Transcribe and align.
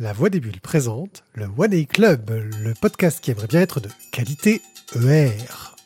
La 0.00 0.14
Voix 0.14 0.30
des 0.30 0.40
Bulles 0.40 0.62
présente 0.62 1.24
le 1.34 1.46
One 1.58 1.74
A 1.74 1.84
Club, 1.84 2.30
le 2.30 2.72
podcast 2.72 3.20
qui 3.20 3.32
aimerait 3.32 3.48
bien 3.48 3.60
être 3.60 3.80
de 3.80 3.90
qualité 4.12 4.62
ER. 4.96 5.76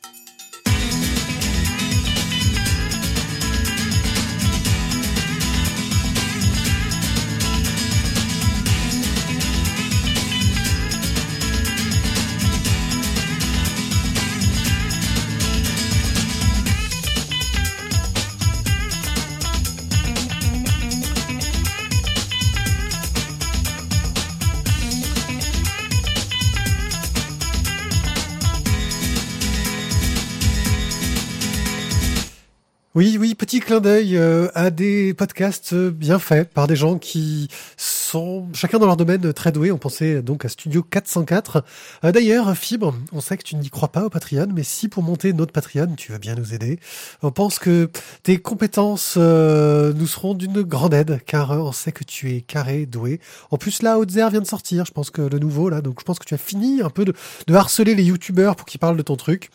Clin 33.64 33.80
d'œil 33.80 34.18
euh, 34.18 34.48
à 34.54 34.70
des 34.70 35.14
podcasts 35.14 35.72
euh, 35.72 35.90
bien 35.90 36.18
faits 36.18 36.52
par 36.52 36.66
des 36.66 36.76
gens 36.76 36.98
qui 36.98 37.48
sont 37.78 38.46
chacun 38.52 38.78
dans 38.78 38.84
leur 38.84 38.98
domaine 38.98 39.32
très 39.32 39.52
doués. 39.52 39.72
On 39.72 39.78
pensait 39.78 40.20
donc 40.20 40.44
à 40.44 40.50
Studio 40.50 40.82
404. 40.82 41.64
Euh, 42.04 42.12
D'ailleurs, 42.12 42.54
Fibre, 42.54 42.94
on 43.12 43.22
sait 43.22 43.38
que 43.38 43.42
tu 43.42 43.56
n'y 43.56 43.70
crois 43.70 43.88
pas 43.88 44.04
au 44.04 44.10
Patreon, 44.10 44.48
mais 44.54 44.64
si 44.64 44.88
pour 44.88 45.02
monter 45.02 45.32
notre 45.32 45.52
Patreon, 45.52 45.94
tu 45.96 46.12
veux 46.12 46.18
bien 46.18 46.34
nous 46.34 46.52
aider, 46.52 46.78
on 47.22 47.30
pense 47.30 47.58
que 47.58 47.90
tes 48.22 48.36
compétences 48.36 49.16
nous 49.16 50.06
seront 50.06 50.34
d'une 50.34 50.60
grande 50.62 50.92
aide, 50.92 51.20
car 51.24 51.52
on 51.52 51.72
sait 51.72 51.92
que 51.92 52.04
tu 52.04 52.34
es 52.36 52.42
carré, 52.42 52.84
doué. 52.84 53.18
En 53.50 53.56
plus, 53.56 53.82
là, 53.82 53.98
Outzer 53.98 54.28
vient 54.30 54.42
de 54.42 54.46
sortir, 54.46 54.84
je 54.84 54.92
pense 54.92 55.10
que 55.10 55.22
le 55.22 55.38
nouveau, 55.38 55.70
là, 55.70 55.80
donc 55.80 56.00
je 56.00 56.04
pense 56.04 56.18
que 56.18 56.26
tu 56.26 56.34
as 56.34 56.38
fini 56.38 56.82
un 56.82 56.90
peu 56.90 57.06
de, 57.06 57.14
de 57.46 57.54
harceler 57.54 57.94
les 57.94 58.04
youtubeurs 58.04 58.56
pour 58.56 58.66
qu'ils 58.66 58.80
parlent 58.80 58.98
de 58.98 59.02
ton 59.02 59.16
truc. 59.16 59.50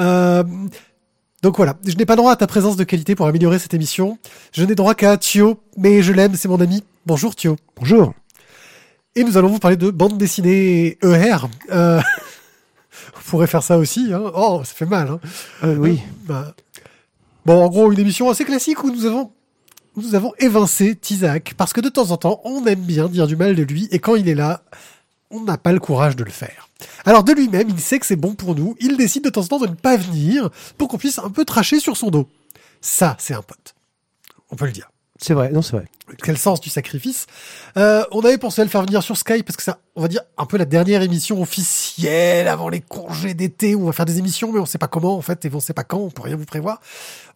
Euh, 0.00 0.42
donc 1.42 1.56
voilà, 1.56 1.76
je 1.86 1.96
n'ai 1.96 2.06
pas 2.06 2.16
droit 2.16 2.32
à 2.32 2.36
ta 2.36 2.46
présence 2.46 2.76
de 2.76 2.84
qualité 2.84 3.14
pour 3.14 3.26
améliorer 3.26 3.58
cette 3.58 3.74
émission. 3.74 4.18
Je 4.52 4.64
n'ai 4.64 4.74
droit 4.74 4.94
qu'à 4.94 5.16
Thio, 5.16 5.60
mais 5.76 6.02
je 6.02 6.12
l'aime, 6.12 6.34
c'est 6.36 6.48
mon 6.48 6.60
ami. 6.60 6.84
Bonjour 7.04 7.34
Thio. 7.34 7.56
Bonjour. 7.76 8.14
Et 9.16 9.24
nous 9.24 9.36
allons 9.36 9.48
vous 9.48 9.58
parler 9.58 9.76
de 9.76 9.90
bande 9.90 10.16
dessinée 10.16 10.98
ER. 11.02 11.36
Euh, 11.70 12.00
on 13.16 13.20
pourrait 13.28 13.46
faire 13.46 13.62
ça 13.62 13.76
aussi. 13.76 14.12
Hein. 14.12 14.22
Oh, 14.34 14.62
ça 14.64 14.72
fait 14.72 14.86
mal. 14.86 15.08
Hein. 15.08 15.20
Euh, 15.64 15.76
oui. 15.76 16.00
Bah, 16.24 16.54
Bon, 17.44 17.64
en 17.64 17.68
gros, 17.68 17.90
une 17.90 17.98
émission 17.98 18.30
assez 18.30 18.44
classique 18.44 18.84
où 18.84 18.90
nous 18.90 19.04
avons 19.04 19.32
nous 19.96 20.14
avons 20.14 20.32
évincé 20.38 20.94
Tizak 20.94 21.54
parce 21.56 21.72
que 21.72 21.80
de 21.80 21.88
temps 21.88 22.12
en 22.12 22.16
temps, 22.16 22.40
on 22.44 22.64
aime 22.66 22.80
bien 22.80 23.08
dire 23.08 23.26
du 23.26 23.36
mal 23.36 23.54
de 23.54 23.62
lui 23.62 23.88
et 23.90 23.98
quand 23.98 24.14
il 24.14 24.28
est 24.28 24.34
là, 24.34 24.62
on 25.30 25.42
n'a 25.42 25.58
pas 25.58 25.72
le 25.72 25.80
courage 25.80 26.16
de 26.16 26.24
le 26.24 26.30
faire. 26.30 26.68
Alors 27.04 27.24
de 27.24 27.32
lui-même, 27.32 27.68
il 27.68 27.80
sait 27.80 27.98
que 27.98 28.06
c'est 28.06 28.16
bon 28.16 28.34
pour 28.34 28.54
nous, 28.54 28.76
il 28.80 28.96
décide 28.96 29.24
de 29.24 29.30
temps 29.30 29.42
en 29.42 29.46
temps 29.46 29.58
de 29.58 29.66
ne 29.66 29.74
pas 29.74 29.96
venir 29.96 30.50
pour 30.78 30.88
qu'on 30.88 30.98
puisse 30.98 31.18
un 31.18 31.30
peu 31.30 31.44
tracher 31.44 31.80
sur 31.80 31.96
son 31.96 32.10
dos. 32.10 32.28
Ça, 32.80 33.16
c'est 33.18 33.34
un 33.34 33.42
pote. 33.42 33.74
On 34.50 34.56
peut 34.56 34.66
le 34.66 34.72
dire. 34.72 34.91
C'est 35.20 35.34
vrai, 35.34 35.50
non, 35.50 35.62
c'est 35.62 35.76
vrai. 35.76 35.84
Quel 36.22 36.36
sens 36.36 36.60
du 36.60 36.68
sacrifice. 36.68 37.26
Euh, 37.76 38.02
on 38.10 38.20
avait 38.20 38.38
pensé 38.38 38.60
à 38.60 38.64
le 38.64 38.70
faire 38.70 38.82
venir 38.82 39.02
sur 39.02 39.16
Skype 39.16 39.46
parce 39.46 39.56
que 39.56 39.62
ça, 39.62 39.78
on 39.94 40.02
va 40.02 40.08
dire, 40.08 40.22
un 40.36 40.46
peu 40.46 40.56
la 40.56 40.64
dernière 40.64 41.00
émission 41.02 41.40
officielle 41.40 42.48
avant 42.48 42.68
les 42.68 42.80
congés 42.80 43.34
d'été 43.34 43.74
où 43.74 43.82
on 43.82 43.86
va 43.86 43.92
faire 43.92 44.06
des 44.06 44.18
émissions, 44.18 44.52
mais 44.52 44.58
on 44.58 44.66
sait 44.66 44.78
pas 44.78 44.88
comment, 44.88 45.16
en 45.16 45.22
fait, 45.22 45.44
et 45.44 45.50
on 45.52 45.60
sait 45.60 45.74
pas 45.74 45.84
quand, 45.84 45.98
on 45.98 46.10
peut 46.10 46.22
rien 46.22 46.36
vous 46.36 46.44
prévoir. 46.44 46.80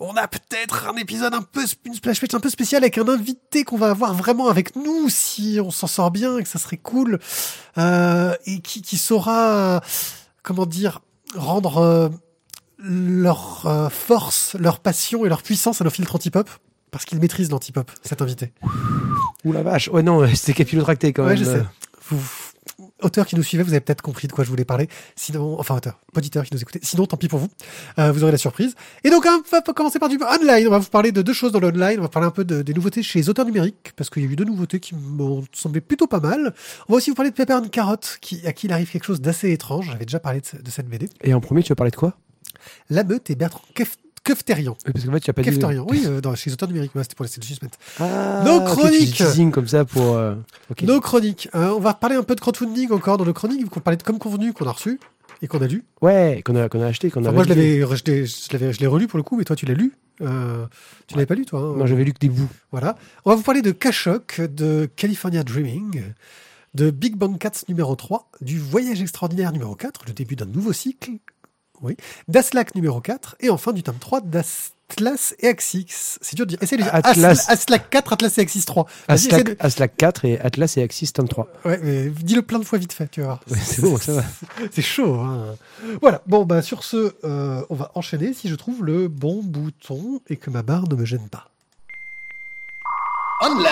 On 0.01 0.17
a 0.17 0.27
peut-être 0.27 0.89
un 0.89 0.97
épisode 0.97 1.35
un 1.35 1.43
peu, 1.43 1.65
une 1.85 1.95
splash 1.95 2.21
page 2.21 2.35
un 2.35 2.41
peu 2.41 2.51
spécial 2.51 2.83
avec 2.83 2.99
un 2.99 3.09
invité 3.09 3.65
qu'on 3.65 3.79
va 3.79 3.91
avoir 3.91 4.15
vraiment 4.15 4.49
avec 4.49 4.75
nous 4.75 5.09
si 5.09 5.59
on 5.63 5.71
s'en 5.71 5.87
sort 5.87 6.11
bien 6.11 6.39
et 6.39 6.43
que 6.43 6.49
ça 6.49 6.59
serait 6.59 6.79
cool, 6.79 7.21
euh, 7.79 8.35
et 8.47 8.61
qui, 8.61 8.83
qui 8.83 8.99
saura, 8.99 9.81
comment 10.43 10.67
dire, 10.67 11.01
rendre 11.35 11.79
euh, 11.79 12.09
leur 12.79 13.67
euh, 13.67 13.89
force, 13.89 14.55
leur 14.59 14.81
passion 14.81 15.25
et 15.25 15.29
leur 15.29 15.43
puissance 15.43 15.81
à 15.81 15.85
nos 15.85 15.91
filtres 15.91 16.15
anti-pop. 16.15 16.49
Parce 16.97 17.05
qu'il 17.05 17.21
maîtrise 17.21 17.51
l'anti-pop, 17.51 17.91
cet 18.03 18.23
invité. 18.23 18.53
Ouh 19.45 19.53
la 19.53 19.63
vache. 19.63 19.89
Ouais, 19.89 20.03
non, 20.03 20.27
c'était 20.35 20.55
capillotracté 20.55 21.13
quand 21.13 21.23
Ouais, 21.25 21.35
même. 21.35 21.39
je 21.39 21.45
sais. 21.45 21.63
Vous, 22.11 22.21
auteur 23.03 23.27
qui 23.27 23.37
nous 23.37 23.43
suivait, 23.43 23.63
vous 23.63 23.71
avez 23.73 23.81
peut-être 23.81 24.03
compris 24.03 24.29
de 24.29 24.33
quoi 24.33 24.45
je 24.45 24.49
voulais 24.51 24.65
parler. 24.65 24.89
Sinon, 25.15 25.59
enfin 25.59 25.77
auteur, 25.77 25.99
auditeur 26.17 26.45
qui 26.45 26.55
nous 26.55 26.61
écoutait. 26.61 26.81
Sinon, 26.83 27.07
tant 27.07 27.17
pis 27.17 27.29
pour 27.29 27.39
vous. 27.39 27.49
Euh, 27.99 28.13
vous 28.13 28.23
aurez 28.23 28.33
la 28.33 28.39
surprise. 28.39 28.75
Et 29.05 29.11
donc, 29.11 29.27
hein, 29.27 29.43
on 29.47 29.51
va 29.51 29.61
commencer 29.73 29.99
par 29.99 30.09
du 30.09 30.19
online. 30.23 30.67
On 30.67 30.71
va 30.71 30.79
vous 30.79 30.89
parler 30.89 31.13
de 31.13 31.21
deux 31.23 31.33
choses 31.33 31.53
dans 31.53 31.61
l'online. 31.61 31.99
On 31.99 32.03
va 32.03 32.09
parler 32.09 32.27
un 32.29 32.31
peu 32.33 32.45
de- 32.45 32.63
des 32.63 32.75
nouveautés 32.75 33.03
chez 33.03 33.19
les 33.19 33.29
auteurs 33.29 33.45
numériques, 33.47 33.93
parce 33.97 34.09
qu'il 34.11 34.23
y 34.25 34.27
a 34.27 34.31
eu 34.31 34.37
deux 34.37 34.45
nouveautés 34.45 34.81
qui 34.81 34.95
m'ont 34.95 35.45
semblé 35.53 35.81
plutôt 35.81 36.07
pas 36.07 36.21
mal. 36.21 36.55
On 36.89 36.93
va 36.93 36.97
aussi 36.99 37.11
vous 37.11 37.17
parler 37.17 37.31
de 37.31 37.37
Pepper 37.37 37.55
and 37.55 37.69
Carrot, 37.69 37.97
qui, 38.21 38.47
à 38.47 38.53
qui 38.53 38.67
il 38.67 38.73
arrive 38.73 38.91
quelque 38.91 39.05
chose 39.05 39.21
d'assez 39.21 39.51
étrange. 39.53 39.89
J'avais 39.93 40.07
déjà 40.07 40.21
parlé 40.21 40.41
de, 40.41 40.63
de 40.63 40.71
cette 40.71 40.89
BD. 40.89 41.09
Et 41.23 41.35
en 41.35 41.41
premier, 41.41 41.63
tu 41.63 41.69
vas 41.71 41.77
parler 41.77 41.91
de 41.91 41.97
quoi? 41.97 42.15
La 42.91 43.05
Meute 43.05 43.31
et 43.31 43.35
Bertrand 43.37 43.63
Kef- 43.77 43.97
Kefterian. 44.27 44.77
Parce 44.93 45.05
qu'en 45.05 45.13
fait, 45.13 45.21
tu 45.21 45.31
as 45.31 45.33
pas 45.33 45.43
dit. 45.43 45.51
Kefterian, 45.51 45.87
oui, 45.89 46.03
euh, 46.07 46.21
dans, 46.21 46.35
chez 46.35 46.51
les 46.51 46.55
auteurs 46.55 46.69
numériques. 46.69 46.95
Ouais, 46.95 47.03
c'était 47.05 47.15
pour 47.15 47.25
laisser 47.25 47.41
le 47.41 47.47
suspense. 47.47 47.71
Ah, 48.01 48.43
Nos 48.45 48.61
chroniques. 48.63 49.23
comme 49.53 49.69
ça 49.69 49.85
pour. 49.85 50.17
euh. 50.17 50.35
Nos 50.83 51.01
chroniques. 51.01 51.49
Euh, 51.55 51.71
on 51.77 51.81
va 51.81 51.95
parler 51.95 52.17
un 52.17 52.23
peu 52.25 52.35
de 52.35 52.41
crowdfunding 52.41 52.91
encore 52.91 53.17
dans 53.19 53.25
nos 53.25 53.33
chroniques, 53.33 53.69
qu'on 53.71 53.81
parlait 53.81 53.97
de 53.97 54.03
comme 54.03 54.19
convenu 54.19 54.53
qu'on 54.53 54.67
a 54.67 54.73
reçu 54.73 54.99
et 55.43 55.47
qu'on 55.49 55.63
a 55.63 55.67
lu. 55.67 55.85
Ouais, 56.03 56.43
qu'on 56.45 56.57
a, 56.57 56.69
qu'on 56.69 56.81
a 56.83 56.87
acheté, 56.87 57.11
qu'on 57.11 57.21
a. 57.25 57.29
Enfin, 57.29 57.33
moi, 57.35 57.45
je 57.45 57.49
l'avais, 57.51 57.81
je 57.81 58.05
l'ai, 58.07 58.27
je 58.27 58.53
l'avais, 58.53 58.73
je 58.73 58.81
l'ai 58.81 58.87
relu 58.87 59.07
pour 59.07 59.17
le 59.19 59.23
coup, 59.23 59.37
mais 59.37 59.45
toi, 59.45 59.55
tu 59.57 59.65
l'as 59.67 59.75
lu. 59.75 59.93
Euh, 60.23 60.65
tu 61.07 61.15
l'avais 61.15 61.27
pas 61.27 61.35
lu, 61.35 61.45
toi. 61.45 61.61
hein 61.61 61.75
Non, 61.77 61.87
j'avais 61.87 62.05
lu 62.05 62.13
que 62.13 62.19
des 62.19 62.29
bouts. 62.31 62.49
Voilà. 62.73 62.97
On 63.25 63.31
va 63.31 63.37
vous 63.37 63.43
parler 63.43 63.63
de 63.63 63.71
Kashok, 63.71 64.41
de 64.41 64.89
California 64.97 65.43
Dreaming, 65.45 66.03
de 66.75 66.91
Big 66.91 67.17
Bang 67.17 67.37
Cats 67.39 67.63
numéro 67.69 67.95
3, 67.97 68.31
du 68.41 68.59
Voyage 68.59 69.01
extraordinaire 69.03 69.53
numéro 69.53 69.75
4, 69.75 70.03
le 70.09 70.13
début 70.15 70.37
d'un 70.37 70.47
nouveau 70.47 70.73
cycle. 70.73 71.11
Oui. 71.83 71.97
d'Aslak 72.29 72.75
numéro 72.75 73.01
4, 73.01 73.37
et 73.41 73.51
enfin 73.51 73.73
du 73.73 73.83
tome 73.83 73.97
3 73.99 74.21
d'Atlas 74.23 75.35
et 75.41 75.49
Axis. 75.49 76.19
C'est 76.21 76.37
dur 76.37 76.47
de 76.47 76.51
dire. 76.51 76.63
Essaye 76.63 76.79
de 76.79 76.83
dire 76.85 76.95
Atlas. 76.95 77.17
Asla- 77.49 77.51
Aslak 77.53 77.91
4, 77.91 78.13
Atlas 78.15 78.39
et 78.39 78.41
Axis 78.41 78.65
3. 78.65 78.87
Vas-y, 79.09 79.17
essaie 79.17 79.27
Aslak, 79.35 79.47
de- 79.49 79.57
Aslak 79.61 79.97
4 79.97 80.25
et 80.25 80.41
Atlas 80.41 80.77
et 80.77 80.83
Axis 80.83 81.13
33. 81.13 81.49
Ouais, 81.65 81.79
mais 81.83 82.09
dis-le 82.09 82.43
plein 82.43 82.59
de 82.59 82.65
fois 82.65 82.79
vite 82.79 82.93
fait, 82.93 83.09
tu 83.09 83.21
vas 83.21 83.27
voir. 83.27 83.41
Ouais, 83.51 83.59
c'est 83.63 83.83
bon, 83.83 83.97
ça 83.99 84.13
va. 84.13 84.23
C'est 84.73 84.83
chaud. 84.83 85.15
Hein. 85.21 85.57
Voilà. 86.01 86.23
Bon, 86.27 86.45
bah 86.45 86.63
sur 86.63 86.85
ce, 86.85 87.15
euh, 87.25 87.63
on 87.71 87.75
va 87.75 87.91
enchaîner 87.95 88.33
si 88.33 88.49
je 88.49 88.55
trouve 88.55 88.85
le 88.85 89.09
bon 89.09 89.43
bouton 89.43 90.21
et 90.29 90.37
que 90.37 90.51
ma 90.51 90.63
barre 90.63 90.89
ne 90.89 90.95
me 90.95 91.05
gêne 91.05 91.29
pas. 91.29 91.49
Online. 93.43 93.67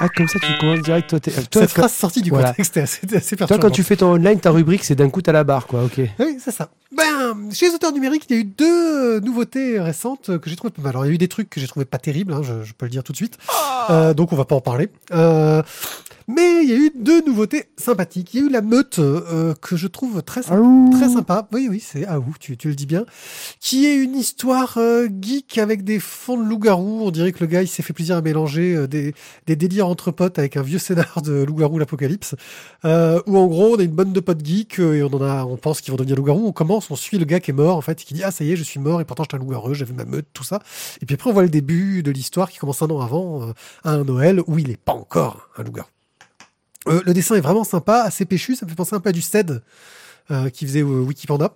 Ah, 0.00 0.08
comme 0.08 0.26
ça, 0.28 0.38
tu 0.38 0.46
commences 0.60 0.80
direct. 0.80 1.10
Toi, 1.10 1.20
toi, 1.20 1.32
Cette 1.34 1.54
quand, 1.54 1.66
phrase 1.68 1.92
sortie 1.92 2.22
du 2.22 2.30
voilà. 2.30 2.48
contexte 2.50 2.76
est 2.78 2.80
assez, 2.82 3.00
assez 3.14 3.36
toi, 3.36 3.46
perturbante. 3.46 3.60
quand 3.60 3.70
tu 3.70 3.82
fais 3.82 3.96
ton 3.96 4.12
online, 4.14 4.40
ta 4.40 4.50
rubrique, 4.50 4.82
c'est 4.82 4.94
d'un 4.94 5.10
coup, 5.10 5.20
t'as 5.20 5.32
la 5.32 5.44
barre, 5.44 5.66
quoi. 5.66 5.84
Ok. 5.84 6.00
Oui, 6.18 6.38
c'est 6.42 6.52
ça. 6.52 6.70
Ben, 6.90 7.50
chez 7.52 7.68
les 7.68 7.74
auteurs 7.74 7.92
numériques, 7.92 8.24
il 8.30 8.36
y 8.36 8.38
a 8.38 8.40
eu 8.40 8.44
deux 8.44 9.20
nouveautés 9.20 9.78
récentes 9.78 10.38
que 10.38 10.48
j'ai 10.48 10.56
trouvées 10.56 10.72
pas 10.72 10.82
mal. 10.82 10.90
Alors, 10.90 11.04
il 11.04 11.08
y 11.08 11.12
a 11.12 11.14
eu 11.14 11.18
des 11.18 11.28
trucs 11.28 11.50
que 11.50 11.60
j'ai 11.60 11.68
trouvé 11.68 11.84
pas 11.84 11.98
terribles, 11.98 12.32
hein, 12.32 12.40
je, 12.42 12.64
je 12.64 12.72
peux 12.72 12.86
le 12.86 12.90
dire 12.90 13.04
tout 13.04 13.12
de 13.12 13.16
suite. 13.18 13.36
Euh, 13.90 14.14
donc, 14.14 14.32
on 14.32 14.36
va 14.36 14.46
pas 14.46 14.56
en 14.56 14.62
parler. 14.62 14.88
Euh, 15.12 15.62
mais 16.30 16.62
il 16.62 16.68
y 16.68 16.72
a 16.72 16.76
eu 16.76 16.92
deux 16.94 17.22
nouveautés 17.22 17.70
sympathiques. 17.78 18.34
Il 18.34 18.40
y 18.40 18.42
a 18.42 18.46
eu 18.46 18.50
la 18.50 18.60
meute 18.60 18.98
euh, 18.98 19.54
que 19.62 19.76
je 19.76 19.86
trouve 19.86 20.22
très 20.22 20.42
sympa. 20.42 20.60
Très 20.94 21.08
sympa. 21.08 21.48
Oui, 21.52 21.68
oui, 21.70 21.82
c'est 21.82 22.04
ah 22.06 22.18
ouf, 22.18 22.38
tu, 22.38 22.54
tu 22.58 22.68
le 22.68 22.74
dis 22.74 22.84
bien. 22.84 23.06
Qui 23.60 23.86
est 23.86 23.94
une 23.94 24.14
histoire 24.14 24.74
euh, 24.76 25.08
geek 25.22 25.56
avec 25.56 25.84
des 25.84 25.98
fonds 25.98 26.36
de 26.36 26.46
loup-garou. 26.46 27.00
On 27.02 27.10
dirait 27.10 27.32
que 27.32 27.40
le 27.40 27.46
gars, 27.46 27.62
il 27.62 27.68
s'est 27.68 27.82
fait 27.82 27.94
plaisir 27.94 28.16
à 28.16 28.20
mélanger 28.20 28.74
euh, 28.74 28.86
des, 28.86 29.14
des 29.46 29.56
délires 29.56 29.88
entre 29.88 30.10
potes 30.10 30.38
avec 30.38 30.58
un 30.58 30.62
vieux 30.62 30.78
scénar 30.78 31.22
de 31.22 31.44
loup-garou 31.44 31.78
l'apocalypse. 31.78 32.34
Euh, 32.84 33.22
où 33.26 33.38
en 33.38 33.46
gros, 33.46 33.76
on 33.76 33.78
a 33.78 33.82
une 33.82 33.92
bonne 33.92 34.12
de 34.12 34.20
potes 34.20 34.44
geeks 34.44 34.80
et 34.80 35.02
on 35.02 35.14
en 35.14 35.22
a, 35.22 35.44
on 35.46 35.56
pense 35.56 35.80
qu'ils 35.80 35.92
vont 35.92 35.96
devenir 35.96 36.16
loup-garou. 36.16 36.46
On 36.46 36.52
commence, 36.52 36.77
on 36.90 36.96
suit 36.96 37.18
le 37.18 37.24
gars 37.24 37.40
qui 37.40 37.50
est 37.50 37.54
mort 37.54 37.76
en 37.76 37.80
fait, 37.80 37.96
qui 37.96 38.14
dit 38.14 38.24
ah 38.24 38.30
ça 38.30 38.44
y 38.44 38.52
est, 38.52 38.56
je 38.56 38.62
suis 38.62 38.80
mort 38.80 39.00
et 39.00 39.04
pourtant 39.04 39.24
j'étais 39.24 39.36
un 39.36 39.38
loup-garou, 39.38 39.74
j'avais 39.74 39.92
ma 39.92 40.04
meute, 40.04 40.26
tout 40.32 40.44
ça. 40.44 40.60
Et 41.00 41.06
puis 41.06 41.14
après, 41.14 41.30
on 41.30 41.32
voit 41.32 41.42
le 41.42 41.48
début 41.48 42.02
de 42.02 42.10
l'histoire 42.10 42.50
qui 42.50 42.58
commence 42.58 42.82
un 42.82 42.88
an 42.88 43.00
avant, 43.00 43.48
euh, 43.48 43.52
à 43.84 43.92
un 43.92 44.04
Noël 44.04 44.40
où 44.46 44.58
il 44.58 44.70
est 44.70 44.76
pas 44.76 44.92
encore 44.92 45.48
un 45.56 45.62
loup-garou. 45.62 45.88
Euh, 46.86 47.02
le 47.04 47.12
dessin 47.12 47.34
est 47.34 47.40
vraiment 47.40 47.64
sympa, 47.64 48.02
assez 48.02 48.24
péchu, 48.24 48.54
ça 48.54 48.64
me 48.64 48.70
fait 48.70 48.76
penser 48.76 48.94
un 48.94 49.00
peu 49.00 49.10
à 49.10 49.12
du 49.12 49.22
SED 49.22 49.62
euh, 50.30 50.48
qui 50.50 50.66
faisait 50.66 50.82
euh, 50.82 51.02
Wikipanda. 51.02 51.54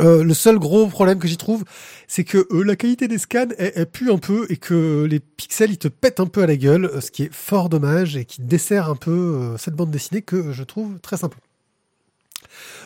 Euh, 0.00 0.24
le 0.24 0.32
seul 0.32 0.58
gros 0.58 0.86
problème 0.86 1.18
que 1.18 1.28
j'y 1.28 1.36
trouve, 1.36 1.64
c'est 2.08 2.24
que 2.24 2.46
euh, 2.50 2.62
la 2.62 2.76
qualité 2.76 3.08
des 3.08 3.18
scans 3.18 3.48
elle, 3.58 3.84
pue 3.84 4.10
un 4.10 4.16
peu 4.16 4.46
et 4.48 4.56
que 4.56 5.04
les 5.04 5.20
pixels 5.20 5.70
ils 5.70 5.78
te 5.78 5.88
pètent 5.88 6.18
un 6.18 6.26
peu 6.26 6.42
à 6.42 6.46
la 6.46 6.56
gueule, 6.56 6.86
euh, 6.86 7.02
ce 7.02 7.10
qui 7.10 7.24
est 7.24 7.32
fort 7.32 7.68
dommage 7.68 8.16
et 8.16 8.24
qui 8.24 8.40
dessert 8.40 8.88
un 8.88 8.96
peu 8.96 9.10
euh, 9.10 9.58
cette 9.58 9.74
bande 9.74 9.90
dessinée 9.90 10.22
que 10.22 10.50
je 10.50 10.62
trouve 10.62 10.98
très 11.00 11.18
sympa. 11.18 11.36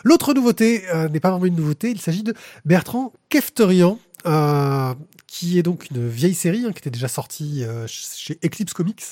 L'autre 0.04 0.34
nouveauté 0.34 0.84
euh, 0.94 1.08
n'est 1.08 1.20
pas 1.20 1.30
vraiment 1.30 1.46
une 1.46 1.56
nouveauté, 1.56 1.90
il 1.90 2.00
s'agit 2.00 2.22
de 2.22 2.34
Bertrand 2.64 3.12
Kefterian, 3.28 3.98
euh, 4.26 4.94
qui 5.26 5.58
est 5.58 5.62
donc 5.62 5.90
une 5.90 6.08
vieille 6.08 6.34
série 6.34 6.64
hein, 6.64 6.72
qui 6.72 6.78
était 6.78 6.90
déjà 6.90 7.08
sortie 7.08 7.64
euh, 7.64 7.86
chez 7.86 8.38
Eclipse 8.44 8.72
Comics. 8.72 9.04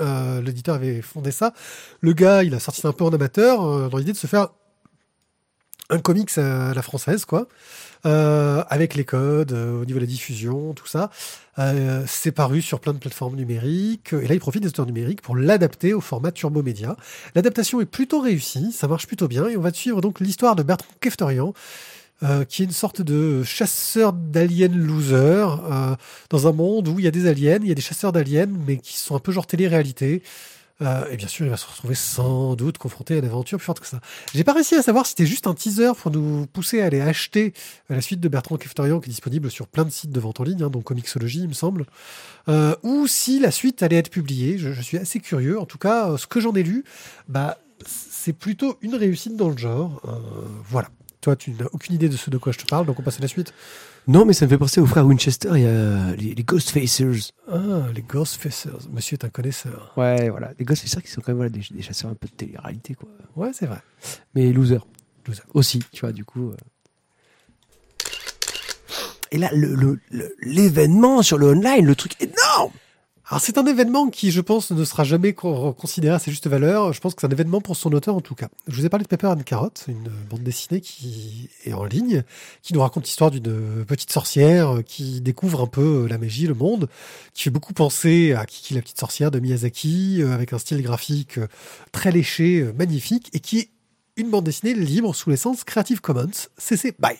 L'éditeur 0.00 0.76
avait 0.76 1.02
fondé 1.02 1.32
ça. 1.32 1.52
Le 2.00 2.12
gars, 2.12 2.44
il 2.44 2.54
a 2.54 2.60
sorti 2.60 2.86
un 2.86 2.92
peu 2.92 3.02
en 3.02 3.10
amateur, 3.10 3.90
dans 3.90 3.98
l'idée 3.98 4.12
de 4.12 4.16
se 4.16 4.28
faire 4.28 4.50
un 5.90 5.98
comics 5.98 6.36
à 6.36 6.74
la 6.74 6.82
française, 6.82 7.24
quoi, 7.24 7.48
euh, 8.06 8.62
avec 8.68 8.94
les 8.94 9.04
codes 9.04 9.52
euh, 9.52 9.80
au 9.80 9.84
niveau 9.84 9.98
de 9.98 10.04
la 10.04 10.10
diffusion, 10.10 10.74
tout 10.74 10.86
ça. 10.86 11.10
Euh, 11.58 12.04
c'est 12.06 12.32
paru 12.32 12.60
sur 12.62 12.80
plein 12.80 12.92
de 12.92 12.98
plateformes 12.98 13.36
numériques. 13.36 14.12
Et 14.12 14.28
là, 14.28 14.34
il 14.34 14.40
profite 14.40 14.62
des 14.62 14.68
auteurs 14.68 14.86
numériques 14.86 15.22
pour 15.22 15.36
l'adapter 15.36 15.94
au 15.94 16.00
format 16.00 16.30
Turbo 16.30 16.62
Média. 16.62 16.96
L'adaptation 17.34 17.80
est 17.80 17.86
plutôt 17.86 18.20
réussie, 18.20 18.72
ça 18.72 18.86
marche 18.86 19.06
plutôt 19.06 19.28
bien. 19.28 19.48
Et 19.48 19.56
on 19.56 19.62
va 19.62 19.72
suivre 19.72 20.00
donc 20.00 20.20
l'histoire 20.20 20.56
de 20.56 20.62
Bertrand 20.62 20.92
Keftorian, 21.00 21.54
euh, 22.22 22.44
qui 22.44 22.62
est 22.62 22.66
une 22.66 22.72
sorte 22.72 23.00
de 23.00 23.42
chasseur 23.42 24.12
d'aliens 24.12 24.68
loser 24.68 25.46
dans 26.30 26.48
un 26.48 26.52
monde 26.52 26.88
où 26.88 26.98
il 26.98 27.04
y 27.04 27.08
a 27.08 27.12
des 27.12 27.26
aliens, 27.26 27.58
il 27.62 27.68
y 27.68 27.72
a 27.72 27.74
des 27.74 27.80
chasseurs 27.80 28.12
d'aliens, 28.12 28.46
mais 28.66 28.76
qui 28.76 28.96
sont 28.96 29.16
un 29.16 29.20
peu 29.20 29.32
genre 29.32 29.46
télé-réalité. 29.46 30.22
Euh, 30.80 31.10
et 31.10 31.16
bien 31.16 31.26
sûr, 31.26 31.44
il 31.46 31.50
va 31.50 31.56
se 31.56 31.66
retrouver 31.66 31.94
sans 31.94 32.54
doute 32.54 32.78
confronté 32.78 33.14
à 33.14 33.18
une 33.18 33.24
aventure 33.24 33.58
plus 33.58 33.64
forte 33.64 33.80
que 33.80 33.86
ça. 33.86 34.00
J'ai 34.32 34.44
pas 34.44 34.52
réussi 34.52 34.74
à 34.76 34.82
savoir 34.82 35.06
si 35.06 35.10
c'était 35.10 35.26
juste 35.26 35.46
un 35.46 35.54
teaser 35.54 35.92
pour 35.96 36.10
nous 36.10 36.46
pousser 36.46 36.80
à 36.80 36.86
aller 36.86 37.00
acheter 37.00 37.52
la 37.88 38.00
suite 38.00 38.20
de 38.20 38.28
Bertrand 38.28 38.56
Keftorian, 38.56 39.00
qui 39.00 39.08
est 39.08 39.10
disponible 39.10 39.50
sur 39.50 39.66
plein 39.66 39.84
de 39.84 39.90
sites 39.90 40.12
de 40.12 40.20
vente 40.20 40.40
en 40.40 40.44
ligne, 40.44 40.62
hein, 40.62 40.70
donc 40.70 40.84
Comixology, 40.84 41.40
il 41.40 41.48
me 41.48 41.52
semble, 41.54 41.86
euh, 42.48 42.76
ou 42.82 43.06
si 43.06 43.40
la 43.40 43.50
suite 43.50 43.82
allait 43.82 43.96
être 43.96 44.10
publiée. 44.10 44.58
Je, 44.58 44.72
je 44.72 44.82
suis 44.82 44.98
assez 44.98 45.18
curieux. 45.20 45.58
En 45.58 45.66
tout 45.66 45.78
cas, 45.78 46.10
euh, 46.10 46.16
ce 46.16 46.26
que 46.26 46.40
j'en 46.40 46.54
ai 46.54 46.62
lu, 46.62 46.84
bah, 47.28 47.58
c'est 47.86 48.32
plutôt 48.32 48.78
une 48.80 48.94
réussite 48.94 49.36
dans 49.36 49.48
le 49.48 49.56
genre. 49.56 50.00
Euh, 50.04 50.46
voilà. 50.64 50.88
Toi, 51.20 51.34
tu 51.36 51.50
n'as 51.50 51.66
aucune 51.72 51.94
idée 51.96 52.08
de 52.08 52.16
ce 52.16 52.30
de 52.30 52.38
quoi 52.38 52.52
je 52.52 52.58
te 52.58 52.66
parle, 52.66 52.86
donc 52.86 52.98
on 53.00 53.02
passe 53.02 53.18
à 53.18 53.22
la 53.22 53.28
suite. 53.28 53.52
Non, 54.06 54.24
mais 54.24 54.32
ça 54.32 54.44
me 54.46 54.50
fait 54.50 54.56
penser 54.58 54.80
aux 54.80 54.86
frères 54.86 55.04
Winchester, 55.06 55.50
il 55.54 55.62
y 55.62 55.66
a 55.66 56.14
les, 56.16 56.34
les 56.34 56.44
Ghostfacers. 56.44 57.32
Ah, 57.50 57.86
les 57.94 58.02
Ghostfacers. 58.02 58.88
Monsieur 58.92 59.14
est 59.20 59.24
un 59.24 59.28
connaisseur. 59.28 59.92
Ouais, 59.96 60.28
voilà. 60.30 60.52
Les 60.58 60.64
Ghostfacers 60.64 61.02
qui 61.02 61.10
sont 61.10 61.20
quand 61.20 61.32
même 61.32 61.36
voilà, 61.38 61.50
des, 61.50 61.60
des 61.70 61.82
chasseurs 61.82 62.10
un 62.10 62.14
peu 62.14 62.28
de 62.28 62.32
télé-réalité, 62.32 62.94
quoi. 62.94 63.08
Ouais, 63.36 63.50
c'est 63.52 63.66
vrai. 63.66 63.82
Mais 64.34 64.50
losers. 64.52 64.86
Loser. 65.26 65.42
Aussi, 65.54 65.80
tu 65.92 66.00
vois, 66.00 66.12
du 66.12 66.24
coup. 66.24 66.50
euh. 66.50 66.56
Et 69.30 69.38
là, 69.38 69.50
le- 69.52 69.74
le- 69.74 70.00
le- 70.10 70.34
l'événement 70.40 71.22
sur 71.22 71.36
le 71.36 71.48
online, 71.48 71.84
le 71.84 71.94
truc 71.94 72.12
énorme 72.20 72.72
Alors 73.30 73.42
c'est 73.42 73.58
un 73.58 73.66
événement 73.66 74.08
qui, 74.08 74.30
je 74.30 74.40
pense, 74.40 74.70
ne 74.70 74.84
sera 74.86 75.04
jamais 75.04 75.34
co- 75.34 75.74
considéré 75.74 76.14
à 76.14 76.18
sa 76.18 76.30
juste 76.30 76.46
valeur. 76.46 76.94
Je 76.94 77.00
pense 77.00 77.14
que 77.14 77.20
c'est 77.20 77.26
un 77.26 77.30
événement 77.30 77.60
pour 77.60 77.76
son 77.76 77.92
auteur 77.92 78.14
en 78.16 78.22
tout 78.22 78.34
cas. 78.34 78.48
Je 78.68 78.74
vous 78.76 78.86
ai 78.86 78.88
parlé 78.88 79.02
de 79.04 79.08
Pepper 79.08 79.26
and 79.26 79.42
Carrot, 79.44 79.68
une 79.86 80.08
bande 80.30 80.42
dessinée 80.42 80.80
qui 80.80 81.50
est 81.66 81.74
en 81.74 81.84
ligne, 81.84 82.22
qui 82.62 82.72
nous 82.72 82.80
raconte 82.80 83.04
l'histoire 83.04 83.30
d'une 83.30 83.84
petite 83.86 84.10
sorcière 84.10 84.78
qui 84.86 85.20
découvre 85.20 85.60
un 85.60 85.66
peu 85.66 86.06
la 86.08 86.16
magie, 86.16 86.46
le 86.46 86.54
monde, 86.54 86.88
qui 87.34 87.42
fait 87.42 87.50
beaucoup 87.50 87.74
penser 87.74 88.32
à 88.32 88.46
Kiki 88.46 88.72
la 88.72 88.80
petite 88.80 88.98
sorcière 88.98 89.30
de 89.30 89.40
Miyazaki, 89.40 90.22
euh, 90.22 90.32
avec 90.32 90.54
un 90.54 90.58
style 90.58 90.80
graphique 90.80 91.36
euh, 91.36 91.48
très 91.92 92.10
léché, 92.10 92.60
euh, 92.60 92.72
magnifique, 92.78 93.28
et 93.34 93.40
qui 93.40 93.58
est 93.58 93.68
une 94.16 94.30
bande 94.30 94.44
dessinée 94.44 94.72
libre 94.72 95.14
sous 95.14 95.28
l'essence 95.28 95.64
Creative 95.64 96.00
Commons, 96.00 96.30
CC 96.56 96.94
BY. 96.98 97.10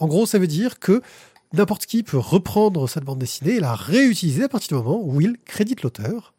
En 0.00 0.08
gros, 0.08 0.26
ça 0.26 0.40
veut 0.40 0.48
dire 0.48 0.80
que 0.80 1.02
n'importe 1.52 1.86
qui 1.86 2.02
peut 2.02 2.18
reprendre 2.18 2.88
cette 2.88 3.04
bande 3.04 3.18
dessinée 3.18 3.54
et 3.56 3.60
la 3.60 3.74
réutiliser 3.74 4.44
à 4.44 4.48
partir 4.48 4.78
du 4.78 4.84
moment 4.84 5.00
où 5.02 5.20
il 5.20 5.36
crédite 5.44 5.82
l'auteur. 5.82 6.34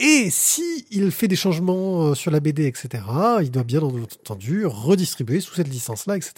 Et 0.00 0.28
si 0.30 0.86
il 0.90 1.10
fait 1.12 1.28
des 1.28 1.36
changements 1.36 2.02
euh, 2.06 2.14
sur 2.14 2.30
la 2.30 2.40
BD, 2.40 2.66
etc., 2.66 3.04
il 3.42 3.50
doit 3.50 3.62
bien 3.62 3.80
entendu 3.80 4.66
redistribuer 4.66 5.40
sous 5.40 5.54
cette 5.54 5.68
licence-là, 5.68 6.16
etc. 6.16 6.32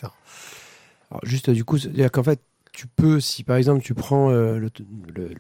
Alors, 1.10 1.20
juste, 1.24 1.48
du 1.50 1.64
coup, 1.64 1.78
c'est-à-dire 1.78 2.10
qu'en 2.10 2.22
fait, 2.22 2.40
tu 2.72 2.86
peux, 2.86 3.20
si 3.20 3.42
par 3.44 3.56
exemple 3.56 3.82
tu 3.82 3.94
prends 3.94 4.30
euh, 4.30 4.58
le, 4.58 4.70
le, 5.14 5.30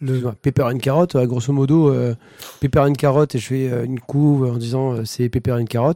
le- 0.00 0.32
Pepper 0.32 0.64
and 0.64 0.78
Carrot, 0.78 1.06
grosso 1.14 1.50
modo, 1.54 1.88
euh, 1.88 2.14
Pepper 2.60 2.80
and 2.80 2.92
Carrot, 2.92 3.24
et 3.32 3.38
je 3.38 3.46
fais 3.46 3.72
euh, 3.72 3.84
une 3.84 4.00
couve 4.00 4.44
en 4.44 4.58
disant 4.58 5.06
c'est 5.06 5.30
Pepper 5.30 5.52
and 5.52 5.64
Carrot, 5.64 5.94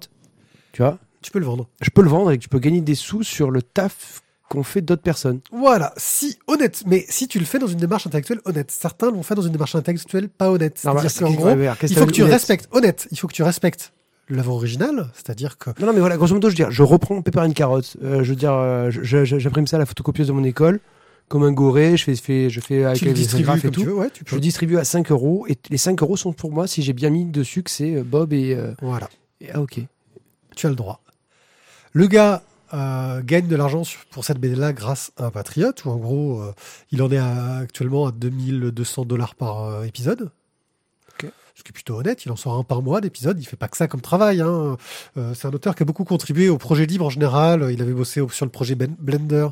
tu 0.73 0.81
vois, 0.81 0.99
tu 1.21 1.31
peux 1.31 1.39
le 1.41 1.45
vendre. 1.45 1.69
je 1.83 1.91
peux 1.91 2.01
le 2.01 2.09
vendre 2.09 2.31
et 2.31 2.39
tu 2.39 2.49
peux 2.49 2.59
gagner 2.61 2.81
des 2.81 2.95
sous 2.95 3.23
sur 3.23 3.51
le 3.51 3.61
taf 3.61 4.23
qu'ont 4.49 4.63
fait 4.63 4.81
d'autres 4.81 5.03
personnes. 5.03 5.41
Voilà, 5.53 5.93
si 5.97 6.39
honnête, 6.47 6.83
mais 6.87 7.05
si 7.09 7.29
tu 7.29 7.39
le 7.39 7.45
fais 7.45 7.59
dans 7.59 7.67
une 7.67 7.79
démarche 7.79 8.07
intellectuelle 8.07 8.41
honnête, 8.45 8.71
certains 8.71 9.11
l'ont 9.11 9.23
fait 9.23 9.35
dans 9.35 9.43
une 9.43 9.53
démarche 9.53 9.75
intellectuelle 9.75 10.29
pas 10.29 10.51
honnête. 10.51 10.79
C'est-à-dire 10.79 11.15
qu'en 11.15 11.33
gros, 11.33 11.51
il 11.83 11.95
faut 11.95 12.07
que 12.07 12.13
tu 12.13 12.23
respectes, 12.23 12.69
honnête, 12.73 13.07
il 13.11 13.19
faut 13.19 13.29
que 13.29 13.35
tu 13.35 13.43
respectes 13.43 13.93
l'œuvre 14.31 14.53
originale, 14.53 15.09
c'est-à-dire 15.15 15.57
que 15.59 15.71
Non, 15.81 15.87
non, 15.87 15.93
mais 15.95 16.01
voilà, 16.01 16.17
grosso 16.19 16.35
modo, 16.35 16.49
je 16.49 16.53
veux 16.53 16.57
dire, 16.57 16.71
je 16.71 16.83
reprends 16.83 17.23
Pepper 17.23 17.41
and 17.41 17.53
Carrot. 17.53 17.81
Euh, 18.03 18.23
je 18.23 18.31
veux 18.31 18.37
dire, 18.37 18.53
euh, 18.53 18.91
je- 18.91 19.25
je- 19.25 19.39
j'imprime 19.39 19.67
ça 19.67 19.77
à 19.77 19.79
la 19.79 19.87
photocopieuse 19.87 20.27
de 20.29 20.33
mon 20.33 20.45
école, 20.45 20.81
comme 21.29 21.45
un 21.45 21.53
goré, 21.53 21.97
je 21.97 22.05
fais, 22.05 22.15
fais- 22.17 22.51
je 22.51 22.61
fais 22.61 22.85
avec 22.85 22.99
tu 22.99 23.05
le 23.07 23.13
les 23.13 23.23
et 23.23 23.71
tout. 23.71 23.81
tu 23.81 23.87
veux, 23.87 23.95
ouais, 23.95 24.11
tu 24.11 24.25
Je 24.27 24.35
peux. 24.35 24.41
distribue 24.41 24.77
à 24.77 24.85
5 24.85 25.11
euros, 25.11 25.47
et 25.49 25.57
les 25.71 25.79
5 25.79 26.03
euros 26.03 26.17
sont 26.19 26.33
pour 26.35 26.53
moi 26.53 26.67
si 26.67 26.83
j'ai 26.83 26.93
bien 26.93 27.09
mis 27.11 27.25
dessus 27.25 27.63
que 27.63 27.71
c'est 27.71 27.97
euh, 27.97 28.03
Bob 28.05 28.33
et, 28.35 28.55
euh, 28.55 28.73
Voilà. 28.83 29.09
et- 29.41 29.49
Ah, 29.53 29.61
ok. 29.63 29.81
tu 30.57 30.67
as 30.67 30.71
le 30.71 30.77
droit. 30.77 31.01
Le 31.95 32.07
gars 32.07 32.43
euh, 32.75 33.21
gagne 33.25 33.47
de 33.49 33.57
l'argent 33.57 33.83
pour 34.11 34.25
cette 34.25 34.39
BD-là 34.39 34.73
grâce 34.73 35.13
à 35.17 35.27
un 35.27 35.31
Patriote, 35.31 35.85
où 35.85 35.91
en 35.91 35.97
gros, 35.97 36.41
euh, 36.43 36.53
il 36.93 37.03
en 37.03 37.11
est 37.11 37.17
à- 37.19 37.57
actuellement 37.57 38.07
à 38.07 38.13
2200 38.13 39.05
dollars 39.05 39.35
par 39.35 39.65
euh, 39.65 39.85
épisode. 39.85 40.31
Ce 41.55 41.65
qui 41.65 41.71
est 41.71 41.73
plutôt 41.73 41.97
honnête, 41.99 42.25
il 42.25 42.31
en 42.31 42.37
sort 42.37 42.55
un 42.57 42.63
par 42.63 42.83
mois 42.83 43.01
d'épisode, 43.01 43.37
il 43.41 43.45
fait 43.45 43.57
pas 43.57 43.67
que 43.67 43.77
ça 43.77 43.89
comme 43.89 44.01
travail. 44.01 44.41
hein. 44.41 44.77
C'est 45.35 45.47
un 45.47 45.51
auteur 45.51 45.75
qui 45.75 45.83
a 45.83 45.87
beaucoup 45.87 46.05
contribué 46.05 46.49
au 46.49 46.57
projet 46.57 46.87
libre 46.87 47.07
en 47.07 47.11
général, 47.11 47.71
il 47.73 47.83
avait 47.83 47.93
bossé 47.95 48.23
sur 48.31 48.47
le 48.47 48.53
projet 48.53 48.77
Ben- 48.77 48.95
Blender. 49.01 49.49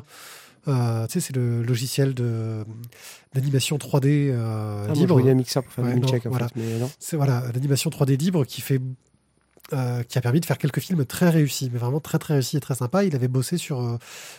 Euh, 0.69 1.05
tu 1.07 1.13
sais, 1.13 1.19
c'est 1.19 1.35
le 1.35 1.63
logiciel 1.63 2.13
de 2.13 2.63
d'animation 3.33 3.77
3D 3.77 4.29
euh, 4.31 4.85
Ah, 4.89 4.93
je 4.93 4.99
libre. 5.01 5.17
voulais 5.19 5.31
un 5.31 5.35
mixeur 5.35 5.63
pour 5.65 5.73
faire 5.73 5.83
Ouais, 5.83 5.91
un 5.91 5.95
non, 5.97 6.07
check 6.07 6.25
en 6.25 6.29
voilà. 6.29 6.47
C'est 6.97 7.17
voilà 7.17 7.43
l'animation 7.53 7.89
3D 7.89 8.15
libre 8.17 8.45
qui 8.45 8.61
fait 8.61 8.79
euh, 9.73 10.01
qui 10.03 10.17
a 10.17 10.21
permis 10.21 10.39
de 10.39 10.45
faire 10.45 10.57
quelques 10.57 10.79
films 10.79 11.05
très 11.05 11.29
réussis, 11.29 11.69
mais 11.73 11.77
vraiment 11.77 11.99
très 11.99 12.19
très 12.19 12.35
réussis 12.35 12.55
et 12.55 12.61
très 12.61 12.75
sympas. 12.75 13.03
Il 13.03 13.13
avait 13.15 13.27
bossé 13.27 13.57
sur 13.57 13.81
euh, 13.81 13.97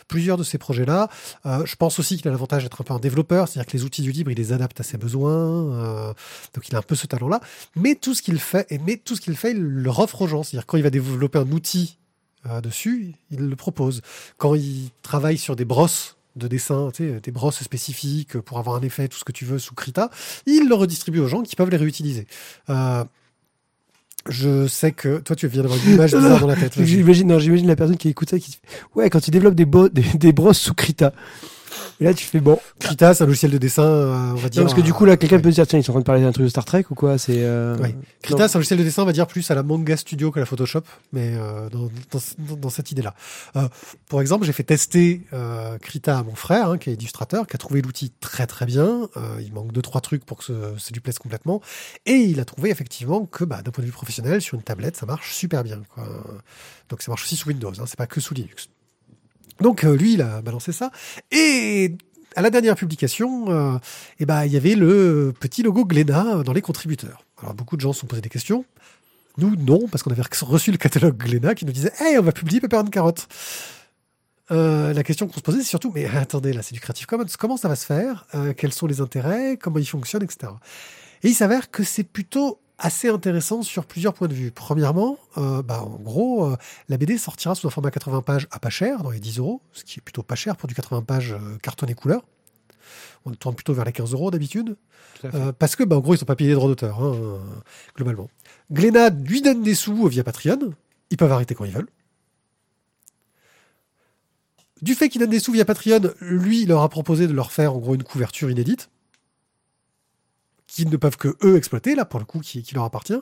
plusieurs 0.08 0.38
de 0.38 0.42
ces 0.42 0.56
projets-là. 0.56 1.10
Euh, 1.44 1.66
je 1.66 1.76
pense 1.76 1.98
aussi 1.98 2.16
qu'il 2.16 2.26
a 2.28 2.30
l'avantage 2.30 2.62
d'être 2.62 2.80
un 2.80 2.84
peu 2.84 2.94
un 2.94 2.98
développeur, 2.98 3.46
c'est-à-dire 3.46 3.70
que 3.70 3.76
les 3.76 3.84
outils 3.84 4.00
du 4.00 4.10
libre, 4.10 4.30
il 4.30 4.38
les 4.38 4.54
adapte 4.54 4.80
à 4.80 4.82
ses 4.82 4.96
besoins. 4.96 6.14
donc 6.54 6.68
il 6.68 6.74
a 6.74 6.78
un 6.78 6.82
peu 6.82 6.94
ce 6.94 7.06
talent-là. 7.06 7.40
Mais 7.76 7.94
tout 7.94 8.14
ce 8.14 8.22
qu'il 8.22 8.38
fait, 8.38 8.66
mais 8.86 8.96
tout 8.96 9.16
ce 9.16 9.20
qu'il 9.20 9.36
fait, 9.36 9.50
il 9.50 9.60
le 9.60 9.90
offre 9.90 10.22
aux 10.22 10.26
gens. 10.26 10.42
C'est-à-dire 10.42 10.64
quand 10.64 10.78
il 10.78 10.82
va 10.82 10.90
développer 10.90 11.38
un 11.38 11.52
outil 11.52 11.98
dessus, 12.62 13.12
il 13.30 13.40
le 13.40 13.56
propose. 13.56 14.00
Quand 14.38 14.54
il 14.54 14.88
travaille 15.02 15.36
sur 15.36 15.56
des 15.56 15.66
brosses 15.66 16.16
de 16.36 16.48
dessin, 16.48 16.90
des 16.98 17.32
brosses 17.32 17.62
spécifiques 17.62 18.38
pour 18.38 18.58
avoir 18.58 18.76
un 18.76 18.82
effet, 18.82 19.08
tout 19.08 19.18
ce 19.18 19.24
que 19.24 19.32
tu 19.32 19.44
veux 19.44 19.58
sous 19.58 19.74
Krita, 19.74 20.08
il 20.46 20.68
le 20.68 20.74
redistribue 20.74 21.18
aux 21.18 21.28
gens 21.28 21.42
qui 21.42 21.54
peuvent 21.54 21.70
les 21.70 21.76
réutiliser. 21.76 22.26
Je 24.28 24.66
sais 24.66 24.92
que 24.92 25.18
toi, 25.18 25.34
tu 25.34 25.48
viens 25.48 25.62
d'avoir 25.62 25.80
une 25.86 25.94
image 25.94 26.12
bizarre 26.14 26.40
dans 26.40 26.46
la 26.46 26.56
tête. 26.56 26.74
J'imagine, 26.82 27.28
non, 27.28 27.38
j'imagine 27.38 27.66
la 27.66 27.76
personne 27.76 27.96
qui 27.96 28.08
écoute 28.08 28.28
ça 28.30 28.38
qui 28.38 28.58
ouais, 28.94 29.08
quand 29.10 29.26
il 29.26 29.30
développe 29.30 29.54
des, 29.54 29.64
bo- 29.64 29.88
des, 29.92 30.02
des 30.14 30.32
brosses 30.32 30.58
sous 30.58 30.74
Krita. 30.74 31.12
Et 32.00 32.04
là, 32.04 32.14
tu 32.14 32.24
fais 32.24 32.40
bon. 32.40 32.58
Krita, 32.78 33.14
c'est 33.14 33.24
un 33.24 33.26
logiciel 33.26 33.50
de 33.50 33.58
dessin, 33.58 33.82
euh, 33.82 34.30
on 34.32 34.34
va 34.34 34.48
dire. 34.48 34.62
Non, 34.62 34.66
parce 34.68 34.78
que 34.78 34.84
du 34.84 34.92
coup, 34.92 35.04
là, 35.04 35.16
quelqu'un 35.16 35.36
ouais. 35.36 35.42
peut 35.42 35.50
dire, 35.50 35.66
tiens, 35.66 35.78
ils 35.78 35.82
sont 35.84 35.90
en 35.92 35.94
train 35.94 36.00
de 36.00 36.04
parler 36.06 36.22
d'un 36.22 36.32
truc 36.32 36.44
de 36.44 36.48
Star 36.50 36.64
Trek 36.64 36.84
ou 36.90 36.94
quoi 36.94 37.18
C'est. 37.18 37.42
euh, 37.42 37.76
Ouais. 37.78 37.94
Krita, 38.22 38.48
c'est 38.48 38.56
un 38.56 38.58
logiciel 38.60 38.78
de 38.78 38.84
dessin, 38.84 39.02
on 39.02 39.06
va 39.06 39.12
dire 39.12 39.26
plus 39.26 39.50
à 39.50 39.54
la 39.54 39.62
Manga 39.62 39.96
Studio 39.96 40.30
que 40.30 40.38
la 40.40 40.46
Photoshop, 40.46 40.82
mais 41.12 41.34
euh, 41.36 41.68
dans, 41.70 41.88
dans, 42.12 42.56
dans 42.56 42.70
cette 42.70 42.92
idée-là. 42.92 43.14
Euh, 43.56 43.68
pour 44.08 44.20
exemple, 44.20 44.44
j'ai 44.44 44.52
fait 44.52 44.62
tester 44.64 45.22
euh, 45.32 45.78
Krita 45.78 46.18
à 46.18 46.22
mon 46.22 46.34
frère, 46.34 46.70
hein, 46.70 46.78
qui 46.78 46.90
est 46.90 46.94
illustrateur, 46.94 47.46
qui 47.46 47.54
a 47.56 47.58
trouvé 47.58 47.82
l'outil 47.82 48.12
très 48.20 48.46
très 48.46 48.66
bien. 48.66 49.08
Euh, 49.16 49.40
il 49.40 49.52
manque 49.52 49.72
deux 49.72 49.82
trois 49.82 50.00
trucs 50.00 50.24
pour 50.24 50.38
que 50.38 50.44
ce- 50.44 50.74
ça 50.78 50.90
lui 50.92 51.00
plaise 51.00 51.18
complètement, 51.18 51.60
et 52.06 52.12
il 52.14 52.40
a 52.40 52.44
trouvé 52.44 52.70
effectivement 52.70 53.26
que, 53.26 53.44
bah, 53.44 53.62
d'un 53.62 53.70
point 53.70 53.82
de 53.82 53.86
vue 53.86 53.92
professionnel, 53.92 54.40
sur 54.40 54.54
une 54.56 54.62
tablette, 54.62 54.96
ça 54.96 55.06
marche 55.06 55.32
super 55.34 55.64
bien. 55.64 55.82
Quoi. 55.94 56.04
Donc 56.88 57.02
ça 57.02 57.10
marche 57.10 57.24
aussi 57.24 57.36
sous 57.36 57.48
Windows, 57.48 57.72
hein, 57.78 57.84
c'est 57.86 57.98
pas 57.98 58.06
que 58.06 58.20
sous 58.20 58.34
Linux. 58.34 58.68
Donc 59.60 59.84
euh, 59.84 59.96
lui, 59.96 60.14
il 60.14 60.22
a 60.22 60.40
balancé 60.42 60.72
ça, 60.72 60.90
et 61.30 61.96
à 62.36 62.42
la 62.42 62.50
dernière 62.50 62.76
publication, 62.76 63.50
euh, 63.50 63.78
eh 64.20 64.26
ben, 64.26 64.44
il 64.44 64.52
y 64.52 64.56
avait 64.56 64.74
le 64.74 65.34
petit 65.38 65.62
logo 65.62 65.84
Glénat 65.84 66.42
dans 66.44 66.52
les 66.52 66.62
contributeurs. 66.62 67.24
Alors 67.42 67.54
beaucoup 67.54 67.76
de 67.76 67.80
gens 67.80 67.92
se 67.92 68.00
sont 68.00 68.06
posé 68.06 68.22
des 68.22 68.28
questions. 68.28 68.64
Nous, 69.38 69.54
non, 69.56 69.86
parce 69.88 70.02
qu'on 70.02 70.10
avait 70.10 70.22
reçu 70.42 70.72
le 70.72 70.78
catalogue 70.78 71.16
Glénat 71.16 71.54
qui 71.54 71.64
nous 71.64 71.72
disait 71.72 71.92
Hey, 72.00 72.18
on 72.18 72.22
va 72.22 72.32
publier 72.32 72.60
Pepper 72.60 72.78
and 72.78 72.86
Carrot. 72.86 73.14
Euh, 74.50 74.92
la 74.92 75.02
question 75.02 75.28
qu'on 75.28 75.34
se 75.34 75.40
posait, 75.40 75.58
c'est 75.58 75.68
surtout 75.68 75.92
Mais 75.94 76.06
attendez, 76.06 76.52
là, 76.52 76.62
c'est 76.62 76.74
du 76.74 76.80
Creative 76.80 77.06
Commons. 77.06 77.26
Comment 77.38 77.56
ça 77.56 77.68
va 77.68 77.76
se 77.76 77.86
faire? 77.86 78.26
Euh, 78.34 78.52
Quels 78.56 78.72
sont 78.72 78.86
les 78.86 79.00
intérêts? 79.00 79.56
Comment 79.56 79.78
ils 79.78 79.86
fonctionnent, 79.86 80.24
etc. 80.24 80.52
Et 81.22 81.28
il 81.28 81.34
s'avère 81.34 81.70
que 81.70 81.84
c'est 81.84 82.04
plutôt 82.04 82.60
assez 82.78 83.08
intéressant 83.08 83.62
sur 83.62 83.84
plusieurs 83.84 84.14
points 84.14 84.28
de 84.28 84.34
vue. 84.34 84.50
Premièrement, 84.50 85.18
euh, 85.36 85.62
bah, 85.62 85.82
en 85.82 85.96
gros, 85.96 86.46
euh, 86.46 86.56
la 86.88 86.96
BD 86.96 87.18
sortira 87.18 87.54
sous 87.54 87.66
un 87.66 87.70
format 87.70 87.90
80 87.90 88.22
pages 88.22 88.46
à 88.50 88.58
pas 88.58 88.70
cher, 88.70 89.02
dans 89.02 89.10
les 89.10 89.20
10 89.20 89.38
euros, 89.38 89.60
ce 89.72 89.84
qui 89.84 89.98
est 89.98 90.02
plutôt 90.02 90.22
pas 90.22 90.36
cher 90.36 90.56
pour 90.56 90.68
du 90.68 90.74
80 90.74 91.02
pages 91.02 91.32
euh, 91.32 91.58
cartonné 91.60 91.94
couleur. 91.94 92.22
On 93.24 93.32
tourne 93.32 93.56
plutôt 93.56 93.74
vers 93.74 93.84
les 93.84 93.92
15 93.92 94.12
euros 94.12 94.30
d'habitude. 94.30 94.76
Parce 95.58 95.74
que, 95.74 95.82
bah, 95.82 95.96
en 95.96 96.00
gros, 96.00 96.14
ils 96.14 96.18
sont 96.18 96.24
pas 96.24 96.36
payés 96.36 96.50
les 96.50 96.54
droits 96.54 96.68
d'auteur, 96.68 97.02
hein, 97.02 97.40
globalement. 97.96 98.30
Glénat 98.70 99.10
lui 99.10 99.42
donne 99.42 99.62
des 99.62 99.74
sous 99.74 100.06
via 100.06 100.22
Patreon. 100.22 100.72
Ils 101.10 101.16
peuvent 101.16 101.32
arrêter 101.32 101.54
quand 101.54 101.64
ils 101.64 101.72
veulent. 101.72 101.88
Du 104.80 104.94
fait 104.94 105.08
qu'il 105.08 105.20
donne 105.20 105.30
des 105.30 105.40
sous 105.40 105.52
via 105.52 105.64
Patreon, 105.64 106.12
lui, 106.20 106.62
il 106.62 106.68
leur 106.68 106.82
a 106.82 106.88
proposé 106.88 107.26
de 107.26 107.32
leur 107.32 107.50
faire, 107.50 107.74
en 107.74 107.78
gros, 107.78 107.96
une 107.96 108.04
couverture 108.04 108.48
inédite. 108.48 108.88
Qu'ils 110.68 110.88
ne 110.88 110.96
peuvent 110.96 111.16
que 111.16 111.36
eux 111.42 111.56
exploiter, 111.56 111.96
là, 111.96 112.04
pour 112.04 112.20
le 112.20 112.26
coup, 112.26 112.38
qui, 112.38 112.62
qui 112.62 112.74
leur 112.74 112.84
appartient. 112.84 113.20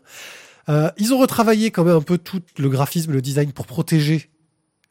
Euh, 0.68 0.90
ils 0.98 1.14
ont 1.14 1.18
retravaillé 1.18 1.70
quand 1.70 1.84
même 1.84 1.96
un 1.96 2.02
peu 2.02 2.18
tout 2.18 2.42
le 2.58 2.68
graphisme, 2.68 3.12
le 3.12 3.22
design 3.22 3.52
pour 3.52 3.66
protéger 3.66 4.30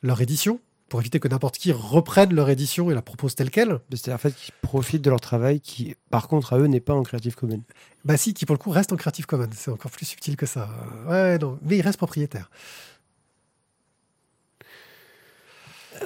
leur 0.02 0.22
édition 0.22 0.60
pour 0.90 1.00
éviter 1.00 1.20
que 1.20 1.28
n'importe 1.28 1.58
qui 1.58 1.72
reprenne 1.72 2.34
leur 2.34 2.50
édition 2.50 2.92
et 2.92 2.94
la 2.94 3.02
propose 3.02 3.36
telle 3.36 3.50
quelle. 3.50 3.80
C'est-à-dire 3.90 4.14
en 4.14 4.18
fait 4.18 4.36
qu'ils 4.36 4.54
profitent 4.62 5.02
de 5.02 5.10
leur 5.10 5.20
travail 5.20 5.60
qui, 5.60 5.96
par 6.12 6.28
contre, 6.28 6.54
à 6.54 6.60
eux, 6.60 6.68
n'est 6.68 6.80
pas 6.80 6.94
en 6.94 7.04
Creative 7.04 7.36
Commons. 7.36 7.64
Bah 8.04 8.18
si, 8.18 8.34
qui 8.34 8.46
pour 8.46 8.54
le 8.54 8.60
coup 8.60 8.70
reste 8.70 8.94
en 8.94 8.96
Creative 8.96 9.26
Commons. 9.26 9.50
C'est 9.56 9.72
encore 9.72 9.92
plus 9.92 10.06
subtil 10.06 10.36
que 10.36 10.46
ça. 10.46 10.70
Ouais, 11.08 11.38
non, 11.40 11.58
mais 11.64 11.78
il 11.78 11.82
reste 11.82 11.98
propriétaire. 11.98 12.50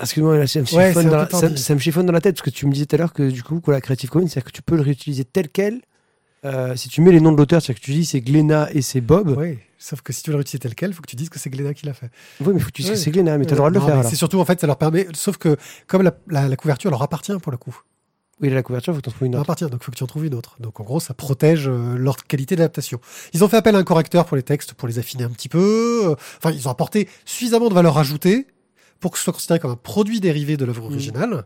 Excuse-moi, 0.01 0.37
là, 0.37 0.47
ça 0.47 0.61
me, 0.61 0.75
Ouais, 0.75 0.93
ça, 0.93 1.57
ça 1.57 1.73
me 1.73 1.79
chiffonne 1.79 2.05
dans 2.05 2.13
la 2.13 2.21
tête 2.21 2.35
parce 2.35 2.45
que 2.45 2.49
tu 2.49 2.65
me 2.65 2.71
disais 2.71 2.85
tout 2.85 2.95
à 2.95 2.99
l'heure 2.99 3.11
que 3.11 3.29
du 3.29 3.43
coup, 3.43 3.59
que 3.59 3.71
la 3.71 3.81
Creative 3.81 4.09
Commons, 4.09 4.27
c'est-à-dire 4.27 4.45
que 4.45 4.55
tu 4.55 4.61
peux 4.61 4.75
le 4.75 4.81
réutiliser 4.81 5.25
tel 5.25 5.49
quel. 5.49 5.81
Euh, 6.46 6.75
si 6.75 6.88
tu 6.89 7.01
mets 7.01 7.12
les 7.12 7.19
noms 7.19 7.31
de 7.34 7.38
l'auteur, 7.38 7.62
c'est-à-dire 7.62 7.81
que 7.81 7.86
tu 7.86 7.91
dis 7.91 8.05
c'est 8.05 8.22
Glénat 8.22 8.69
et 8.74 8.81
c'est 8.81 9.01
Bob. 9.01 9.36
Oui, 9.38 9.58
sauf 9.77 10.01
que 10.01 10.13
si 10.13 10.24
tu 10.24 10.29
veux 10.29 10.34
le 10.34 10.38
réutiliser 10.38 10.60
tel 10.60 10.74
quel, 10.75 10.91
il 10.91 10.93
faut 10.93 11.01
que 11.01 11.10
tu 11.10 11.17
dises 11.17 11.29
que 11.29 11.38
c'est 11.38 11.50
Glénat 11.50 11.74
qui 11.74 11.86
l'a 11.86 11.93
fait. 11.93 12.10
Oui, 12.39 12.53
mais 12.53 12.60
faut 12.60 12.67
que 12.67 12.72
tu 12.72 12.81
dises 12.81 12.91
Ouais. 12.91 12.96
que 12.98 13.01
c'est 13.03 13.12
Glénat, 13.12 13.38
mais 13.38 13.46
tu 13.46 13.50
as 13.51 13.55
le 13.55 13.58
droit 13.58 13.69
de 13.69 13.75
le 13.75 13.81
faire. 13.81 14.03
C'est 14.05 14.15
surtout, 14.15 14.39
en 14.39 14.46
fait, 14.46 14.60
ça 14.62 14.67
leur 14.67 14.77
permet. 14.77 15.08
Sauf 15.13 15.38
que, 15.38 15.58
comme 15.88 16.01
la, 16.01 16.13
la- 16.29 16.48
la 16.48 16.55
couverture 16.55 16.91
leur 16.91 17.01
appartient 17.01 17.34
pour 17.41 17.51
le 17.51 17.58
coup. 17.58 17.77
Oui, 18.41 18.50
la 18.50 18.63
couverture, 18.63 18.93
faut 18.93 19.01
que 19.01 19.03
tu 19.03 19.10
en 19.10 19.12
trouves 19.12 19.25
une 19.27 19.36
autre. 19.36 19.41
appartient, 19.41 19.65
donc 19.65 19.81
il 19.81 19.84
faut 19.84 19.91
que 19.91 19.98
tu 19.98 20.03
en 20.03 20.08
trouves 20.08 20.25
une 20.25 20.34
autre. 20.34 20.55
Donc 20.62 20.79
en 20.79 20.84
gros, 20.86 21.01
ça 21.01 21.13
protège 21.13 21.67
euh, 21.67 21.98
leur 21.98 22.15
qualité 22.15 22.55
d'adaptation. 22.55 23.01
Ils 23.34 23.43
ont 23.43 23.50
fait 23.50 23.58
appel 23.58 23.75
à 23.75 23.79
un 23.79 23.84
correcteur 23.84 24.24
pour 24.25 24.38
les 24.38 24.43
textes, 24.43 24.74
pour 24.75 24.88
les 24.88 24.98
affiner 24.98 25.25
un 25.25 25.29
petit 25.29 25.50
peu. 25.50 26.03
euh, 26.05 26.15
Enfin, 26.38 26.51
ils 26.55 26.65
ont 26.65 26.72
apporté 26.72 27.10
suffisamment 27.25 27.67
de 27.67 27.74
valeur 27.74 27.98
ajoutée 27.98 28.48
pour 29.01 29.12
que 29.12 29.17
ce 29.17 29.25
soit 29.25 29.34
considéré 29.34 29.60
comme 29.60 29.72
un 29.72 29.75
produit 29.75 30.22
dérivé 30.22 30.55
de 30.55 30.63
l'œuvre 30.63 30.84
Mhm. 30.86 30.91
originale. 30.93 31.46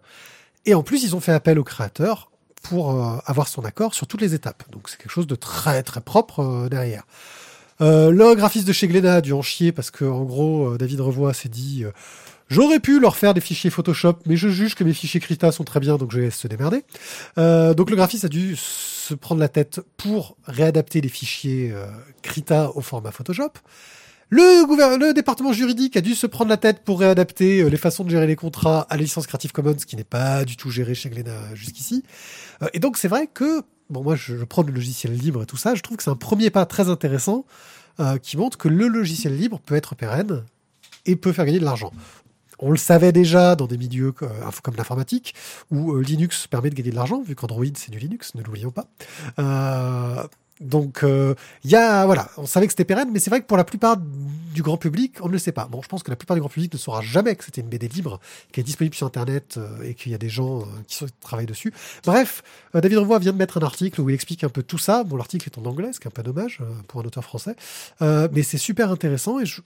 Et 0.67 0.75
en 0.75 0.83
plus, 0.83 1.03
ils 1.03 1.15
ont 1.15 1.19
fait 1.19 1.31
appel 1.31 1.57
au 1.57 1.63
créateur 1.63 2.29
pour 2.63 2.91
euh, 2.91 3.17
avoir 3.25 3.47
son 3.47 3.63
accord 3.63 3.93
sur 3.93 4.07
toutes 4.07 4.21
les 4.21 4.33
étapes. 4.33 4.63
Donc 4.71 4.89
c'est 4.89 4.97
quelque 4.97 5.11
chose 5.11 5.27
de 5.27 5.35
très 5.35 5.83
très 5.83 6.01
propre 6.01 6.39
euh, 6.39 6.69
derrière. 6.69 7.03
Euh, 7.81 8.11
le 8.11 8.35
graphiste 8.35 8.67
de 8.67 8.73
chez 8.73 8.87
Glénat 8.87 9.15
a 9.15 9.21
dû 9.21 9.33
en 9.33 9.41
chier 9.41 9.71
parce 9.71 9.91
que 9.91 10.05
en 10.05 10.23
gros, 10.23 10.69
euh, 10.69 10.77
David 10.77 11.01
Revoix 11.01 11.33
s'est 11.33 11.49
dit 11.49 11.83
euh, 11.83 11.91
J'aurais 12.49 12.79
pu 12.79 12.99
leur 12.99 13.15
faire 13.15 13.33
des 13.33 13.41
fichiers 13.41 13.69
Photoshop, 13.69 14.19
mais 14.25 14.35
je 14.37 14.47
juge 14.47 14.75
que 14.75 14.83
mes 14.83 14.93
fichiers 14.93 15.19
Krita 15.19 15.51
sont 15.51 15.63
très 15.63 15.79
bien, 15.79 15.97
donc 15.97 16.11
je 16.11 16.19
laisse 16.19 16.37
se 16.37 16.47
démerder. 16.47 16.83
Euh, 17.37 17.73
donc 17.73 17.89
le 17.89 17.95
graphiste 17.95 18.25
a 18.25 18.29
dû 18.29 18.55
se 18.55 19.13
prendre 19.15 19.41
la 19.41 19.47
tête 19.47 19.81
pour 19.97 20.37
réadapter 20.45 21.01
les 21.01 21.09
fichiers 21.09 21.71
euh, 21.71 21.87
Krita 22.21 22.71
au 22.75 22.81
format 22.81 23.11
Photoshop. 23.11 23.53
Le, 24.35 25.13
département 25.13 25.53
juridique 25.53 25.95
a 25.95 26.01
dû 26.01 26.15
se 26.15 26.25
prendre 26.25 26.49
la 26.49 26.57
tête 26.57 26.83
pour 26.83 26.99
réadapter 26.99 27.61
euh, 27.61 27.69
les 27.69 27.77
façons 27.77 28.03
de 28.03 28.09
gérer 28.09 28.25
les 28.25 28.35
contrats 28.35 28.87
à 28.89 28.95
la 28.95 29.03
licence 29.03 29.27
Creative 29.27 29.51
Commons, 29.51 29.75
qui 29.75 29.95
n'est 29.95 30.03
pas 30.03 30.43
du 30.43 30.57
tout 30.57 30.71
géré 30.71 30.95
chez 30.95 31.11
Glénat 31.11 31.53
jusqu'ici. 31.53 32.03
Euh, 32.63 32.67
et 32.73 32.79
donc 32.79 32.97
c'est 32.97 33.07
vrai 33.07 33.29
que, 33.31 33.61
bon 33.91 34.01
moi 34.01 34.15
je, 34.15 34.43
prends 34.43 34.63
le 34.63 34.73
logiciel 34.73 35.13
libre 35.13 35.43
et 35.43 35.45
tout 35.45 35.57
ça, 35.57 35.75
je 35.75 35.81
trouve 35.81 35.97
que 35.97 36.03
c'est 36.03 36.09
un 36.09 36.15
premier 36.15 36.49
pas 36.49 36.65
très 36.65 36.89
intéressant 36.89 37.45
euh, 37.99 38.17
qui 38.17 38.37
montre 38.37 38.57
que 38.57 38.67
le 38.69 38.87
logiciel 38.87 39.37
libre 39.37 39.59
peut 39.63 39.75
être 39.75 39.93
pérenne 39.93 40.43
et 41.05 41.15
peut 41.15 41.31
faire 41.31 41.45
gagner 41.45 41.59
de 41.59 41.65
l'argent. 41.65 41.91
On 42.57 42.71
le 42.71 42.77
savait 42.77 43.11
déjà 43.11 43.55
dans 43.55 43.67
des 43.67 43.77
milieux 43.77 44.13
co- 44.13 44.25
comme 44.63 44.75
l'informatique, 44.77 45.35
où 45.69 45.99
Linux 45.99 46.47
permet 46.47 46.71
de 46.71 46.75
gagner 46.75 46.91
de 46.91 46.95
l'argent, 46.95 47.21
vu 47.21 47.35
qu'Android 47.35 47.65
c'est 47.75 47.91
du 47.91 47.99
Linux, 47.99 48.33
ne 48.33 48.41
l'oublions 48.41 48.71
pas. 48.71 48.87
Euh, 49.37 50.23
donc 50.63 51.03
euh, 51.03 51.35
il 51.63 51.71
y 51.71 51.75
a 51.75 52.05
voilà, 52.05 52.29
on 52.37 52.45
savait 52.45 52.67
que 52.67 52.73
c'était 52.73 52.85
pérenne, 52.85 53.09
mais 53.11 53.19
c'est 53.19 53.29
vrai 53.29 53.41
que 53.41 53.45
pour 53.45 53.57
la 53.57 53.63
plupart 53.63 53.97
du 53.97 54.61
grand 54.61 54.77
public, 54.77 55.17
on 55.21 55.27
ne 55.27 55.33
le 55.33 55.39
sait 55.39 55.51
pas. 55.51 55.65
Bon, 55.65 55.81
je 55.81 55.87
pense 55.87 56.03
que 56.03 56.09
la 56.09 56.15
plupart 56.15 56.35
du 56.35 56.41
grand 56.41 56.49
public 56.49 56.71
ne 56.73 56.77
saura 56.77 57.01
jamais 57.01 57.35
que 57.35 57.43
c'était 57.43 57.61
une 57.61 57.67
BD 57.67 57.87
libre, 57.87 58.19
qui 58.51 58.59
est 58.59 58.63
disponible 58.63 58.95
sur 58.95 59.07
Internet 59.07 59.57
euh, 59.57 59.83
et 59.83 59.93
qu'il 59.93 60.11
y 60.11 60.15
a 60.15 60.17
des 60.17 60.29
gens 60.29 60.61
euh, 60.61 60.65
qui, 60.87 61.03
travaillent 61.19 61.45
dessus. 61.45 61.73
Bref, 62.05 62.43
euh, 62.75 62.81
David 62.81 62.99
Revoix 62.99 63.19
vient 63.19 63.33
de 63.33 63.37
mettre 63.37 63.57
un 63.57 63.65
article 63.65 64.01
où 64.01 64.09
il 64.09 64.13
explique 64.13 64.43
un 64.43 64.49
peu 64.49 64.63
tout 64.63 64.77
ça. 64.77 65.03
Bon, 65.03 65.17
l'article 65.17 65.49
est 65.49 65.57
en 65.57 65.65
anglais, 65.65 65.91
ce 65.91 65.99
qui 65.99 66.07
est 66.07 66.09
un 66.09 66.11
peu 66.11 66.23
dommage 66.23 66.59
euh, 66.61 66.65
pour 66.87 67.01
un 67.01 67.03
auteur 67.05 67.23
français, 67.23 67.55
Euh, 68.01 68.27
mais 68.31 68.43
c'est 68.43 68.57
super 68.57 68.91
intéressant 68.91 69.39
et 69.39 69.45
je 69.45 69.61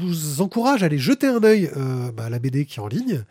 vous 0.00 0.40
encourage 0.40 0.82
à 0.82 0.86
aller 0.86 0.98
jeter 0.98 1.26
un 1.26 1.42
œil 1.42 1.70
euh, 1.76 2.10
bah, 2.12 2.24
à 2.24 2.30
la 2.30 2.38
BD 2.38 2.64
qui 2.64 2.78
est 2.78 2.82
en 2.82 2.88
ligne. 2.88 3.24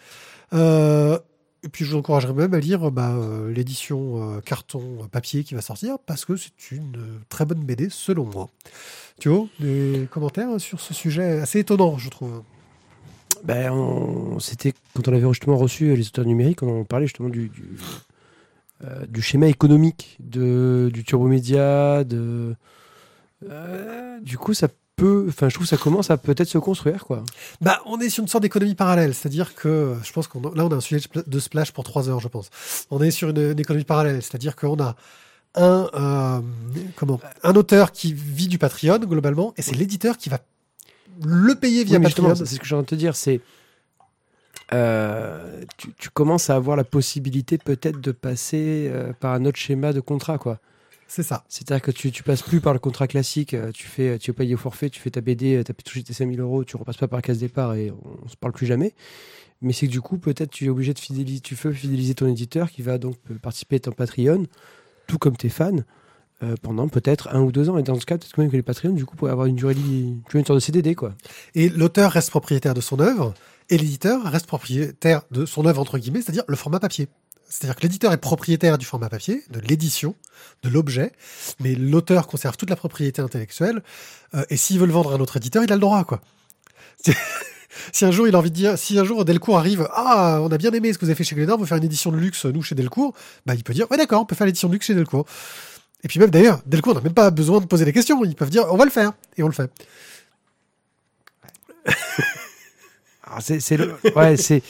Euh, 0.54 1.20
et 1.64 1.70
puis 1.70 1.86
je 1.86 1.92
vous 1.92 1.98
encouragerais 1.98 2.34
même 2.34 2.54
à 2.54 2.60
lire 2.60 2.92
bah, 2.92 3.12
euh, 3.12 3.52
l'édition 3.52 4.38
euh, 4.38 4.42
carton 4.42 5.00
euh, 5.02 5.08
papier 5.08 5.44
qui 5.44 5.56
va 5.56 5.62
sortir 5.62 5.98
parce 6.00 6.26
que 6.26 6.36
c'est 6.36 6.72
une 6.72 7.20
très 7.28 7.46
bonne 7.46 7.64
BD 7.64 7.90
selon 7.90 8.26
moi. 8.26 8.50
Tu 9.20 9.30
vois, 9.30 9.48
des 9.60 10.08
commentaires 10.12 10.60
sur 10.60 10.80
ce 10.80 10.94
sujet 10.94 11.40
assez 11.40 11.60
étonnant, 11.60 11.98
je 11.98 12.10
trouve. 12.10 12.44
Ben, 13.44 13.72
c'était 14.40 14.74
quand 14.94 15.08
on 15.08 15.14
avait 15.14 15.28
justement 15.28 15.58
reçu 15.58 15.96
les 15.96 16.08
auteurs 16.08 16.26
numériques, 16.26 16.64
on 16.64 16.84
parlait 16.84 17.06
justement 17.06 17.30
du, 17.30 17.50
du, 19.08 19.22
schéma 19.22 19.48
économique 19.48 20.18
de, 20.20 20.90
du 20.94 21.04
turbomédia, 21.04 22.04
de 22.04 22.56
du 24.22 24.38
coup 24.38 24.54
ça 24.54 24.68
peut, 25.00 25.26
enfin 25.30 25.50
je 25.50 25.56
trouve 25.56 25.66
que 25.66 25.70
ça 25.70 25.78
commence 25.78 26.12
à 26.12 26.18
peut-être 26.18 26.48
se 26.48 26.58
construire 26.58 27.06
quoi. 27.06 27.24
Bah, 27.62 27.82
on 27.86 28.00
est 28.00 28.10
sur 28.10 28.22
une 28.22 28.28
sorte 28.28 28.44
d'économie 28.44 28.76
parallèle, 28.76 29.14
c'est-à-dire 29.14 29.56
que 29.56 29.96
je 30.04 30.12
pense 30.12 30.28
qu'on 30.28 30.42
là 30.54 30.66
on 30.66 30.72
a 30.72 30.76
un 30.76 30.82
sujet 30.82 31.02
de 31.26 31.40
splash 31.40 31.72
pour 31.72 31.84
trois 31.84 32.10
heures, 32.10 32.20
je 32.20 32.28
pense. 32.28 32.50
On 32.92 33.02
est 33.02 33.12
sur 33.12 33.30
une, 33.30 33.52
une 33.52 33.60
économie 33.60 33.86
parallèle, 33.86 34.22
c'est-à-dire 34.22 34.56
qu'on 34.56 34.80
a 34.80 34.96
un 35.56 35.90
euh, 35.94 36.40
comment 36.96 37.20
un 37.44 37.56
auteur 37.56 37.92
qui 37.92 38.14
vit 38.14 38.48
du 38.48 38.58
Patreon 38.58 39.00
globalement, 39.00 39.54
et 39.58 39.62
c'est 39.62 39.76
l'éditeur 39.76 40.18
qui 40.18 40.30
va 40.30 40.40
le 41.24 41.56
payer 41.56 41.84
via 41.84 41.98
Oui, 41.98 42.04
Patreon. 42.04 42.36
c'est 42.36 42.46
ce 42.46 42.60
que 42.60 42.66
j'ai 42.66 42.76
envie 42.76 42.86
de 42.86 42.90
te 42.90 42.96
dire, 42.96 43.16
c'est 43.16 43.42
euh, 44.72 45.64
tu, 45.78 45.92
tu 45.98 46.10
commences 46.12 46.50
à 46.52 46.56
avoir 46.56 46.78
la 46.78 46.84
possibilité 46.84 47.58
peut-être 47.58 48.00
de 48.00 48.12
passer 48.12 48.88
euh, 48.94 49.14
par 49.20 49.34
un 49.34 49.46
autre 49.46 49.58
schéma 49.58 49.94
de 49.94 50.00
contrat 50.00 50.38
quoi. 50.38 50.60
C'est 51.10 51.24
ça. 51.24 51.44
C'est-à-dire 51.50 51.82
que 51.82 51.90
tu, 51.90 52.12
tu 52.12 52.22
passes 52.22 52.44
plus 52.44 52.62
par 52.62 52.72
le 52.72 52.78
contrat 52.78 53.08
classique, 53.08 53.56
euh, 53.56 53.72
tu 53.72 53.88
fais, 53.88 54.20
tu 54.20 54.32
payes 54.32 54.54
au 54.54 54.58
forfait, 54.58 54.92
tu 54.92 55.02
fais 55.02 55.10
ta 55.10 55.22
BD, 55.22 55.60
tu 55.66 55.72
as 55.72 55.74
touché 55.74 56.04
tes 56.04 56.14
5000 56.14 56.40
euros, 56.40 56.64
tu 56.64 56.78
repasses 56.78 56.98
pas 56.98 57.08
par 57.08 57.18
la 57.18 57.24
case 57.24 57.40
départ 57.40 57.74
et 57.74 57.90
on, 57.90 58.20
on 58.26 58.28
se 58.28 58.38
parle 58.38 58.54
plus 58.54 58.68
jamais. 58.68 58.94
Mais 59.62 59.74
c'est 59.74 59.88
que 59.88 59.92
du 59.92 60.02
coup, 60.02 60.20
peut-être 60.20 60.52
tu 60.52 60.66
es 60.66 60.70
obligé 60.70 60.94
de 60.94 61.00
fidéliser, 61.00 61.42
tu 61.42 61.56
veux 61.56 61.74
fidéliser 61.74 62.14
ton 62.14 62.28
éditeur 62.28 62.70
qui 62.70 62.84
va 62.84 63.00
donc 63.00 63.18
euh, 63.32 63.40
participer 63.40 63.78
à 63.78 63.80
ton 63.80 63.92
Patreon, 63.92 64.46
tout 65.08 65.18
comme 65.18 65.36
tes 65.36 65.50
fans, 65.50 65.80
euh, 66.44 66.56
pendant 66.62 66.88
peut-être 66.88 67.28
un 67.34 67.42
ou 67.42 67.52
deux 67.52 67.70
ans. 67.72 67.80
Et 67.80 67.84
dans 67.84 68.00
ce 68.00 68.06
cas, 68.06 68.20
peut-être 68.20 68.38
même 68.38 68.52
que 68.52 68.56
les 68.56 68.62
Patreons, 68.62 68.94
du 68.94 69.06
coup, 69.06 69.16
pourraient 69.16 69.32
avoir 69.32 69.48
une 69.48 69.56
durée, 69.56 69.74
tu 69.74 70.22
vois, 70.32 70.40
une 70.40 70.46
sorte 70.46 70.60
de 70.60 70.64
CDD, 70.64 70.94
quoi. 70.94 71.16
Et 71.56 71.70
l'auteur 71.70 72.12
reste 72.12 72.30
propriétaire 72.30 72.76
de 72.76 72.82
son 72.82 73.00
œuvre, 73.00 73.34
et 73.70 73.80
l'éditeur 73.80 74.24
reste 74.24 74.46
propriétaire 74.46 75.24
de 75.32 75.46
son 75.46 75.66
œuvre 75.66 75.82
entre 75.82 75.98
guillemets, 75.98 76.22
c'est-à-dire 76.22 76.44
le 76.48 76.56
format 76.56 76.80
papier. 76.80 77.08
C'est-à-dire 77.50 77.76
que 77.76 77.82
l'éditeur 77.82 78.14
est 78.14 78.18
propriétaire 78.18 78.78
du 78.78 78.86
format 78.86 79.10
papier, 79.10 79.44
de 79.50 79.60
l'édition, 79.60 80.16
de 80.64 80.70
l'objet, 80.70 81.12
mais 81.60 81.74
l'auteur 81.76 82.28
conserve 82.28 82.56
toute 82.58 82.70
la 82.70 82.76
propriété 82.76 83.22
intellectuelle. 83.22 83.82
euh, 84.36 84.44
et 84.50 84.56
s'il 84.58 84.80
veut 84.80 84.86
le 84.86 84.94
vendre 84.94 85.12
à 85.12 85.16
un 85.16 85.20
autre 85.20 85.38
éditeur, 85.38 85.64
il 85.64 85.72
a 85.72 85.76
le 85.76 85.82
droit, 85.82 86.04
quoi. 86.04 86.22
si 87.92 88.06
un 88.06 88.12
jour 88.12 88.28
il 88.28 88.36
a 88.36 88.38
envie 88.38 88.52
de 88.52 88.56
dire, 88.56 88.78
si 88.78 89.00
un 89.00 89.04
jour 89.04 89.26
Delcourt 89.26 89.58
arrive, 89.58 89.88
ah, 89.94 90.40
on 90.42 90.50
a 90.52 90.58
bien 90.58 90.72
aimé 90.72 90.94
ce 90.94 90.98
que 91.00 91.06
vous 91.06 91.10
avez 91.10 91.16
fait 91.18 91.24
chez 91.24 91.36
Glénat, 91.36 91.56
on 91.56 91.58
veut 91.58 91.66
faire 91.66 91.78
une 91.78 91.84
édition 91.84 92.12
de 92.12 92.18
luxe, 92.18 92.46
nous, 92.46 92.62
chez 92.62 92.76
Delcourt, 92.76 93.14
bah, 93.46 93.56
il 93.56 93.64
peut 93.64 93.74
dire, 93.74 93.90
ouais, 93.90 93.98
d'accord, 93.98 94.22
on 94.22 94.26
peut 94.26 94.36
faire 94.36 94.46
l'édition 94.48 94.68
de 94.68 94.74
luxe 94.74 94.86
chez 94.86 94.94
Delcourt. 94.96 95.26
Et 96.04 96.08
puis 96.08 96.20
même 96.20 96.30
d'ailleurs, 96.30 96.62
Delcourt 96.68 96.94
n'a 96.96 97.02
même 97.02 97.14
pas 97.14 97.32
besoin 97.32 97.60
de 97.62 97.66
poser 97.66 97.84
des 97.86 97.94
questions, 97.94 98.24
ils 98.24 98.36
peuvent 98.36 98.50
dire, 98.52 98.66
on 98.72 98.78
va 98.78 98.86
le 98.86 98.92
faire, 98.92 99.14
et 99.38 99.44
on 99.44 99.48
le 99.48 99.54
fait. 99.54 99.72
C'est, 103.42 103.78
le- 103.78 103.96
ouais, 104.16 104.38
c'est- 104.38 104.64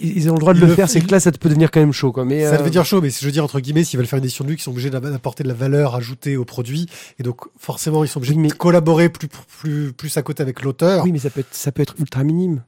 ils 0.00 0.30
ont 0.30 0.34
le 0.34 0.38
droit 0.40 0.54
de 0.54 0.60
le, 0.60 0.66
le 0.66 0.74
faire, 0.74 0.88
c'est 0.88 1.00
que 1.00 1.10
là, 1.10 1.20
ça 1.20 1.30
peut 1.32 1.48
devenir 1.48 1.70
quand 1.70 1.80
même 1.80 1.92
chaud, 1.92 2.12
quoi. 2.12 2.24
Mais, 2.24 2.42
Ça 2.44 2.54
euh, 2.54 2.62
veut 2.62 2.70
dire 2.70 2.84
chaud, 2.84 3.00
mais 3.00 3.10
je 3.10 3.24
veux 3.24 3.32
dire, 3.32 3.44
entre 3.44 3.60
guillemets, 3.60 3.84
s'ils 3.84 3.98
veulent 3.98 4.06
faire 4.06 4.18
une 4.18 4.24
édition 4.24 4.44
de 4.44 4.50
luxe, 4.50 4.62
ils 4.62 4.64
sont 4.64 4.70
obligés 4.72 4.90
d'a- 4.90 5.00
d'apporter 5.00 5.42
de 5.42 5.48
la 5.48 5.54
valeur 5.54 5.94
ajoutée 5.94 6.36
au 6.36 6.44
produit. 6.44 6.86
Et 7.18 7.22
donc, 7.22 7.40
forcément, 7.58 8.04
ils 8.04 8.08
sont 8.08 8.18
obligés 8.18 8.34
Oui, 8.34 8.40
mais- 8.42 8.48
de 8.48 8.54
collaborer 8.54 9.08
plus, 9.08 9.28
plus, 9.28 9.92
plus 9.92 10.16
à 10.16 10.22
côté 10.22 10.42
avec 10.42 10.62
l'auteur. 10.62 11.04
oui, 11.04 11.12
mais 11.12 11.18
ça 11.18 11.30
peut 11.30 11.40
être, 11.40 11.54
ça 11.54 11.72
peut 11.72 11.82
être 11.82 11.94
ultra 11.98 12.24
minime. 12.24 12.62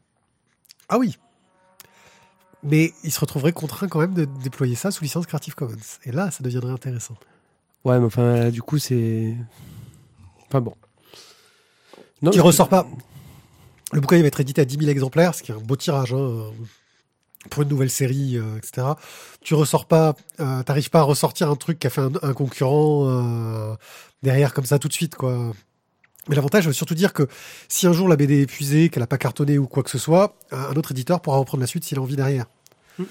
Ah 0.89 0.99
oui. 0.99 1.17
Mais 2.63 2.93
ils 3.05 3.13
se 3.13 3.21
retrouveraient 3.21 3.53
contraints 3.53 3.87
quand 3.89 4.01
même 4.01 4.15
de 4.15 4.25
déployer 4.43 4.75
ça 4.75 4.91
sous 4.91 5.05
licence 5.05 5.27
Creative 5.27 5.55
Commons. 5.55 5.77
Et 6.05 6.11
là, 6.13 6.31
ça 6.31 6.43
deviendrait 6.43 6.73
intéressant. 6.73 7.15
Ouais, 7.85 7.99
mais 8.01 8.07
enfin, 8.07 8.51
du 8.51 8.63
coup, 8.63 8.79
c'est. 8.79 9.35
Enfin 10.49 10.61
bon. 10.61 10.75
Non, 12.23 12.31
Qui 12.33 12.41
ressort 12.41 12.69
pas. 12.69 12.87
Le 13.93 14.01
bouquin 14.01 14.17
il 14.17 14.23
va 14.23 14.29
être 14.29 14.41
édité 14.41 14.61
à 14.61 14.65
10 14.65 14.79
000 14.79 14.91
exemplaires, 14.91 15.35
ce 15.35 15.43
qui 15.43 15.53
est 15.53 15.55
un 15.55 15.59
beau 15.59 15.77
tirage 15.77 16.13
hein, 16.13 16.51
pour 17.51 17.63
une 17.63 17.69
nouvelle 17.69 17.91
série, 17.91 18.37
euh, 18.37 18.57
etc. 18.57 18.89
Tu 19.41 19.55
ressors 19.55 19.87
pas, 19.87 20.17
euh, 20.41 20.63
t'arrives 20.65 20.91
pas 20.91 21.01
à 21.01 21.03
ressortir 21.03 21.51
un 21.51 21.57
truc 21.57 21.79
qui 21.79 21.87
a 21.87 21.91
fait 21.91 22.01
un, 22.01 22.13
un 22.23 22.33
concurrent 22.33 23.05
euh, 23.07 23.75
derrière 24.23 24.53
comme 24.53 24.67
ça 24.67 24.79
tout 24.79 24.89
de 24.89 24.93
suite, 24.93 25.15
quoi. 25.15 25.53
Mais 26.29 26.35
l'avantage, 26.35 26.65
je 26.65 26.69
veux 26.71 26.75
surtout 26.75 26.97
dire 26.97 27.13
que 27.13 27.29
si 27.69 27.87
un 27.87 27.93
jour 27.93 28.09
la 28.09 28.17
BD 28.17 28.39
est 28.39 28.43
épuisée, 28.43 28.89
qu'elle 28.89 29.05
a 29.05 29.07
pas 29.07 29.19
cartonné 29.19 29.59
ou 29.59 29.69
quoi 29.69 29.85
que 29.85 29.91
ce 29.91 29.99
soit, 29.99 30.37
un 30.51 30.75
autre 30.75 30.91
éditeur 30.91 31.21
pourra 31.21 31.39
reprendre 31.39 31.61
la 31.61 31.69
suite 31.69 31.85
s'il 31.85 31.99
a 31.99 32.01
envie 32.01 32.17
derrière. 32.17 32.47
Mm. 32.99 33.05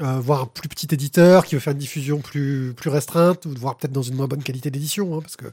Euh, 0.00 0.18
voir 0.18 0.42
un 0.42 0.46
plus 0.46 0.68
petit 0.68 0.88
éditeur 0.90 1.44
qui 1.44 1.54
veut 1.54 1.60
faire 1.60 1.72
une 1.72 1.78
diffusion 1.78 2.18
plus, 2.18 2.74
plus 2.74 2.90
restreinte, 2.90 3.46
ou 3.46 3.54
voir 3.56 3.76
peut-être 3.76 3.92
dans 3.92 4.02
une 4.02 4.16
moins 4.16 4.26
bonne 4.26 4.42
qualité 4.42 4.68
d'édition, 4.68 5.16
hein, 5.16 5.20
parce 5.20 5.36
que 5.36 5.46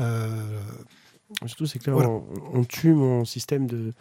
euh, 0.00 0.60
Surtout, 1.46 1.66
c'est 1.66 1.78
que 1.78 1.90
là, 1.90 1.94
Voilà. 1.94 2.10
on, 2.10 2.24
on 2.54 2.64
tue 2.64 2.92
mon 2.92 3.24
système 3.24 3.66
de, 3.66 3.92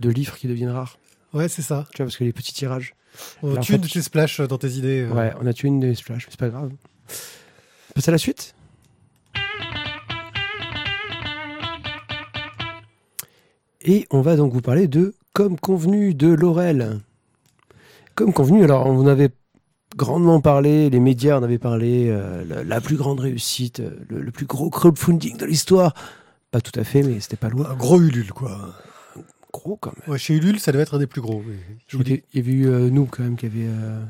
de 0.00 0.10
livres 0.10 0.36
qui 0.36 0.46
deviennent 0.48 0.70
rares. 0.70 0.98
ouais, 1.32 1.48
c'est 1.48 1.62
ça. 1.62 1.86
Tu 1.92 1.98
vois, 1.98 2.06
parce 2.06 2.16
que 2.16 2.24
les 2.24 2.32
petits 2.32 2.52
tirages. 2.54 2.94
On 3.42 3.52
Là, 3.54 3.60
en 3.60 3.62
tue 3.62 3.72
fait, 3.72 3.78
de 3.78 3.88
tes 3.88 4.02
splash 4.02 4.40
dans 4.40 4.58
tes 4.58 4.70
idées. 4.72 5.02
euh. 5.08 5.12
Ouais, 5.14 5.32
on 5.40 5.46
a 5.46 5.52
tué 5.52 5.68
une 5.68 5.80
des 5.80 5.94
splash, 5.94 6.26
mais 6.26 6.30
c'est 6.30 6.40
pas 6.40 6.48
grave. 6.48 6.70
On 6.72 7.92
passe 7.94 8.08
à 8.08 8.12
la 8.12 8.18
suite 8.18 8.54
Et 13.82 14.06
on 14.10 14.20
va 14.20 14.36
donc 14.36 14.52
vous 14.52 14.60
parler 14.62 14.88
de 14.88 15.14
comme 15.32 15.58
convenu 15.58 16.14
de 16.14 16.28
Laurel. 16.28 17.00
Comme 18.14 18.32
convenu, 18.32 18.64
alors 18.64 18.86
on 18.86 19.06
avait 19.06 19.30
grandement 19.96 20.40
parlé, 20.40 20.90
les 20.90 21.00
médias 21.00 21.38
en 21.38 21.42
avaient 21.42 21.58
parlé, 21.58 22.06
euh, 22.08 22.44
la, 22.48 22.64
la 22.64 22.80
plus 22.80 22.96
grande 22.96 23.20
réussite, 23.20 23.80
euh, 23.80 23.90
le, 24.08 24.22
le 24.22 24.30
plus 24.30 24.46
gros 24.46 24.70
crowdfunding 24.70 25.36
de 25.36 25.44
l'histoire. 25.44 25.94
Pas 26.54 26.60
tout 26.60 26.78
à 26.78 26.84
fait, 26.84 27.02
mais 27.02 27.18
c'était 27.18 27.34
pas 27.34 27.48
loin. 27.48 27.68
Un 27.68 27.74
gros 27.74 28.00
Ulule, 28.00 28.32
quoi. 28.32 28.76
Gros 29.52 29.74
quand 29.74 29.92
même. 29.98 30.08
Ouais, 30.08 30.18
chez 30.18 30.34
Ulule, 30.34 30.60
ça 30.60 30.70
devait 30.70 30.84
être 30.84 30.94
un 30.94 31.00
des 31.00 31.08
plus 31.08 31.20
gros. 31.20 31.42
mais 31.44 31.56
je 31.88 31.96
vous 31.96 32.04
dis. 32.04 32.22
il 32.32 32.38
y 32.38 32.44
avait 32.44 32.52
eu 32.52 32.68
euh, 32.68 32.90
nous 32.90 33.06
quand 33.06 33.24
même 33.24 33.34
qui 33.34 33.46
avait 33.46 33.66
euh, 33.66 34.04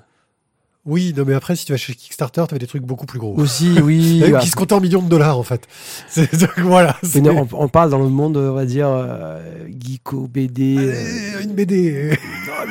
Oui, 0.86 1.14
non, 1.16 1.24
mais 1.26 1.32
après, 1.32 1.56
si 1.56 1.64
tu 1.64 1.72
vas 1.72 1.78
chez 1.78 1.94
Kickstarter, 1.94 2.44
tu 2.48 2.58
des 2.58 2.66
trucs 2.66 2.82
beaucoup 2.82 3.06
plus 3.06 3.18
gros. 3.18 3.34
aussi, 3.38 3.78
oui. 3.82 4.22
Et 4.22 4.30
bah, 4.30 4.40
qui 4.40 4.48
se 4.50 4.56
comptaient 4.56 4.74
en 4.74 4.80
millions 4.80 5.00
de 5.02 5.08
dollars, 5.08 5.38
en 5.38 5.42
fait. 5.42 5.66
C'est- 6.08 6.38
donc, 6.38 6.58
voilà. 6.58 6.96
mais 7.02 7.08
c'est- 7.08 7.20
non, 7.22 7.48
on, 7.52 7.64
on 7.64 7.68
parle 7.68 7.88
dans 7.90 8.00
le 8.02 8.08
monde, 8.10 8.36
on 8.36 8.52
va 8.52 8.66
dire, 8.66 8.88
euh, 8.90 9.40
geeko, 9.82 10.28
BD. 10.28 10.76
euh, 10.78 10.92
Euh, 10.92 11.42
Une 11.42 11.52
BD. 11.54 12.18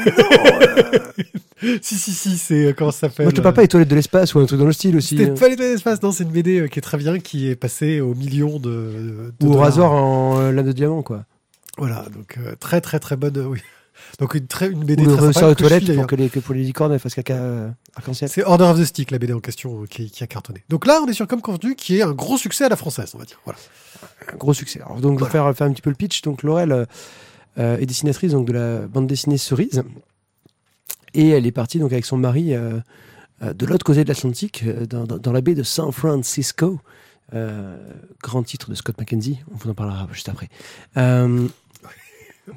si, 1.82 1.96
si, 1.96 2.12
si, 2.12 2.38
c'est. 2.38 2.66
euh, 2.68 2.74
Comment 2.78 2.92
ça 2.92 3.02
s'appelle 3.10 3.26
Moi, 3.26 3.32
je 3.32 3.36
te 3.38 3.42
parle 3.42 3.56
pas 3.56 3.62
des 3.62 3.68
toilettes 3.68 3.90
de 3.90 3.96
l'espace 3.96 4.34
ou 4.36 4.40
un 4.40 4.46
truc 4.46 4.60
dans 4.60 4.66
le 4.66 4.74
style 4.74 4.96
aussi. 4.98 5.18
C'était 5.18 5.32
hein. 5.32 5.36
pas 5.40 5.50
les 5.50 5.56
toilettes 5.56 5.74
d'espace, 5.74 6.02
non, 6.04 6.12
c'est 6.12 6.24
une 6.24 6.30
BD 6.32 6.60
euh, 6.62 6.68
qui 6.68 6.80
est 6.80 6.82
très 6.84 6.98
bien, 6.98 7.20
qui 7.20 7.50
est 7.50 7.56
passée 7.56 8.00
aux 8.02 8.14
millions 8.14 8.60
de. 8.60 9.34
de 9.40 9.46
Ou 9.48 9.54
au 9.54 9.58
rasoir 9.58 9.92
en 9.92 10.40
euh, 10.40 10.52
lame 10.52 10.66
de 10.68 10.72
diamant, 10.72 11.02
quoi. 11.02 11.26
Voilà, 11.78 12.06
donc 12.16 12.38
euh, 12.38 12.54
très, 12.60 12.82
très, 12.82 13.00
très 13.00 13.16
bonne. 13.16 13.38
euh, 13.38 13.46
oui. 13.46 13.60
Donc 14.20 14.36
une, 14.36 14.48
très, 14.48 14.70
une 14.70 14.84
BD 14.84 15.04
Ou 15.08 15.16
très 15.16 15.34
sympa 15.34 15.56
pour 15.96 16.08
que, 16.08 16.16
les, 16.16 16.30
que 16.30 16.40
pour 16.40 16.54
les 16.54 16.64
licornes 16.64 16.98
fassent 17.00 17.16
caca 17.16 17.34
euh, 17.36 17.70
arc-en-ciel. 17.96 18.30
C'est 18.30 18.44
Order 18.44 18.66
of 18.66 18.80
the 18.80 18.86
Stick, 18.86 19.12
la 19.12 19.18
BD 19.18 19.34
en 19.34 19.40
question, 19.40 19.84
euh, 19.84 19.86
qui, 19.86 20.10
qui 20.12 20.24
a 20.24 20.28
cartonné. 20.28 20.64
Donc 20.70 20.86
là, 20.86 21.02
on 21.04 21.08
est 21.08 21.14
sur 21.14 21.28
Comme 21.28 21.42
Convenu, 21.42 21.76
qui 21.76 21.98
est 21.98 22.04
un 22.04 22.12
gros 22.14 22.38
succès 22.38 22.66
à 22.66 22.70
la 22.70 22.76
française, 22.76 23.12
on 23.16 23.18
va 23.18 23.26
dire. 23.26 23.40
Voilà. 23.46 23.60
Un 24.32 24.36
gros 24.38 24.54
succès. 24.54 24.82
Alors, 24.82 25.00
donc, 25.00 25.20
je 25.20 25.24
vais 25.26 25.30
faire, 25.32 25.56
faire 25.56 25.68
un 25.68 25.72
petit 25.72 25.82
peu 25.82 25.90
le 25.90 25.96
pitch. 25.96 26.22
Donc, 26.22 26.44
Laurel 26.44 26.86
euh, 27.58 27.78
est 27.78 27.86
dessinatrice 27.86 28.32
donc, 28.34 28.48
de 28.48 28.54
la 28.54 28.80
bande 28.88 29.08
dessinée 29.08 29.38
Cerise. 29.38 29.84
Et 31.14 31.30
elle 31.30 31.46
est 31.48 31.52
partie 31.52 31.80
donc, 31.80 31.92
avec 31.92 32.06
son 32.06 32.18
mari 32.18 32.54
euh, 32.54 32.80
de 33.42 33.66
l'autre 33.66 33.84
côté 33.86 34.04
de 34.04 34.10
l'Atlantique, 34.10 34.64
dans, 34.88 35.06
dans- 35.06 35.18
dans 35.18 35.32
la 35.32 35.42
baie 35.42 35.56
de 35.56 35.64
San 35.64 35.92
Francisco. 35.92 36.80
Grand 38.22 38.44
titre 38.44 38.70
de 38.70 38.76
Scott 38.76 38.96
McKenzie, 39.00 39.40
on 39.52 39.58
vous 39.58 39.70
en 39.72 39.74
parlera 39.74 40.08
juste 40.12 40.30
après. 40.30 40.50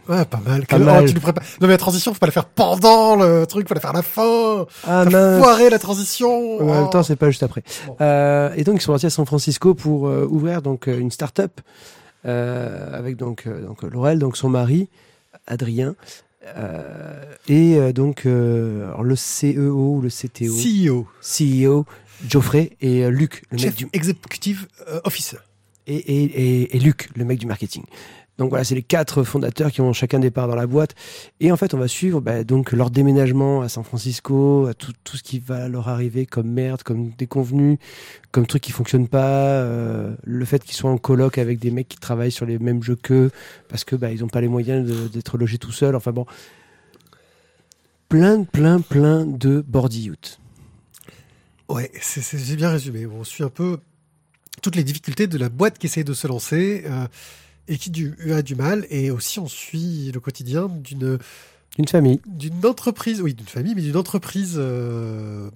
Ouais, 0.09 0.25
pas 0.25 0.40
mal. 0.45 0.66
Pas 0.66 0.76
Que- 0.78 0.83
oh, 0.83 0.85
mal. 0.87 1.05
tu 1.07 1.14
nous 1.14 1.21
prépares- 1.21 1.45
Non, 1.61 1.66
mais 1.69 1.75
la 1.75 1.78
transition, 1.78 2.12
faut 2.12 2.19
pas 2.19 2.26
la 2.26 2.33
faire 2.33 2.47
pendant 2.47 3.14
le 3.16 3.47
truc, 3.47 3.69
faut 3.69 3.75
la 3.75 3.81
faire 3.81 3.90
à 3.90 3.95
la 3.95 4.02
fin. 4.02 4.66
ah 4.85 5.05
T'as 5.05 5.11
mince 5.11 5.43
foiré 5.43 5.71
la 5.71 5.78
transition. 5.78 6.61
En 6.61 6.64
même 6.83 6.90
temps, 6.90 7.02
c'est 7.05 7.14
pas 7.16 7.31
juste 7.31 7.43
après. 7.45 7.62
Bon. 7.87 7.97
Euh, 8.00 8.50
et 8.57 8.64
donc, 8.64 8.78
ils 8.78 8.83
sont 8.83 8.93
partis 8.93 9.07
à 9.07 9.11
San 9.11 9.26
Francisco 9.26 9.75
pour 9.75 10.09
euh, 10.09 10.26
ouvrir 10.28 10.61
donc 10.62 10.88
euh, 10.88 10.99
une 10.99 11.11
start-up 11.12 11.61
euh, 12.26 12.97
avec 12.99 13.16
donc, 13.16 13.47
donc 13.47 13.83
Laurel, 13.83 14.19
donc 14.19 14.37
son 14.37 14.49
mari, 14.49 14.88
Adrien, 15.47 15.95
et 17.49 17.93
donc 17.93 18.23
le 18.25 19.14
CEO 19.14 19.97
ou 19.97 20.00
le 20.00 20.09
CTO, 20.09 20.52
CEO, 20.55 21.07
CEO, 21.21 21.85
Geoffrey 22.28 22.76
et 22.81 23.09
Luc, 23.11 23.43
le 23.50 23.57
mec 23.57 23.64
Chef 23.66 23.76
du 23.76 23.88
Executive 23.93 24.66
Officer. 25.05 25.37
et, 25.87 25.95
et, 25.97 26.25
et, 26.62 26.76
et 26.76 26.78
Luc, 26.81 27.11
le 27.14 27.25
mec 27.25 27.38
du 27.38 27.47
marketing. 27.47 27.85
Donc 28.38 28.50
voilà, 28.50 28.64
c'est 28.64 28.75
les 28.75 28.83
quatre 28.83 29.23
fondateurs 29.23 29.73
qui 29.73 29.81
ont 29.81 29.93
chacun 29.95 30.19
des 30.19 30.31
parts 30.31 30.47
dans 30.47 30.57
la 30.57 30.66
boîte. 30.66 30.95
Et 31.40 31.50
en 31.50 31.57
fait, 31.57 31.73
on 31.73 31.78
va 31.78 31.88
suivre 31.88 32.21
bah, 32.21 32.45
donc 32.45 32.73
leur 32.73 32.90
déménagement 32.90 33.62
à 33.62 33.69
San 33.69 33.83
Francisco, 33.83 34.66
à 34.66 34.75
tout, 34.75 34.93
ce 35.16 35.23
qui 35.23 35.38
va 35.38 35.69
leur 35.69 35.88
arriver 35.88 36.26
comme 36.26 36.49
merde, 36.50 36.83
comme 36.83 37.11
déconvenus, 37.16 37.78
comme 38.33 38.47
trucs 38.47 38.62
qui 38.62 38.73
fonctionnent 38.73 39.09
pas, 39.09 39.62
euh, 39.62 40.14
le 40.25 40.45
fait 40.45 40.62
qu'ils 40.62 40.75
soient 40.76 40.90
en 40.90 40.99
coloc 40.99 41.38
avec 41.38 41.59
des 41.59 41.71
mecs 41.71 41.88
qui 41.88 41.97
travaillent 41.97 42.33
sur 42.33 42.45
les 42.45 42.59
mêmes 42.59 42.83
jeux 42.83 42.97
qu'eux, 42.97 43.31
parce 43.69 43.85
que 43.85 43.97
bah, 43.97 44.12
ils 44.12 44.21
n'ont 44.21 44.28
pas 44.28 44.43
les 44.43 44.49
moyens 44.49 45.11
d'être 45.11 45.38
logés 45.38 45.59
tout 45.59 45.73
seuls. 45.73 45.97
Enfin 45.97 46.12
bon, 46.12 46.26
plein, 48.09 48.45
plein, 48.45 48.81
plein 48.81 49.25
de 49.25 49.64
bordilloutes. 49.66 50.40
Ouais, 51.69 51.90
c'est- 52.00 52.57
bien 52.57 52.71
résumé. 52.71 53.07
On 53.07 53.25
suit 53.25 53.45
un 53.45 53.49
peu 53.49 53.78
toutes 54.62 54.76
les 54.76 54.85
difficultés 54.85 55.26
de 55.26 55.38
la 55.38 55.49
boîte 55.49 55.78
qui 55.78 55.87
essaie 55.87 56.05
de 56.05 56.14
se 56.14 56.26
lancer 56.28 56.85
euh, 56.87 57.07
et 57.68 57.78
qui 57.78 57.90
du, 57.90 58.14
a 58.32 58.42
du 58.42 58.54
mal. 58.54 58.87
Et 58.90 59.11
aussi, 59.11 59.38
on 59.40 59.49
suit 59.49 60.11
le 60.12 60.20
quotidien 60.20 60.68
d'une 60.68 61.18
Une 61.79 61.88
famille. 61.88 62.20
d'une 62.26 62.64
entreprise, 62.66 63.20
oui, 63.20 63.35
d'une 63.35 63.46
famille, 63.46 63.74
mais 63.74 63.83
d'une 63.83 63.96
entreprise 63.96 64.55
euh, 64.57 65.50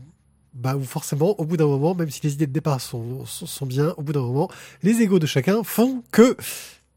bah, 0.54 0.76
où 0.76 0.82
forcément, 0.82 1.38
au 1.40 1.44
bout 1.44 1.56
d'un 1.56 1.66
moment, 1.66 1.94
même 1.94 2.10
si 2.10 2.20
les 2.22 2.32
idées 2.34 2.46
de 2.46 2.52
départ 2.52 2.80
sont, 2.80 3.24
sont, 3.26 3.46
sont 3.46 3.66
bien, 3.66 3.94
au 3.96 4.02
bout 4.02 4.12
d'un 4.12 4.20
moment, 4.20 4.50
les 4.82 5.00
égaux 5.02 5.18
de 5.18 5.26
chacun 5.26 5.62
font 5.62 6.02
que 6.12 6.36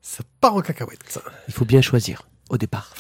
ça 0.02 0.24
part 0.42 0.56
en 0.56 0.62
cacahuète. 0.62 1.20
Il 1.48 1.54
faut 1.54 1.66
bien 1.66 1.82
choisir 1.82 2.28
au 2.50 2.58
départ. 2.58 2.94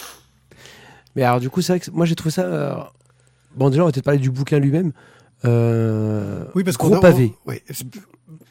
Mais 1.15 1.23
alors 1.23 1.39
du 1.39 1.49
coup, 1.49 1.61
c'est 1.61 1.73
vrai 1.73 1.79
que 1.79 1.91
moi 1.91 2.05
j'ai 2.05 2.15
trouvé 2.15 2.31
ça. 2.31 2.43
euh, 2.43 2.75
Bon, 3.55 3.69
déjà, 3.69 3.83
on 3.83 3.85
va 3.85 3.91
peut-être 3.91 4.05
parler 4.05 4.19
du 4.19 4.31
bouquin 4.31 4.57
lui-même. 4.57 4.93
Euh, 5.45 6.45
Oui, 6.55 6.63
parce 6.63 6.77
qu'on 6.77 6.93
a, 6.93 6.99
pavé. 6.99 7.33
on- 7.45 7.49
ouais, 7.49 7.61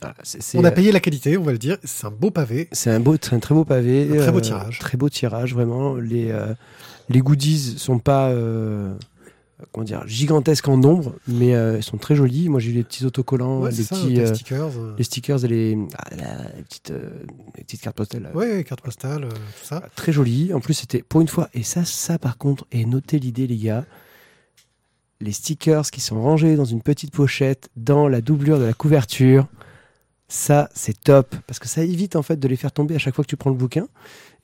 a 0.02 0.12
euh, 0.56 0.70
payé 0.70 0.92
la 0.92 1.00
qualité, 1.00 1.36
on 1.38 1.42
va 1.42 1.52
le 1.52 1.58
dire. 1.58 1.78
C'est 1.84 2.06
un 2.06 2.10
beau 2.10 2.30
pavé. 2.30 2.68
C'est 2.72 2.90
un 2.90 3.00
beau, 3.00 3.14
un 3.14 3.38
très 3.38 3.54
beau 3.54 3.64
pavé. 3.64 4.08
Un 4.12 4.16
très 4.22 4.32
beau 4.32 4.38
euh, 4.38 4.42
tirage. 4.42 4.78
Très 4.78 4.96
beau 4.98 5.08
tirage, 5.08 5.54
vraiment. 5.54 5.96
Les, 5.96 6.30
euh, 6.30 6.52
les 7.08 7.20
goodies 7.20 7.78
sont 7.78 7.98
pas, 7.98 8.28
euh, 8.30 8.92
comment 9.72 9.84
dire, 9.84 10.02
gigantesques 10.06 10.68
en 10.68 10.76
nombre, 10.76 11.14
mais 11.28 11.50
ils 11.76 11.82
sont 11.82 11.96
très 11.98 12.14
jolis. 12.14 12.48
Moi, 12.48 12.60
j'ai 12.60 12.70
eu 12.70 12.74
les 12.74 12.84
petits 12.84 13.04
autocollants, 13.06 13.60
Ouais, 13.62 13.70
les 13.70 13.82
ça, 13.84 13.94
petits, 13.96 14.26
stickers. 14.34 14.70
les 14.98 15.04
stickers 15.04 15.44
et 15.44 15.48
les, 15.48 15.78
ah, 15.96 16.04
la- 16.16 16.56
les 16.56 16.62
petites, 16.64 16.92
les 17.56 17.64
petites 17.64 17.80
cartes 17.80 17.96
postales. 17.96 18.22
là. 18.24 18.30
Ouais, 18.34 18.64
carte 18.64 18.80
postale, 18.82 19.24
euh, 19.24 19.28
tout 19.28 19.64
ça. 19.66 19.82
Très 19.96 20.12
joli. 20.12 20.52
En 20.52 20.60
plus, 20.60 20.74
c'était 20.74 21.02
pour 21.02 21.20
une 21.20 21.28
fois. 21.28 21.48
Et 21.54 21.62
ça, 21.62 21.84
ça 21.84 22.18
par 22.18 22.38
contre, 22.38 22.66
et 22.72 22.84
notez 22.84 23.18
l'idée, 23.18 23.46
les 23.46 23.56
gars. 23.56 23.84
Les 25.22 25.30
stickers 25.30 25.88
qui 25.92 26.00
sont 26.00 26.20
rangés 26.20 26.56
dans 26.56 26.64
une 26.64 26.82
petite 26.82 27.12
pochette 27.12 27.68
dans 27.76 28.08
la 28.08 28.20
doublure 28.20 28.58
de 28.58 28.64
la 28.64 28.72
couverture. 28.72 29.46
Ça, 30.34 30.70
c'est 30.74 30.98
top. 30.98 31.34
Parce 31.46 31.58
que 31.58 31.68
ça 31.68 31.82
évite 31.84 32.16
en 32.16 32.22
fait 32.22 32.36
de 32.40 32.48
les 32.48 32.56
faire 32.56 32.72
tomber 32.72 32.94
à 32.94 32.98
chaque 32.98 33.14
fois 33.14 33.22
que 33.22 33.28
tu 33.28 33.36
prends 33.36 33.50
le 33.50 33.56
bouquin. 33.56 33.86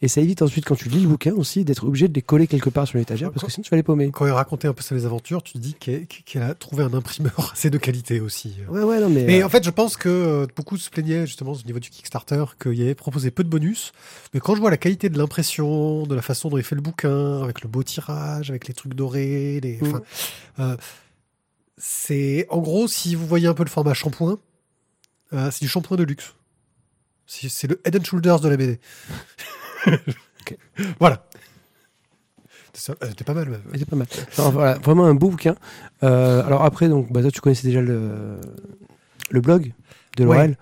Et 0.02 0.06
ça 0.06 0.20
évite 0.20 0.42
ensuite, 0.42 0.66
quand 0.66 0.76
tu 0.76 0.90
lis 0.90 1.00
le 1.00 1.08
bouquin 1.08 1.32
aussi, 1.32 1.64
d'être 1.64 1.84
obligé 1.84 2.08
de 2.08 2.14
les 2.14 2.20
coller 2.20 2.46
quelque 2.46 2.68
part 2.68 2.86
sur 2.86 2.98
l'étagère 2.98 3.32
parce 3.32 3.42
que 3.44 3.50
sinon 3.50 3.62
tu 3.64 3.70
vas 3.70 3.78
les 3.78 3.82
paumer. 3.82 4.10
Quand 4.12 4.26
il 4.26 4.32
racontait 4.32 4.68
un 4.68 4.74
peu 4.74 4.82
ses 4.82 5.06
aventures, 5.06 5.42
tu 5.42 5.54
te 5.54 5.58
dis 5.58 5.72
qu'elle 5.74 6.42
a 6.42 6.54
trouvé 6.54 6.84
un 6.84 6.92
imprimeur 6.92 7.50
assez 7.54 7.70
de 7.70 7.78
qualité 7.78 8.20
aussi. 8.20 8.54
Ouais, 8.68 8.82
ouais, 8.82 9.00
non, 9.00 9.08
mais. 9.08 9.24
Mais 9.24 9.40
euh, 9.42 9.46
en 9.46 9.48
fait, 9.48 9.64
je 9.64 9.70
pense 9.70 9.96
que 9.96 10.10
euh, 10.10 10.46
beaucoup 10.54 10.76
se 10.76 10.90
plaignaient 10.90 11.26
justement 11.26 11.52
au 11.52 11.66
niveau 11.66 11.78
du 11.78 11.88
Kickstarter 11.88 12.44
qu'il 12.62 12.80
avait 12.82 12.94
proposé 12.94 13.30
peu 13.30 13.42
de 13.42 13.48
bonus. 13.48 13.92
Mais 14.34 14.40
quand 14.40 14.54
je 14.54 14.60
vois 14.60 14.70
la 14.70 14.76
qualité 14.76 15.08
de 15.08 15.16
l'impression, 15.16 16.06
de 16.06 16.14
la 16.14 16.22
façon 16.22 16.50
dont 16.50 16.58
il 16.58 16.64
fait 16.64 16.76
le 16.76 16.82
bouquin, 16.82 17.42
avec 17.42 17.62
le 17.62 17.68
beau 17.68 17.82
tirage, 17.82 18.50
avec 18.50 18.68
les 18.68 18.74
trucs 18.74 18.92
dorés, 18.92 19.58
les, 19.62 19.78
Mhm. 19.80 19.88
enfin, 19.88 20.02
euh, 20.60 20.76
c'est 21.76 22.46
en 22.50 22.58
gros 22.58 22.88
si 22.88 23.14
vous 23.14 23.26
voyez 23.26 23.46
un 23.46 23.54
peu 23.54 23.64
le 23.64 23.70
format 23.70 23.94
shampoing, 23.94 24.38
euh, 25.32 25.50
c'est 25.50 25.60
du 25.60 25.68
shampoing 25.68 25.96
de 25.96 26.04
luxe. 26.04 26.34
C'est 27.26 27.48
c'est 27.48 27.66
le 27.66 27.80
Head 27.84 27.96
and 27.96 28.04
Shoulders 28.04 28.40
de 28.40 28.48
la 28.48 28.56
BD. 28.56 28.80
Voilà. 30.98 31.24
Ça, 32.72 32.94
euh, 33.02 33.06
C'était 33.08 33.24
pas 33.24 33.34
mal 33.34 33.60
c'est 33.74 33.88
pas 33.88 33.96
mal. 33.96 34.06
Voilà, 34.36 34.74
vraiment 34.78 35.04
un 35.06 35.14
beau 35.14 35.30
bouquin. 35.30 35.56
Euh, 36.04 36.44
alors 36.44 36.62
après, 36.64 36.88
donc, 36.88 37.12
bah, 37.12 37.20
toi, 37.22 37.30
tu 37.30 37.40
connaissais 37.40 37.66
déjà 37.66 37.80
le, 37.82 38.38
le 39.30 39.40
blog 39.40 39.72
de 40.16 40.24
Ouais. 40.24 40.34
Laurel. 40.36 40.58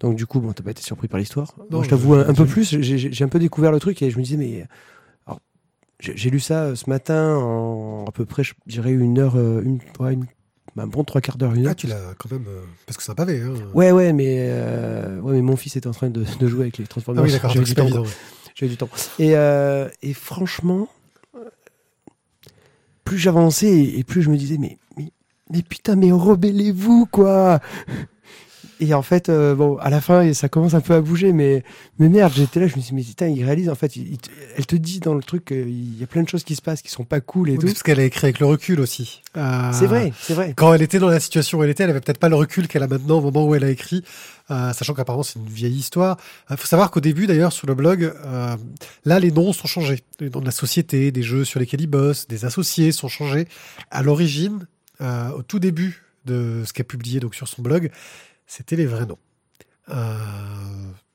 Donc 0.00 0.16
du 0.16 0.26
coup, 0.26 0.40
bon, 0.40 0.52
t'as 0.52 0.62
pas 0.62 0.70
été 0.70 0.82
surpris 0.82 1.08
par 1.08 1.18
l'histoire. 1.18 1.54
Non, 1.70 1.78
Moi, 1.78 1.84
je 1.84 1.90
t'avoue 1.90 2.14
un, 2.14 2.28
un 2.28 2.34
peu 2.34 2.46
plus. 2.46 2.80
J'ai- 2.80 3.24
un 3.24 3.28
peu 3.28 3.38
découvert 3.38 3.70
le 3.72 3.80
truc 3.80 4.00
et 4.02 4.10
je 4.10 4.16
me 4.18 4.22
disais, 4.22 4.36
mais 4.36 4.66
alors, 5.26 5.40
j'ai 6.00 6.16
j'ai 6.16 6.30
lu 6.30 6.40
ça 6.40 6.74
ce 6.76 6.88
matin 6.88 7.36
en 7.36 8.04
à 8.06 8.12
peu 8.12 8.24
près, 8.24 8.44
je 8.44 8.54
dirais 8.66 8.92
une 8.92 9.18
heure, 9.18 9.36
une, 9.36 9.80
ouais, 10.00 10.14
une- 10.14 10.26
un 10.80 10.86
bon 10.86 11.04
trois 11.04 11.20
quarts 11.20 11.36
d'heure, 11.36 11.54
une 11.54 11.66
heure. 11.66 11.72
Ah, 11.72 11.74
tu 11.74 11.86
l'as 11.86 12.14
quand 12.18 12.30
même. 12.30 12.44
euh, 12.48 12.60
parce 12.86 12.96
que 12.96 13.02
c'est 13.02 13.10
un 13.12 13.14
pavé. 13.14 13.40
Hein. 13.42 13.54
Ouais, 13.74 13.90
ouais, 13.92 14.12
mais 14.12 14.36
euh, 14.50 15.20
ouais, 15.20 15.34
mais 15.34 15.42
mon 15.42 15.56
fils 15.56 15.76
était 15.76 15.86
en 15.86 15.92
train 15.92 16.10
de, 16.10 16.24
de 16.38 16.46
jouer 16.46 16.62
avec 16.62 16.78
les 16.78 16.84
Ah 16.84 16.88
Transformers. 16.88 17.24
oui, 17.24 17.32
d'accord, 17.32 17.50
J'avais 17.50 17.60
donc 17.60 17.64
du 17.66 17.70
c'est 17.70 17.74
pas 17.74 17.82
temps. 17.82 17.88
évident. 18.04 18.14
J'avais 18.54 18.70
du 18.70 18.76
temps. 18.76 18.88
Et, 19.18 19.36
euh, 19.36 19.88
et 20.02 20.12
franchement, 20.14 20.88
euh, 21.36 21.40
plus 23.04 23.18
j'avançais 23.18 23.68
et, 23.68 23.98
et 24.00 24.04
plus 24.04 24.22
je 24.22 24.30
me 24.30 24.36
disais, 24.36 24.58
mais, 24.58 24.78
mais, 24.96 25.12
mais 25.50 25.62
putain, 25.62 25.96
mais 25.96 26.10
rebellez-vous, 26.12 27.06
quoi 27.06 27.60
Et 28.80 28.94
en 28.94 29.02
fait, 29.02 29.28
euh, 29.28 29.56
bon, 29.56 29.76
à 29.78 29.90
la 29.90 30.00
fin, 30.00 30.32
ça 30.34 30.48
commence 30.48 30.74
un 30.74 30.80
peu 30.80 30.94
à 30.94 31.00
bouger, 31.00 31.32
mais, 31.32 31.64
mais 31.98 32.08
merde, 32.08 32.32
j'étais 32.36 32.60
là, 32.60 32.68
je 32.68 32.76
me 32.76 32.80
suis 32.80 32.90
dit, 32.90 32.94
mais 32.94 33.02
putain, 33.02 33.26
il 33.26 33.44
réalise, 33.44 33.68
en 33.68 33.74
fait, 33.74 33.96
il- 33.96 34.12
il 34.12 34.18
elle 34.56 34.66
te 34.66 34.76
dit 34.76 35.00
dans 35.00 35.14
le 35.14 35.22
truc 35.22 35.46
qu'il 35.46 35.98
y 35.98 36.04
a 36.04 36.06
plein 36.06 36.22
de 36.22 36.28
choses 36.28 36.44
qui 36.44 36.54
se 36.54 36.62
passent 36.62 36.80
qui 36.82 36.90
sont 36.90 37.04
pas 37.04 37.20
cool 37.20 37.48
et 37.48 37.52
Oui, 37.54 37.58
tout. 37.58 37.66
parce 37.66 37.82
qu'elle 37.82 37.98
a 37.98 38.04
écrit 38.04 38.26
avec 38.26 38.38
le 38.38 38.46
recul 38.46 38.78
aussi. 38.80 39.22
Euh, 39.36 39.70
C'est 39.72 39.86
vrai, 39.86 40.12
c'est 40.20 40.34
vrai. 40.34 40.54
Quand 40.56 40.72
elle 40.72 40.82
était 40.82 41.00
dans 41.00 41.08
la 41.08 41.18
situation 41.18 41.58
où 41.58 41.64
elle 41.64 41.70
était, 41.70 41.82
elle 41.84 41.90
avait 41.90 42.00
peut-être 42.00 42.18
pas 42.18 42.28
le 42.28 42.36
recul 42.36 42.68
qu'elle 42.68 42.82
a 42.84 42.86
maintenant 42.88 43.18
au 43.18 43.22
moment 43.22 43.46
où 43.48 43.54
elle 43.56 43.64
a 43.64 43.70
écrit, 43.70 44.04
euh, 44.52 44.72
sachant 44.72 44.94
qu'apparemment 44.94 45.24
c'est 45.24 45.38
une 45.40 45.46
vieille 45.48 45.74
histoire. 45.76 46.16
Il 46.50 46.56
faut 46.56 46.66
savoir 46.66 46.90
qu'au 46.92 47.00
début, 47.00 47.26
d'ailleurs, 47.26 47.52
sur 47.52 47.66
le 47.66 47.74
blog, 47.74 48.04
euh, 48.24 48.56
là, 49.04 49.18
les 49.18 49.32
noms 49.32 49.52
sont 49.52 49.66
changés. 49.66 49.98
Les 50.20 50.30
noms 50.30 50.40
de 50.40 50.46
la 50.46 50.50
société, 50.52 51.10
des 51.10 51.22
jeux 51.24 51.44
sur 51.44 51.58
lesquels 51.58 51.80
ils 51.80 51.86
bossent, 51.88 52.28
des 52.28 52.44
associés 52.44 52.92
sont 52.92 53.08
changés. 53.08 53.48
À 53.90 54.02
l'origine, 54.04 54.66
euh, 55.00 55.30
au 55.30 55.42
tout 55.42 55.58
début 55.58 56.04
de 56.26 56.62
ce 56.66 56.72
qu'elle 56.72 56.84
publié 56.86 57.20
donc 57.20 57.34
sur 57.34 57.48
son 57.48 57.62
blog, 57.62 57.90
c'était 58.48 58.74
les 58.74 58.86
vrais 58.86 59.06
noms. 59.06 59.18
Euh, 59.90 60.16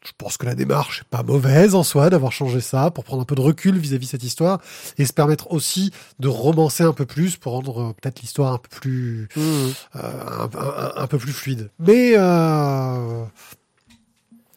je 0.06 0.12
pense 0.18 0.38
que 0.38 0.46
la 0.46 0.56
démarche 0.56 1.02
est 1.02 1.08
pas 1.10 1.22
mauvaise 1.24 1.76
en 1.76 1.84
soi 1.84 2.10
d'avoir 2.10 2.32
changé 2.32 2.60
ça 2.62 2.90
pour 2.92 3.04
prendre 3.04 3.22
un 3.22 3.26
peu 3.26 3.36
de 3.36 3.42
recul 3.42 3.78
vis-à-vis 3.78 4.06
de 4.08 4.12
cette 4.12 4.24
histoire 4.24 4.60
et 4.98 5.06
se 5.06 5.14
permettre 5.14 5.52
aussi 5.52 5.92
de 6.20 6.28
romancer 6.28 6.84
un 6.84 6.94
peu 6.94 7.06
plus 7.06 7.36
pour 7.38 7.52
rendre 7.54 7.82
euh, 7.82 7.94
peut-être 7.94 8.22
l'histoire 8.22 8.54
un 8.54 8.58
peu 8.58 8.70
plus 8.70 9.28
Mmh. 9.36 9.42
euh, 9.42 9.70
un, 9.96 10.50
un- 10.58 10.94
un 11.04 11.08
peu 11.08 11.18
plus 11.18 11.34
fluide. 11.34 11.70
Mais 11.80 12.14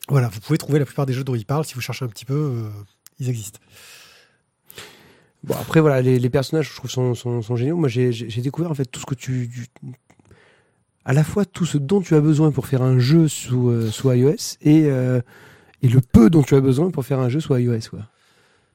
voilà, 0.08 0.28
vous 0.28 0.40
pouvez 0.40 0.56
trouver 0.58 0.78
la 0.78 0.84
plupart 0.86 1.04
des 1.06 1.12
jeux 1.12 1.24
dont 1.24 1.34
il 1.34 1.44
parle 1.44 1.64
si 1.64 1.74
vous 1.74 1.80
cherchez 1.80 2.04
un 2.04 2.08
petit 2.08 2.24
peu, 2.24 2.62
ils 3.18 3.28
existent. 3.28 3.58
Bon, 5.44 5.54
après, 5.60 5.80
voilà, 5.80 6.00
les, 6.00 6.18
les 6.18 6.30
personnages, 6.30 6.70
je 6.70 6.74
trouve, 6.76 6.90
sont, 6.90 7.14
sont, 7.14 7.42
sont 7.42 7.56
géniaux. 7.56 7.76
Moi, 7.76 7.88
j'ai 7.88 8.10
découvert, 8.40 8.70
en 8.70 8.74
fait, 8.74 8.86
tout 8.86 9.00
ce 9.00 9.06
que 9.06 9.14
tu, 9.14 9.48
tu- 9.52 9.66
À 11.08 11.12
la 11.12 11.22
fois, 11.22 11.44
tout 11.44 11.64
ce 11.64 11.78
dont 11.78 12.00
tu 12.00 12.16
as 12.16 12.20
besoin 12.20 12.50
pour 12.50 12.66
faire 12.66 12.82
un 12.82 12.98
jeu 12.98 13.28
sous, 13.28 13.70
euh, 13.70 13.90
sous 13.92 14.10
iOS 14.10 14.58
et, 14.60 14.86
euh, 14.86 15.20
et 15.80 15.88
le 15.88 16.00
peu 16.00 16.30
dont 16.30 16.42
tu 16.42 16.56
as 16.56 16.60
besoin 16.60 16.90
pour 16.90 17.06
faire 17.06 17.20
un 17.20 17.28
jeu 17.28 17.38
sous 17.38 17.56
iOS, 17.56 17.88
quoi. 17.90 18.00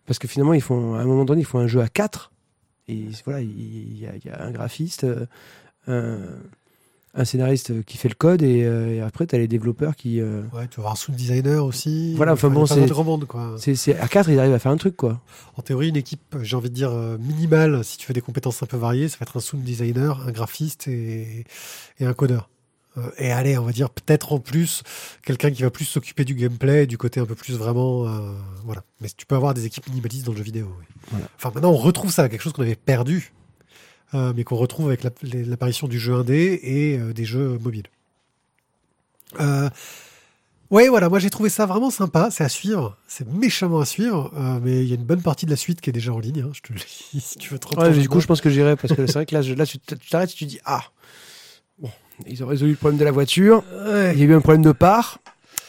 Parce 0.06 0.17
que 0.17 0.30
finalement, 0.30 0.54
ils 0.54 0.62
font, 0.62 0.96
à 0.96 1.02
un 1.02 1.06
moment 1.06 1.26
donné, 1.26 1.41
ils 1.41 1.46
font 1.46 1.60
un 1.60 1.67
jeu 1.67 1.82
à 1.82 1.89
4. 1.89 2.32
Et 2.88 3.04
voilà, 3.26 3.41
il 3.41 3.50
y, 3.52 4.00
y 4.00 4.30
a 4.30 4.44
un 4.44 4.52
graphiste, 4.52 5.04
euh, 5.04 5.26
un, 5.88 6.20
un 7.13 7.26
scénariste 7.26 7.84
qui 7.84 7.97
fait 7.97 8.08
le 8.08 8.15
code, 8.15 8.41
et, 8.41 8.63
euh, 8.63 8.95
et 8.95 9.02
après, 9.02 9.28
tu 9.28 9.36
as 9.36 9.38
les 9.38 9.47
développeurs 9.47 9.95
qui. 9.97 10.21
euh, 10.21 10.43
Ouais, 10.54 10.67
tu 10.69 10.78
vas 10.78 10.84
avoir 10.84 10.93
un 10.93 10.95
sound 10.95 11.17
designer 11.17 11.65
aussi. 11.65 12.13
Voilà, 12.15 12.34
enfin 12.34 12.50
bon, 12.50 12.65
c'est- 12.65 13.26
quoi. 13.28 13.56
c'est 13.58 13.76
c'est- 13.76 13.97
à 14.00 14.08
4, 14.08 14.30
ils 14.30 14.39
arrivent 14.39 14.54
à 14.54 14.60
faire 14.60 14.71
un 14.71 14.78
truc, 14.78 14.95
quoi. 14.95 15.19
En 15.58 15.62
théorie, 15.62 15.89
une 15.89 15.97
équipe, 15.97 16.38
j'ai 16.41 16.56
envie 16.56 16.69
de 16.69 16.76
dire, 16.76 16.91
euh, 16.91 17.17
minimale, 17.17 17.84
si 17.84 17.97
tu 17.97 18.06
fais 18.06 18.13
des 18.13 18.21
compétences 18.21 18.63
un 18.63 18.65
peu 18.65 18.78
variées, 18.78 19.10
ça 19.10 19.17
va 19.19 19.24
être 19.24 19.36
un 19.38 19.41
sound 19.41 19.63
designer, 19.63 20.26
un 20.28 20.32
graphiste 20.32 20.88
et, 20.88 21.43
et 22.00 22.06
un 22.06 22.13
codeur. 22.13 22.50
Euh, 22.97 23.10
et 23.17 23.32
allez, 23.32 23.58
on 23.58 23.63
va 23.63 23.71
dire 23.71 23.89
peut-être 23.89 24.34
en 24.34 24.39
plus 24.39 24.84
quelqu'un 25.26 25.50
qui 25.52 25.63
va 25.63 25.69
plus 25.69 25.86
s'occuper 25.86 26.26
du 26.26 26.34
gameplay, 26.36 26.88
du 26.88 26.97
côté 26.97 27.19
un 27.21 27.26
peu 27.26 27.36
plus 27.36 27.56
vraiment, 27.56 28.06
euh, 28.08 28.34
voilà. 28.65 28.84
Mais 29.00 29.08
tu 29.15 29.26
peux 29.26 29.36
avoir 29.36 29.54
des 29.54 29.65
équipes 29.65 29.88
minimalistes 29.89 30.26
dans 30.26 30.32
le 30.34 30.38
jeu 30.38 30.43
vidéo. 30.43 30.67
oui. 30.80 30.86
Voilà. 31.12 31.26
Enfin, 31.38 31.52
maintenant, 31.56 31.71
on 31.71 31.78
retrouve 31.78 32.12
ça, 32.12 32.28
quelque 32.30 32.41
chose 32.41 32.52
qu'on 32.54 32.63
avait 32.63 32.76
perdu, 32.76 33.32
euh, 34.13 34.34
mais 34.36 34.43
qu'on 34.43 34.56
retrouve 34.58 34.88
avec 34.88 35.04
l'apparition 35.04 35.88
du 35.88 36.00
jeu 36.00 36.13
indé 36.13 36.60
et 36.63 36.97
euh, 37.00 37.13
des 37.13 37.26
jeux 37.26 37.58
mobiles. 37.60 37.88
Euh, 39.39 39.69
Ouais, 40.69 40.88
voilà, 40.88 41.10
moi 41.10 41.19
j'ai 41.19 41.30
trouvé 41.30 41.50
ça 41.50 41.65
vraiment 41.65 41.89
sympa, 41.91 42.30
c'est 42.32 42.45
à 42.45 42.50
suivre, 42.50 42.95
c'est 43.06 43.28
méchamment 43.28 43.82
à 43.82 43.86
suivre, 43.86 44.32
euh, 44.38 44.58
mais 44.63 44.84
il 44.84 44.88
y 44.88 44.93
a 44.93 44.95
une 44.95 45.04
bonne 45.04 45.21
partie 45.21 45.45
de 45.45 45.52
la 45.52 45.58
suite 45.58 45.82
qui 45.82 45.89
est 45.89 45.93
déjà 45.93 46.13
en 46.13 46.19
ligne, 46.19 46.43
hein, 46.47 46.52
je 46.54 46.62
te 46.62 46.71
le 46.71 46.80
dis, 46.80 47.19
si 47.19 47.38
tu 47.38 47.50
veux 47.50 47.60
trop 47.60 47.78
Ouais, 47.78 47.91
du 48.00 48.08
coup, 48.08 48.21
je 48.21 48.26
pense 48.26 48.39
que 48.39 48.50
j'irai 48.50 48.78
parce 48.78 48.93
que 48.95 49.06
c'est 49.06 49.12
vrai 49.15 49.26
que 49.26 49.34
là, 49.36 49.41
je- 49.41 49.54
là 49.54 49.65
tu 49.65 49.80
t'arrêtes 49.80 50.32
et 50.32 50.34
tu 50.36 50.45
dis 50.45 50.62
Ah, 50.63 50.82
bon, 51.78 51.89
ils 52.26 52.41
ont 52.41 52.47
résolu 52.47 52.71
le 52.71 52.78
problème 52.78 52.97
de 52.97 53.04
la 53.04 53.12
voiture, 53.12 53.65
il 54.13 54.17
y 54.17 54.21
a 54.21 54.26
eu 54.26 54.34
un 54.34 54.39
problème 54.39 54.62
de 54.62 54.71
part, 54.71 55.19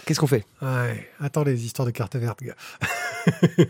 qu'est-ce 0.07 0.21
qu'on 0.21 0.29
fait? 0.29 0.45
Ouais, 0.63 1.09
attends 1.19 1.43
les 1.43 1.65
histoires 1.67 1.87
de 1.87 1.91
carte 1.91 2.15
verte, 2.15 2.41
gars. 2.45 2.55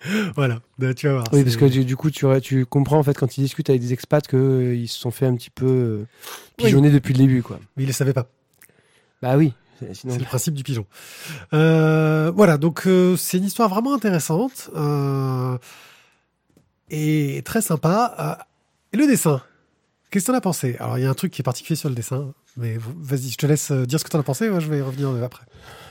voilà, 0.36 0.60
bah, 0.78 0.94
tu 0.94 1.06
vas 1.08 1.14
voir. 1.14 1.26
Oui, 1.32 1.42
parce 1.44 1.56
que 1.56 1.64
du, 1.64 1.84
du 1.84 1.96
coup, 1.96 2.10
tu, 2.10 2.24
tu 2.42 2.66
comprends 2.66 2.98
en 2.98 3.02
fait 3.02 3.18
quand 3.18 3.36
ils 3.36 3.42
discutent 3.42 3.68
avec 3.70 3.80
des 3.82 3.92
expats 3.92 4.26
qu'ils 4.26 4.88
se 4.88 4.98
sont 4.98 5.10
fait 5.10 5.26
un 5.26 5.34
petit 5.34 5.50
peu 5.50 5.66
euh, 5.66 6.06
pigeonner 6.56 6.90
depuis 6.90 7.14
le 7.14 7.18
début, 7.20 7.42
quoi. 7.42 7.58
Mais 7.76 7.82
ils 7.82 7.86
le 7.86 7.92
savaient 7.92 8.12
pas, 8.12 8.28
Bah 9.22 9.36
oui, 9.36 9.52
c'est- 9.80 9.94
sinon. 9.94 10.12
c'est 10.14 10.20
le 10.20 10.24
principe 10.26 10.54
du 10.54 10.62
pigeon. 10.62 10.86
Euh, 11.52 12.30
voilà, 12.34 12.58
donc 12.58 12.86
euh, 12.86 13.16
c'est 13.16 13.38
une 13.38 13.44
histoire 13.44 13.68
vraiment 13.68 13.92
intéressante 13.94 14.70
euh, 14.76 15.58
et 16.90 17.42
très 17.44 17.60
sympa. 17.62 18.14
Euh, 18.40 18.44
et 18.92 18.96
le 18.96 19.06
dessin, 19.06 19.42
qu'est-ce 20.10 20.26
que 20.26 20.32
t'en 20.32 20.36
as 20.38 20.40
pensé? 20.40 20.76
Alors 20.78 20.98
il 20.98 21.02
y 21.02 21.06
a 21.06 21.10
un 21.10 21.14
truc 21.14 21.32
qui 21.32 21.42
est 21.42 21.44
particulier 21.44 21.76
sur 21.76 21.88
le 21.88 21.94
dessin, 21.94 22.32
mais 22.56 22.76
vas-y, 22.78 23.30
je 23.30 23.36
te 23.36 23.46
laisse 23.46 23.70
euh, 23.70 23.86
dire 23.86 23.98
ce 23.98 24.04
que 24.04 24.10
t'en 24.10 24.20
as 24.20 24.22
pensé, 24.24 24.48
moi 24.50 24.60
je 24.60 24.68
vais 24.68 24.78
y 24.78 24.82
revenir 24.82 25.08
euh, 25.10 25.22
après. 25.24 25.44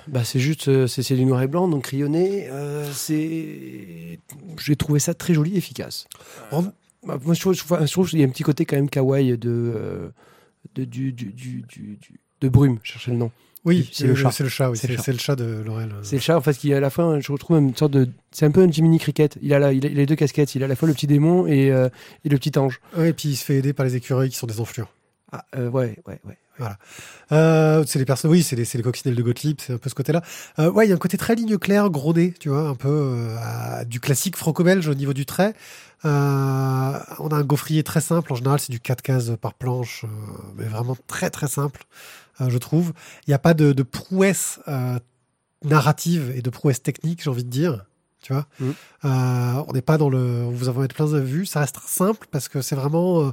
Bah, 0.07 0.23
c'est 0.23 0.39
juste, 0.39 0.69
euh, 0.69 0.87
c'est 0.87 1.03
c'est 1.03 1.15
du 1.15 1.25
noir 1.25 1.41
et 1.41 1.47
blanc, 1.47 1.67
donc 1.67 1.83
crayonné. 1.83 2.47
euh, 2.49 2.89
c'est, 2.93 4.19
j'ai 4.59 4.75
trouvé 4.77 4.99
ça 4.99 5.13
très 5.13 5.33
joli, 5.33 5.55
et 5.55 5.57
efficace. 5.57 6.07
Bah, 6.51 7.19
moi, 7.23 7.33
je 7.33 7.39
trouve, 7.39 7.53
je 7.53 7.91
trouve- 7.91 8.09
qu'il 8.09 8.19
y 8.19 8.23
a 8.23 8.25
un 8.25 8.29
petit 8.29 8.43
côté 8.43 8.65
quand 8.65 8.75
même 8.75 8.89
kawaii 8.89 9.37
de, 9.37 9.49
euh, 9.49 10.09
de 10.75 10.83
du, 10.83 11.11
du, 11.13 11.31
du, 11.31 11.65
de 12.41 12.49
brume. 12.49 12.79
Je 12.83 12.93
cherchais 12.93 13.11
le 13.11 13.17
nom. 13.17 13.31
Oui, 13.65 13.89
C'est 13.91 14.05
le 14.05 14.13
euh, 14.13 14.15
chat. 14.15 14.31
C'est 14.31 14.43
le 14.43 14.49
chat, 14.49 14.69
oui, 14.69 14.77
C'est 14.77 14.87
le 14.87 14.95
chat. 14.95 15.01
c'est 15.03 15.11
le 15.11 15.17
chat 15.17 15.35
de 15.35 15.61
Laurel. 15.65 15.93
C'est 16.03 16.15
le 16.17 16.21
chat 16.21 16.37
en 16.37 16.41
fait 16.41 16.57
qui 16.57 16.73
à 16.73 16.79
la 16.79 16.89
fin, 16.89 17.19
je 17.19 17.31
retrouve 17.31 17.57
une 17.57 17.75
sorte 17.75 17.91
de, 17.91 18.07
c'est 18.31 18.45
un 18.45 18.51
peu 18.51 18.61
un 18.61 18.71
Jiminy 18.71 18.99
Cricket. 18.99 19.37
Il 19.41 19.53
a, 19.53 19.59
la, 19.59 19.73
il 19.73 19.85
a, 19.85 19.89
il 19.89 19.95
a 19.97 20.01
les 20.01 20.05
deux 20.05 20.15
casquettes. 20.15 20.55
Il 20.55 20.61
a 20.63 20.65
à 20.65 20.69
la 20.69 20.75
fois 20.75 20.87
le 20.87 20.93
petit 20.93 21.07
démon 21.07 21.47
et, 21.47 21.71
euh, 21.71 21.89
et 22.23 22.29
le 22.29 22.37
petit 22.37 22.57
ange. 22.57 22.79
Ouais, 22.95 23.09
et 23.09 23.13
puis 23.13 23.29
il 23.29 23.35
se 23.35 23.43
fait 23.43 23.55
aider 23.55 23.73
par 23.73 23.85
les 23.85 23.95
écureuils 23.95 24.29
qui 24.29 24.37
sont 24.37 24.47
des 24.47 24.59
enflures. 24.59 24.89
Ah, 25.31 25.43
euh, 25.57 25.69
ouais, 25.69 25.97
ouais, 26.07 26.19
ouais. 26.25 26.37
Euh, 27.31 27.83
c'est 27.85 27.99
les 27.99 28.05
personnes, 28.05 28.31
oui, 28.31 28.43
c'est 28.43 28.55
les, 28.55 28.65
les 28.73 28.83
coccinelles 28.83 29.15
de 29.15 29.21
Gottlieb, 29.21 29.57
c'est 29.59 29.73
un 29.73 29.77
peu 29.77 29.89
ce 29.89 29.95
côté-là. 29.95 30.21
Euh, 30.59 30.71
ouais, 30.71 30.85
il 30.85 30.89
y 30.89 30.91
a 30.91 30.95
un 30.95 30.99
côté 30.99 31.17
très 31.17 31.35
ligne 31.35 31.57
claire, 31.57 31.89
gros 31.89 32.13
nez, 32.13 32.33
tu 32.39 32.49
vois, 32.49 32.67
un 32.67 32.75
peu 32.75 32.89
euh, 32.89 33.83
du 33.85 33.99
classique 33.99 34.35
franco-belge 34.35 34.87
au 34.87 34.93
niveau 34.93 35.13
du 35.13 35.25
trait. 35.25 35.53
Euh, 36.05 36.99
on 37.19 37.27
a 37.29 37.35
un 37.35 37.43
gaufrier 37.43 37.83
très 37.83 38.01
simple, 38.01 38.31
en 38.31 38.35
général 38.35 38.59
c'est 38.59 38.71
du 38.71 38.79
4 38.79 39.01
cases 39.01 39.31
par 39.41 39.53
planche, 39.55 40.05
mais 40.55 40.65
vraiment 40.65 40.95
très 41.07 41.29
très 41.29 41.47
simple, 41.47 41.85
je 42.39 42.57
trouve. 42.57 42.93
Il 43.25 43.31
n'y 43.31 43.33
a 43.33 43.39
pas 43.39 43.53
de, 43.53 43.73
de 43.73 43.83
prouesse 43.83 44.59
narrative 45.63 46.31
et 46.35 46.41
de 46.41 46.49
prouesse 46.49 46.81
technique, 46.81 47.23
j'ai 47.23 47.29
envie 47.29 47.43
de 47.43 47.49
dire. 47.49 47.85
Tu 48.21 48.33
vois. 48.33 48.45
Euh, 48.61 49.63
on 49.67 49.73
n'est 49.73 49.81
pas 49.81 49.97
dans 49.97 50.09
le, 50.09 50.17
on 50.17 50.51
vous 50.51 50.69
en 50.69 50.73
mettre 50.73 50.95
plein 50.95 51.05
de 51.07 51.19
vues. 51.19 51.45
Ça 51.45 51.61
reste 51.61 51.77
simple 51.85 52.27
parce 52.31 52.49
que 52.49 52.61
c'est 52.61 52.75
vraiment, 52.75 53.31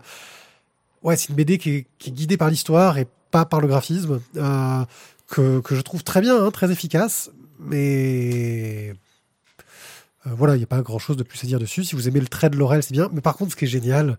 ouais, 1.04 1.16
c'est 1.16 1.28
une 1.28 1.36
BD 1.36 1.58
qui 1.58 1.70
est, 1.70 2.10
guidée 2.10 2.36
par 2.36 2.50
l'histoire 2.50 2.98
et 2.98 3.06
pas 3.30 3.44
par 3.44 3.60
le 3.60 3.68
graphisme, 3.68 4.20
euh, 4.36 4.84
que, 5.28 5.60
que 5.60 5.74
je 5.74 5.80
trouve 5.80 6.02
très 6.02 6.20
bien, 6.20 6.42
hein, 6.44 6.50
très 6.50 6.70
efficace, 6.70 7.30
mais 7.60 8.94
euh, 10.26 10.30
voilà, 10.36 10.54
il 10.54 10.58
n'y 10.58 10.64
a 10.64 10.68
pas 10.68 10.82
grand 10.82 10.98
chose 10.98 11.16
de 11.16 11.22
plus 11.22 11.42
à 11.44 11.46
dire 11.46 11.58
dessus. 11.58 11.84
Si 11.84 11.94
vous 11.94 12.08
aimez 12.08 12.20
le 12.20 12.28
trait 12.28 12.50
de 12.50 12.56
Laurel, 12.56 12.82
c'est 12.82 12.92
bien. 12.92 13.08
Mais 13.12 13.20
par 13.20 13.36
contre, 13.36 13.52
ce 13.52 13.56
qui 13.56 13.64
est 13.64 13.68
génial, 13.68 14.16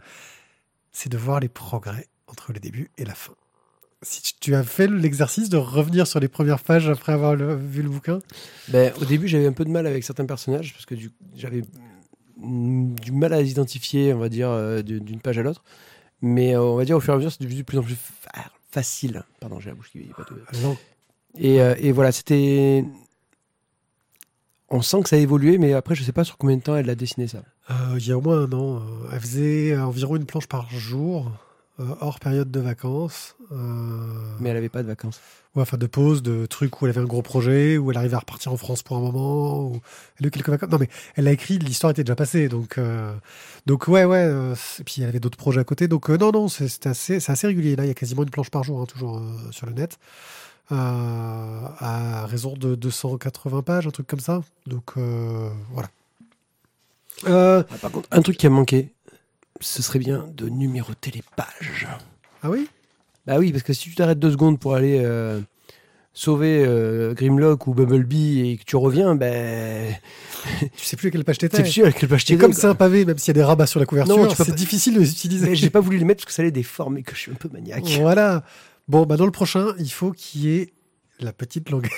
c'est 0.92 1.12
de 1.12 1.18
voir 1.18 1.40
les 1.40 1.50
progrès 1.50 2.08
entre 2.28 2.54
le 2.54 2.60
début 2.60 2.90
et 2.98 3.06
la 3.06 3.16
fin. 3.16 3.34
Si 4.02 4.22
tu- 4.40 4.54
as 4.54 4.64
fait 4.64 4.88
l'exercice 4.88 5.50
de 5.50 5.58
revenir 5.58 6.06
sur 6.06 6.20
les 6.20 6.28
premières 6.28 6.60
pages 6.60 6.90
après 6.90 7.12
avoir 7.14 7.36
vu 7.36 7.82
le 7.82 7.90
bouquin, 7.90 8.20
Ben, 8.68 8.94
au 9.02 9.06
début, 9.06 9.28
j'avais 9.28 9.48
un 9.48 9.52
peu 9.54 9.66
de 9.66 9.72
mal 9.72 9.88
avec 9.88 10.04
certains 10.04 10.26
personnages 10.26 10.74
parce 10.74 10.86
que 10.86 10.94
j'avais 11.36 11.62
du 12.38 13.12
mal 13.12 13.34
à 13.34 13.42
les 13.42 13.50
identifier, 13.50 14.14
on 14.14 14.20
va 14.20 14.30
dire, 14.30 14.50
euh, 14.50 14.84
d'une 14.84 15.22
page 15.22 15.40
à 15.40 15.42
l'autre. 15.44 15.64
Mais 16.28 16.56
euh, 16.56 16.62
on 16.64 16.76
va 16.76 16.86
dire 16.86 16.98
au 16.98 17.00
fur 17.00 17.14
et 17.14 17.16
à 17.16 17.18
mesure, 17.18 17.32
c'est 17.32 17.44
devenu 17.44 17.60
de 17.60 17.64
plus 17.64 17.78
en 17.78 17.84
plus 17.84 17.96
fa- 17.96 18.50
facile. 18.72 19.22
Pardon, 19.40 19.60
j'ai 19.60 19.70
la 19.70 19.76
bouche 19.76 19.92
qui 19.92 20.00
pas 20.00 20.24
de... 20.24 20.60
non, 20.64 20.76
Et, 21.38 21.62
euh, 21.62 21.76
et 21.78 21.92
voilà, 21.92 22.12
c'était. 22.12 22.84
On 24.70 24.82
sent 24.82 25.04
que 25.04 25.10
ça 25.10 25.18
a 25.18 25.20
évolué, 25.20 25.60
mais 25.60 25.74
après, 25.74 25.94
je 25.94 26.04
sais 26.04 26.12
pas 26.12 26.24
sur 26.24 26.38
combien 26.38 26.58
de 26.58 26.62
temps 26.64 26.76
elle 26.76 26.90
a 26.90 26.96
dessiné 26.96 27.28
ça. 27.28 27.44
Euh, 27.70 27.98
il 28.00 28.08
y 28.08 28.12
a 28.12 28.18
au 28.18 28.22
moins 28.22 28.40
un 28.42 28.52
an, 28.54 28.78
euh, 28.78 29.10
elle 29.14 29.20
faisait 29.20 29.78
environ 29.78 30.16
une 30.16 30.26
planche 30.26 30.48
par 30.48 30.68
jour, 30.72 31.32
hors 31.78 32.20
période 32.20 32.52
de 32.52 32.60
vacances. 32.60 33.36
Euh, 33.52 33.56
Mais 34.40 34.50
elle 34.50 34.58
avait 34.58 34.70
pas 34.70 34.82
de 34.84 34.88
vacances. 34.88 35.20
Ouais, 35.56 35.62
enfin 35.62 35.78
de 35.78 35.88
pause, 35.88 36.22
de 36.22 36.46
trucs 36.46 36.82
où 36.82 36.86
elle 36.86 36.90
avait 36.92 37.00
un 37.02 37.06
gros 37.06 37.22
projet, 37.22 37.78
où 37.78 37.90
elle 37.92 37.98
arrivait 37.98 38.16
à 38.16 38.20
repartir 38.20 38.52
en 38.52 38.58
France 38.58 38.84
pour 38.84 38.98
un 38.98 39.00
moment, 39.00 39.62
ou 39.64 39.80
elle 40.20 40.26
a 40.26 40.28
eu 40.28 40.32
quelques 40.32 40.50
vacances. 40.50 40.70
Non 40.70 40.78
mais 40.78 40.90
elle 41.16 41.28
a 41.28 41.32
écrit, 41.32 41.58
l'histoire 41.60 41.92
était 41.92 42.04
déjà 42.04 42.16
passée, 42.16 42.50
donc 42.50 42.78
euh, 42.78 43.14
donc 43.66 43.88
ouais 43.88 44.04
ouais. 44.04 44.18
euh, 44.26 44.54
et 44.80 44.84
puis 44.84 45.02
elle 45.02 45.08
avait 45.10 45.20
d'autres 45.22 45.38
projets 45.38 45.62
à 45.62 45.64
côté, 45.64 45.88
donc 45.88 46.10
euh, 46.10 46.18
non 46.18 46.32
non, 46.32 46.48
c'est 46.50 46.86
assez 46.88 47.20
c'est 47.22 47.32
assez 47.32 47.48
régulier. 47.48 47.76
Là, 47.78 47.86
il 47.86 47.88
y 47.88 47.92
a 47.92 47.94
quasiment 47.94 48.24
une 48.24 48.30
planche 48.32 48.50
par 48.50 48.64
jour, 48.64 48.82
hein, 48.82 48.86
toujours 48.86 49.18
euh, 49.18 49.52
sur 49.52 49.66
le 49.66 49.74
net, 49.74 49.98
euh, 50.72 50.76
à 50.76 52.26
raison 52.28 52.54
de 52.56 52.76
280 52.76 53.62
pages, 53.64 53.88
un 53.88 53.92
truc 53.92 54.08
comme 54.08 54.20
ça. 54.20 54.44
Donc 54.68 54.94
euh, 54.98 55.50
voilà. 55.72 55.90
Euh, 57.28 57.64
Ah, 57.70 57.78
par 57.78 57.92
contre, 57.92 58.10
un 58.12 58.22
truc 58.22 58.38
qui 58.38 58.48
a 58.48 58.50
manqué, 58.50 58.94
ce 59.62 59.82
serait 59.82 60.00
bien 60.00 60.26
de 60.36 60.50
numéroter 60.50 61.12
les 61.12 61.24
pages. 61.36 61.88
ah 62.44 62.50
oui? 62.50 62.68
Bah 63.26 63.38
oui, 63.40 63.52
parce 63.52 63.64
que 63.64 63.74
si 63.74 63.90
tu 63.90 63.96
t'arrêtes 63.96 64.20
deux 64.20 64.32
secondes 64.32 64.60
pour 64.60 64.76
aller 64.76 65.02
euh, 65.04 65.42
sauver 66.14 66.64
euh, 66.66 67.14
Grimlock 67.16 67.66
ou 67.68 67.74
Bumblebee 67.74 68.50
et 68.52 68.58
que 68.58 68.64
tu 68.64 68.76
reviens, 68.76 69.16
ben. 69.16 69.94
Tu 70.78 70.86
sais 70.86 70.96
plus 70.96 71.08
à 71.08 71.12
quelle 71.12 71.24
page 71.24 71.40
t'étais. 71.40 71.66
sûr 71.66 71.88
à 71.88 71.92
quelle 71.92 72.08
page 72.10 72.22
Et 72.24 72.26
t'es 72.26 72.38
comme 72.38 72.54
c'est 72.54 72.68
un 72.68 72.76
pavé, 72.76 73.04
même 73.04 73.18
s'il 73.18 73.30
y 73.30 73.32
a 73.32 73.42
des 73.42 73.44
rabats 73.44 73.66
sur 73.66 73.80
la 73.80 73.88
couverture, 73.88 74.16
Non, 74.18 74.28
tu 74.28 74.36
c'est 74.36 74.46
pas- 74.46 74.52
difficile 74.52 74.94
de 74.94 75.00
les 75.00 75.10
utiliser. 75.12 75.50
Mais 75.50 75.56
j'ai 75.56 75.72
pas 75.72 75.80
voulu 75.80 75.98
les 75.98 76.06
mettre 76.06 76.20
parce 76.20 76.28
que 76.28 76.34
ça 76.34 76.44
allait 76.44 76.52
déformer, 76.52 77.02
que 77.02 77.16
je 77.16 77.20
suis 77.22 77.32
un 77.32 77.36
peu 77.36 77.50
maniaque. 77.52 77.84
Voilà. 78.00 78.44
Bon, 78.88 79.08
bah 79.08 79.18
dans 79.18 79.26
le 79.26 79.32
prochain, 79.32 79.74
il 79.80 79.90
faut 79.92 80.12
qu'il 80.12 80.42
y 80.42 80.56
ait 80.58 80.74
la 81.20 81.34
petite 81.34 81.72
langaise. 81.72 81.90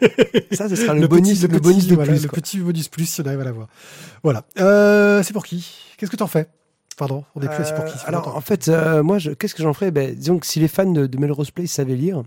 Ça, 0.50 0.68
ce 0.68 0.74
sera 0.74 0.94
le, 0.94 1.06
bonus, 1.06 1.40
le 1.42 1.48
petit- 1.48 1.60
bonus 1.60 1.86
de 1.86 1.94
voilà, 1.94 2.10
plus. 2.12 2.22
Le 2.22 2.28
petit 2.28 2.58
bonus 2.58 2.88
plus 2.88 3.06
si 3.06 3.20
on 3.20 3.24
arrive 3.26 3.40
à 3.40 3.44
l'avoir. 3.44 3.68
Voilà. 4.24 4.44
Euh, 4.58 5.22
c'est 5.22 5.32
pour 5.34 5.44
qui? 5.46 5.64
Qu'est-ce 5.96 6.10
que 6.10 6.16
t'en 6.16 6.26
fais? 6.26 6.48
Pardon, 6.96 7.24
on 7.34 7.40
n'est 7.40 7.48
plus 7.48 7.62
assis 7.62 7.72
pour 7.72 7.84
qui 7.84 7.96
Euh, 7.96 8.02
Alors, 8.06 8.36
en 8.36 8.40
fait, 8.40 8.68
euh, 8.68 9.02
moi, 9.02 9.18
qu'est-ce 9.38 9.54
que 9.54 9.62
j'en 9.62 9.72
ferais? 9.72 9.90
Ben, 9.90 10.14
Disons 10.14 10.38
que 10.38 10.46
si 10.46 10.60
les 10.60 10.68
fans 10.68 10.90
de, 10.90 11.06
de 11.06 11.18
Melrose 11.18 11.50
Place 11.50 11.70
savaient 11.70 11.96
lire, 11.96 12.22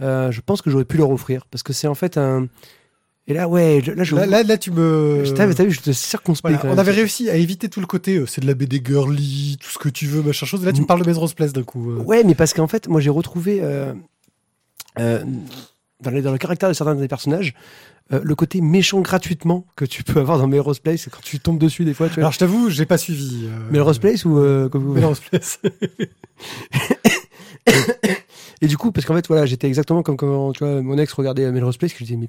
euh, 0.00 0.30
je 0.32 0.40
pense 0.40 0.62
que 0.62 0.70
j'aurais 0.70 0.84
pu 0.84 0.96
leur 0.96 1.10
offrir. 1.10 1.46
Parce 1.50 1.62
que 1.62 1.72
c'est 1.72 1.86
en 1.86 1.94
fait 1.94 2.16
un. 2.18 2.48
Et 3.26 3.32
là, 3.32 3.48
ouais, 3.48 3.80
là, 3.80 4.04
je. 4.04 4.16
Là, 4.16 4.26
là, 4.26 4.42
là, 4.42 4.58
tu 4.58 4.70
me. 4.70 5.22
t'as 5.34 5.46
vu, 5.46 5.70
je 5.72 5.80
te 5.80 5.92
circonspect 5.92 6.56
Voilà, 6.60 6.74
on 6.74 6.78
avait 6.78 6.92
réussi 6.92 7.30
à 7.30 7.36
éviter 7.36 7.68
tout 7.70 7.80
le 7.80 7.86
côté, 7.86 8.16
euh, 8.18 8.26
c'est 8.26 8.40
de 8.42 8.46
la 8.46 8.52
BD 8.54 8.82
girly, 8.84 9.56
tout 9.62 9.70
ce 9.70 9.78
que 9.78 9.88
tu 9.88 10.06
veux, 10.06 10.22
machin 10.22 10.44
chose. 10.44 10.62
Et 10.62 10.66
là, 10.66 10.72
tu 10.72 10.82
me 10.82 10.86
parles 10.86 11.00
de 11.02 11.06
Melrose 11.06 11.32
Place 11.34 11.52
d'un 11.54 11.62
coup. 11.62 11.90
euh. 11.92 12.02
Ouais, 12.02 12.22
mais 12.24 12.34
parce 12.34 12.52
qu'en 12.52 12.66
fait, 12.68 12.86
moi, 12.88 13.00
j'ai 13.00 13.10
retrouvé. 13.10 13.60
euh, 13.62 13.94
euh, 14.98 15.24
dans, 16.00 16.10
les- 16.10 16.22
dans 16.22 16.32
le 16.32 16.38
caractère 16.38 16.68
de 16.68 16.74
certains 16.74 16.94
des 16.96 17.08
personnages, 17.08 17.54
euh, 18.12 18.20
le 18.22 18.34
côté 18.34 18.60
méchant 18.60 19.00
gratuitement 19.00 19.66
que 19.76 19.84
tu 19.86 20.04
peux 20.04 20.20
avoir 20.20 20.38
dans 20.38 20.46
Melrose 20.46 20.78
Place, 20.78 21.08
quand 21.10 21.22
tu 21.22 21.40
tombes 21.40 21.58
dessus 21.58 21.84
des 21.84 21.94
fois. 21.94 22.08
Tu 22.08 22.14
vois. 22.14 22.24
Alors 22.24 22.32
je 22.32 22.38
t'avoue, 22.38 22.68
j'ai 22.68 22.84
pas 22.86 22.98
suivi. 22.98 23.46
euh, 23.46 23.70
Melrose 23.70 23.98
Place 23.98 24.24
ou 24.26 24.38
euh, 24.38 24.68
comme 24.68 24.84
vous 24.84 24.92
Melrose 24.92 25.20
Place. 25.20 25.58
Et 28.60 28.66
du 28.66 28.76
coup, 28.76 28.92
parce 28.92 29.06
qu'en 29.06 29.14
fait, 29.14 29.26
voilà, 29.26 29.46
j'étais 29.46 29.66
exactement 29.66 30.02
comme 30.02 30.16
quand 30.16 30.52
tu 30.52 30.64
vois, 30.64 30.82
mon 30.82 30.98
ex 30.98 31.12
regardait 31.12 31.50
Melrose 31.50 31.76
Place, 31.76 31.92
que 31.92 31.98
je 32.00 32.04
disais, 32.04 32.16
mais 32.16 32.28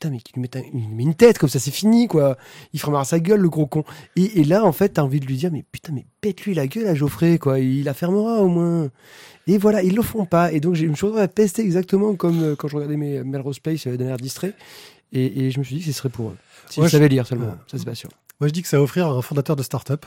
putain, 0.00 0.10
mais 0.14 0.20
qu'il 0.20 0.34
lui 0.36 0.40
mette 0.42 0.56
un- 0.56 0.62
il 0.72 0.80
lui 0.88 0.94
met 0.94 1.02
une 1.02 1.14
tête, 1.14 1.36
comme 1.38 1.50
ça, 1.50 1.58
c'est 1.58 1.70
fini, 1.70 2.08
quoi. 2.08 2.38
Il 2.72 2.80
fera 2.80 2.90
marre 2.92 3.04
sa 3.04 3.20
gueule, 3.20 3.40
le 3.40 3.50
gros 3.50 3.66
con. 3.66 3.84
Et, 4.16 4.40
et 4.40 4.44
là, 4.44 4.64
en 4.64 4.72
fait, 4.72 4.88
t'as 4.90 5.02
envie 5.02 5.20
de 5.20 5.26
lui 5.26 5.36
dire, 5.36 5.50
mais 5.52 5.62
putain, 5.70 5.92
mais 5.92 6.06
pète-lui 6.22 6.54
la 6.54 6.66
gueule 6.66 6.86
à 6.88 6.94
Geoffrey, 6.94 7.38
quoi. 7.38 7.58
Il 7.58 7.84
la 7.84 7.92
fermera 7.92 8.40
au 8.40 8.48
moins. 8.48 8.88
Et 9.46 9.58
voilà, 9.58 9.82
ils 9.82 9.94
le 9.94 10.00
font 10.02 10.24
pas. 10.24 10.52
Et 10.52 10.60
donc, 10.60 10.74
j'ai- 10.74 10.86
je 10.86 10.90
me 10.90 10.94
suis 10.96 11.04
retrouvé 11.04 11.22
à 11.22 11.28
pester 11.28 11.60
exactement 11.62 12.14
comme 12.14 12.42
euh, 12.42 12.56
quand 12.56 12.66
je 12.68 12.76
regardais 12.76 12.96
mes 12.96 13.22
Melrose 13.22 13.58
Place 13.58 13.86
euh, 13.86 13.98
air 13.98 14.16
distrait. 14.16 14.54
Et, 15.12 15.46
et 15.46 15.50
je 15.50 15.58
me 15.58 15.64
suis 15.64 15.74
dit 15.76 15.80
que 15.82 15.86
ce 15.88 15.92
serait 15.92 16.08
pour 16.08 16.30
eux. 16.30 16.36
Si 16.70 16.80
Ouais, 16.80 16.86
je 16.86 16.92
savais 16.92 17.08
lire 17.08 17.26
seulement, 17.26 17.46
Ouais. 17.46 17.52
ça 17.66 17.76
c'est 17.78 17.84
pas 17.84 17.94
sûr. 17.94 18.08
Moi, 18.40 18.48
je 18.48 18.52
dis 18.54 18.62
que 18.62 18.68
ça 18.68 18.78
va 18.78 18.84
offrir 18.84 19.06
à 19.06 19.10
un 19.10 19.22
fondateur 19.22 19.54
de 19.56 19.62
start-up. 19.62 20.06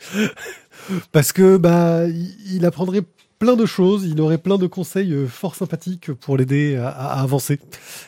Parce 1.12 1.32
que 1.32 1.56
bah, 1.58 2.06
il 2.08 2.64
apprendrait 2.66 3.02
plein 3.44 3.56
de 3.56 3.66
choses, 3.66 4.04
il 4.06 4.18
aurait 4.22 4.38
plein 4.38 4.56
de 4.56 4.66
conseils 4.66 5.12
euh, 5.12 5.28
fort 5.28 5.54
sympathiques 5.54 6.10
pour 6.14 6.38
l'aider 6.38 6.76
à, 6.76 6.88
à 6.88 7.20
avancer 7.20 7.60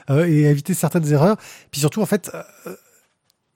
euh, 0.09 0.25
et 0.25 0.47
à 0.47 0.51
éviter 0.51 0.73
certaines 0.73 1.13
erreurs. 1.13 1.37
Puis 1.71 1.81
surtout, 1.81 2.01
en 2.01 2.07
fait, 2.07 2.31
euh, 2.67 2.75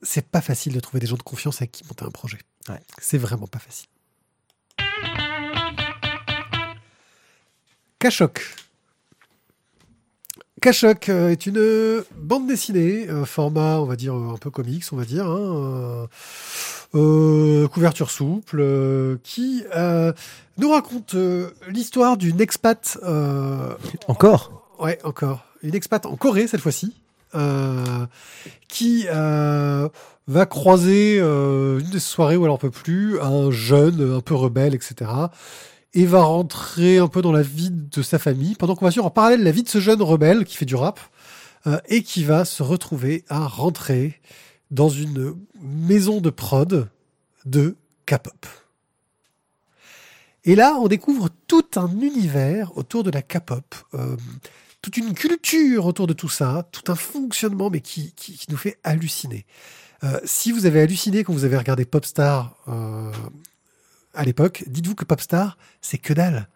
c'est 0.02 0.28
pas 0.28 0.42
facile 0.42 0.74
de 0.74 0.80
trouver 0.80 1.00
des 1.00 1.06
gens 1.06 1.16
de 1.16 1.22
confiance 1.22 1.62
avec 1.62 1.72
qui 1.72 1.84
monter 1.84 2.04
un 2.04 2.10
projet. 2.10 2.38
Ouais. 2.68 2.80
C'est 3.00 3.16
vraiment 3.16 3.46
pas 3.46 3.60
facile. 3.60 3.88
Kachok. 7.98 8.42
Kachok 10.60 11.08
euh, 11.08 11.30
est 11.30 11.46
une 11.46 12.02
bande 12.16 12.46
dessinée, 12.46 13.08
euh, 13.08 13.24
format, 13.24 13.80
on 13.80 13.86
va 13.86 13.96
dire, 13.96 14.14
euh, 14.14 14.34
un 14.34 14.36
peu 14.36 14.50
comics, 14.50 14.84
on 14.92 14.96
va 14.96 15.04
dire, 15.04 15.26
hein, 15.26 15.38
euh, 15.38 16.06
euh, 16.94 17.68
couverture 17.68 18.10
souple, 18.10 18.58
euh, 18.60 19.16
qui 19.22 19.64
euh, 19.74 20.12
nous 20.58 20.70
raconte 20.70 21.14
euh, 21.14 21.50
l'histoire 21.68 22.16
d'une 22.16 22.40
expat, 22.40 22.98
euh, 23.04 23.74
Encore? 24.06 24.74
Ouais, 24.78 24.98
encore, 25.04 25.44
une 25.62 25.74
expat 25.74 26.04
en 26.06 26.16
Corée 26.16 26.46
cette 26.46 26.60
fois-ci, 26.60 26.94
euh, 27.34 28.06
qui 28.68 29.06
euh, 29.08 29.88
va 30.26 30.46
croiser 30.46 31.18
euh, 31.20 31.80
une 31.80 31.90
des 31.90 32.00
soirées 32.00 32.36
où 32.36 32.44
elle 32.44 32.50
en 32.50 32.58
peut 32.58 32.70
plus, 32.70 33.18
un 33.20 33.50
jeune 33.50 34.16
un 34.16 34.20
peu 34.20 34.34
rebelle, 34.34 34.74
etc. 34.74 35.10
Et 35.94 36.06
va 36.06 36.22
rentrer 36.22 36.98
un 36.98 37.08
peu 37.08 37.22
dans 37.22 37.32
la 37.32 37.42
vie 37.42 37.70
de 37.70 38.02
sa 38.02 38.18
famille, 38.18 38.54
pendant 38.54 38.76
qu'on 38.76 38.84
va 38.84 38.90
suivre 38.90 39.06
en 39.06 39.10
parallèle 39.10 39.42
la 39.42 39.50
vie 39.50 39.62
de 39.62 39.68
ce 39.68 39.80
jeune 39.80 40.02
rebelle 40.02 40.44
qui 40.44 40.56
fait 40.56 40.66
du 40.66 40.76
rap, 40.76 41.00
euh, 41.66 41.78
et 41.88 42.02
qui 42.02 42.24
va 42.24 42.44
se 42.44 42.62
retrouver 42.62 43.24
à 43.28 43.46
rentrer 43.46 44.20
dans 44.70 44.88
une 44.88 45.34
maison 45.60 46.20
de 46.20 46.30
prod 46.30 46.88
de 47.44 47.76
K-pop. 48.06 48.46
Et 50.44 50.54
là, 50.54 50.76
on 50.80 50.88
découvre 50.88 51.28
tout 51.46 51.66
un 51.76 51.90
univers 52.00 52.76
autour 52.76 53.04
de 53.04 53.10
la 53.10 53.22
K-pop, 53.22 53.74
euh, 53.94 54.16
toute 54.80 54.96
une 54.96 55.12
culture 55.12 55.86
autour 55.86 56.06
de 56.06 56.12
tout 56.12 56.28
ça, 56.28 56.66
tout 56.72 56.90
un 56.90 56.94
fonctionnement, 56.94 57.68
mais 57.68 57.80
qui, 57.80 58.12
qui, 58.12 58.46
nous 58.48 58.56
fait 58.56 58.78
halluciner. 58.82 59.44
Euh, 60.02 60.18
si 60.24 60.50
vous 60.50 60.64
avez 60.64 60.80
halluciné 60.80 61.24
quand 61.24 61.34
vous 61.34 61.44
avez 61.44 61.58
regardé 61.58 61.84
Popstar 61.84 62.56
euh, 62.68 63.12
à 64.14 64.24
l'époque, 64.24 64.64
dites-vous 64.66 64.94
que 64.94 65.04
Popstar, 65.04 65.56
c'est 65.80 65.98
que 65.98 66.12
dalle. 66.12 66.48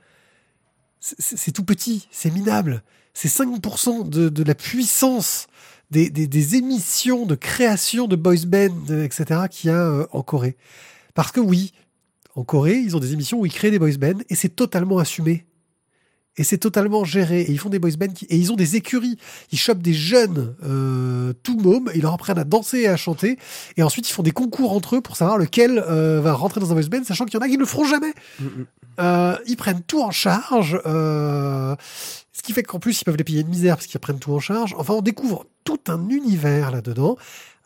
C'est- 1.00 1.52
tout 1.52 1.64
petit, 1.64 2.08
c'est 2.10 2.30
minable. 2.30 2.82
C'est 3.12 3.28
5% 3.28 4.08
de, 4.08 4.28
de 4.28 4.42
la 4.42 4.54
puissance 4.54 5.46
des, 5.90 6.08
des, 6.10 6.26
des 6.26 6.56
émissions 6.56 7.26
de 7.26 7.34
création 7.34 8.08
de 8.08 8.16
boys 8.16 8.46
band, 8.46 8.74
euh, 8.90 9.04
etc., 9.04 9.42
qu'il 9.50 9.70
y 9.70 9.72
a 9.72 9.76
euh, 9.82 10.06
en 10.12 10.22
Corée. 10.22 10.56
Parce 11.14 11.30
que 11.30 11.40
oui, 11.40 11.72
en 12.34 12.42
Corée, 12.42 12.78
ils 12.78 12.96
ont 12.96 13.00
des 13.00 13.12
émissions 13.12 13.38
où 13.38 13.46
ils 13.46 13.52
créent 13.52 13.70
des 13.70 13.78
boys 13.78 13.96
bands 13.98 14.20
et 14.28 14.34
c'est 14.34 14.48
totalement 14.48 14.98
assumé. 14.98 15.44
Et 16.36 16.42
c'est 16.44 16.58
totalement 16.58 17.04
géré. 17.04 17.42
Et 17.42 17.50
ils 17.52 17.58
font 17.58 17.68
des 17.68 17.78
boys 17.78 17.90
bands 17.98 18.12
qui- 18.12 18.24
et 18.26 18.36
ils 18.36 18.52
ont 18.52 18.56
des 18.56 18.74
écuries. 18.76 19.16
Ils 19.52 19.58
chopent 19.58 19.82
des 19.82 19.92
jeunes 19.94 20.54
euh, 20.64 21.32
tout 21.44 21.56
mômes, 21.58 21.90
ils 21.94 22.02
leur 22.02 22.12
apprennent 22.14 22.38
à 22.38 22.44
danser 22.44 22.80
et 22.80 22.88
à 22.88 22.96
chanter. 22.96 23.38
Et 23.76 23.82
ensuite, 23.82 24.08
ils 24.08 24.12
font 24.12 24.22
des 24.24 24.32
concours 24.32 24.72
entre 24.72 24.96
eux 24.96 25.00
pour 25.00 25.16
savoir 25.16 25.38
lequel 25.38 25.78
euh, 25.88 26.20
va 26.20 26.32
rentrer 26.32 26.60
dans 26.60 26.72
un 26.72 26.74
boys 26.74 26.88
band, 26.90 27.04
sachant 27.04 27.24
qu'il 27.24 27.34
y 27.34 27.36
en 27.42 27.46
a 27.46 27.48
qui 27.48 27.54
ne 27.54 27.60
le 27.60 27.66
feront 27.66 27.84
jamais. 27.84 28.12
Euh, 29.00 29.36
ils 29.46 29.56
prennent 29.56 29.82
tout 29.86 30.02
en 30.02 30.10
charge. 30.10 30.80
euh, 30.86 31.74
ce 32.32 32.42
qui 32.42 32.52
fait 32.52 32.62
qu'en 32.64 32.80
plus, 32.80 33.00
ils 33.00 33.04
peuvent 33.04 33.16
les 33.16 33.24
payer 33.24 33.40
une 33.42 33.48
misère 33.48 33.76
parce 33.76 33.86
qu'ils 33.86 34.00
prennent 34.00 34.18
tout 34.18 34.32
en 34.32 34.40
charge. 34.40 34.74
Enfin, 34.76 34.94
on 34.94 35.02
découvre 35.02 35.46
tout 35.62 35.78
un 35.88 36.08
univers 36.08 36.70
là-dedans, 36.72 37.16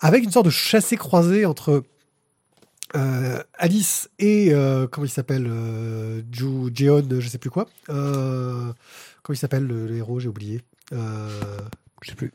avec 0.00 0.22
une 0.24 0.31
sorte 0.31 0.44
de 0.46 0.50
chassé-croisé 0.50 1.46
entre 1.46 1.83
euh, 2.96 3.42
Alice 3.55 4.09
et 4.18 4.53
euh, 4.53 4.87
comment 4.87 5.07
il 5.07 5.11
s'appelle 5.11 5.46
euh, 5.48 6.22
Ju 6.33 6.70
Jeon, 6.74 7.05
je 7.20 7.29
sais 7.29 7.38
plus 7.38 7.51
quoi. 7.51 7.68
Euh, 7.90 8.72
comment 9.22 9.35
il 9.35 9.38
s'appelle 9.38 9.66
le, 9.66 9.87
le 9.87 9.96
héros 9.96 10.20
J'ai 10.20 10.29
oublié. 10.29 10.62
Je 10.92 12.11
sais 12.11 12.14
plus. 12.14 12.33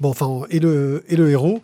bon, 0.00 0.10
enfin, 0.10 0.46
et 0.50 0.58
le 0.58 1.04
et 1.08 1.16
le 1.16 1.30
héros. 1.30 1.62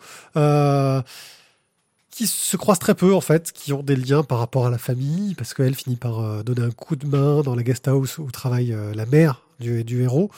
Qui 2.11 2.27
se 2.27 2.57
croisent 2.57 2.79
très 2.79 2.95
peu 2.95 3.13
en 3.13 3.21
fait, 3.21 3.53
qui 3.53 3.71
ont 3.71 3.81
des 3.81 3.95
liens 3.95 4.23
par 4.23 4.39
rapport 4.39 4.65
à 4.65 4.69
la 4.69 4.77
famille, 4.77 5.35
parce 5.35 5.53
qu'elle 5.53 5.73
finit 5.73 5.95
par 5.95 6.43
donner 6.43 6.63
un 6.63 6.71
coup 6.71 6.97
de 6.97 7.07
main 7.07 7.41
dans 7.43 7.55
la 7.55 7.63
guest 7.63 7.87
house 7.87 8.17
où 8.17 8.29
travaille 8.29 8.75
la 8.93 9.05
mère 9.05 9.41
du, 9.59 9.85
du 9.85 10.03
héros. 10.03 10.29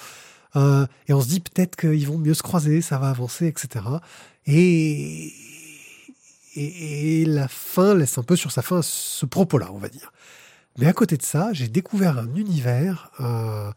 Et 0.55 1.13
on 1.13 1.21
se 1.21 1.27
dit 1.27 1.39
peut-être 1.39 1.75
qu'ils 1.75 2.07
vont 2.07 2.19
mieux 2.19 2.35
se 2.35 2.43
croiser, 2.43 2.81
ça 2.81 2.99
va 2.99 3.09
avancer, 3.09 3.47
etc. 3.47 3.83
Et, 4.45 5.33
et, 6.55 7.21
et 7.21 7.25
la 7.25 7.47
fin 7.47 7.93
laisse 7.95 8.17
un 8.17 8.23
peu 8.23 8.35
sur 8.35 8.51
sa 8.51 8.61
fin 8.61 8.81
ce 8.81 9.25
propos-là, 9.25 9.69
on 9.71 9.77
va 9.77 9.89
dire. 9.89 10.11
Mais 10.77 10.87
à 10.87 10.93
côté 10.93 11.17
de 11.17 11.23
ça, 11.23 11.49
j'ai 11.53 11.67
découvert 11.67 12.17
un 12.17 12.33
univers 12.35 13.11
euh, 13.19 13.71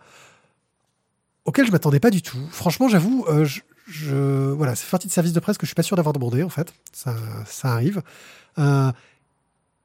auquel 1.45 1.67
je 1.67 1.73
m'attendais 1.73 2.01
pas 2.01 2.11
du 2.11 2.23
tout. 2.23 2.39
Franchement, 2.51 2.89
j'avoue, 2.89 3.25
euh, 3.29 3.45
je, 3.45 3.61
je- 3.87 4.51
voilà, 4.53 4.75
c'est 4.75 4.89
partie 4.89 5.09
de 5.09 5.13
service 5.13 5.33
de 5.33 5.41
presse 5.41 5.59
que 5.59 5.67
je 5.67 5.69
suis 5.69 5.75
pas 5.75 5.83
sûr 5.83 5.97
d'avoir 5.97 6.13
demandé 6.13 6.43
en 6.43 6.49
fait. 6.49 6.73
Ça, 6.93 7.15
ça 7.47 7.73
arrive. 7.73 8.03
Euh, 8.59 8.91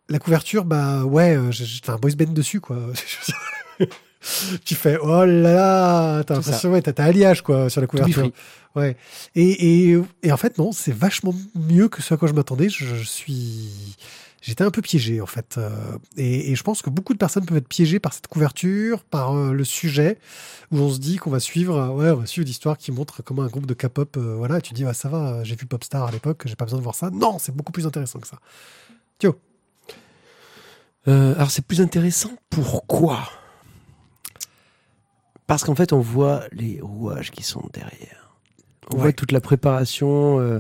la 0.08 0.20
couverture, 0.20 0.66
bah 0.66 1.04
ouais, 1.04 1.36
euh, 1.36 1.52
j'ai 1.52 1.66
j'ai 1.66 1.82
un 1.88 1.98
boys 1.98 2.12
band 2.18 2.32
dessus 2.34 2.60
quoi. 2.62 2.78
tu 4.66 4.76
fais 4.76 4.98
oh 5.02 5.24
là 5.26 5.54
là, 5.54 6.24
t'as 6.24 6.36
l'impression 6.36 6.72
ouais, 6.72 6.82
t'as 6.82 6.94
t'as 6.94 7.06
alliage 7.06 7.42
quoi 7.42 7.70
sur 7.70 7.82
la 7.82 7.88
couverture. 7.88 8.24
Ouais. 8.76 8.96
Et, 9.36 9.96
et, 10.24 10.32
en 10.32 10.38
fait 10.38 10.58
non, 10.58 10.72
c'est 10.72 10.94
vachement 10.94 11.34
mieux 11.56 11.90
que 11.90 12.02
ce 12.02 12.14
à 12.14 12.18
quoi 12.18 12.28
je 12.28 12.34
m'attendais. 12.34 12.70
Je, 12.70 13.04
suis 13.04 13.96
J'étais 14.42 14.64
un 14.64 14.72
peu 14.72 14.82
piégé 14.82 15.20
en 15.20 15.26
fait, 15.26 15.56
Euh, 15.58 15.98
et, 16.16 16.56
je 16.56 16.64
pense 16.64 16.82
que 16.82 16.90
beaucoup 16.90 17.14
de 17.14 17.18
personnes 17.18 17.46
peuvent 17.46 17.58
être 17.58 17.68
piégées 17.68 18.00
par 18.00 18.14
cette 18.14 18.28
couverture, 18.28 19.04
par 19.04 19.36
euh, 19.36 19.52
le 19.52 19.64
sujet, 19.66 20.18
où 20.72 20.78
on 20.78 20.90
se 20.90 21.00
dit 21.00 21.18
qu'on 21.18 21.30
va 21.30 21.42
suivre, 21.42 21.76
euh, 21.78 21.90
ouais, 21.90 22.12
on 22.12 22.18
va 22.18 22.26
suivre 22.26 22.48
l'histoire 22.48 22.78
qui 22.78 22.92
montre 22.92 23.22
comment 23.22 23.42
un 23.42 23.48
groupe 23.48 23.66
de 23.66 23.74
K-pop, 23.74 24.18
voilà, 24.18 24.60
et 24.60 24.62
tu 24.62 24.74
dis, 24.74 24.86
ah, 24.86 24.94
ça 24.94 25.10
va, 25.10 25.44
j'ai 25.44 25.56
vu 25.56 25.66
Popstar 25.66 26.06
à 26.08 26.12
l'époque, 26.12 26.44
j'ai 26.46 26.56
pas 26.56 26.66
besoin 26.66 26.80
de 26.80 26.84
voir 26.84 26.96
ça. 26.96 27.10
Non, 27.10 27.38
c'est 27.38 27.54
beaucoup 27.54 27.74
plus 27.74 27.86
intéressant 27.86 28.20
que 28.20 28.28
ça. 28.28 28.40
Euh, 31.08 31.34
alors 31.36 31.50
c'est 31.50 31.66
plus 31.66 31.82
intéressant. 31.82 32.32
Pourquoi? 32.50 33.30
Parce 35.48 35.64
qu'en 35.64 35.76
fait, 35.76 35.94
on 35.94 36.00
voit 36.00 36.44
les 36.52 36.80
rouages 36.82 37.32
qui 37.32 37.44
sont 37.44 37.68
derrière. 37.74 38.19
On 38.90 38.96
Ouais. 38.96 39.02
voit 39.02 39.14
toute 39.14 39.32
la 39.32 39.42
préparation, 39.42 40.40
euh, 40.40 40.60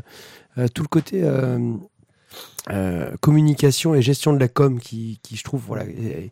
euh, 0.57 0.67
tout 0.73 0.83
le 0.83 0.87
côté 0.87 1.21
euh, 1.23 3.15
communication 3.21 3.95
et 3.95 4.01
gestion 4.01 4.33
de 4.33 4.39
la 4.39 4.47
com 4.47 4.79
qui, 4.79 5.19
qui 5.23 5.35
je 5.35 5.43
trouve, 5.43 5.61
voilà, 5.65 5.85
est, 5.85 6.31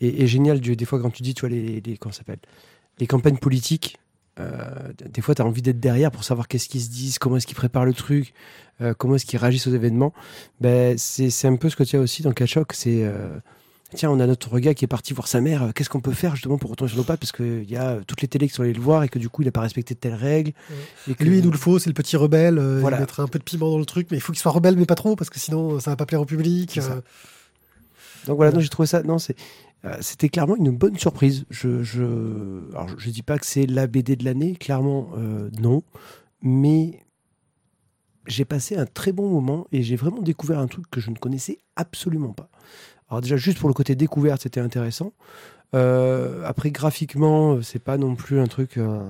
est- 0.00 0.22
est 0.22 0.26
génial. 0.26 0.60
Des 0.60 0.84
fois, 0.84 1.00
quand 1.00 1.10
tu 1.10 1.22
dis, 1.22 1.34
tu 1.34 1.40
vois, 1.40 1.48
les, 1.48 1.80
les 1.80 1.96
comment 1.96 2.12
s'appelle, 2.12 2.38
les 2.98 3.06
campagnes 3.06 3.38
politiques. 3.38 3.98
des 4.38 5.20
fois, 5.20 5.34
tu 5.34 5.42
as 5.42 5.44
envie 5.44 5.62
d'être 5.62 5.80
derrière 5.80 6.10
pour 6.10 6.24
savoir 6.24 6.48
qu'est-ce 6.48 6.68
qu'ils 6.68 6.80
se 6.82 6.90
disent, 6.90 7.18
comment 7.18 7.36
est-ce 7.36 7.46
qu'ils 7.46 7.56
préparent 7.56 7.84
le 7.84 7.92
truc, 7.94 8.32
comment 8.98 9.16
est-ce 9.16 9.26
qu'ils 9.26 9.38
réagissent 9.38 9.66
aux 9.66 9.74
événements. 9.74 10.12
Ben, 10.60 10.96
c'est 10.98 11.46
un 11.48 11.56
peu 11.56 11.68
ce 11.68 11.76
que 11.76 11.84
tu 11.84 11.96
as 11.96 12.00
aussi 12.00 12.22
dans 12.22 12.32
Kachok. 12.32 12.72
C'est 12.72 13.04
tiens, 13.94 14.10
on 14.10 14.20
a 14.20 14.26
notre 14.26 14.58
gars 14.58 14.74
qui 14.74 14.84
est 14.84 14.88
parti 14.88 15.12
voir 15.14 15.28
sa 15.28 15.40
mère. 15.40 15.72
Qu'est-ce 15.74 15.88
qu'on 15.90 16.00
peut 16.00 16.12
faire 16.12 16.34
justement 16.34 16.58
pour 16.58 16.70
retourner 16.70 16.88
sur 16.90 16.98
nos 16.98 17.04
pas? 17.04 17.16
Parce 17.16 17.32
qu'il 17.32 17.70
y 17.70 17.76
a 17.76 18.00
toutes 18.06 18.22
les 18.22 18.28
télés 18.28 18.48
qui 18.48 18.54
sont 18.54 18.62
allées 18.62 18.72
le 18.72 18.80
voir 18.80 19.02
et 19.04 19.08
que 19.08 19.18
du 19.18 19.28
coup, 19.28 19.42
il 19.42 19.46
n'a 19.46 19.52
pas 19.52 19.60
respecté 19.60 19.94
telle 19.94 20.14
règle. 20.14 20.52
Et 21.08 21.14
que- 21.14 21.24
lui, 21.24 21.38
il 21.38 21.44
nous 21.44 21.50
le 21.50 21.58
faut, 21.58 21.78
c'est 21.78 21.90
le 21.90 21.94
petit 21.94 22.16
rebelle, 22.16 22.58
euh, 22.58 22.78
Voilà. 22.80 22.96
il 22.98 23.00
mettra 23.00 23.22
un 23.22 23.28
peu 23.28 23.38
de 23.38 23.44
piment 23.44 23.70
dans 23.70 23.78
le 23.78 23.84
truc, 23.86 24.08
mais 24.10 24.16
il 24.16 24.20
faut 24.20 24.32
qu'il 24.32 24.40
soit 24.40 24.52
rebelle, 24.52 24.76
mais 24.76 24.86
pas 24.86 24.94
trop, 24.94 25.16
parce 25.16 25.30
que 25.30 25.38
sinon, 25.38 25.78
ça 25.80 25.90
va 25.90 25.96
pas 25.96 26.06
plaire 26.06 26.20
au 26.20 26.26
public. 26.26 26.78
Euh. 26.78 27.00
Donc 28.26 28.36
voilà, 28.36 28.52
non, 28.52 28.60
j'ai 28.60 28.68
trouvé 28.68 28.86
ça. 28.86 29.02
Non, 29.02 29.18
c'est. 29.18 29.36
euh, 29.84 29.96
C'était 30.00 30.28
clairement 30.28 30.56
une 30.56 30.70
bonne 30.70 30.96
surprise. 30.98 31.44
Je, 31.50 31.82
je, 31.82 32.02
alors, 32.72 32.88
je 32.98 33.10
dis 33.10 33.22
pas 33.22 33.38
que 33.38 33.46
c'est 33.46 33.66
la 33.66 33.86
BD 33.86 34.16
de 34.16 34.24
l'année, 34.24 34.54
clairement 34.56 35.10
euh, 35.16 35.50
non, 35.60 35.82
mais 36.40 37.00
j'ai 38.28 38.44
passé 38.44 38.76
un 38.76 38.86
très 38.86 39.10
bon 39.10 39.28
moment 39.28 39.66
et 39.72 39.82
j'ai 39.82 39.96
vraiment 39.96 40.22
découvert 40.22 40.60
un 40.60 40.68
truc 40.68 40.84
que 40.90 41.00
je 41.00 41.10
ne 41.10 41.16
connaissais 41.16 41.58
absolument 41.74 42.32
pas. 42.32 42.48
Alors 43.12 43.20
déjà 43.20 43.36
juste 43.36 43.58
pour 43.58 43.68
le 43.68 43.74
côté 43.74 43.94
découverte, 43.94 44.40
c'était 44.40 44.60
intéressant. 44.60 45.12
Euh, 45.74 46.42
après 46.46 46.70
graphiquement, 46.70 47.60
c'est 47.60 47.78
pas 47.78 47.98
non 47.98 48.14
plus 48.14 48.40
un 48.40 48.46
truc, 48.46 48.78
euh, 48.78 49.00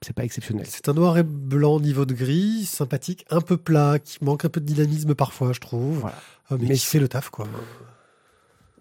c'est 0.00 0.12
pas 0.12 0.22
exceptionnel. 0.22 0.64
C'est 0.68 0.88
un 0.88 0.92
noir 0.92 1.18
et 1.18 1.24
blanc 1.24 1.80
niveau 1.80 2.04
de 2.04 2.14
gris, 2.14 2.64
sympathique, 2.66 3.26
un 3.28 3.40
peu 3.40 3.56
plat, 3.56 3.98
qui 3.98 4.24
manque 4.24 4.44
un 4.44 4.48
peu 4.48 4.60
de 4.60 4.66
dynamisme 4.66 5.16
parfois, 5.16 5.52
je 5.52 5.58
trouve. 5.58 5.98
Voilà. 5.98 6.14
Euh, 6.52 6.58
mais, 6.60 6.68
Mais 6.68 6.74
qui 6.76 6.86
fait 6.86 7.00
le 7.00 7.08
taf, 7.08 7.30
quoi. 7.30 7.48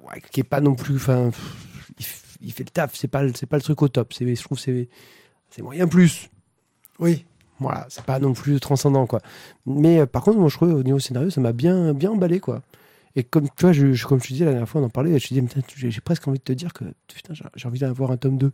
Ouais, 0.04 0.22
qui 0.32 0.42
est 0.42 0.44
pas 0.44 0.62
non 0.62 0.76
plus. 0.76 0.98
Enfin, 0.98 1.32
il, 2.40 2.54
fait 2.54 2.64
le 2.64 2.70
taf. 2.70 2.94
C'est 2.94 3.08
pas, 3.08 3.24
le- 3.24 3.34
c'est 3.36 3.48
pas 3.48 3.58
le 3.58 3.64
truc 3.64 3.82
au 3.82 3.88
top. 3.88 4.14
C'est, 4.14 4.36
je 4.36 4.44
trouve, 4.44 4.60
que 4.60 4.64
c'est, 4.64 4.90
c'est 5.50 5.64
moyen 5.64 5.88
plus. 5.88 6.30
Oui. 7.00 7.26
Voilà, 7.60 7.88
c'est 7.90 8.06
pas 8.06 8.20
non 8.20 8.34
plus 8.34 8.60
transcendant, 8.60 9.08
quoi. 9.08 9.22
Mais 9.66 10.06
par 10.06 10.22
contre, 10.22 10.38
moi, 10.38 10.50
je 10.50 10.56
trouve 10.56 10.72
au 10.76 10.84
niveau 10.84 11.00
scénario, 11.00 11.32
ça 11.32 11.42
m'a 11.42 11.52
bien, 11.52 11.96
bien 11.96 12.12
emballé, 12.12 12.40
quoi. 12.40 12.62
Et 13.16 13.24
comme 13.24 13.48
tu 13.50 13.62
vois, 13.62 13.72
je, 13.72 14.06
comme 14.06 14.20
je 14.20 14.28
te 14.28 14.34
disais 14.34 14.46
la 14.46 14.52
dernière 14.52 14.70
fois, 14.70 14.82
on 14.82 14.86
en 14.86 14.90
parlait, 14.90 15.18
je 15.18 15.28
te 15.28 15.34
disais, 15.34 15.90
j'ai, 15.90 16.02
presque 16.02 16.28
envie 16.28 16.40
de 16.40 16.44
te 16.44 16.54
dire 16.54 16.74
que 16.74 16.86
j'ai 17.56 17.68
envie 17.68 17.80
d'avoir 17.80 18.12
un 18.12 18.18
tome 18.18 18.38
2. 18.38 18.52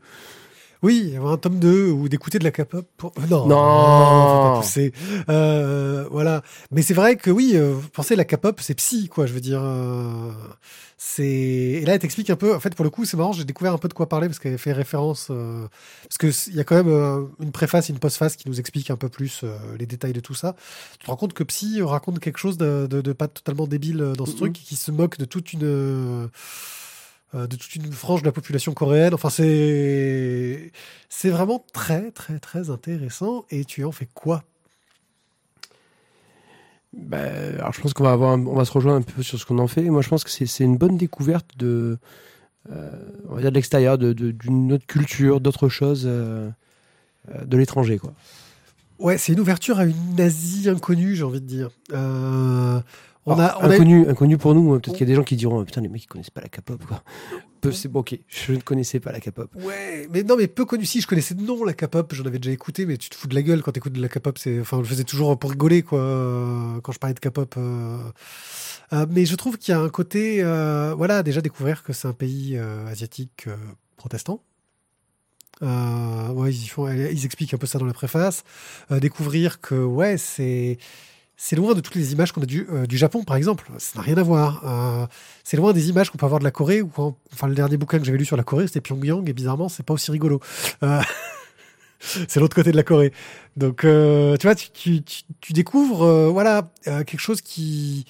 Oui, 0.84 1.14
avoir 1.16 1.34
un 1.34 1.38
tome 1.38 1.60
2 1.60 1.90
ou 1.90 2.10
d'écouter 2.10 2.38
de 2.40 2.44
la 2.44 2.52
K-pop. 2.52 2.86
Pour... 2.98 3.12
euh, 3.18 3.22
Non, 3.30 3.48
Non. 3.48 3.56
faut 3.56 4.54
pas 4.56 4.60
pousser. 4.62 4.92
Euh, 5.30 6.06
voilà. 6.12 6.42
Mais 6.72 6.82
c'est 6.82 6.94
vrai 6.94 7.16
que 7.16 7.32
oui, 7.32 7.54
euh, 7.56 7.76
pensez 7.94 8.16
la 8.16 8.26
K-pop, 8.26 8.60
c'est 8.62 8.76
psy, 8.76 9.08
quoi. 9.08 9.26
Je 9.26 9.34
veux 9.34 9.42
dire, 9.42 9.62
euh, 9.64 10.32
c'est. 10.98 11.26
Et 11.26 11.86
là, 11.86 11.94
elle 11.94 12.00
t'explique 12.00 12.30
un 12.30 12.36
peu. 12.36 12.54
En 12.56 12.60
fait, 12.60 12.76
pour 12.76 12.84
le 12.84 12.90
coup, 12.92 13.06
c'est 13.06 13.18
marrant. 13.18 13.32
J'ai 13.34 13.46
découvert 13.46 13.74
un 13.74 13.78
peu 13.78 13.88
de 13.88 13.94
quoi 13.94 14.08
parler 14.08 14.28
parce 14.28 14.40
qu'elle 14.40 14.58
fait 14.58 14.74
référence. 14.74 15.28
euh, 15.32 15.68
parce 16.04 16.18
que 16.18 16.50
il 16.50 16.56
y 16.56 16.60
a 16.60 16.64
quand 16.64 16.76
même 16.76 16.90
euh, 16.90 17.24
une 17.42 17.52
préface, 17.52 17.90
une 17.90 18.00
postface 18.00 18.36
qui 18.36 18.48
nous 18.50 18.60
explique 18.60 18.92
un 18.92 18.98
peu 18.98 19.10
plus 19.10 19.44
les 19.80 19.86
détails 19.86 20.14
de 20.14 20.20
tout 20.20 20.36
ça. 20.36 20.56
Tu 21.00 21.06
te 21.06 21.12
rends 21.12 21.18
compte 21.18 21.34
que 21.34 21.44
Psy 21.44 21.82
raconte 21.82 22.20
quelque 22.20 22.38
chose 22.38 22.58
de, 22.58 22.88
de, 22.90 23.02
de 23.02 23.14
pas 23.14 23.28
totalement 23.28 23.66
débile 23.68 24.14
dans 24.18 24.26
ce 24.26 24.32
Mhm. 24.32 24.38
truc, 24.38 24.54
qui 24.54 24.76
se 24.76 24.92
moque 24.92 25.18
de 25.18 25.26
toute 25.26 25.54
une. 25.54 26.30
Euh, 27.34 27.48
de 27.48 27.56
toute 27.56 27.76
une 27.76 27.92
frange 27.92 28.22
de 28.22 28.26
la 28.28 28.32
population 28.32 28.74
coréenne. 28.74 29.14
Enfin, 29.14 29.30
c'est 29.30 30.72
c'est 31.10 31.30
vraiment 31.30 31.66
très 31.74 32.12
très 32.12 32.40
très 32.40 32.70
intéressant. 32.70 33.46
Et 33.50 33.66
tu 33.66 33.84
en 33.84 33.92
fais 33.92 34.08
quoi? 34.14 34.44
Bah, 36.94 37.18
alors 37.60 37.74
je 37.74 37.82
pense 37.82 37.94
qu'on 37.94 38.04
va 38.06 38.12
avoir, 38.14 38.32
un- 38.32 38.46
on 38.46 38.56
va 38.56 38.64
se 38.66 38.72
rejoindre 38.72 38.98
un 38.98 39.02
peu 39.02 39.22
sur 39.22 39.38
ce 39.40 39.46
qu'on 39.46 39.60
en 39.60 39.68
fait. 39.68 39.84
Moi, 39.84 40.02
je 40.02 40.10
pense 40.10 40.24
que 40.24 40.30
c'est, 40.30 40.64
une 40.64 40.78
bonne 40.78 40.98
découverte 40.98 41.46
de, 41.58 41.98
euh, 42.72 42.92
on 43.30 43.36
va 43.36 43.42
dire 43.42 43.52
de 43.52 43.56
l'extérieur, 43.56 43.98
de, 43.98 44.14
de- 44.14 44.32
d'une 44.32 44.72
autre 44.74 44.86
culture, 44.86 45.42
d'autres 45.42 45.70
choses, 45.70 46.04
euh, 46.06 46.50
euh, 47.34 47.46
de 47.46 47.58
l'étranger, 47.58 47.98
quoi. 47.98 48.14
Ouais, 48.98 49.18
c'est 49.18 49.34
une 49.34 49.42
ouverture 49.42 49.80
à 49.80 49.86
une 49.86 50.20
Asie 50.22 50.70
inconnue, 50.70 51.16
j'ai 51.16 51.24
envie 51.24 51.42
de 51.42 51.46
dire. 51.46 51.70
Euh, 51.92 52.80
on 53.26 53.40
a, 53.40 53.58
on 53.58 53.62
a- 53.70 53.74
inconnu, 53.74 54.08
inconnu 54.08 54.38
pour 54.38 54.54
nous. 54.56 54.74
hein. 54.74 54.80
Peut-être 54.80 54.96
qu'il 54.98 55.08
y 55.08 55.10
a 55.10 55.14
des 55.14 55.16
gens 55.16 55.24
qui 55.24 55.36
diront, 55.36 55.60
oh, 55.60 55.64
putain, 55.66 55.82
les 55.82 55.88
mecs 55.88 56.04
ils 56.04 56.08
connaissent 56.08 56.30
pas 56.30 56.42
la 56.42 56.50
K-pop, 56.50 56.82
c'est 57.72 57.88
bon, 57.88 58.02
ok. 58.02 58.20
Je 58.28 58.52
ne 58.54 58.60
connaissais 58.60 59.00
pas 59.00 59.12
la 59.12 59.20
K-pop. 59.20 59.50
Ouais, 59.56 60.08
mais 60.14 60.22
non, 60.22 60.36
mais 60.38 60.48
peu 60.48 60.66
connu. 60.66 60.86
Si, 60.86 61.02
je 61.02 61.08
connaissais 61.08 61.34
de 61.34 61.42
nom 61.42 61.64
la 61.64 61.74
K-pop, 61.74 62.14
j'en 62.14 62.24
avais 62.26 62.38
déjà 62.38 62.52
écouté, 62.52 62.86
mais 62.86 62.98
tu 62.98 63.10
te 63.10 63.16
fous 63.16 63.28
de 63.28 63.34
la 63.34 63.42
gueule 63.42 63.64
quand 63.64 63.72
t'écoutes 63.72 63.94
de 63.94 64.02
la 64.02 64.08
K-pop. 64.10 64.38
Enfin, 64.62 64.78
je 64.78 64.82
le 64.82 64.88
faisais 64.88 65.04
toujours 65.04 65.38
pour 65.40 65.50
rigoler, 65.50 65.82
quoi, 65.82 66.00
euh, 66.00 66.80
quand 66.82 66.92
je 66.92 67.00
parlais 67.00 67.16
de 67.16 67.20
K-pop. 67.20 67.56
euh. 67.58 67.98
Euh, 68.94 69.08
mais 69.10 69.26
je 69.26 69.36
trouve 69.36 69.58
qu'il 69.58 69.72
y 69.72 69.76
a 69.76 69.82
un 69.82 69.90
côté, 69.90 70.44
euh, 70.44 70.94
voilà, 70.96 71.24
déjà 71.24 71.42
découvrir 71.42 71.82
que 71.82 71.92
c'est 71.92 72.08
un 72.08 72.14
pays 72.14 72.56
euh, 72.56 72.86
asiatique 72.88 73.48
protestant. 73.98 74.44
Ouais, 75.62 76.54
ils, 76.54 76.68
font, 76.68 76.88
ils 76.92 77.26
expliquent 77.26 77.54
un 77.54 77.58
peu 77.58 77.66
ça 77.66 77.80
dans 77.80 77.86
la 77.86 77.94
préface. 77.94 78.44
Découvrir 78.92 79.60
que, 79.62 79.76
ouais, 79.76 80.18
c'est. 80.18 80.78
C'est 81.38 81.56
loin 81.56 81.74
de 81.74 81.82
toutes 81.82 81.96
les 81.96 82.14
images 82.14 82.32
qu'on 82.32 82.42
a 82.42 82.46
du, 82.46 82.66
euh, 82.72 82.86
Japon, 82.90 83.24
par 83.24 83.36
exemple. 83.36 83.70
Ça 83.78 84.00
n'a 84.00 84.04
rien 84.04 84.18
à 84.18 84.24
voir. 84.24 84.62
Euh, 84.64 85.06
c'est 85.44 85.58
loin 85.58 85.74
des 85.74 85.90
images 85.90 86.10
qu'on 86.10 86.18
peut 86.18 86.26
avoir 86.26 86.40
de 86.40 86.46
la 86.46 86.52
Corée. 86.52 86.82
Ou 86.82 86.90
enfin, 87.34 87.48
le 87.48 87.56
dernier 87.56 87.78
bouquin 87.78 88.00
que 88.00 88.06
j'avais 88.06 88.18
lu 88.18 88.26
sur 88.26 88.38
la 88.38 88.44
Corée, 88.44 88.68
c'était 88.68 88.82
Pyongyang, 88.82 89.28
et 89.28 89.34
bizarrement, 89.34 89.68
c'est 89.68 89.84
pas 89.84 89.94
aussi 89.94 90.12
rigolo. 90.12 90.40
Euh, 90.84 91.02
c'est 92.00 92.40
l'autre 92.40 92.56
côté 92.56 92.72
de 92.72 92.78
la 92.78 92.84
Corée. 92.84 93.12
Donc, 93.58 93.82
tu 93.82 93.88
vois, 94.44 94.56
tu, 94.56 95.04
découvres, 95.54 96.32
voilà, 96.32 96.72
quelque 96.86 97.20
chose 97.20 97.42
qui 97.42 98.06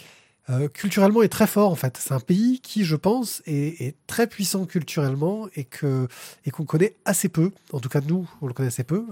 culturellement 0.73 1.23
est 1.23 1.29
très 1.29 1.47
fort. 1.47 1.71
En 1.71 1.75
fait, 1.75 1.97
c'est 1.99 2.13
un 2.13 2.19
pays 2.19 2.59
qui, 2.61 2.83
je 2.83 2.95
pense, 2.95 3.41
est, 3.47 3.81
est 3.81 3.95
très 4.05 4.27
puissant 4.27 4.65
culturellement 4.65 5.47
et 5.55 5.63
que 5.63 6.07
et 6.45 6.51
qu'on 6.51 6.65
connaît 6.65 6.95
assez 7.05 7.29
peu. 7.29 7.51
En 7.73 7.79
tout 7.79 7.89
cas, 7.89 8.01
nous, 8.07 8.29
on 8.41 8.47
le 8.47 8.53
connaît 8.53 8.67
assez 8.67 8.83
peu. 8.83 9.03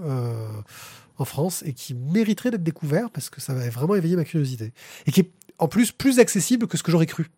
En 1.18 1.24
France 1.24 1.62
et 1.66 1.72
qui 1.72 1.94
mériterait 1.94 2.50
d'être 2.50 2.62
découvert 2.62 3.10
parce 3.10 3.30
que 3.30 3.40
ça 3.40 3.54
va 3.54 3.68
vraiment 3.70 3.94
éveiller 3.94 4.16
ma 4.16 4.24
curiosité 4.24 4.72
et 5.06 5.12
qui 5.12 5.20
est 5.20 5.30
en 5.58 5.68
plus 5.68 5.92
plus 5.92 6.18
accessible 6.18 6.66
que 6.66 6.76
ce 6.76 6.82
que 6.82 6.90
j'aurais 6.90 7.06
cru. 7.06 7.30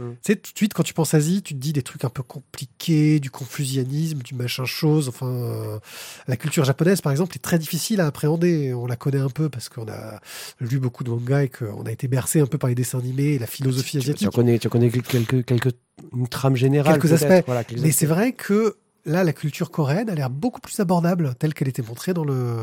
Mm. 0.00 0.12
Tu 0.12 0.32
sais, 0.32 0.36
tout 0.36 0.52
de 0.52 0.56
suite, 0.56 0.74
quand 0.74 0.82
tu 0.82 0.94
penses 0.94 1.14
Asie, 1.14 1.42
tu 1.42 1.54
te 1.54 1.58
dis 1.58 1.72
des 1.72 1.82
trucs 1.82 2.04
un 2.04 2.08
peu 2.08 2.22
compliqués, 2.22 3.20
du 3.20 3.30
confucianisme, 3.30 4.18
du 4.18 4.34
machin 4.34 4.64
chose. 4.64 5.08
Enfin, 5.08 5.26
euh, 5.26 5.78
la 6.26 6.36
culture 6.36 6.64
japonaise, 6.64 7.00
par 7.00 7.12
exemple, 7.12 7.36
est 7.36 7.40
très 7.40 7.58
difficile 7.58 8.00
à 8.00 8.06
appréhender. 8.06 8.72
On 8.74 8.86
la 8.86 8.96
connaît 8.96 9.18
un 9.18 9.28
peu 9.28 9.48
parce 9.48 9.68
qu'on 9.68 9.88
a 9.88 10.20
lu 10.60 10.78
beaucoup 10.78 11.04
de 11.04 11.10
mangas 11.10 11.42
et 11.42 11.48
qu'on 11.48 11.82
a 11.82 11.92
été 11.92 12.08
bercé 12.08 12.40
un 12.40 12.46
peu 12.46 12.58
par 12.58 12.68
les 12.68 12.74
dessins 12.74 12.98
animés 12.98 13.34
et 13.34 13.38
la 13.38 13.46
philosophie 13.46 13.98
Tu, 13.98 13.98
tu 13.98 14.10
asiatique. 14.10 14.28
en 14.28 14.30
connais, 14.30 14.58
tu 14.58 14.66
en 14.66 14.70
connais 14.70 14.90
quelques, 14.90 15.44
quelques, 15.44 15.74
une 16.16 16.28
trame 16.28 16.56
générale. 16.56 16.98
Quelques 16.98 17.12
aspects. 17.12 17.44
Voilà, 17.46 17.64
quelques 17.64 17.82
Mais 17.82 17.92
c'est 17.92 18.06
vrai 18.06 18.32
que 18.32 18.76
là, 19.06 19.24
la 19.24 19.32
culture 19.32 19.70
coréenne 19.70 20.10
a 20.10 20.14
l'air 20.14 20.30
beaucoup 20.30 20.60
plus 20.60 20.78
abordable, 20.80 21.34
telle 21.38 21.54
qu'elle 21.54 21.68
était 21.68 21.82
montrée 21.82 22.12
dans, 22.14 22.24
le, 22.24 22.56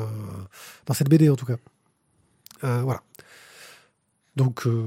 dans 0.85 0.93
cette 0.93 1.09
BD 1.09 1.29
en 1.29 1.35
tout 1.35 1.45
cas. 1.45 1.57
Euh, 2.63 2.81
voilà. 2.83 3.01
Donc, 4.35 4.65
euh, 4.67 4.85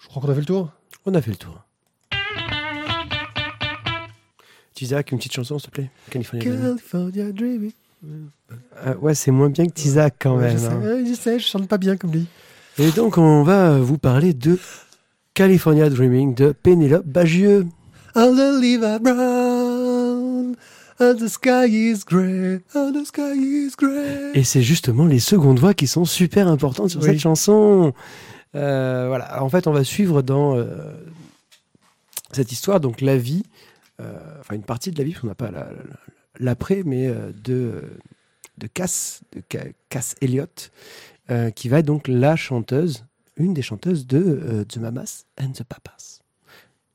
je 0.00 0.08
crois 0.08 0.22
qu'on 0.22 0.28
a 0.30 0.34
fait 0.34 0.40
le 0.40 0.46
tour. 0.46 0.70
On 1.06 1.14
a 1.14 1.22
fait 1.22 1.30
le 1.30 1.36
tour. 1.36 1.64
Tizak, 4.74 5.12
une 5.12 5.18
petite 5.18 5.32
chanson, 5.34 5.58
s'il 5.58 5.68
te 5.70 5.74
plaît 5.74 5.90
California 6.10 6.44
Dreaming. 6.44 6.62
California 6.76 7.32
Dreaming. 7.32 7.72
Euh, 8.06 8.94
ouais, 8.96 9.14
c'est 9.14 9.30
moins 9.30 9.50
bien 9.50 9.66
que 9.66 9.72
Tizak 9.72 10.14
quand 10.20 10.36
Ouais, 10.36 10.48
même. 10.48 10.56
je, 10.56 10.62
sais, 10.62 10.68
hein. 10.68 10.80
ouais, 10.80 11.04
je 11.06 11.14
sais, 11.14 11.38
je 11.38 11.46
chante 11.46 11.68
pas 11.68 11.76
bien 11.78 11.96
comme 11.96 12.12
lui. 12.12 12.26
Et 12.78 12.90
donc, 12.92 13.18
on 13.18 13.42
va 13.42 13.78
vous 13.78 13.98
parler 13.98 14.32
de 14.32 14.58
California 15.34 15.90
Dreaming 15.90 16.34
de 16.34 16.52
Pénélope 16.52 17.04
Bagieux. 17.06 17.66
All 18.14 18.34
the 18.34 18.60
leaves 18.60 18.82
are 18.82 18.98
brown, 19.00 19.18
and 21.00 21.16
the 21.16 21.28
sky 21.28 21.66
is 21.68 22.00
grey, 22.06 22.60
and 22.74 22.92
the 22.92 23.04
sky 23.06 23.34
is 23.36 23.72
grey. 23.76 24.32
Et 24.34 24.44
c'est 24.44 24.62
justement 24.62 25.06
les 25.06 25.18
secondes 25.20 25.58
voix 25.58 25.74
qui 25.74 25.86
sont 25.86 26.04
super 26.04 26.46
importantes 26.48 26.90
sur 26.90 27.00
Oui. 27.00 27.06
cette 27.06 27.18
chanson. 27.20 27.92
Euh, 28.54 29.06
voilà. 29.08 29.42
En 29.42 29.48
fait, 29.48 29.66
on 29.66 29.72
va 29.72 29.84
suivre 29.84 30.22
dans 30.22 30.56
euh, 30.56 30.66
cette 32.32 32.52
histoire 32.52 32.80
donc 32.80 33.00
la 33.00 33.16
vie, 33.16 33.44
euh, 34.00 34.12
enfin 34.40 34.54
une 34.54 34.62
partie 34.62 34.90
de 34.90 34.98
la 34.98 35.04
vie, 35.04 35.12
parce 35.12 35.22
qu'on 35.22 35.28
n'a 35.28 35.34
pas 35.34 35.50
la- 35.50 35.70
la- 35.72 36.00
l'après, 36.38 36.82
mais 36.84 37.08
de 37.44 37.82
de 38.58 38.66
Cass, 38.66 39.22
de 39.32 39.42
Ca- 39.50 39.68
Cass 39.88 40.14
Elliott, 40.20 40.70
qui 41.54 41.68
va 41.70 41.78
être 41.78 41.86
donc 41.86 42.08
la 42.08 42.36
chanteuse, 42.36 43.04
une 43.36 43.54
des 43.54 43.62
chanteuses 43.62 44.06
de 44.06 44.64
The 44.68 44.76
Mamas 44.78 45.24
and 45.40 45.52
the 45.52 45.62
Papas, 45.64 46.20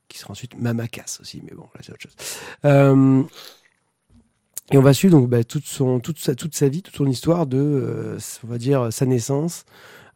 qui 0.07 0.19
sera 0.19 0.31
ensuite 0.31 0.59
Mama 0.61 0.87
Cass 0.87 1.19
aussi, 1.21 1.41
mais 1.43 1.55
bon, 1.55 1.63
là 1.73 1.81
c'est 1.83 1.91
autre 1.91 2.01
chose. 2.03 2.15
Euh, 4.75 4.77
et 4.77 4.77
on 4.77 4.81
va 4.81 4.93
suivre 4.93 5.17
donc 5.17 5.29
bah, 5.29 5.43
toute, 5.43 5.65
son, 5.65 5.99
toute, 5.99 6.19
sa, 6.19 6.35
toute 6.35 6.55
sa 6.55 6.67
vie, 6.67 6.81
toute 6.81 6.95
son 6.95 7.07
histoire 7.07 7.47
de, 7.47 7.57
euh, 7.57 8.17
on 8.43 8.47
va 8.47 8.57
dire, 8.57 8.91
sa 8.91 9.05
naissance 9.05 9.65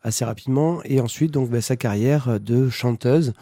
assez 0.04 0.24
rapidement, 0.24 0.80
et 0.86 1.02
ensuite 1.02 1.32
donc 1.32 1.50
bah, 1.50 1.62
sa 1.62 1.76
carrière 1.76 2.40
de 2.40 2.70
chanteuse 2.70 3.34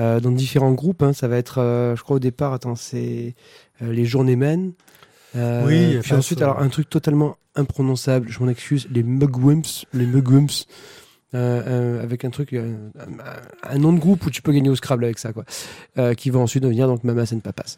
euh, 0.00 0.20
dans 0.20 0.30
différents 0.30 0.72
groupes. 0.72 1.02
hein. 1.02 1.12
ça 1.12 1.28
va 1.28 1.36
être, 1.38 1.60
euh, 1.60 1.96
je 1.96 2.02
crois 2.02 2.16
au 2.16 2.20
départ, 2.20 2.52
attends, 2.52 2.74
c'est 2.74 3.34
euh, 3.82 3.92
les 3.92 4.04
Journeymen. 4.04 4.72
Euh, 5.36 5.64
Oui, 5.66 5.98
puis 6.02 6.12
ensuite, 6.14 6.42
euh, 6.42 6.44
alors 6.44 6.60
un 6.60 6.68
truc 6.68 6.90
totalement 6.90 7.36
imprononçable, 7.56 8.28
je 8.28 8.40
m'en 8.40 8.48
excuse, 8.48 8.86
les 8.90 9.02
Mugwumps, 9.02 9.86
les 9.92 10.06
Mugwumps. 10.06 10.66
Euh, 11.34 11.62
euh, 11.66 12.02
avec 12.02 12.24
un 12.24 12.30
truc, 12.30 12.52
euh, 12.52 12.76
un, 13.64 13.78
nom 13.78 13.92
de 13.92 13.98
groupe 13.98 14.24
où 14.24 14.30
tu 14.30 14.40
peux 14.40 14.52
gagner 14.52 14.70
au 14.70 14.76
Scrabble 14.76 15.04
avec 15.04 15.18
ça, 15.18 15.32
quoi. 15.32 15.44
Euh, 15.98 16.14
qui 16.14 16.30
va 16.30 16.38
ensuite 16.38 16.62
devenir 16.62 16.86
donc 16.86 17.02
Mamas 17.02 17.32
and 17.34 17.40
Papas. 17.40 17.76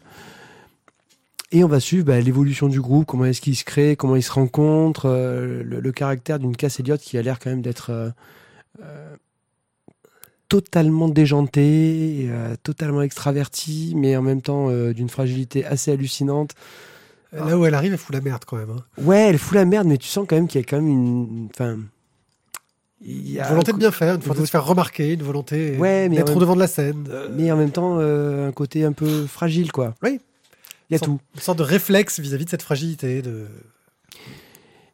Et 1.51 1.63
on 1.63 1.67
va 1.67 1.79
suivre 1.79 2.05
bah, 2.05 2.19
l'évolution 2.19 2.67
du 2.67 2.81
groupe, 2.81 3.05
comment 3.05 3.25
est-ce 3.25 3.39
qu'il 3.39 3.55
se 3.55 3.63
crée, 3.63 3.95
comment 3.95 4.15
ils 4.17 4.23
se 4.23 4.31
rencontrent, 4.33 5.05
euh, 5.07 5.63
le, 5.63 5.79
le 5.79 5.91
caractère 5.93 6.39
d'une 6.39 6.55
Cass 6.57 6.79
Elliott 6.81 6.99
qui 6.99 7.17
a 7.17 7.21
l'air 7.21 7.39
quand 7.39 7.49
même 7.49 7.61
d'être 7.61 7.89
euh, 7.91 8.09
euh, 8.83 9.15
totalement 10.49 11.07
déjantée, 11.09 12.29
totalement 12.63 13.01
extravertie, 13.01 13.93
mais 13.95 14.15
en 14.15 14.21
même 14.21 14.41
temps 14.41 14.69
d'une 14.91 15.09
fragilité 15.09 15.65
assez 15.65 15.91
hallucinante. 15.91 16.51
Là 17.33 17.57
où 17.57 17.65
elle 17.65 17.73
arrive, 17.75 17.91
elle 17.91 17.97
fout 17.97 18.15
la 18.15 18.21
merde 18.21 18.43
quand 18.45 18.55
même. 18.57 18.69
hein. 18.69 18.83
Ouais, 19.01 19.27
elle 19.29 19.37
fout 19.37 19.55
la 19.55 19.65
merde, 19.65 19.87
mais 19.87 19.97
tu 19.97 20.07
sens 20.07 20.25
quand 20.27 20.35
même 20.37 20.47
qu'il 20.47 20.61
y 20.61 20.63
a 20.63 20.67
quand 20.67 20.77
même 20.77 20.87
une. 20.87 21.47
Enfin. 21.53 21.77
Il 23.01 23.29
y 23.29 23.33
Une 23.35 23.41
a 23.41 23.49
volonté 23.49 23.71
un 23.71 23.73
de 23.75 23.79
bien 23.79 23.91
faire, 23.91 24.15
une 24.15 24.21
volonté 24.21 24.37
vo- 24.37 24.41
de 24.41 24.45
se 24.45 24.51
faire 24.51 24.65
remarquer, 24.65 25.13
une 25.13 25.21
volonté 25.23 25.77
Ouais, 25.77 26.07
d'être 26.09 26.35
au 26.35 26.39
devant 26.39 26.55
de 26.55 26.59
la 26.61 26.67
scène. 26.67 27.07
Mais 27.35 27.51
en 27.51 27.57
même 27.57 27.71
temps, 27.71 27.99
un 27.99 28.51
côté 28.53 28.85
un 28.85 28.93
peu 28.93 29.25
fragile, 29.27 29.71
quoi. 29.71 29.93
Oui. 30.01 30.19
Il 30.89 30.93
y 30.93 30.95
a 30.95 30.99
tout. 30.99 31.19
Une 31.35 31.41
sorte 31.41 31.57
de 31.57 31.63
réflexe 31.63 32.19
vis-à-vis 32.19 32.45
de 32.45 32.49
cette 32.49 32.63
fragilité. 32.63 33.21
De... 33.21 33.47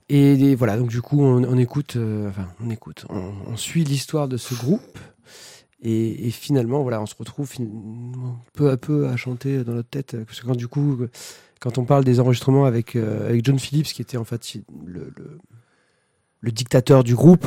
Et, 0.10 0.34
et 0.34 0.56
voilà, 0.56 0.78
donc 0.78 0.90
du 0.90 1.02
coup, 1.02 1.22
on, 1.22 1.44
on 1.44 1.58
écoute, 1.58 1.96
euh, 1.96 2.30
enfin, 2.30 2.48
on 2.64 2.70
écoute, 2.70 3.06
on, 3.10 3.34
on 3.48 3.58
suit 3.58 3.84
l'histoire 3.84 4.28
de 4.28 4.38
ce 4.38 4.54
groupe. 4.56 5.00
Et, 5.86 6.28
et 6.28 6.32
finalement, 6.32 6.82
voilà, 6.82 7.02
on 7.02 7.06
se 7.06 7.16
retrouve 7.16 7.52
peu 8.54 8.72
à 8.72 8.78
peu 8.78 9.08
à 9.08 9.18
chanter 9.18 9.66
dans 9.66 9.74
notre 9.74 9.90
tête. 9.90 10.16
Parce 10.26 10.40
que 10.40 10.46
quand 10.46 10.56
du 10.56 10.70
coup, 10.70 10.98
quand 11.60 11.78
on 11.78 11.84
parle 11.84 12.06
des 12.06 12.22
enregistrements 12.22 12.66
avec, 12.66 12.96
euh, 12.96 13.28
avec 13.28 13.44
John 13.44 13.60
Phillips, 13.60 13.88
qui 13.88 14.02
était 14.02 14.16
en 14.18 14.24
fait 14.24 14.56
le, 14.86 15.12
le, 15.18 15.40
le 16.40 16.52
dictateur 16.52 17.04
du 17.04 17.16
groupe, 17.16 17.46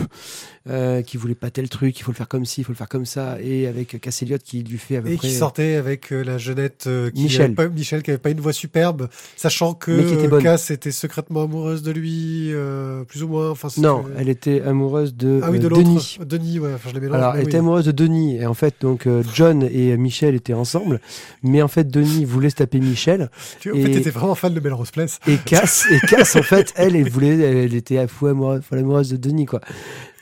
euh, 0.69 1.03
qui 1.03 1.17
voulait 1.17 1.35
pas 1.35 1.51
tel 1.51 1.69
truc, 1.69 1.99
il 1.99 2.03
faut 2.03 2.11
le 2.12 2.17
faire 2.17 2.29
comme 2.29 2.45
ci, 2.45 2.61
il 2.61 2.64
faut 2.64 2.73
le 2.73 2.77
faire 2.77 2.89
comme 2.89 3.05
ça, 3.07 3.37
et 3.41 3.67
avec 3.67 4.01
Cass 4.01 4.23
Elliot 4.23 4.39
qui 4.43 4.62
lui 4.62 4.79
fait 4.79 4.97
à 4.97 5.03
peu 5.03 5.09
Et 5.11 5.17
près. 5.17 5.29
qui 5.29 5.35
sortait 5.35 5.77
avec 5.77 6.12
euh, 6.12 6.23
la 6.25 6.39
jeunette 6.39 6.85
euh, 6.87 7.11
qui 7.11 7.23
Michel. 7.25 7.43
avait 7.47 7.55
pas, 7.55 7.69
Michel 7.69 8.03
qui 8.03 8.11
avait 8.11 8.19
pas 8.19 8.31
une 8.31 8.41
voix 8.41 8.53
superbe, 8.53 9.09
sachant 9.37 9.75
que 9.75 10.25
était. 10.25 10.43
Cass 10.43 10.71
était 10.71 10.91
secrètement 10.91 11.43
amoureuse 11.45 11.83
de 11.83 11.93
lui, 11.93 12.51
euh, 12.53 13.05
plus 13.05 13.23
ou 13.23 13.29
moins. 13.29 13.51
Enfin, 13.51 13.69
Non, 13.79 14.05
elle 14.19 14.29
était 14.29 14.61
amoureuse 14.62 15.14
de, 15.14 15.41
ah 15.43 15.51
oui, 15.51 15.59
de 15.59 15.67
euh. 15.67 15.71
Denis. 15.71 16.19
Denis, 16.25 16.59
ouais. 16.59 16.73
Enfin, 16.75 16.91
je 16.95 16.99
mélange. 16.99 17.17
Alors, 17.17 17.37
elle 17.37 17.45
était 17.47 17.59
amoureuse 17.59 17.85
de 17.87 17.93
Denis, 17.93 18.37
et 18.37 18.47
en 18.47 18.55
fait, 18.55 18.75
donc 18.81 19.07
euh, 19.07 19.23
John 19.35 19.62
et 19.62 19.97
Michel 19.97 20.35
étaient 20.35 20.53
ensemble, 20.55 21.01
mais 21.43 21.62
en 21.62 21.69
fait, 21.69 21.89
Denis 21.89 22.25
voulait 22.25 22.51
se 22.51 22.57
taper 22.57 22.81
Michel, 22.81 23.31
Tu, 23.61 23.71
en 23.71 23.75
et- 23.75 23.83
fait, 23.83 23.91
t'étais 23.93 24.11
vraiment 24.11 24.35
fan 24.35 24.53
de 24.53 24.61
Melrose 24.61 24.91
Place. 24.91 25.19
et 25.29 25.37
Cass, 25.45 25.87
et 25.91 26.01
Cass, 26.07 26.37
en 26.37 26.43
fait, 26.43 26.73
elle, 26.77 26.97
elle 26.97 27.09
voulait, 27.09 27.39
elle 27.39 27.75
était 27.75 27.99
à 27.99 28.09
fou 28.09 28.27
amoureuse, 28.27 28.62
amoureuse 28.73 29.11
de 29.11 29.17
Denis, 29.17 29.47
quoi. 29.47 29.61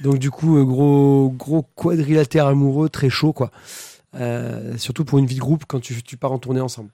Donc, 0.01 0.19
du 0.19 0.31
coup, 0.31 0.59
euh, 0.59 0.65
gros, 0.65 1.31
gros 1.31 1.63
quadrilatère 1.75 2.47
amoureux, 2.47 2.89
très 2.89 3.11
chaud, 3.11 3.33
quoi. 3.33 3.51
Euh, 4.17 4.77
surtout 4.77 5.05
pour 5.05 5.19
une 5.19 5.27
vie 5.27 5.35
de 5.35 5.41
groupe 5.41 5.65
quand 5.67 5.81
tu, 5.81 6.03
tu 6.03 6.17
pars 6.17 6.33
en 6.33 6.39
tournée 6.39 6.61
ensemble. 6.61 6.91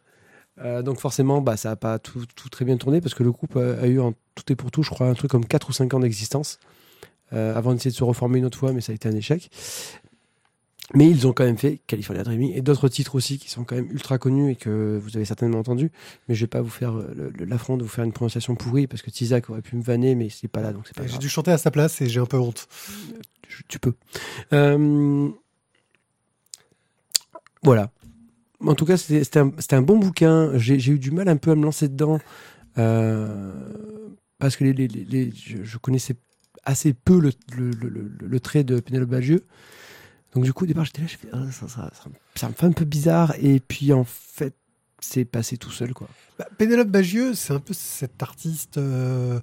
Euh, 0.62 0.82
donc 0.82 0.98
forcément, 0.98 1.40
bah, 1.40 1.56
ça 1.56 1.70
n'a 1.70 1.76
pas 1.76 1.98
tout, 1.98 2.24
très 2.50 2.64
bien 2.64 2.76
tourné 2.76 3.00
parce 3.00 3.14
que 3.14 3.22
le 3.22 3.30
groupe 3.30 3.56
a, 3.56 3.86
eu 3.86 4.00
en 4.00 4.12
tout 4.34 4.50
et 4.50 4.56
pour 4.56 4.70
tout, 4.70 4.82
je 4.82 4.90
crois, 4.90 5.06
un 5.06 5.14
truc 5.14 5.30
comme 5.30 5.44
4 5.44 5.68
ou 5.68 5.72
5 5.72 5.94
ans 5.94 6.00
d'existence 6.00 6.58
avant 7.32 7.72
d'essayer 7.72 7.92
de 7.92 7.96
se 7.96 8.02
reformer 8.02 8.40
une 8.40 8.44
autre 8.44 8.58
fois, 8.58 8.72
mais 8.72 8.80
ça 8.80 8.90
a 8.90 8.94
été 8.96 9.08
un 9.08 9.14
échec. 9.14 9.50
Mais 10.94 11.08
ils 11.08 11.26
ont 11.26 11.32
quand 11.32 11.44
même 11.44 11.56
fait 11.58 11.80
California 11.86 12.24
Dreaming 12.24 12.52
et 12.54 12.62
d'autres 12.62 12.88
titres 12.88 13.14
aussi 13.14 13.38
qui 13.38 13.48
sont 13.48 13.62
quand 13.64 13.76
même 13.76 13.90
ultra 13.90 14.18
connus 14.18 14.50
et 14.52 14.56
que 14.56 14.98
vous 15.00 15.16
avez 15.16 15.24
certainement 15.24 15.58
entendu. 15.60 15.92
Mais 16.28 16.34
je 16.34 16.40
vais 16.40 16.48
pas 16.48 16.62
vous 16.62 16.68
faire 16.70 16.96
euh, 16.96 17.32
l'affront 17.38 17.76
de 17.76 17.82
vous 17.84 17.88
faire 17.88 18.04
une 18.04 18.12
prononciation 18.12 18.56
pourrie 18.56 18.86
parce 18.88 19.00
que 19.02 19.10
Tizak 19.10 19.50
aurait 19.50 19.62
pu 19.62 19.76
me 19.76 19.82
vanner, 19.82 20.14
mais 20.16 20.28
c'est 20.30 20.48
pas 20.48 20.60
là, 20.62 20.72
donc 20.72 20.86
c'est 20.88 20.96
pas 20.96 21.06
J'ai 21.06 21.18
dû 21.18 21.28
chanter 21.28 21.52
à 21.52 21.58
sa 21.58 21.70
place 21.70 22.00
et 22.00 22.06
j'ai 22.08 22.18
un 22.18 22.26
peu 22.26 22.38
honte. 22.38 22.66
Je- 23.48 23.62
tu 23.68 23.78
peux. 23.78 23.94
Euh, 24.52 25.28
Voilà. 27.62 27.90
En 28.66 28.74
tout 28.74 28.84
cas, 28.84 28.96
c'était 28.96 29.38
un, 29.38 29.82
bon 29.82 29.98
bouquin. 29.98 30.52
J'ai 30.58 30.76
eu 30.90 30.98
du 30.98 31.10
mal 31.10 31.28
un 31.28 31.36
peu 31.36 31.50
à 31.52 31.54
me 31.54 31.62
lancer 31.62 31.88
dedans 31.88 32.18
euh, 32.78 33.52
parce 34.38 34.56
que 34.56 34.64
les, 34.64 34.72
les- 34.72 34.88
les- 34.88 35.04
les- 35.04 35.32
je, 35.34 35.78
connaissais 35.78 36.16
assez 36.64 36.92
peu 36.92 37.18
le, 37.20 37.30
le- 37.56 37.70
le- 37.70 37.88
le- 37.88 38.10
le 38.26 38.40
trait 38.40 38.64
de 38.64 38.80
Pénélope 38.80 39.08
Bagieux. 39.10 39.44
Donc 40.34 40.44
du 40.44 40.52
coup, 40.52 40.64
au 40.64 40.66
départ, 40.66 40.84
j'étais 40.84 41.02
là, 41.02 41.08
je 41.08 41.16
fais, 41.16 41.28
Ah, 41.32 41.38
ça, 41.50 42.48
me 42.48 42.54
fait 42.54 42.66
un 42.66 42.72
peu 42.72 42.84
bizarre. 42.84 43.34
Et 43.40 43.60
puis 43.60 43.92
en 43.92 44.04
fait, 44.04 44.54
c'est 45.00 45.24
passé 45.24 45.56
tout 45.56 45.70
seul, 45.70 45.92
quoi. 45.92 46.08
Bah, 46.38 46.46
Pénélope 46.56 46.88
Bagieux, 46.88 47.34
c'est 47.34 47.52
un 47.52 47.60
peu 47.60 47.74
cette 47.74 48.22
artiste. 48.22 48.78
euh, 48.78 49.40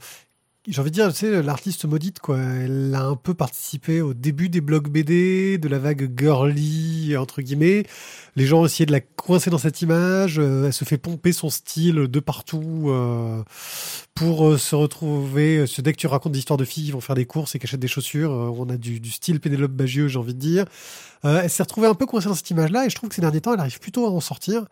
J'ai 0.69 0.81
envie 0.81 0.91
de 0.91 0.95
dire, 0.95 1.13
tu 1.13 1.19
sais, 1.19 1.41
l'artiste 1.41 1.85
maudite, 1.85 2.19
quoi. 2.19 2.37
Elle 2.39 2.93
a 2.93 3.05
un 3.05 3.15
peu 3.15 3.33
participé 3.33 4.01
au 4.01 4.13
début 4.13 4.49
des 4.49 4.59
blogs 4.59 4.89
BD, 4.89 5.57
de 5.57 5.69
la 5.69 5.79
vague 5.79 6.11
girly, 6.19 7.15
entre 7.15 7.41
guillemets. 7.41 7.85
Les 8.35 8.45
gens 8.45 8.65
essayé 8.65 8.85
de 8.85 8.91
la 8.91 8.99
coincer 8.99 9.49
dans 9.49 9.59
cette 9.59 9.81
image. 9.81 10.39
euh, 10.39 10.65
elle 10.65 10.73
se 10.73 10.83
fait 10.83 10.97
pomper 10.97 11.31
son 11.31 11.49
style 11.49 12.07
de 12.09 12.19
partout 12.19 12.87
euh, 12.87 13.43
pour 14.13 14.45
euh, 14.45 14.57
se 14.57 14.75
retrouver. 14.75 15.59
euh, 15.59 15.81
Dès 15.81 15.93
que 15.93 15.97
tu 15.97 16.07
racontes 16.07 16.33
des 16.33 16.39
histoires 16.39 16.57
de 16.57 16.65
filles, 16.65 16.87
ils 16.87 16.91
vont 16.93 16.99
faire 16.99 17.15
des 17.15 17.25
courses 17.25 17.55
et 17.55 17.59
qui 17.59 17.65
achètent 17.65 17.79
des 17.79 17.87
chaussures. 17.87 18.31
on 18.31 18.67
a 18.69 18.75
du, 18.75 19.09
style 19.09 19.39
Pénélope 19.39 19.71
Bagieux, 19.71 20.09
j'ai 20.09 20.19
envie 20.19 20.33
de 20.33 20.39
dire. 20.39 20.65
Elle 21.23 21.49
s'est 21.49 21.63
retrouvée 21.63 21.87
un 21.87 21.93
peu 21.95 22.05
coincée 22.05 22.27
dans 22.27 22.35
cette 22.35 22.49
image-là 22.49 22.85
et 22.85 22.89
je 22.89 22.95
trouve 22.95 23.07
que 23.09 23.15
ces 23.15 23.21
derniers 23.21 23.41
temps, 23.41 23.53
elle 23.53 23.59
arrive 23.61 23.79
plutôt 23.79 24.05
à 24.05 24.09
en 24.09 24.19
sortir. 24.19 24.65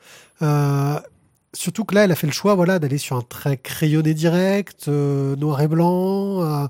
Surtout 1.56 1.86
que 1.86 1.96
là, 1.96 2.04
elle 2.04 2.12
a 2.12 2.16
fait 2.16 2.28
le 2.28 2.34
choix, 2.34 2.54
voilà, 2.54 2.80
d'aller 2.80 2.98
sur 2.98 3.16
un 3.16 3.22
trait 3.22 3.58
crayonné 3.58 4.14
direct, 4.14 4.88
euh, 4.90 5.36
noir 5.38 5.62
et 5.62 5.68
blanc, 5.68 6.42
euh, 6.44 6.68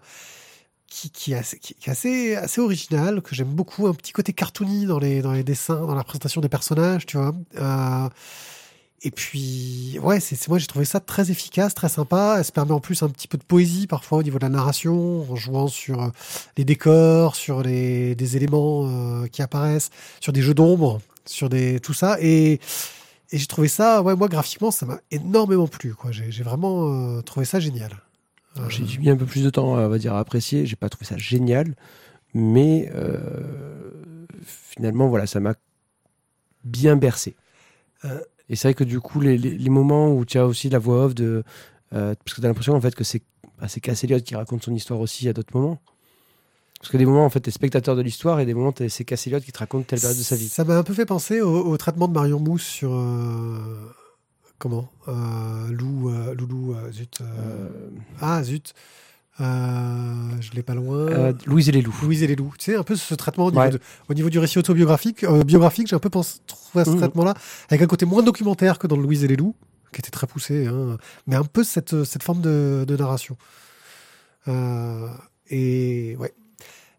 qui, 0.87 1.33
est, 1.33 1.87
assez, 1.87 2.61
original, 2.61 3.21
que 3.21 3.35
j'aime 3.35 3.49
beaucoup, 3.49 3.87
un 3.87 3.93
petit 3.93 4.13
côté 4.13 4.31
cartoony 4.31 4.85
dans 4.85 4.99
les, 4.99 5.43
dessins, 5.43 5.81
dans 5.85 5.95
la 5.95 6.03
présentation 6.03 6.39
des 6.39 6.49
personnages, 6.49 7.05
tu 7.07 7.17
vois. 7.17 7.33
Euh, 7.57 8.09
et 9.01 9.11
puis, 9.11 9.99
ouais, 10.01 10.19
c'est 10.19 10.47
moi 10.47 10.57
j'ai 10.57 10.67
trouvé 10.67 10.85
ça 10.85 10.99
très 10.99 11.29
efficace, 11.31 11.73
très 11.73 11.89
sympa. 11.89 12.35
Elle 12.37 12.45
se 12.45 12.51
permet 12.51 12.71
en 12.71 12.79
plus 12.79 13.03
un 13.03 13.09
petit 13.09 13.27
peu 13.27 13.37
de 13.37 13.43
poésie 13.43 13.87
parfois 13.87 14.19
au 14.19 14.23
niveau 14.23 14.37
de 14.39 14.43
la 14.43 14.49
narration, 14.49 15.29
en 15.29 15.35
jouant 15.35 15.67
sur 15.67 16.11
les 16.57 16.63
décors, 16.63 17.35
sur 17.35 17.61
les 17.61 18.15
des 18.15 18.37
éléments 18.37 19.27
qui 19.31 19.41
apparaissent, 19.41 19.89
sur 20.21 20.31
des 20.33 20.41
jeux 20.41 20.55
d'ombre, 20.55 21.01
sur 21.25 21.49
des 21.49 21.79
tout 21.81 21.93
ça. 21.93 22.17
Et 22.21 22.59
et 23.35 23.37
j'ai 23.37 23.47
trouvé 23.47 23.67
ça, 23.67 24.01
ouais, 24.01 24.15
moi 24.15 24.27
graphiquement, 24.29 24.71
ça 24.71 24.85
m'a 24.85 24.99
énormément 25.11 25.67
plu. 25.67 25.93
quoi. 25.93 26.11
J'ai 26.11 26.31
j'ai 26.31 26.43
vraiment 26.43 27.17
euh, 27.17 27.21
trouvé 27.21 27.45
ça 27.45 27.59
génial. 27.59 27.91
Euh, 28.57 28.69
J'ai 28.69 28.97
mis 28.97 29.09
un 29.09 29.17
peu 29.17 29.25
plus 29.25 29.43
de 29.43 29.49
temps, 29.49 29.73
on 29.73 29.89
va 29.89 29.97
dire, 29.97 30.13
à 30.13 30.19
apprécier. 30.19 30.65
J'ai 30.65 30.77
pas 30.77 30.87
trouvé 30.89 31.05
ça 31.05 31.17
génial, 31.17 31.75
mais 32.33 32.89
euh, 32.95 33.91
finalement, 34.43 35.07
voilà, 35.09 35.27
ça 35.27 35.39
m'a 35.41 35.55
bien 36.63 36.95
bercé. 36.95 37.35
Euh. 38.05 38.19
Et 38.49 38.55
c'est 38.55 38.67
vrai 38.69 38.73
que 38.75 38.83
du 38.83 38.99
coup, 38.99 39.19
les, 39.21 39.37
les- 39.37 39.57
les 39.57 39.69
moments 39.69 40.11
où 40.13 40.23
tu 40.25 40.37
as 40.37 40.45
aussi 40.45 40.69
la 40.69 40.79
voix 40.79 41.05
off 41.05 41.15
de, 41.15 41.43
euh, 41.93 42.13
parce 42.23 42.35
que 42.35 42.41
t'as 42.41 42.47
l'impression 42.47 42.73
en 42.75 42.81
fait 42.81 42.93
que 42.95 43.03
c'est 43.03 43.21
bah, 43.59 43.67
c'est 43.67 43.79
Cass 43.79 44.03
Elliot 44.03 44.19
qui 44.19 44.35
raconte 44.35 44.63
son 44.63 44.73
histoire 44.75 44.99
aussi 44.99 45.27
à 45.29 45.33
d'autres 45.33 45.57
moments. 45.57 45.79
Parce 46.79 46.91
que 46.91 46.97
des 46.97 47.05
moments, 47.05 47.25
en 47.25 47.29
fait, 47.29 47.39
t'es 47.39 47.51
spectateur 47.51 47.95
de 47.95 48.01
l'histoire 48.01 48.39
et 48.39 48.45
des 48.45 48.53
moments, 48.53 48.71
t'es- 48.71 48.89
c'est 48.89 49.05
Cass 49.05 49.25
Elliot 49.27 49.39
qui 49.39 49.51
te 49.51 49.57
raconte 49.59 49.87
telle 49.87 49.99
période 49.99 50.17
de 50.17 50.23
sa 50.23 50.35
vie. 50.35 50.47
Ça 50.49 50.63
m'a 50.63 50.77
un 50.77 50.83
peu 50.83 50.93
fait 50.93 51.05
penser 51.05 51.41
au, 51.41 51.65
au 51.65 51.77
traitement 51.77 52.07
de 52.07 52.13
Marion 52.13 52.39
Mousse 52.39 52.63
sur 52.63 52.93
euh, 52.93 53.57
comment 54.59 54.87
euh, 55.07 55.67
Lou, 55.71 56.09
euh, 56.09 56.35
Loulou, 56.35 56.75
euh, 56.75 56.91
zut. 56.91 57.21
euh, 57.21 57.69
Ah 58.21 58.43
zut, 58.43 58.73
je 59.39 60.51
l'ai 60.53 60.61
pas 60.63 60.75
loin. 60.75 61.33
Louise 61.47 61.69
et 61.69 61.71
les 61.71 61.81
loups. 61.81 61.95
Louise 62.03 62.21
et 62.23 62.27
les 62.27 62.35
loups. 62.35 62.53
Tu 62.59 62.65
sais, 62.65 62.75
un 62.75 62.83
peu 62.83 62.95
ce 62.95 63.15
traitement 63.15 63.45
au 63.45 63.51
niveau, 63.51 63.61
Ouais. 63.63 63.71
de- 63.71 63.79
au 64.09 64.13
niveau 64.13 64.29
du 64.29 64.37
récit 64.37 64.59
autobiographique. 64.59 65.25
biographique, 65.25 65.87
j'ai 65.87 65.95
un 65.95 65.99
peu 65.99 66.09
pensé, 66.11 66.39
trouvé 66.45 66.81
à 66.81 66.85
ce 66.85 66.91
Mhm. 66.91 66.97
traitement-là, 66.99 67.33
avec 67.69 67.81
un 67.81 67.87
côté 67.87 68.05
moins 68.05 68.21
documentaire 68.21 68.77
que 68.79 68.85
dans 68.87 68.97
Louise 68.97 69.23
et 69.23 69.27
les 69.27 69.35
loups, 69.37 69.55
qui 69.91 70.01
était 70.01 70.11
très 70.11 70.27
poussé, 70.27 70.67
hein, 70.67 70.97
mais 71.25 71.35
un 71.35 71.43
peu 71.45 71.63
cette, 71.63 72.03
cette 72.03 72.21
forme 72.21 72.41
de, 72.41 72.85
de 72.87 72.95
narration. 72.97 73.37
Et 75.49 76.15
ouais. 76.19 76.33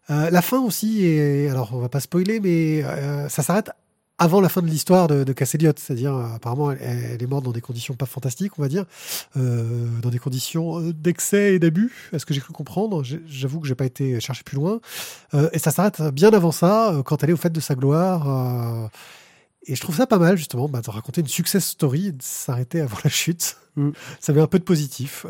Euh, 0.09 0.29
la 0.29 0.41
fin 0.41 0.59
aussi, 0.59 1.05
est, 1.05 1.49
alors 1.49 1.71
on 1.73 1.79
va 1.79 1.89
pas 1.89 1.99
spoiler, 1.99 2.39
mais 2.39 2.83
euh, 2.83 3.27
ça 3.29 3.43
s'arrête 3.43 3.71
avant 4.19 4.41
la 4.41 4.49
fin 4.49 4.61
de 4.61 4.67
l'histoire 4.67 5.07
de, 5.07 5.23
de 5.23 5.33
Cass 5.33 5.55
Elliot, 5.55 5.73
c'est-à-dire 5.75 6.15
euh, 6.15 6.35
apparemment 6.35 6.71
elle, 6.71 6.79
elle 6.81 7.21
est 7.21 7.27
morte 7.27 7.45
dans 7.45 7.51
des 7.51 7.61
conditions 7.61 7.93
pas 7.93 8.07
fantastiques, 8.07 8.57
on 8.57 8.61
va 8.61 8.67
dire, 8.67 8.85
euh, 9.35 9.87
dans 10.01 10.09
des 10.09 10.17
conditions 10.17 10.81
d'excès 10.81 11.55
et 11.55 11.59
d'abus. 11.59 12.09
Est-ce 12.13 12.25
que 12.25 12.33
j'ai 12.33 12.41
cru 12.41 12.53
comprendre 12.53 13.03
J'avoue 13.27 13.59
que 13.59 13.67
j'ai 13.67 13.75
pas 13.75 13.85
été 13.85 14.19
chercher 14.19 14.43
plus 14.43 14.55
loin. 14.55 14.79
Et 15.51 15.59
ça 15.59 15.71
s'arrête 15.71 16.01
bien 16.13 16.31
avant 16.33 16.51
ça, 16.51 17.01
quand 17.05 17.23
elle 17.23 17.29
est 17.29 17.33
au 17.33 17.37
fait 17.37 17.51
de 17.51 17.59
sa 17.59 17.75
gloire. 17.75 18.89
et 19.67 19.75
je 19.75 19.81
trouve 19.81 19.95
ça 19.95 20.07
pas 20.07 20.17
mal 20.17 20.35
justement 20.37 20.67
bah, 20.67 20.81
de 20.81 20.89
raconter 20.89 21.21
une 21.21 21.27
success 21.27 21.65
story 21.65 22.07
et 22.07 22.11
de 22.11 22.23
s'arrêter 22.23 22.81
avant 22.81 22.97
la 23.03 23.09
chute. 23.09 23.57
Mm. 23.75 23.91
Ça 24.19 24.33
met 24.33 24.41
un 24.41 24.47
peu 24.47 24.57
de 24.57 24.63
positif. 24.63 25.27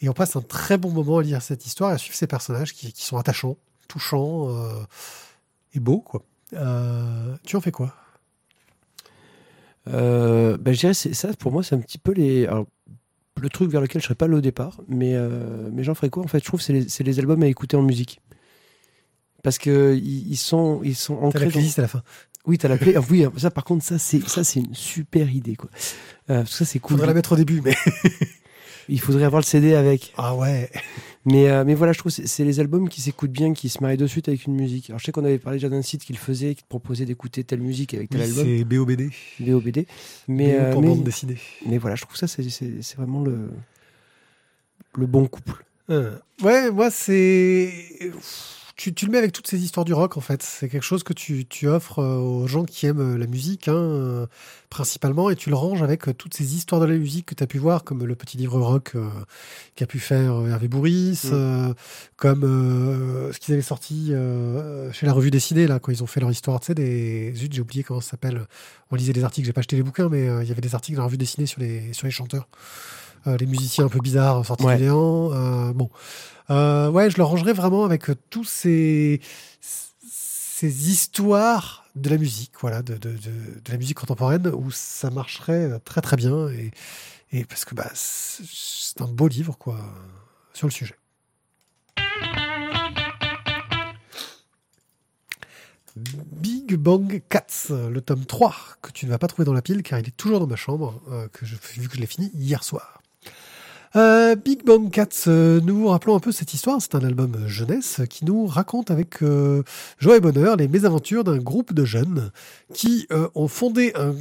et 0.00 0.08
on 0.08 0.12
passe 0.12 0.36
un 0.36 0.42
très 0.42 0.78
bon 0.78 0.90
moment 0.90 1.18
à 1.18 1.22
lire 1.22 1.42
cette 1.42 1.66
histoire 1.66 1.90
et 1.90 1.94
à 1.94 1.98
suivre 1.98 2.16
ces 2.16 2.28
personnages 2.28 2.72
qui, 2.72 2.92
qui 2.92 3.04
sont 3.04 3.16
attachants, 3.16 3.56
touchants 3.90 4.48
euh, 4.48 4.72
et 5.74 5.80
beaux. 5.80 6.00
Quoi. 6.00 6.22
Euh, 6.54 7.36
tu 7.44 7.56
en 7.56 7.60
fais 7.60 7.72
quoi? 7.72 7.94
Euh, 9.88 10.56
ben, 10.58 10.72
je 10.74 10.80
dirais, 10.80 10.94
c'est 10.94 11.14
ça, 11.14 11.28
pour 11.38 11.52
moi, 11.52 11.62
c'est 11.62 11.74
un 11.74 11.80
petit 11.80 11.98
peu 11.98 12.12
les. 12.12 12.46
alors, 12.46 12.66
le 13.40 13.48
truc 13.48 13.70
vers 13.70 13.80
lequel 13.80 14.02
je 14.02 14.06
serais 14.06 14.14
pas 14.14 14.26
allé 14.26 14.34
au 14.34 14.40
départ, 14.42 14.80
mais, 14.88 15.14
euh, 15.14 15.70
mais 15.72 15.82
j'en 15.82 15.94
ferais 15.94 16.10
quoi? 16.10 16.22
En 16.22 16.26
fait, 16.26 16.40
je 16.40 16.44
trouve 16.44 16.60
que 16.60 16.64
c'est 16.66 16.72
les, 16.74 16.88
c'est 16.88 17.04
les 17.04 17.18
albums 17.18 17.42
à 17.42 17.46
écouter 17.46 17.76
en 17.76 17.82
musique. 17.82 18.20
Parce 19.42 19.56
que 19.56 19.96
ils, 19.96 20.28
ils 20.30 20.36
sont, 20.36 20.80
ils 20.84 20.94
sont 20.96 21.16
T'as 21.16 21.26
ancrés. 21.26 21.38
la 21.40 21.44
dans- 21.46 21.50
playlist 21.52 21.78
à 21.78 21.82
la 21.82 21.88
fin. 21.88 22.02
Oui, 22.46 22.58
t'as 22.58 22.68
la 22.68 22.76
ah, 22.96 23.00
oui, 23.10 23.24
ça, 23.38 23.50
par 23.50 23.64
contre, 23.64 23.84
ça, 23.84 23.98
c'est, 23.98 24.26
ça, 24.28 24.44
c'est 24.44 24.60
une 24.60 24.74
super 24.74 25.30
idée, 25.30 25.56
quoi. 25.56 25.70
Euh, 26.30 26.38
parce 26.40 26.50
que 26.50 26.56
ça, 26.56 26.64
c'est 26.66 26.78
cool. 26.78 26.96
Faudrait 26.96 27.06
la 27.08 27.14
mettre 27.14 27.32
au 27.32 27.36
début, 27.36 27.60
mais. 27.62 27.74
Il 28.88 29.00
faudrait 29.00 29.24
avoir 29.24 29.40
le 29.40 29.46
CD 29.46 29.74
avec. 29.74 30.12
Ah 30.16 30.34
ouais. 30.34 30.70
Mais, 31.26 31.50
euh, 31.50 31.64
mais 31.66 31.74
voilà, 31.74 31.92
je 31.92 31.98
trouve 31.98 32.14
que 32.14 32.26
c'est, 32.26 32.44
les 32.44 32.60
albums 32.60 32.88
qui 32.88 33.02
s'écoutent 33.02 33.30
bien, 33.30 33.52
qui 33.52 33.68
se 33.68 33.82
marient 33.82 33.98
de 33.98 34.06
suite 34.06 34.28
avec 34.28 34.46
une 34.46 34.54
musique. 34.54 34.88
Alors, 34.88 34.98
je 35.00 35.04
sais 35.04 35.12
qu'on 35.12 35.24
avait 35.24 35.38
parlé 35.38 35.58
déjà 35.58 35.68
d'un 35.68 35.82
site 35.82 36.02
qui 36.02 36.14
le 36.14 36.18
faisait, 36.18 36.54
qui 36.54 36.62
te 36.62 36.68
proposait 36.68 37.04
d'écouter 37.04 37.44
telle 37.44 37.60
musique 37.60 37.92
avec 37.92 38.08
tel 38.08 38.20
Oui, 38.22 38.26
album, 38.28 38.44
c'est 38.46 38.64
BOBD. 38.64 39.10
BOBD. 39.40 39.86
Mais, 40.28 40.52
BO 40.52 40.58
euh, 40.60 40.72
pour 40.72 40.80
mais- 40.82 40.88
bande 40.88 41.04
dessinée. 41.04 41.36
Mais 41.66 41.76
voilà, 41.76 41.96
je 41.96 42.02
trouve 42.02 42.16
ça, 42.16 42.26
c'est, 42.26 42.42
vraiment 42.96 43.22
le, 43.22 43.50
le 44.96 45.06
bon 45.06 45.26
couple. 45.26 45.62
Ouais, 46.42 46.70
moi 46.70 46.90
c'est. 46.90 47.72
Tu, 48.80 48.94
tu 48.94 49.04
le 49.04 49.12
mets 49.12 49.18
avec 49.18 49.32
toutes 49.32 49.46
ces 49.46 49.62
histoires 49.62 49.84
du 49.84 49.92
rock 49.92 50.16
en 50.16 50.22
fait. 50.22 50.42
C'est 50.42 50.70
quelque 50.70 50.82
chose 50.84 51.02
que 51.02 51.12
tu, 51.12 51.44
tu 51.44 51.68
offres 51.68 51.98
euh, 51.98 52.16
aux 52.16 52.46
gens 52.46 52.64
qui 52.64 52.86
aiment 52.86 53.14
euh, 53.14 53.18
la 53.18 53.26
musique 53.26 53.68
hein, 53.68 53.74
euh, 53.74 54.26
principalement 54.70 55.28
et 55.28 55.36
tu 55.36 55.50
le 55.50 55.56
ranges 55.56 55.82
avec 55.82 56.16
toutes 56.16 56.32
ces 56.32 56.54
histoires 56.54 56.80
de 56.80 56.86
la 56.86 56.94
musique 56.96 57.26
que 57.26 57.34
tu 57.34 57.42
as 57.42 57.46
pu 57.46 57.58
voir 57.58 57.84
comme 57.84 58.06
le 58.06 58.14
petit 58.14 58.38
livre 58.38 58.58
rock 58.58 58.92
euh, 58.94 59.06
qu'a 59.76 59.84
pu 59.86 59.98
faire 59.98 60.32
Hervé 60.48 60.68
Bourris, 60.68 61.20
Mm. 61.24 61.28
euh, 61.32 61.74
comme 62.16 62.44
euh, 62.44 63.32
ce 63.34 63.38
qu'ils 63.38 63.52
avaient 63.52 63.62
sorti 63.62 64.14
euh, 64.14 64.90
chez 64.92 65.04
la 65.04 65.12
revue 65.12 65.30
dessinée 65.30 65.66
là 65.66 65.78
quand 65.78 65.92
ils 65.92 66.02
ont 66.02 66.06
fait 66.06 66.20
leur 66.20 66.30
histoire, 66.30 66.58
tu 66.60 66.66
sais 66.68 66.74
des 66.74 67.34
zut 67.34 67.52
j'ai 67.52 67.60
oublié 67.60 67.82
comment 67.82 68.00
ça 68.00 68.12
s'appelle. 68.12 68.46
On 68.90 68.96
lisait 68.96 69.12
des 69.12 69.24
articles, 69.24 69.44
j'ai 69.46 69.52
pas 69.52 69.60
acheté 69.60 69.76
les 69.76 69.82
bouquins 69.82 70.08
mais 70.08 70.24
il 70.42 70.48
y 70.48 70.52
avait 70.52 70.62
des 70.62 70.74
articles 70.74 70.96
dans 70.96 71.02
la 71.02 71.06
revue 71.08 71.18
dessinée 71.18 71.46
sur 71.46 71.60
les 71.60 71.92
sur 71.92 72.06
les 72.06 72.10
chanteurs. 72.10 72.48
Euh, 73.26 73.36
les 73.36 73.44
musiciens 73.44 73.84
un 73.84 73.88
peu 73.88 74.00
bizarres 74.00 74.46
sortis 74.46 74.64
Ouais. 74.64 74.76
du 74.78 74.84
néant. 74.84 75.30
Euh, 75.34 75.74
bon, 75.74 75.90
euh, 76.50 77.10
je 77.10 77.16
le 77.16 77.22
rangerais 77.22 77.52
vraiment 77.52 77.84
avec 77.84 78.10
euh, 78.10 78.16
tous 78.30 78.44
ces 78.44 79.20
ces 79.60 80.90
histoires 80.90 81.86
de 81.94 82.10
la 82.10 82.18
musique, 82.18 82.52
voilà, 82.60 82.82
de, 82.82 82.96
de, 82.98 83.16
la 83.68 83.78
musique 83.78 83.96
contemporaine 83.96 84.46
où 84.48 84.70
ça 84.70 85.08
marcherait 85.10 85.70
euh, 85.70 85.78
très 85.78 86.02
très 86.02 86.16
bien 86.16 86.48
et, 86.48 87.44
parce 87.44 87.64
que 87.64 87.74
bah 87.74 87.88
c'est 87.94 89.00
un 89.00 89.06
beau 89.06 89.28
livre 89.28 89.56
quoi 89.56 89.78
sur 90.52 90.66
le 90.66 90.72
sujet. 90.72 90.96
Big 95.96 96.74
Bang 96.76 97.22
Cats, 97.28 97.68
le 97.70 98.00
tome 98.00 98.24
3, 98.24 98.54
que 98.82 98.90
tu 98.90 99.06
ne 99.06 99.10
vas 99.10 99.18
pas 99.18 99.28
trouver 99.28 99.44
dans 99.46 99.52
la 99.52 99.62
pile 99.62 99.82
car 99.82 99.98
il 99.98 100.08
est 100.08 100.16
toujours 100.16 100.40
dans 100.40 100.46
ma 100.46 100.56
chambre, 100.56 101.00
que 101.32 101.44
vu 101.44 101.88
que 101.88 101.96
je 101.96 102.00
l'ai 102.00 102.06
fini 102.06 102.30
hier 102.34 102.64
soir. 102.64 102.99
Euh, 103.96 104.36
Big 104.36 104.64
Bang 104.64 104.88
Cats, 104.88 105.24
euh, 105.26 105.60
nous 105.60 105.74
vous 105.74 105.88
rappelons 105.88 106.14
un 106.14 106.20
peu 106.20 106.30
cette 106.30 106.54
histoire. 106.54 106.80
C'est 106.80 106.94
un 106.94 107.02
album 107.02 107.34
euh, 107.34 107.48
jeunesse 107.48 108.02
qui 108.08 108.24
nous 108.24 108.46
raconte 108.46 108.90
avec 108.90 109.18
joie 109.98 110.16
et 110.16 110.20
bonheur 110.20 110.56
les 110.56 110.68
mésaventures 110.68 111.24
d'un 111.24 111.38
groupe 111.38 111.72
de 111.72 111.84
jeunes 111.84 112.30
qui 112.72 113.06
ont 113.34 113.48
fondé 113.48 113.92
un 113.96 114.14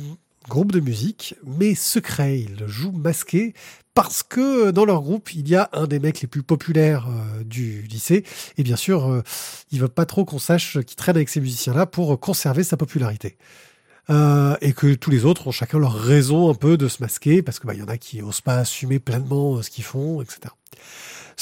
groupe 0.47 0.71
de 0.71 0.79
musique, 0.79 1.35
mais 1.45 1.75
secret. 1.75 2.39
Ils 2.39 2.67
jouent 2.67 2.91
masqués 2.91 3.53
parce 3.93 4.23
que 4.23 4.71
dans 4.71 4.85
leur 4.85 5.01
groupe, 5.01 5.33
il 5.35 5.47
y 5.47 5.55
a 5.55 5.69
un 5.73 5.85
des 5.85 5.99
mecs 5.99 6.21
les 6.21 6.27
plus 6.27 6.43
populaires 6.43 7.07
du 7.45 7.83
lycée. 7.83 8.23
Et 8.57 8.63
bien 8.63 8.75
sûr, 8.75 9.23
il 9.71 9.79
veut 9.79 9.87
pas 9.87 10.05
trop 10.05 10.25
qu'on 10.25 10.39
sache 10.39 10.79
qu'il 10.79 10.95
traîne 10.95 11.15
avec 11.15 11.29
ces 11.29 11.41
musiciens-là 11.41 11.85
pour 11.85 12.19
conserver 12.19 12.63
sa 12.63 12.77
popularité. 12.77 13.37
Euh, 14.09 14.55
et 14.61 14.73
que 14.73 14.95
tous 14.95 15.11
les 15.11 15.25
autres 15.25 15.47
ont 15.47 15.51
chacun 15.51 15.77
leur 15.77 15.93
raison 15.93 16.49
un 16.49 16.55
peu 16.55 16.77
de 16.77 16.87
se 16.87 17.01
masquer, 17.01 17.43
parce 17.43 17.59
que 17.59 17.67
bah, 17.67 17.75
y 17.75 17.81
en 17.83 17.87
a 17.87 17.97
qui 17.97 18.21
osent 18.21 18.41
pas 18.41 18.55
assumer 18.55 18.97
pleinement 18.97 19.57
euh, 19.57 19.61
ce 19.61 19.69
qu'ils 19.69 19.83
font, 19.83 20.21
etc. 20.21 20.53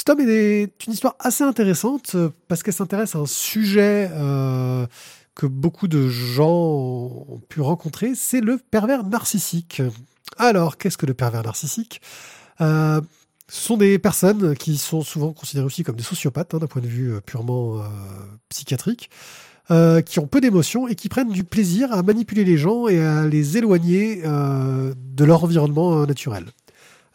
Tome 0.04 0.20
est 0.20 0.86
une 0.86 0.92
histoire 0.92 1.16
assez 1.18 1.44
intéressante 1.44 2.12
euh, 2.14 2.30
parce 2.46 2.62
qu'elle 2.62 2.74
s'intéresse 2.74 3.14
à 3.14 3.18
un 3.18 3.26
sujet 3.26 4.10
que 5.34 5.46
beaucoup 5.46 5.86
de 5.86 6.08
gens 6.08 6.48
ont 6.48 7.40
pu 7.48 7.60
rencontrer, 7.60 8.14
c'est 8.14 8.40
le 8.40 8.58
pervers 8.58 9.04
narcissique. 9.04 9.82
Alors, 10.36 10.78
qu'est-ce 10.78 10.98
que 10.98 11.06
le 11.06 11.14
pervers 11.14 11.44
narcissique? 11.44 12.00
Ce 12.58 13.02
sont 13.48 13.76
des 13.76 13.98
personnes 13.98 14.56
qui 14.56 14.78
sont 14.78 15.02
souvent 15.02 15.32
considérées 15.32 15.66
aussi 15.66 15.84
comme 15.84 15.94
des 15.94 16.02
sociopathes, 16.02 16.54
hein, 16.54 16.58
d'un 16.58 16.66
point 16.66 16.82
de 16.82 16.88
vue 16.88 17.20
purement 17.24 17.84
psychiatrique, 18.48 19.10
euh, 19.70 20.00
qui 20.00 20.18
ont 20.18 20.26
peu 20.26 20.40
d'émotions 20.40 20.88
et 20.88 20.94
qui 20.94 21.08
prennent 21.08 21.30
du 21.30 21.44
plaisir 21.44 21.92
à 21.92 22.02
manipuler 22.02 22.44
les 22.44 22.56
gens 22.56 22.88
et 22.88 23.00
à 23.00 23.26
les 23.26 23.56
éloigner 23.58 24.22
euh, 24.24 24.94
de 25.14 25.24
leur 25.24 25.44
environnement 25.44 26.00
euh, 26.02 26.06
naturel. 26.06 26.44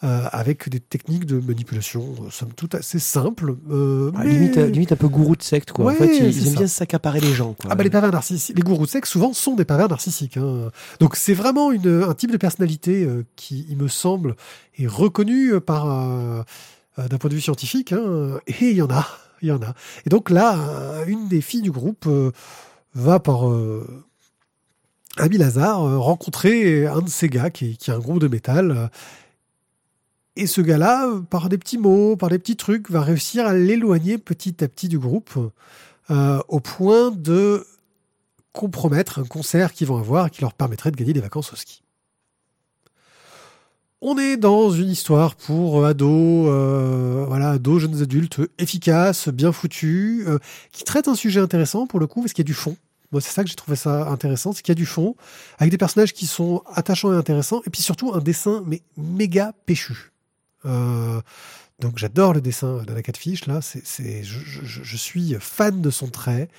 Euh, 0.03 0.25
avec 0.33 0.67
des 0.67 0.81
techniques 0.81 1.25
de 1.25 1.39
manipulation, 1.39 2.03
euh, 2.19 2.29
somme 2.29 2.51
toute 2.53 2.75
assez 2.75 2.99
simples. 2.99 3.55
euh, 3.71 4.11
Ah, 4.15 4.23
mais- 4.25 4.31
limite, 4.31 4.57
limite 4.57 4.91
un 4.91 4.97
peu 4.97 5.07
gourou 5.07 5.37
de 5.37 5.41
secte, 5.41 5.71
quoi. 5.71 5.85
Ouais, 5.85 5.93
en 5.93 5.95
fait, 5.95 6.17
ils, 6.17 6.25
aiment 6.45 6.53
ça. 6.55 6.57
bien 6.59 6.67
s'accaparer 6.67 7.21
les 7.21 7.31
gens, 7.31 7.53
quoi. 7.53 7.69
Ah 7.71 7.75
bah 7.75 7.85
les 7.85 7.89
pervers 7.89 8.11
narcissiques, 8.11 8.57
les 8.57 8.63
gourous 8.63 8.83
de 8.85 8.91
sexe 8.91 9.09
souvent 9.09 9.31
sont 9.31 9.55
des 9.55 9.63
pervers 9.63 9.87
narcissiques. 9.87 10.35
hein. 10.35 10.71
Donc 10.99 11.15
c'est 11.15 11.33
vraiment 11.33 11.71
une, 11.71 12.03
un 12.05 12.13
type 12.15 12.31
de 12.33 12.37
personnalité 12.37 13.05
euh, 13.05 13.23
qui, 13.37 13.65
il 13.69 13.77
me 13.77 13.87
semble, 13.87 14.35
est 14.77 14.87
reconnu 14.87 15.53
euh, 15.53 15.61
par 15.61 15.89
euh, 15.89 16.41
euh, 16.99 17.07
d'un 17.07 17.17
point 17.17 17.29
de 17.29 17.35
vue 17.35 17.41
scientifique. 17.41 17.93
hein. 17.93 18.39
Et 18.47 18.71
il 18.71 18.75
y 18.75 18.81
en 18.81 18.89
a, 18.89 19.07
y 19.49 19.51
en 19.51 19.61
a. 19.61 19.73
Et 20.05 20.09
donc 20.09 20.29
là, 20.29 21.03
une 21.07 21.27
des 21.27 21.41
filles 21.41 21.61
du 21.61 21.71
groupe 21.71 22.05
euh, 22.07 22.31
va 22.93 23.19
par 23.19 23.49
euh, 23.49 24.05
Ami 25.17 25.37
Lazare 25.37 25.83
euh, 25.83 25.97
rencontrer 25.97 26.87
un 26.87 27.01
de 27.01 27.09
ces 27.09 27.29
gars 27.29 27.49
qui, 27.49 27.77
qui 27.77 27.91
a 27.91 27.95
un 27.95 27.99
groupe 27.99 28.19
de 28.19 28.27
métal. 28.27 28.89
et 30.35 30.47
ce 30.47 30.61
gars-là, 30.61 31.09
par 31.29 31.49
des 31.49 31.57
petits 31.57 31.77
mots, 31.77 32.15
par 32.15 32.29
des 32.29 32.39
petits 32.39 32.57
trucs, 32.57 32.89
va 32.89 33.01
réussir 33.01 33.45
à 33.45 33.53
l'éloigner 33.53 34.17
petit 34.17 34.63
à 34.63 34.67
petit 34.67 34.87
du 34.87 34.99
groupe 34.99 35.37
au 36.09 36.59
point 36.59 37.11
de 37.11 37.65
compromettre 38.51 39.19
un 39.19 39.25
concert 39.25 39.73
qu'ils 39.73 39.87
vont 39.87 39.97
avoir 39.97 40.29
qui 40.29 40.41
leur 40.41 40.53
permettrait 40.53 40.91
de 40.91 40.95
gagner 40.95 41.13
des 41.13 41.21
vacances 41.21 41.53
au 41.53 41.55
ski. 41.55 41.82
On 44.05 44.17
est 44.17 44.35
dans 44.35 44.69
une 44.69 44.89
histoire 44.89 45.33
pour 45.33 45.85
ados, 45.85 46.49
euh, 46.49 47.23
voilà, 47.25 47.51
ados, 47.51 47.83
jeunes 47.83 48.01
adultes 48.01 48.41
efficaces, 48.59 49.29
bien 49.29 49.53
foutus, 49.53 50.25
euh, 50.27 50.39
qui 50.73 50.83
traite 50.83 51.07
un 51.07 51.15
sujet 51.15 51.39
intéressant 51.39 51.87
pour 51.87 52.01
le 52.01 52.07
coup, 52.07 52.19
parce 52.19 52.33
qu'il 52.33 52.43
y 52.43 52.45
a 52.45 52.51
du 52.51 52.53
fond. 52.53 52.75
Moi, 53.13 53.21
c'est 53.21 53.31
ça 53.31 53.43
que 53.43 53.49
j'ai 53.49 53.55
trouvé 53.55 53.77
ça 53.77 54.09
intéressant, 54.09 54.51
c'est 54.51 54.61
qu'il 54.61 54.73
y 54.73 54.75
a 54.75 54.81
du 54.81 54.85
fond, 54.85 55.15
avec 55.57 55.71
des 55.71 55.77
personnages 55.77 56.11
qui 56.11 56.27
sont 56.27 56.63
attachants 56.73 57.13
et 57.13 57.15
intéressants, 57.15 57.61
et 57.65 57.69
puis 57.69 57.81
surtout 57.81 58.13
un 58.13 58.19
dessin 58.19 58.61
mais 58.67 58.81
méga 58.97 59.53
péchu. 59.65 60.11
Euh, 60.65 61.21
donc 61.79 61.97
j'adore 61.97 62.33
le 62.33 62.41
dessin 62.41 62.83
d'Anna 62.83 63.01
Catfish, 63.01 63.45
là, 63.45 63.59
c'est, 63.61 64.23
je, 64.23 64.97
suis 64.97 65.35
fan 65.39 65.81
de 65.81 65.89
son 65.89 66.07
trait. 66.07 66.49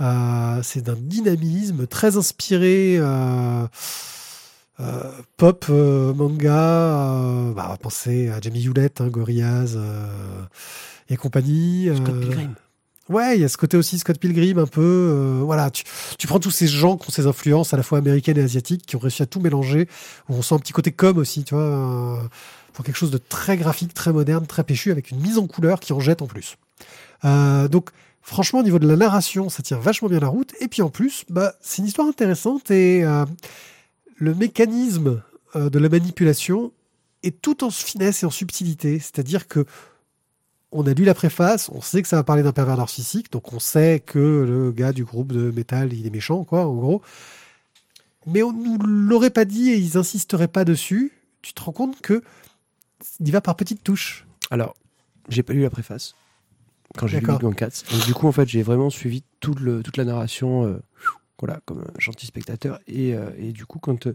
Euh, 0.00 0.60
c'est 0.64 0.82
d'un 0.82 0.96
dynamisme 0.96 1.86
très 1.86 2.16
inspiré 2.16 2.96
euh, 2.98 3.02
euh, 3.04 3.66
pop, 5.36 5.66
euh, 5.70 6.12
manga. 6.14 7.14
euh, 7.14 7.52
bah, 7.52 7.64
on 7.68 7.70
va 7.70 7.76
penser 7.76 8.28
à 8.30 8.40
Jamie 8.40 8.64
Hewlett, 8.64 9.00
hein, 9.00 9.08
Gorillaz 9.08 9.74
euh, 9.76 10.06
et 11.08 11.16
compagnie. 11.16 11.88
Scott 11.94 12.14
euh, 12.14 12.20
Pilgrim. 12.20 12.54
Ouais, 13.08 13.36
il 13.36 13.40
y 13.42 13.44
a 13.44 13.48
ce 13.48 13.56
côté 13.56 13.76
aussi 13.76 13.98
Scott 13.98 14.18
Pilgrim 14.18 14.58
un 14.58 14.66
peu. 14.66 14.80
euh, 14.80 15.40
voilà, 15.44 15.70
tu, 15.70 15.84
tu 16.18 16.26
prends 16.26 16.40
tous 16.40 16.50
ces 16.52 16.66
gens 16.66 16.96
qui 16.96 17.08
ont 17.08 17.12
ces 17.12 17.26
influences 17.26 17.74
à 17.74 17.76
la 17.76 17.82
fois 17.82 17.98
américaines 17.98 18.38
et 18.38 18.42
asiatiques, 18.42 18.86
qui 18.86 18.96
ont 18.96 19.00
réussi 19.00 19.22
à 19.22 19.26
tout 19.26 19.40
mélanger. 19.40 19.88
Où 20.28 20.34
on 20.36 20.42
sent 20.42 20.54
un 20.54 20.58
petit 20.58 20.72
côté 20.72 20.92
com 20.92 21.18
aussi, 21.18 21.44
tu 21.44 21.54
vois, 21.54 21.64
euh, 21.64 22.16
pour 22.72 22.84
quelque 22.84 22.96
chose 22.96 23.10
de 23.10 23.18
très 23.18 23.56
graphique, 23.56 23.92
très 23.92 24.12
moderne, 24.12 24.46
très 24.46 24.64
péchu, 24.64 24.90
avec 24.90 25.10
une 25.10 25.20
mise 25.20 25.36
en 25.36 25.46
couleur 25.46 25.80
qui 25.80 25.92
en 25.92 26.00
jette 26.00 26.22
en 26.22 26.26
plus. 26.26 26.56
Euh, 27.24 27.68
donc, 27.68 27.90
franchement, 28.22 28.60
au 28.60 28.62
niveau 28.62 28.78
de 28.78 28.88
la 28.88 28.96
narration, 28.96 29.48
ça 29.48 29.62
tient 29.62 29.78
vachement 29.78 30.08
bien 30.08 30.20
la 30.20 30.28
route. 30.28 30.54
Et 30.60 30.68
puis 30.68 30.80
en 30.80 30.88
plus, 30.88 31.24
bah, 31.28 31.54
c'est 31.60 31.82
une 31.82 31.88
histoire 31.88 32.08
intéressante 32.08 32.70
et 32.70 33.04
euh, 33.04 33.26
le 34.22 34.36
mécanisme 34.36 35.20
euh, 35.56 35.68
de 35.68 35.80
la 35.80 35.88
manipulation 35.88 36.72
est 37.24 37.42
tout 37.42 37.64
en 37.64 37.70
finesse 37.70 38.22
et 38.22 38.26
en 38.26 38.30
subtilité. 38.30 39.00
C'est-à-dire 39.00 39.48
que 39.48 39.66
on 40.70 40.86
a 40.86 40.94
lu 40.94 41.04
la 41.04 41.12
préface, 41.12 41.68
on 41.70 41.80
sait 41.80 42.02
que 42.02 42.08
ça 42.08 42.16
va 42.16 42.22
parler 42.22 42.44
d'un 42.44 42.52
pervers 42.52 42.76
narcissique, 42.76 43.32
donc 43.32 43.52
on 43.52 43.58
sait 43.58 44.00
que 44.00 44.18
le 44.18 44.70
gars 44.70 44.92
du 44.92 45.04
groupe 45.04 45.32
de 45.32 45.50
métal, 45.50 45.92
il 45.92 46.06
est 46.06 46.10
méchant, 46.10 46.44
quoi, 46.44 46.66
en 46.66 46.74
gros. 46.74 47.02
Mais 48.26 48.44
on 48.44 48.52
nous 48.52 48.78
l'aurait 48.78 49.30
pas 49.30 49.44
dit 49.44 49.70
et 49.70 49.76
ils 49.76 49.98
insisteraient 49.98 50.48
pas 50.48 50.64
dessus. 50.64 51.12
Tu 51.42 51.52
te 51.52 51.60
rends 51.60 51.72
compte 51.72 52.00
que 52.00 52.22
il 53.18 53.26
y 53.28 53.32
va 53.32 53.40
par 53.40 53.56
petites 53.56 53.82
touches. 53.82 54.24
Alors, 54.52 54.74
j'ai 55.28 55.42
pas 55.42 55.52
lu 55.52 55.62
la 55.62 55.70
préface 55.70 56.14
quand 56.96 57.08
j'ai 57.08 57.18
lu. 57.18 57.26
Big 57.26 57.40
Bang 57.40 57.56
Cats. 57.56 57.82
Donc, 57.90 58.06
du 58.06 58.14
coup, 58.14 58.28
en 58.28 58.32
fait, 58.32 58.48
j'ai 58.48 58.62
vraiment 58.62 58.88
suivi 58.88 59.24
le, 59.58 59.82
toute 59.82 59.96
la 59.96 60.04
narration, 60.04 60.64
euh, 60.64 60.80
voilà, 61.42 61.60
comme 61.66 61.80
un 61.80 61.98
gentil 62.00 62.26
spectateur. 62.26 62.78
Et, 62.86 63.14
euh, 63.14 63.30
et 63.38 63.52
du 63.52 63.66
coup, 63.66 63.78
quand 63.78 64.08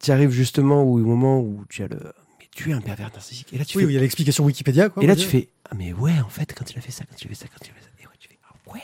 tu 0.00 0.10
arrives 0.12 0.30
justement 0.30 0.82
au 0.82 0.98
moment 0.98 1.40
où 1.40 1.64
tu 1.68 1.82
as 1.82 1.88
le. 1.88 1.98
Mais 2.38 2.46
tu 2.54 2.70
es 2.70 2.72
un 2.74 2.80
pervers 2.80 3.10
narcissique. 3.12 3.48
Et 3.52 3.58
là, 3.58 3.64
tu 3.64 3.78
Oui, 3.78 3.84
fais. 3.84 3.90
il 3.90 3.94
y 3.94 3.98
a 3.98 4.00
l'explication 4.00 4.44
Wikipédia, 4.44 4.88
quoi. 4.90 5.02
et 5.02 5.06
là, 5.06 5.16
tu 5.16 5.26
fais. 5.26 5.48
Ah, 5.70 5.74
mais 5.76 5.92
ouais, 5.92 6.12
en 6.24 6.28
fait, 6.28 6.54
quand 6.54 6.70
il 6.70 6.78
a 6.78 6.80
fait 6.80 6.92
ça, 6.92 7.04
quand 7.08 7.20
il 7.20 7.26
a 7.26 7.28
fait 7.30 7.34
ça, 7.34 7.46
quand 7.46 7.66
il 7.66 7.70
a 7.70 7.74
fait 7.74 7.82
ça. 7.82 7.88
Et 8.02 8.06
ouais, 8.06 8.12
tu 8.20 8.28
fais. 8.28 8.38
Ah, 8.44 8.72
ouais. 8.74 8.80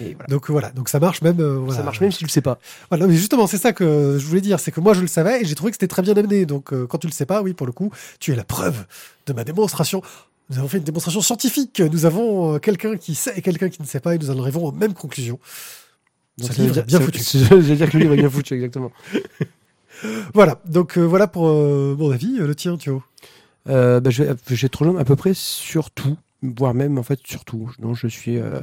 Et 0.00 0.12
voilà. 0.14 0.26
Donc 0.28 0.50
voilà, 0.50 0.70
donc 0.72 0.88
ça 0.90 1.00
marche 1.00 1.22
même. 1.22 1.40
euh, 1.40 1.56
voilà. 1.56 1.76
Ça 1.78 1.82
marche 1.82 2.00
même 2.02 2.12
si 2.12 2.18
tu 2.18 2.24
le 2.24 2.30
sais 2.30 2.42
pas. 2.42 2.58
Voilà, 2.90 3.06
mais 3.06 3.16
justement, 3.16 3.46
c'est 3.46 3.56
ça 3.58 3.72
que 3.72 4.18
je 4.18 4.26
voulais 4.26 4.42
dire, 4.42 4.60
c'est 4.60 4.70
que 4.70 4.80
moi 4.80 4.92
je 4.92 5.00
le 5.00 5.06
savais 5.06 5.40
et 5.40 5.44
j'ai 5.46 5.54
trouvé 5.54 5.70
que 5.70 5.76
c'était 5.76 5.88
très 5.88 6.02
bien 6.02 6.14
amené. 6.16 6.44
Donc 6.44 6.72
euh, 6.74 6.86
quand 6.86 6.98
tu 6.98 7.06
le 7.06 7.12
sais 7.14 7.24
pas, 7.26 7.40
oui, 7.42 7.54
pour 7.54 7.66
le 7.66 7.72
coup, 7.72 7.90
tu 8.20 8.32
es 8.32 8.36
la 8.36 8.44
preuve 8.44 8.84
de 9.26 9.32
ma 9.32 9.44
démonstration. 9.44 10.02
Nous 10.50 10.58
avons 10.58 10.68
fait 10.68 10.78
une 10.78 10.84
démonstration 10.84 11.20
scientifique. 11.20 11.80
Nous 11.80 12.04
avons 12.04 12.54
euh, 12.54 12.58
quelqu'un 12.58 12.96
qui 12.96 13.14
sait 13.14 13.32
et 13.36 13.42
quelqu'un 13.42 13.68
qui 13.68 13.82
ne 13.82 13.86
sait 13.86 14.00
pas 14.00 14.14
et 14.14 14.18
nous 14.18 14.30
en 14.30 14.38
arrivons 14.40 14.66
aux 14.66 14.72
mêmes 14.72 14.94
conclusions. 14.94 15.40
Donc, 16.38 16.52
ça 16.52 16.62
livre 16.62 16.78
est 16.78 16.82
bien 16.82 17.00
foutu. 17.00 17.20
veux 17.50 17.74
dire 17.76 17.90
que 17.90 17.96
le 17.96 18.02
livre 18.02 18.14
est 18.14 18.18
bien 18.18 18.30
foutu, 18.30 18.54
exactement. 18.54 18.92
Voilà, 20.34 20.60
donc 20.66 20.98
euh, 20.98 21.02
voilà 21.04 21.26
pour 21.26 21.48
euh, 21.48 21.96
mon 21.98 22.10
avis. 22.10 22.38
Euh, 22.38 22.46
Le 22.46 22.54
tien, 22.54 22.76
Thio. 22.76 23.02
Euh, 23.68 23.98
bah, 24.00 24.10
je 24.10 24.24
vais 24.24 24.68
te 24.68 24.78
rejoindre 24.78 25.00
à 25.00 25.04
peu 25.04 25.16
près 25.16 25.32
sur 25.34 25.90
tout, 25.90 26.18
voire 26.42 26.74
même 26.74 26.98
en 26.98 27.02
fait 27.02 27.18
sur 27.24 27.44
tout. 27.44 27.70
Donc 27.78 27.96
je 27.96 28.06
suis. 28.06 28.36
Euh, 28.38 28.60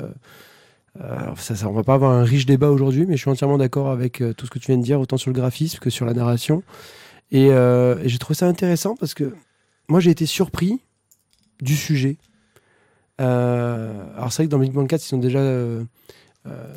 euh, 1.01 1.19
alors 1.19 1.39
ça, 1.39 1.55
ça, 1.55 1.67
on 1.67 1.73
va 1.73 1.84
pas 1.84 1.95
avoir 1.95 2.11
un 2.11 2.23
riche 2.23 2.45
débat 2.45 2.69
aujourd'hui, 2.69 3.05
mais 3.05 3.15
je 3.15 3.21
suis 3.21 3.29
entièrement 3.29 3.57
d'accord 3.57 3.89
avec 3.89 4.21
euh, 4.21 4.34
tout 4.34 4.45
ce 4.45 4.51
que 4.51 4.59
tu 4.59 4.67
viens 4.67 4.77
de 4.77 4.84
dire, 4.84 4.99
autant 4.99 5.17
sur 5.17 5.31
le 5.31 5.36
graphisme 5.36 5.79
que 5.79 5.89
sur 5.89 6.05
la 6.05 6.13
narration. 6.13 6.63
Et, 7.31 7.49
euh, 7.49 7.97
et 8.03 8.09
j'ai 8.09 8.19
trouvé 8.19 8.36
ça 8.36 8.47
intéressant 8.47 8.95
parce 8.95 9.13
que 9.13 9.34
moi 9.88 9.99
j'ai 9.99 10.11
été 10.11 10.25
surpris 10.25 10.81
du 11.64 11.76
sujet 11.76 12.18
Euh, 13.22 14.03
alors 14.16 14.32
c'est 14.34 14.41
vrai 14.43 14.47
que 14.47 14.51
dans 14.51 14.59
Big 14.59 14.72
Bang 14.74 14.88
4, 14.88 15.01
ils 15.03 15.07
sont 15.07 15.18
déjà 15.20 15.39
euh, 15.39 15.84
euh, 16.47 16.68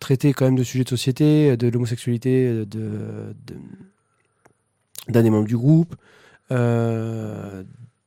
traités 0.00 0.32
quand 0.32 0.44
même 0.46 0.56
de 0.56 0.64
sujets 0.64 0.84
de 0.84 0.88
société, 0.88 1.56
de 1.56 1.68
l'homosexualité, 1.68 2.48
de, 2.50 2.64
de- 2.64 3.56
d'un 5.08 5.22
des 5.22 5.30
membres 5.30 5.46
du 5.46 5.56
groupe, 5.56 5.94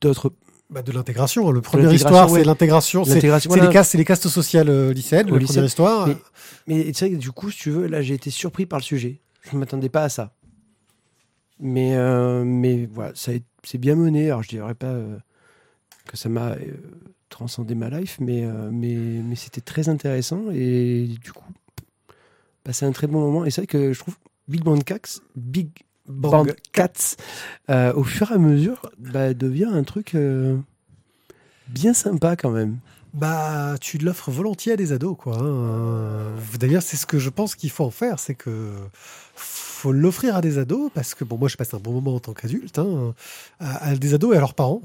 d'autres 0.00 0.32
Bah, 0.68 0.82
de 0.82 0.92
l'intégration. 0.92 1.50
Le 1.50 1.60
l'intégration, 1.60 1.92
histoire, 1.94 2.30
ouais. 2.30 2.40
c'est 2.40 2.44
l'intégration. 2.46 3.04
C'est 3.04 3.26
voilà. 3.48 3.66
les 3.66 3.72
castes, 3.72 3.90
c'est 3.92 3.98
les 3.98 4.04
castes 4.04 4.28
sociales 4.28 4.90
lycéennes. 4.90 5.30
Au 5.30 5.34
la 5.34 5.38
lycée. 5.40 5.54
première 5.54 5.64
histoire. 5.66 6.06
Mais- 6.06 6.16
Mais 6.66 6.92
c'est 6.92 7.06
vrai 7.08 7.16
que 7.16 7.20
du 7.20 7.32
coup, 7.32 7.50
si 7.50 7.58
tu 7.58 7.70
veux, 7.70 7.86
là 7.86 8.02
j'ai 8.02 8.14
été 8.14 8.30
surpris 8.30 8.66
par 8.66 8.78
le 8.78 8.84
sujet. 8.84 9.20
Je 9.42 9.54
ne 9.56 9.60
m'attendais 9.60 9.88
pas 9.88 10.04
à 10.04 10.08
ça. 10.10 10.32
Mais, 11.58 11.96
euh, 11.96 12.44
mais 12.44 12.86
voilà, 12.92 13.12
c'est 13.14 13.42
bien 13.78 13.94
mené. 13.96 14.26
Alors 14.26 14.42
je 14.42 14.48
dirais 14.50 14.74
pas 14.74 14.86
euh, 14.88 15.16
que 16.10 16.16
ça 16.16 16.28
m'a 16.28 16.50
euh, 16.52 16.58
transcendé 17.28 17.74
ma 17.76 17.88
life, 17.88 18.18
mais, 18.20 18.44
euh, 18.44 18.70
mais, 18.72 18.94
mais 18.96 19.36
c'était 19.36 19.60
très 19.60 19.88
intéressant 19.88 20.50
et 20.52 21.06
du 21.22 21.32
coup, 21.32 21.44
passé 22.64 22.84
un 22.84 22.92
très 22.92 23.06
bon 23.06 23.20
moment. 23.20 23.44
Et 23.44 23.50
c'est 23.50 23.60
vrai 23.62 23.66
que 23.68 23.92
je 23.92 23.98
trouve 24.00 24.16
Big 24.48 24.62
Bang 24.62 24.82
Cats, 24.82 25.20
Big. 25.36 25.70
Bang 26.08 26.52
Cats, 26.72 27.14
euh, 27.70 27.92
au 27.94 28.02
fur 28.02 28.32
et 28.32 28.34
à 28.34 28.38
mesure, 28.38 28.82
bah, 28.98 29.32
devient 29.32 29.68
un 29.72 29.84
truc 29.84 30.16
euh, 30.16 30.56
bien 31.68 31.94
sympa 31.94 32.34
quand 32.34 32.50
même. 32.50 32.78
Bah, 33.14 33.76
tu 33.80 33.98
l'offres 33.98 34.32
volontiers 34.32 34.72
à 34.72 34.76
des 34.76 34.92
ados, 34.92 35.16
quoi. 35.16 35.38
hein. 35.38 36.32
D'ailleurs, 36.58 36.82
c'est 36.82 36.96
ce 36.96 37.06
que 37.06 37.18
je 37.20 37.30
pense 37.30 37.54
qu'il 37.54 37.70
faut 37.70 37.84
en 37.84 37.90
faire, 37.92 38.18
c'est 38.18 38.34
que 38.34 38.72
faut 39.34 39.92
l'offrir 39.92 40.34
à 40.34 40.40
des 40.40 40.58
ados 40.58 40.90
parce 40.92 41.14
que 41.14 41.22
bon, 41.24 41.38
moi, 41.38 41.48
je 41.48 41.56
passe 41.56 41.72
un 41.74 41.78
bon 41.78 41.92
moment 41.92 42.16
en 42.16 42.20
tant 42.20 42.32
qu'adulte, 42.34 42.78
hein, 42.80 43.14
à, 43.60 43.90
à 43.90 43.94
des 43.94 44.14
ados 44.14 44.34
et 44.34 44.36
à 44.36 44.40
leurs 44.40 44.54
parents. 44.54 44.82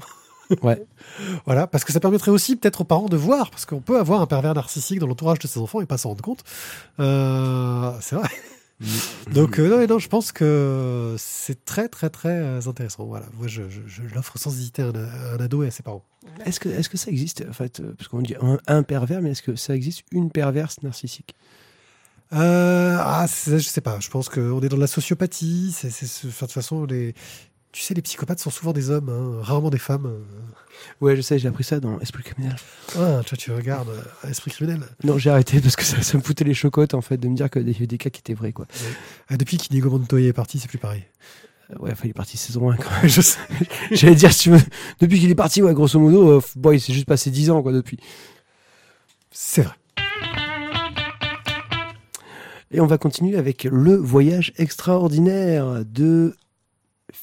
Ouais. 0.62 0.84
Voilà, 1.46 1.66
parce 1.66 1.84
que 1.84 1.92
ça 1.92 2.00
permettrait 2.00 2.30
aussi 2.30 2.56
peut-être 2.56 2.82
aux 2.82 2.84
parents 2.84 3.08
de 3.08 3.16
voir, 3.16 3.50
parce 3.50 3.64
qu'on 3.66 3.80
peut 3.80 3.98
avoir 3.98 4.20
un 4.20 4.26
pervers 4.26 4.54
narcissique 4.54 4.98
dans 4.98 5.06
l'entourage 5.06 5.38
de 5.38 5.46
ses 5.46 5.58
enfants 5.60 5.80
et 5.80 5.86
pas 5.86 5.98
s'en 5.98 6.10
rendre 6.10 6.22
compte. 6.22 6.44
Euh, 7.00 7.92
c'est 8.00 8.16
vrai. 8.16 8.28
Donc 9.32 9.58
euh, 9.58 9.68
non, 9.70 9.78
mais 9.78 9.86
non, 9.86 9.98
je 9.98 10.08
pense 10.08 10.32
que 10.32 11.14
c'est 11.18 11.64
très 11.64 11.88
très 11.88 12.10
très 12.10 12.28
euh, 12.36 12.60
intéressant. 12.66 13.06
Voilà, 13.06 13.24
moi 13.38 13.46
je, 13.46 13.62
je- 13.70 13.80
je 13.86 14.02
l'offre 14.14 14.36
sans 14.38 14.50
hésiter 14.54 14.82
à 14.82 14.86
un, 14.86 14.94
à 14.94 15.34
un 15.34 15.40
ado 15.40 15.62
et 15.62 15.68
à 15.68 15.70
ses 15.70 15.82
parents. 15.82 16.04
Est-ce 16.44 16.60
que, 16.60 16.68
est-ce 16.68 16.88
que 16.90 16.98
ça 16.98 17.10
existe, 17.10 17.42
en 17.48 17.52
fait, 17.54 17.80
parce 17.96 18.08
qu'on 18.08 18.20
dit 18.20 18.34
un, 18.42 18.58
un 18.66 18.82
pervers, 18.82 19.22
mais 19.22 19.30
est-ce 19.30 19.42
que 19.42 19.56
ça 19.56 19.74
existe 19.74 20.02
une 20.12 20.30
perverse 20.30 20.82
narcissique? 20.82 21.34
Euh, 22.32 22.96
ah, 23.00 23.26
c'est- 23.28 23.58
je 23.60 23.68
sais 23.68 23.80
pas. 23.80 23.98
Je 24.00 24.10
pense 24.10 24.28
qu'on 24.28 24.60
est 24.60 24.68
dans 24.68 24.76
de 24.76 24.80
la 24.80 24.86
sociopathie. 24.88 25.72
C'est, 25.72 25.90
c'est, 25.90 26.06
c'est- 26.06 26.26
enfin, 26.26 26.46
de 26.46 26.50
toute 26.50 26.54
façon, 26.54 26.84
les, 26.84 27.14
tu 27.76 27.82
sais, 27.82 27.92
les 27.92 28.00
psychopathes 28.00 28.40
sont 28.40 28.48
souvent 28.48 28.72
des 28.72 28.88
hommes, 28.88 29.10
hein, 29.10 29.42
rarement 29.42 29.68
des 29.68 29.76
femmes. 29.76 30.10
Ouais, 31.02 31.14
je 31.14 31.20
sais, 31.20 31.38
j'ai 31.38 31.46
appris 31.46 31.62
ça 31.62 31.78
dans 31.78 32.00
Esprit 32.00 32.22
criminel. 32.22 32.56
Ah, 32.98 33.20
toi, 33.26 33.36
tu 33.36 33.52
regardes 33.52 33.90
euh, 33.90 34.30
Esprit 34.30 34.50
criminel. 34.50 34.80
Non, 35.04 35.18
j'ai 35.18 35.28
arrêté 35.28 35.60
parce 35.60 35.76
que 35.76 35.84
ça, 35.84 36.00
ça 36.00 36.16
me 36.16 36.22
foutait 36.22 36.44
les 36.44 36.54
chocottes, 36.54 36.94
en 36.94 37.02
fait, 37.02 37.18
de 37.18 37.28
me 37.28 37.36
dire 37.36 37.50
qu'il 37.50 37.68
y 37.70 37.76
avait 37.76 37.86
des 37.86 37.98
cas 37.98 38.08
qui 38.08 38.20
étaient 38.20 38.32
vrais, 38.32 38.52
quoi. 38.52 38.66
Ah, 39.28 39.36
depuis 39.36 39.58
qu'Inigo 39.58 39.90
Montoya 39.90 40.28
est 40.28 40.32
parti, 40.32 40.58
c'est 40.58 40.68
plus 40.68 40.78
pareil. 40.78 41.04
Euh, 41.70 41.74
Ouais, 41.80 41.92
enfin, 41.92 42.04
il 42.04 42.10
est 42.10 42.14
parti 42.14 42.38
saison 42.38 42.70
1, 42.70 42.76
quand 42.76 42.90
même. 42.90 43.00
je 43.10 43.20
sais. 43.20 43.38
J'allais 43.90 44.14
dire, 44.14 44.32
si 44.32 44.44
tu 44.44 44.50
veux, 44.52 44.60
depuis 45.00 45.20
qu'il 45.20 45.30
est 45.30 45.34
parti, 45.34 45.62
ouais, 45.62 45.74
grosso 45.74 46.00
modo, 46.00 46.30
euh, 46.30 46.40
bon, 46.54 46.70
il 46.70 46.80
s'est 46.80 46.94
juste 46.94 47.06
passé 47.06 47.30
10 47.30 47.50
ans, 47.50 47.62
quoi, 47.62 47.72
depuis. 47.72 47.98
C'est 49.30 49.60
vrai. 49.60 49.74
Et 52.70 52.80
on 52.80 52.86
va 52.86 52.96
continuer 52.96 53.36
avec 53.36 53.64
Le 53.64 53.96
Voyage 53.96 54.54
extraordinaire 54.56 55.84
de 55.84 56.34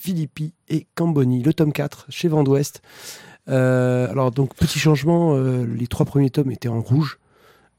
Philippi 0.04 0.54
et 0.68 0.86
Camboni, 0.96 1.42
le 1.44 1.54
tome 1.54 1.72
4 1.72 2.08
chez 2.10 2.28
Vent 2.28 2.44
d'Ouest. 2.44 2.82
Euh, 3.48 4.10
alors, 4.12 4.32
donc, 4.32 4.54
petit 4.54 4.78
changement, 4.78 5.34
euh, 5.38 5.66
les 5.66 5.88
trois 5.88 6.06
premiers 6.06 6.30
tomes 6.30 6.52
étaient 6.52 6.68
en 6.68 6.82
rouge. 6.82 7.20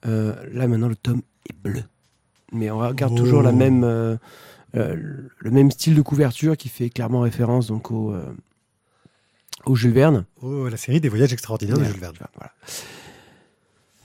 Euh, 0.07 0.35
là, 0.51 0.67
maintenant, 0.67 0.89
le 0.89 0.97
tome 0.97 1.21
est 1.51 1.55
bleu. 1.63 1.83
Mais 2.51 2.71
on 2.71 2.79
regarde 2.79 3.13
Oh. 3.15 3.19
toujours 3.23 3.43
la 3.43 3.53
même, 3.53 3.83
le 4.73 5.51
même 5.51 5.71
style 5.71 5.95
de 5.95 6.01
couverture 6.01 6.57
qui 6.57 6.71
fait 6.71 6.89
clairement 6.89 7.21
référence 7.21 7.67
donc, 7.67 7.91
au, 7.91 8.15
au 9.67 9.77
Jules 9.77 9.93
Verne. 9.93 10.25
Oh, 10.41 10.67
la 10.69 10.79
série 10.79 11.03
des 11.03 11.11
voyages 11.11 11.33
extraordinaires 11.35 11.77
de 11.79 11.85
Jules 11.85 12.01
Verne. 12.01 12.15
Voilà. 12.37 12.53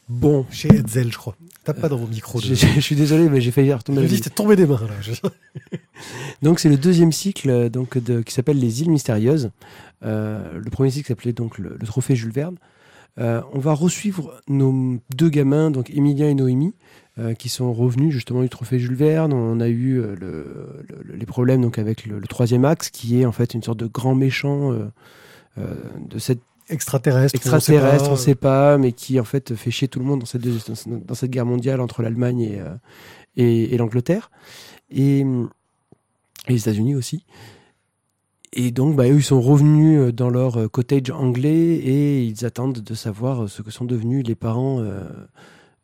Bon, 0.09 0.45
Chez 0.49 0.69
Hetzel, 0.73 1.11
je 1.11 1.17
crois. 1.17 1.35
Tape 1.63 1.79
pas 1.81 1.89
dans 1.89 1.99
mon 1.99 2.07
micro. 2.07 2.39
De... 2.41 2.45
je, 2.45 2.55
je 2.55 2.79
suis 2.79 2.95
désolé, 2.95 3.29
mais 3.29 3.41
j'ai 3.41 3.51
failli 3.51 3.71
retomber 3.71 4.01
Je 4.01 4.07
dis, 4.07 4.17
c'était 4.17 4.31
tombé 4.31 4.55
des 4.55 4.65
mains, 4.65 4.79
là. 4.81 5.29
Donc 6.41 6.59
c'est 6.59 6.69
le 6.69 6.77
deuxième 6.77 7.11
cycle 7.11 7.49
euh, 7.49 7.69
donc 7.69 7.97
de, 7.97 8.21
qui 8.21 8.33
s'appelle 8.33 8.57
Les 8.57 8.81
îles 8.81 8.89
mystérieuses. 8.89 9.51
Euh, 10.03 10.57
le 10.57 10.69
premier 10.71 10.89
cycle 10.89 11.07
s'appelait 11.09 11.33
donc 11.33 11.57
le, 11.59 11.77
le 11.79 11.85
trophée 11.87 12.15
Jules 12.15 12.31
Verne. 12.31 12.55
Euh, 13.19 13.41
on 13.53 13.59
va 13.59 13.73
resuivre 13.73 14.39
nos 14.47 14.97
deux 15.15 15.29
gamins, 15.29 15.69
donc 15.71 15.89
Emilien 15.91 16.29
et 16.29 16.33
Noémie, 16.33 16.73
euh, 17.19 17.33
qui 17.33 17.49
sont 17.49 17.73
revenus 17.73 18.11
justement 18.13 18.41
du 18.41 18.49
trophée 18.49 18.79
Jules 18.79 18.95
Verne. 18.95 19.33
On 19.33 19.59
a 19.59 19.67
eu 19.67 19.95
le- 19.95 20.15
le- 20.15 21.15
les 21.15 21.25
problèmes 21.25 21.61
donc 21.61 21.77
avec 21.77 22.05
le, 22.05 22.21
troisième 22.21 22.63
axe, 22.65 22.89
qui 22.89 23.19
est 23.21 23.25
en 23.25 23.31
fait 23.33 23.53
une 23.53 23.61
sorte 23.63 23.79
de 23.79 23.87
grand 23.87 24.15
méchant 24.15 24.71
de 25.57 26.19
cette 26.19 26.39
Extraterrestre. 26.69 27.35
extraterrestre, 27.35 28.09
on 28.09 28.13
on 28.13 28.15
sait 28.15 28.35
pas, 28.35 28.77
mais 28.77 28.91
qui 28.91 29.19
en 29.19 29.23
fait 29.23 29.55
fait 29.55 29.71
chier 29.71 29.87
tout 29.87 29.99
le 29.99 30.05
monde 30.05 30.19
dans 30.19 30.25
cette, 30.25 30.41
dans, 30.87 31.15
cette 31.15 31.31
guerre 31.31 31.45
mondiale 31.45 31.81
entre 31.81 32.01
l'Allemagne 32.03 32.41
et, 32.41 32.59
euh, 32.59 32.75
et, 33.35 33.73
et 33.73 33.77
l'Angleterre, 33.77 34.29
et, 34.91 35.21
et 35.21 35.25
les 36.47 36.57
États-Unis 36.57 36.95
aussi. 36.95 37.25
Et 38.53 38.71
donc, 38.71 38.95
bah, 38.95 39.07
eux, 39.07 39.17
ils 39.17 39.23
sont 39.23 39.41
revenus 39.41 39.99
euh, 39.99 40.11
dans 40.11 40.29
leur 40.29 40.57
euh, 40.57 40.67
cottage 40.67 41.11
anglais 41.11 41.75
et 41.75 42.23
ils 42.23 42.45
attendent 42.45 42.79
de 42.79 42.93
savoir 42.95 43.47
ce 43.47 43.61
que 43.61 43.71
sont 43.71 43.85
devenus 43.85 44.25
les 44.25 44.35
parents 44.35 44.79
euh, 44.79 45.03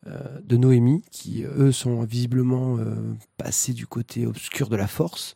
euh, 0.07 0.39
de 0.43 0.57
Noémie, 0.57 1.03
qui 1.11 1.43
eux 1.43 1.71
sont 1.71 2.03
visiblement 2.03 2.77
passés 3.37 3.73
du 3.73 3.87
côté 3.87 4.25
obscur 4.25 4.69
de 4.69 4.75
la 4.75 4.87
force. 4.87 5.35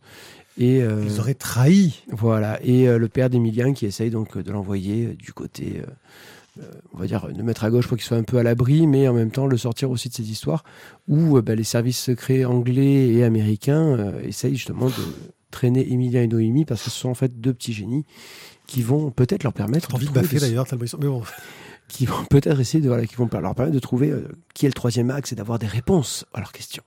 Et, 0.60 0.84
euh, 0.84 1.04
Ils 1.06 1.20
auraient 1.20 1.34
trahi. 1.34 2.04
voilà, 2.10 2.60
et 2.64 2.88
euh, 2.88 2.98
le 2.98 3.08
père 3.08 3.30
d'Emilien 3.30 3.74
qui 3.74 3.86
essaye 3.86 4.10
donc 4.10 4.38
euh, 4.38 4.44
de 4.44 4.52
l'envoyer 4.52 5.08
euh, 5.08 5.16
du 5.16 5.34
côté, 5.34 5.82
on 6.94 6.98
va 6.98 7.08
dire, 7.08 7.30
de 7.30 7.42
mettre 7.42 7.64
à 7.64 7.70
gauche 7.70 7.88
pour 7.88 7.96
qu'il 7.96 8.06
soit 8.06 8.18
un 8.18 8.24
peu 8.24 8.38
à 8.38 8.44
l'abri, 8.44 8.86
mais 8.86 9.08
en 9.08 9.14
même 9.14 9.32
temps 9.32 9.48
le 9.48 9.56
sortir 9.56 9.90
aussi 9.90 10.10
de 10.10 10.14
ces 10.14 10.30
histoires 10.30 10.66
où 11.08 11.42
bah, 11.42 11.56
les 11.56 11.64
services 11.64 12.00
secrets 12.00 12.44
anglais 12.44 13.08
et 13.08 13.24
américains 13.24 14.14
essayent 14.24 14.56
justement 14.58 14.88
de 14.88 14.94
traîner 15.52 15.92
Emilien 15.92 16.24
et 16.24 16.28
Noémie 16.28 16.66
parce 16.66 16.84
que 16.84 16.90
ce 16.90 17.00
sont 17.00 17.10
en 17.10 17.14
fait 17.14 17.40
deux 17.40 17.54
petits 17.54 17.72
génies 17.72 18.06
qui 18.68 18.82
vont 18.82 19.10
peut-être 19.10 19.44
leur 19.44 19.54
permettre 19.54 19.88
T'as 19.88 19.96
envie 19.96 20.08
de 20.08 20.12
baffer 20.12 20.40
d'ailleurs, 20.40 20.68
sont. 20.68 20.78
Mais 21.00 21.08
bon. 21.08 21.24
qui 21.90 22.06
vont 22.06 22.24
peut-être 22.24 22.60
essayer 22.60 22.82
de 22.82 22.88
voilà, 22.88 23.06
qui 23.06 23.16
vont 23.16 23.28
leur 23.32 23.56
permettre 23.56 23.74
de 23.74 23.80
trouver 23.80 24.12
euh, 24.12 24.28
qui 24.54 24.66
est 24.66 24.70
le 24.70 24.74
troisième 24.74 25.10
axe 25.10 25.34
et 25.34 25.36
d'avoir 25.36 25.60
des 25.60 25.68
réponses 25.68 26.26
à 26.34 26.40
leurs 26.40 26.54
questions. 26.54 26.84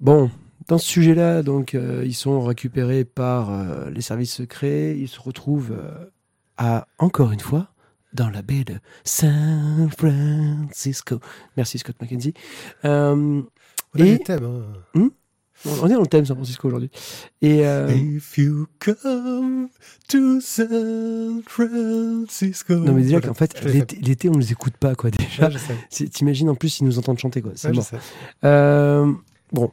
Bon, 0.00 0.30
dans 0.68 0.78
ce 0.78 0.86
sujet-là, 0.86 1.42
donc, 1.42 1.74
euh, 1.74 2.02
ils 2.06 2.14
sont 2.14 2.40
récupérés 2.42 3.04
par 3.04 3.50
euh, 3.52 3.90
les 3.90 4.00
services 4.00 4.32
secrets. 4.34 4.96
Ils 4.98 5.08
se 5.08 5.20
retrouvent 5.20 5.72
euh, 5.72 6.06
à, 6.56 6.86
encore 6.98 7.32
une 7.32 7.40
fois, 7.40 7.68
dans 8.12 8.30
la 8.30 8.42
baie 8.42 8.64
de 8.64 8.74
San 9.04 9.88
Francisco. 9.96 11.20
Merci 11.56 11.78
Scott 11.78 11.96
McKenzie. 12.00 12.34
On 12.84 13.44
Et- 13.96 14.02
des 14.02 14.18
thèmes. 14.20 14.44
hein. 14.94 15.10
on 15.66 15.86
est 15.88 15.92
dans 15.94 16.00
le 16.00 16.06
thème 16.06 16.24
San 16.26 16.36
Francisco 16.36 16.68
aujourd'hui. 16.68 16.90
Et 17.42 17.60
If 17.60 18.38
you 18.38 18.66
come 18.78 19.68
to 20.08 20.40
San 20.40 21.42
Francisco. 21.46 22.74
non 22.74 22.92
mais 22.92 23.02
déjà 23.02 23.20
qu'en 23.20 23.34
fait 23.34 23.62
l'été, 23.64 23.96
l'été, 23.96 24.28
on 24.28 24.38
les 24.38 24.52
écoute 24.52 24.76
pas 24.76 24.94
quoi 24.94 25.10
déjà. 25.10 25.48
Ouais, 25.48 26.08
T'imagines 26.10 26.48
en 26.50 26.54
plus 26.54 26.68
s'ils 26.70 26.86
nous 26.86 26.98
entendent 26.98 27.18
chanter 27.18 27.40
quoi. 27.42 27.52
C'est 27.54 27.70
Ouais. 27.76 27.82
Euh, 28.44 29.12
bon, 29.52 29.70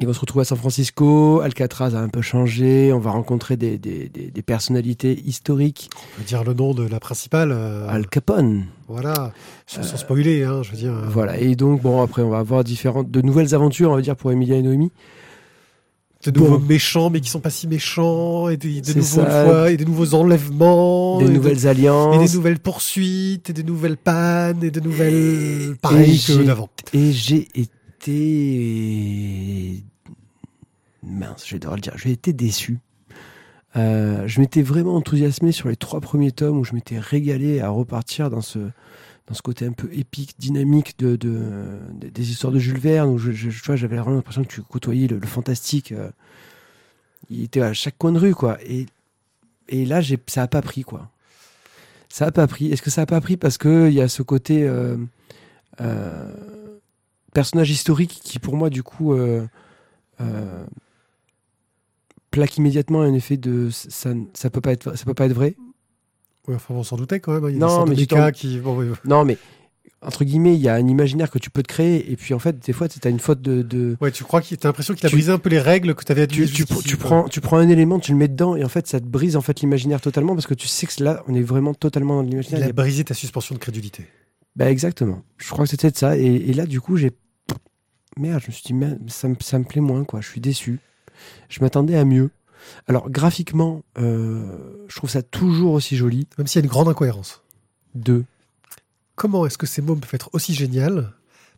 ils 0.00 0.06
vont 0.06 0.12
se 0.12 0.20
retrouver 0.20 0.42
à 0.42 0.44
San 0.44 0.58
Francisco. 0.58 1.40
Alcatraz 1.40 1.94
a 1.94 2.00
un 2.00 2.08
peu 2.08 2.20
changé. 2.20 2.92
On 2.92 2.98
va 2.98 3.10
rencontrer 3.12 3.56
des, 3.56 3.78
des, 3.78 4.08
des, 4.08 4.30
des 4.30 4.42
personnalités 4.42 5.20
historiques. 5.24 5.88
On 5.94 6.18
peut 6.20 6.26
dire 6.26 6.42
le 6.44 6.52
nom 6.54 6.74
de 6.74 6.82
la 6.86 6.98
principale. 7.00 7.52
euh, 7.52 7.86
Al 7.88 8.06
Capone. 8.08 8.64
Voilà. 8.88 9.32
Sans, 9.66 9.82
sans 9.82 9.96
spoiler, 9.96 10.42
hein, 10.42 10.62
je 10.62 10.72
veux 10.72 10.76
dire. 10.76 10.92
euh, 10.92 11.06
Voilà. 11.08 11.38
Et 11.38 11.54
donc, 11.54 11.80
bon, 11.82 12.02
après, 12.02 12.22
on 12.22 12.30
va 12.30 12.38
avoir 12.38 12.64
différentes, 12.64 13.10
de 13.10 13.20
nouvelles 13.22 13.54
aventures, 13.54 13.90
on 13.90 13.94
va 13.96 14.02
dire, 14.02 14.16
pour 14.16 14.32
Emilia 14.32 14.56
et 14.56 14.62
Noémie. 14.62 14.90
De 16.26 16.30
nouveaux 16.30 16.58
Bon. 16.58 16.64
méchants, 16.66 17.10
mais 17.10 17.20
qui 17.20 17.28
sont 17.28 17.40
pas 17.40 17.50
si 17.50 17.66
méchants, 17.68 18.48
et 18.48 18.56
des, 18.56 18.80
de 18.80 18.94
nouveaux 18.94 19.20
fois, 19.26 19.70
et 19.70 19.76
des 19.76 19.84
nouveaux 19.84 20.14
enlèvements, 20.14 21.18
des 21.18 21.26
et 21.26 21.28
de- 21.28 21.32
nouvelles 21.34 21.66
et 21.66 21.68
alliances. 21.68 22.30
des 22.32 22.36
nouvelles 22.36 22.60
poursuites, 22.60 23.50
et 23.50 23.52
des 23.52 23.62
nouvelles 23.62 23.98
pannes, 23.98 24.64
et 24.64 24.70
des 24.70 24.80
nouvelles 24.80 25.76
pareilles 25.82 26.18
que 26.26 26.42
d'avant. 26.42 26.70
Et 26.94 27.12
j'ai 27.12 27.46
été. 27.54 27.68
Mince, 31.02 31.46
je 31.46 31.56
devoir 31.56 31.76
le 31.76 31.80
dire. 31.80 31.96
J'ai 31.96 32.10
été 32.10 32.32
déçu. 32.32 32.78
Euh, 33.76 34.26
je 34.28 34.40
m'étais 34.40 34.62
vraiment 34.62 34.94
enthousiasmé 34.94 35.52
sur 35.52 35.68
les 35.68 35.76
trois 35.76 36.00
premiers 36.00 36.30
tomes 36.32 36.58
où 36.58 36.64
je 36.64 36.74
m'étais 36.74 36.98
régalé 36.98 37.60
à 37.60 37.68
repartir 37.70 38.30
dans 38.30 38.40
ce, 38.40 38.58
dans 39.26 39.34
ce 39.34 39.42
côté 39.42 39.66
un 39.66 39.72
peu 39.72 39.88
épique, 39.92 40.34
dynamique 40.38 40.98
de, 40.98 41.16
de- 41.16 41.78
des- 41.92 42.30
histoires 42.30 42.52
de 42.52 42.58
Jules 42.58 42.78
Verne 42.78 43.10
où 43.10 43.18
je, 43.18 43.32
je- 43.32 43.50
vois, 43.64 43.76
j'avais 43.76 43.96
vraiment 43.96 44.16
l'impression 44.16 44.44
que 44.44 44.48
tu 44.48 44.62
côtoyais 44.62 45.08
le, 45.08 45.20
fantastique. 45.22 45.92
euh, 45.92 46.10
il 47.30 47.42
était 47.42 47.62
à 47.62 47.72
chaque 47.72 47.98
coin 47.98 48.12
de 48.12 48.18
rue, 48.18 48.34
quoi. 48.34 48.58
Et, 48.64 48.86
et 49.68 49.84
là, 49.86 50.00
ça 50.26 50.42
a 50.42 50.46
pas 50.46 50.62
pris, 50.62 50.82
quoi. 50.82 51.10
Ça 52.08 52.26
a 52.26 52.30
pas 52.30 52.46
pris. 52.46 52.70
Est-ce 52.70 52.82
que 52.82 52.90
ça 52.90 53.02
a 53.02 53.06
pas 53.06 53.20
pris 53.20 53.36
parce 53.36 53.58
que 53.58 53.88
il 53.88 53.94
y 53.94 54.00
a 54.00 54.08
ce 54.08 54.22
côté 54.22 54.62
euh, 54.68 54.96
personnage 57.34 57.70
historique 57.70 58.18
qui, 58.24 58.38
pour 58.38 58.56
moi, 58.56 58.70
du 58.70 58.82
coup, 58.82 59.12
euh, 59.12 59.46
euh, 60.22 60.64
plaque 62.30 62.56
immédiatement 62.56 63.02
un 63.02 63.12
effet 63.14 63.36
de 63.36 63.68
ça, 63.70 64.10
ça 64.32 64.50
peut 64.50 64.60
pas 64.60 64.72
être, 64.72 64.96
ça 64.96 65.04
peut 65.04 65.14
pas 65.14 65.26
être 65.26 65.32
vrai. 65.34 65.56
Ouais, 66.48 66.54
enfin, 66.56 66.74
on 66.74 66.82
s'en 66.82 66.96
doutait 66.96 67.20
quand 67.20 67.32
même. 67.32 67.44
hein. 67.44 67.50
Il 67.50 67.54
y 67.54 67.56
a 67.56 67.60
Non, 67.60 67.84
des 67.84 67.90
mais 67.90 67.96
de 67.96 68.00
du 68.00 68.02
mécas 68.14 68.30
temps- 68.32 68.36
qui. 68.38 68.58
bon, 68.58 68.76
oui, 68.78 68.86
oui. 68.90 68.96
Non, 69.04 69.24
mais 69.24 69.38
entre 70.02 70.24
guillemets, 70.24 70.54
il 70.54 70.60
y 70.60 70.68
a 70.68 70.74
un 70.74 70.86
imaginaire 70.86 71.30
que 71.30 71.38
tu 71.38 71.48
peux 71.48 71.62
te 71.62 71.68
créer, 71.68 72.12
et 72.12 72.16
puis 72.16 72.34
en 72.34 72.38
fait, 72.38 72.58
des 72.58 72.72
fois, 72.74 72.88
tu 72.88 72.98
as 73.02 73.08
une 73.10 73.18
faute 73.20 73.40
de, 73.40 73.62
de- 73.62 73.96
Ouais, 74.02 74.10
tu 74.10 74.22
crois 74.24 74.42
qu'il 74.42 74.56
t'as 74.58 74.68
l'impression 74.68 74.92
qu'il 74.94 75.06
a 75.06 75.08
Tu- 75.08 75.16
brisé 75.16 75.32
un 75.32 75.38
peu 75.38 75.48
les 75.48 75.58
règles 75.60 75.94
que 75.94 76.04
tu 76.04 76.12
avais 76.12 76.26
tu, 76.26 76.46
tu, 76.46 76.64
tu 76.66 76.96
prends, 76.98 77.26
tu 77.28 77.40
prends 77.40 77.56
un 77.56 77.68
élément, 77.68 77.98
tu 77.98 78.12
le 78.12 78.18
mets 78.18 78.28
dedans, 78.28 78.56
et 78.56 78.64
en 78.64 78.68
fait, 78.68 78.86
ça 78.86 79.00
te 79.00 79.06
brise 79.06 79.36
en 79.36 79.40
fait 79.40 79.60
l'imaginaire 79.60 80.00
totalement 80.02 80.34
parce 80.34 80.46
que 80.46 80.54
tu 80.54 80.68
sais 80.68 80.86
que 80.86 81.02
là, 81.02 81.22
on 81.28 81.34
est 81.34 81.40
vraiment 81.42 81.72
totalement 81.72 82.16
dans 82.22 82.28
l'imaginaire. 82.28 82.60
Il 82.60 82.64
a 82.64 82.68
a- 82.68 82.72
brisé 82.72 83.04
ta 83.04 83.14
suspension 83.14 83.54
de 83.54 83.60
crédulité. 83.60 84.06
Bah 84.56 84.70
exactement. 84.70 85.22
Je 85.38 85.50
crois 85.50 85.64
que 85.64 85.70
c'était 85.70 85.90
de 85.90 85.96
ça. 85.96 86.16
Et, 86.18 86.26
et 86.26 86.52
là, 86.52 86.66
du 86.66 86.80
coup, 86.80 86.96
j'ai 86.96 87.10
merde. 88.16 88.40
Je 88.42 88.48
me 88.48 88.52
suis 88.52 88.62
dit, 88.64 88.74
merde, 88.74 88.98
ça 89.08 89.28
me, 89.28 89.36
ça 89.40 89.58
me 89.58 89.64
plaît 89.64 89.80
moins, 89.80 90.04
quoi. 90.04 90.20
Je 90.20 90.28
suis 90.28 90.40
déçu. 90.40 90.80
Je 91.48 91.60
m'attendais 91.60 91.96
à 91.96 92.04
mieux. 92.04 92.30
Alors 92.88 93.10
graphiquement, 93.10 93.82
euh, 93.98 94.56
je 94.88 94.96
trouve 94.96 95.10
ça 95.10 95.22
toujours 95.22 95.74
aussi 95.74 95.96
joli. 95.96 96.26
Même 96.38 96.46
s'il 96.46 96.60
y 96.60 96.62
a 96.62 96.64
une 96.64 96.70
grande 96.70 96.88
incohérence. 96.88 97.42
Deux. 97.94 98.24
Comment 99.16 99.46
est-ce 99.46 99.58
que 99.58 99.66
ces 99.66 99.82
mômes 99.82 100.00
peuvent 100.00 100.14
être 100.14 100.30
aussi 100.32 100.54
géniales? 100.54 101.12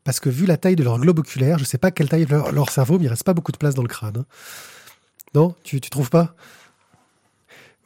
Parce 0.05 0.21
que 0.21 0.29
vu 0.29 0.47
la 0.47 0.57
taille 0.57 0.77
de 0.77 0.85
leur 0.85 0.99
globe 0.99 1.19
oculaire, 1.21 1.59
je 1.59 1.65
sais 1.65 1.79
pas 1.79 1.91
quelle 1.91 2.09
taille 2.09 2.27
leur, 2.27 2.53
leur 2.53 2.71
cerveau, 2.71 2.99
mais 2.99 3.07
il 3.07 3.09
reste 3.09 3.25
pas 3.25 3.35
beaucoup 3.35 3.53
de 3.53 3.57
place 3.57 3.75
dans 3.75 3.83
le 3.83 3.89
crâne. 3.89 4.19
hein. 4.19 4.27
Non? 5.35 5.55
Tu, 5.65 5.81
tu 5.81 5.91
trouves 5.91 6.11
pas? 6.11 6.35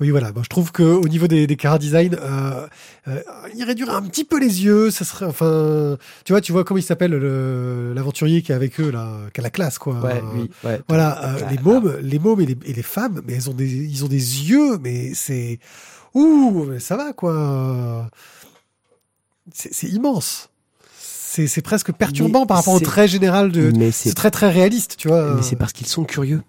Oui, 0.01 0.09
voilà. 0.11 0.33
Bon, 0.33 0.43
je 0.43 0.49
trouve 0.49 0.73
que 0.73 0.83
au 0.83 1.07
niveau 1.09 1.27
des, 1.29 1.47
des 1.47 1.57
cara 1.57 1.79
design, 1.79 2.15
euh, 2.19 2.67
euh, 3.09 3.21
il 3.55 3.63
réduirait 3.65 3.93
un 3.93 4.03
petit 4.03 4.25
peu 4.25 4.41
les 4.41 4.65
yeux. 4.65 4.91
Ça 4.91 5.05
serait, 5.05 5.27
enfin, 5.27 5.99
tu 6.25 6.33
vois, 6.33 6.41
tu 6.41 6.53
vois 6.53 6.65
comment 6.65 6.79
il 6.79 6.83
s'appelle 6.83 7.11
le- 7.13 7.93
l'aventurier 7.95 8.41
qui 8.43 8.53
est 8.53 8.55
avec 8.55 8.81
eux 8.81 8.91
là, 8.91 9.13
qui 9.35 9.41
a 9.41 9.43
la 9.43 9.51
classe, 9.51 9.79
quoi. 9.79 10.01
Ouais, 10.01 10.23
oui, 10.35 10.51
ouais. 10.65 10.81
Voilà, 10.89 11.35
euh, 11.37 11.39
les 11.51 11.59
mômes, 11.59 11.97
les 12.03 12.19
mômes 12.19 12.41
et 12.41 12.47
les, 12.47 12.57
et 12.65 12.73
les 12.73 12.83
femmes, 12.83 13.21
mais 13.27 13.35
elles 13.35 13.51
ont 13.51 13.55
des, 13.55 13.69
ils 13.71 14.05
ont 14.05 14.09
des 14.09 14.49
yeux, 14.51 14.79
mais 14.79 15.13
c'est, 15.15 15.59
ouh, 16.15 16.65
mais 16.69 16.81
ça 16.81 16.97
va 16.97 17.13
quoi. 17.13 18.09
C'est 19.53 19.89
immense. 19.89 20.49
C'est 20.99 21.47
c'est 21.47 21.63
presque 21.63 21.93
perturbant 21.93 22.41
Mais 22.41 22.47
par 22.47 22.57
rapport 22.59 22.75
au 22.75 22.79
trait 22.85 23.07
général 23.09 23.53
de. 23.53 23.71
C'est 23.93 24.15
très 24.15 24.31
très 24.31 24.51
réaliste, 24.51 24.97
tu 24.97 25.09
vois. 25.09 25.35
mais 25.37 25.43
c'est 25.43 25.57
parce 25.57 25.73
qu'ils 25.73 25.87
sont 25.87 26.05
curieux. 26.05 26.43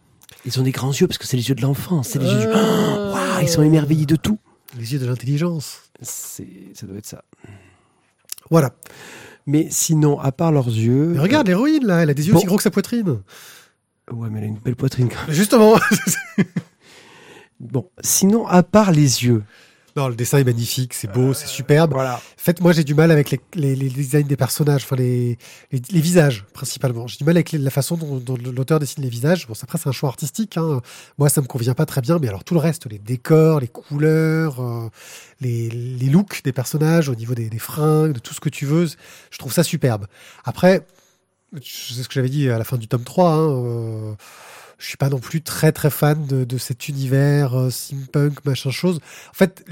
Ils 0.45 0.59
ont 0.59 0.63
des 0.63 0.71
grands 0.71 0.91
yeux 0.91 1.07
parce 1.07 1.17
que 1.17 1.25
c'est 1.27 1.37
les 1.37 1.49
yeux 1.49 1.55
de 1.55 1.61
l'enfant. 1.61 2.03
C'est 2.03 2.19
les 2.19 2.25
yeux. 2.25 2.39
du- 2.41 2.47
Euh, 2.47 3.15
ils 3.41 3.47
sont 3.49 3.61
émerveillés 3.63 4.05
de 4.05 4.15
tout. 4.15 4.39
Les 4.77 4.93
yeux 4.93 4.99
de 4.99 5.05
l'intelligence. 5.05 5.81
C'est, 6.01 6.47
ça 6.73 6.87
doit 6.87 6.97
être 6.97 7.05
ça. 7.05 7.23
Voilà. 8.49 8.71
Mais 9.45 9.67
sinon, 9.69 10.19
à 10.19 10.31
part 10.31 10.51
leurs 10.51 10.67
yeux. 10.69 11.07
Mais 11.13 11.19
regarde 11.19 11.47
l'héroïne 11.47 11.85
là, 11.85 12.01
elle 12.03 12.09
a 12.09 12.13
des 12.13 12.27
yeux 12.27 12.33
bon. 12.33 12.39
aussi 12.39 12.47
gros 12.47 12.57
que 12.57 12.63
sa 12.63 12.71
poitrine. 12.71 13.09
euh, 13.09 14.13
Ouais, 14.13 14.29
mais 14.29 14.39
elle 14.39 14.45
a 14.45 14.47
une 14.47 14.57
belle 14.59 14.75
poitrine. 14.75 15.09
quand 15.09 15.25
même. 15.27 15.35
Justement. 15.35 15.77
Bon, 17.59 17.87
sinon, 18.01 18.47
à 18.47 18.63
part 18.63 18.91
les 18.91 19.23
yeux. 19.23 19.43
Non, 19.95 20.07
le 20.07 20.15
dessin 20.15 20.37
est 20.37 20.43
magnifique, 20.43 20.93
c'est 20.93 21.11
beau, 21.11 21.33
c'est 21.33 21.47
superbe. 21.47 21.91
Voilà. 21.93 22.15
En 22.15 22.19
fait, 22.37 22.61
moi, 22.61 22.71
j'ai 22.71 22.83
du 22.83 22.93
mal 22.93 23.11
avec 23.11 23.29
les, 23.31 23.39
les, 23.55 23.75
les 23.75 23.89
designs 23.89 24.27
des 24.27 24.37
personnages, 24.37 24.83
enfin 24.83 24.95
les, 24.95 25.37
les, 25.71 25.81
les 25.91 26.01
visages 26.01 26.45
principalement. 26.53 27.07
J'ai 27.07 27.17
du 27.17 27.23
mal 27.23 27.35
avec 27.35 27.51
la 27.51 27.69
façon 27.69 27.97
dont, 27.97 28.17
dont 28.17 28.37
l'auteur 28.37 28.79
dessine 28.79 29.03
les 29.03 29.09
visages. 29.09 29.47
Bon, 29.47 29.53
après, 29.61 29.77
c'est 29.77 29.89
un 29.89 29.91
choix 29.91 30.09
artistique. 30.09 30.57
Hein. 30.57 30.81
Moi, 31.17 31.29
ça 31.29 31.41
me 31.41 31.47
convient 31.47 31.73
pas 31.73 31.85
très 31.85 32.01
bien, 32.01 32.19
mais 32.19 32.27
alors 32.27 32.43
tout 32.43 32.53
le 32.53 32.59
reste, 32.59 32.89
les 32.89 32.99
décors, 32.99 33.59
les 33.59 33.67
couleurs, 33.67 34.61
euh, 34.61 34.89
les, 35.41 35.69
les 35.69 36.09
looks 36.09 36.41
des 36.43 36.53
personnages, 36.53 37.09
au 37.09 37.15
niveau 37.15 37.35
des, 37.35 37.49
des 37.49 37.59
fringues, 37.59 38.13
de 38.13 38.19
tout 38.19 38.33
ce 38.33 38.39
que 38.39 38.49
tu 38.49 38.65
veux, 38.65 38.87
je 38.87 39.37
trouve 39.37 39.51
ça 39.51 39.63
superbe. 39.63 40.07
Après, 40.45 40.85
c'est 41.61 42.03
ce 42.03 42.07
que 42.07 42.13
j'avais 42.13 42.29
dit 42.29 42.49
à 42.49 42.57
la 42.57 42.63
fin 42.63 42.77
du 42.77 42.87
tome 42.87 43.03
3. 43.03 43.29
Hein, 43.29 43.49
euh, 43.49 44.13
je 44.81 44.87
suis 44.87 44.97
pas 44.97 45.09
non 45.09 45.19
plus 45.19 45.41
très 45.41 45.71
très 45.71 45.91
fan 45.91 46.25
de, 46.25 46.43
de 46.43 46.57
cet 46.57 46.89
univers 46.89 47.57
euh, 47.57 47.69
steampunk 47.69 48.43
machin 48.45 48.71
chose. 48.71 48.99
En 49.29 49.33
fait, 49.33 49.63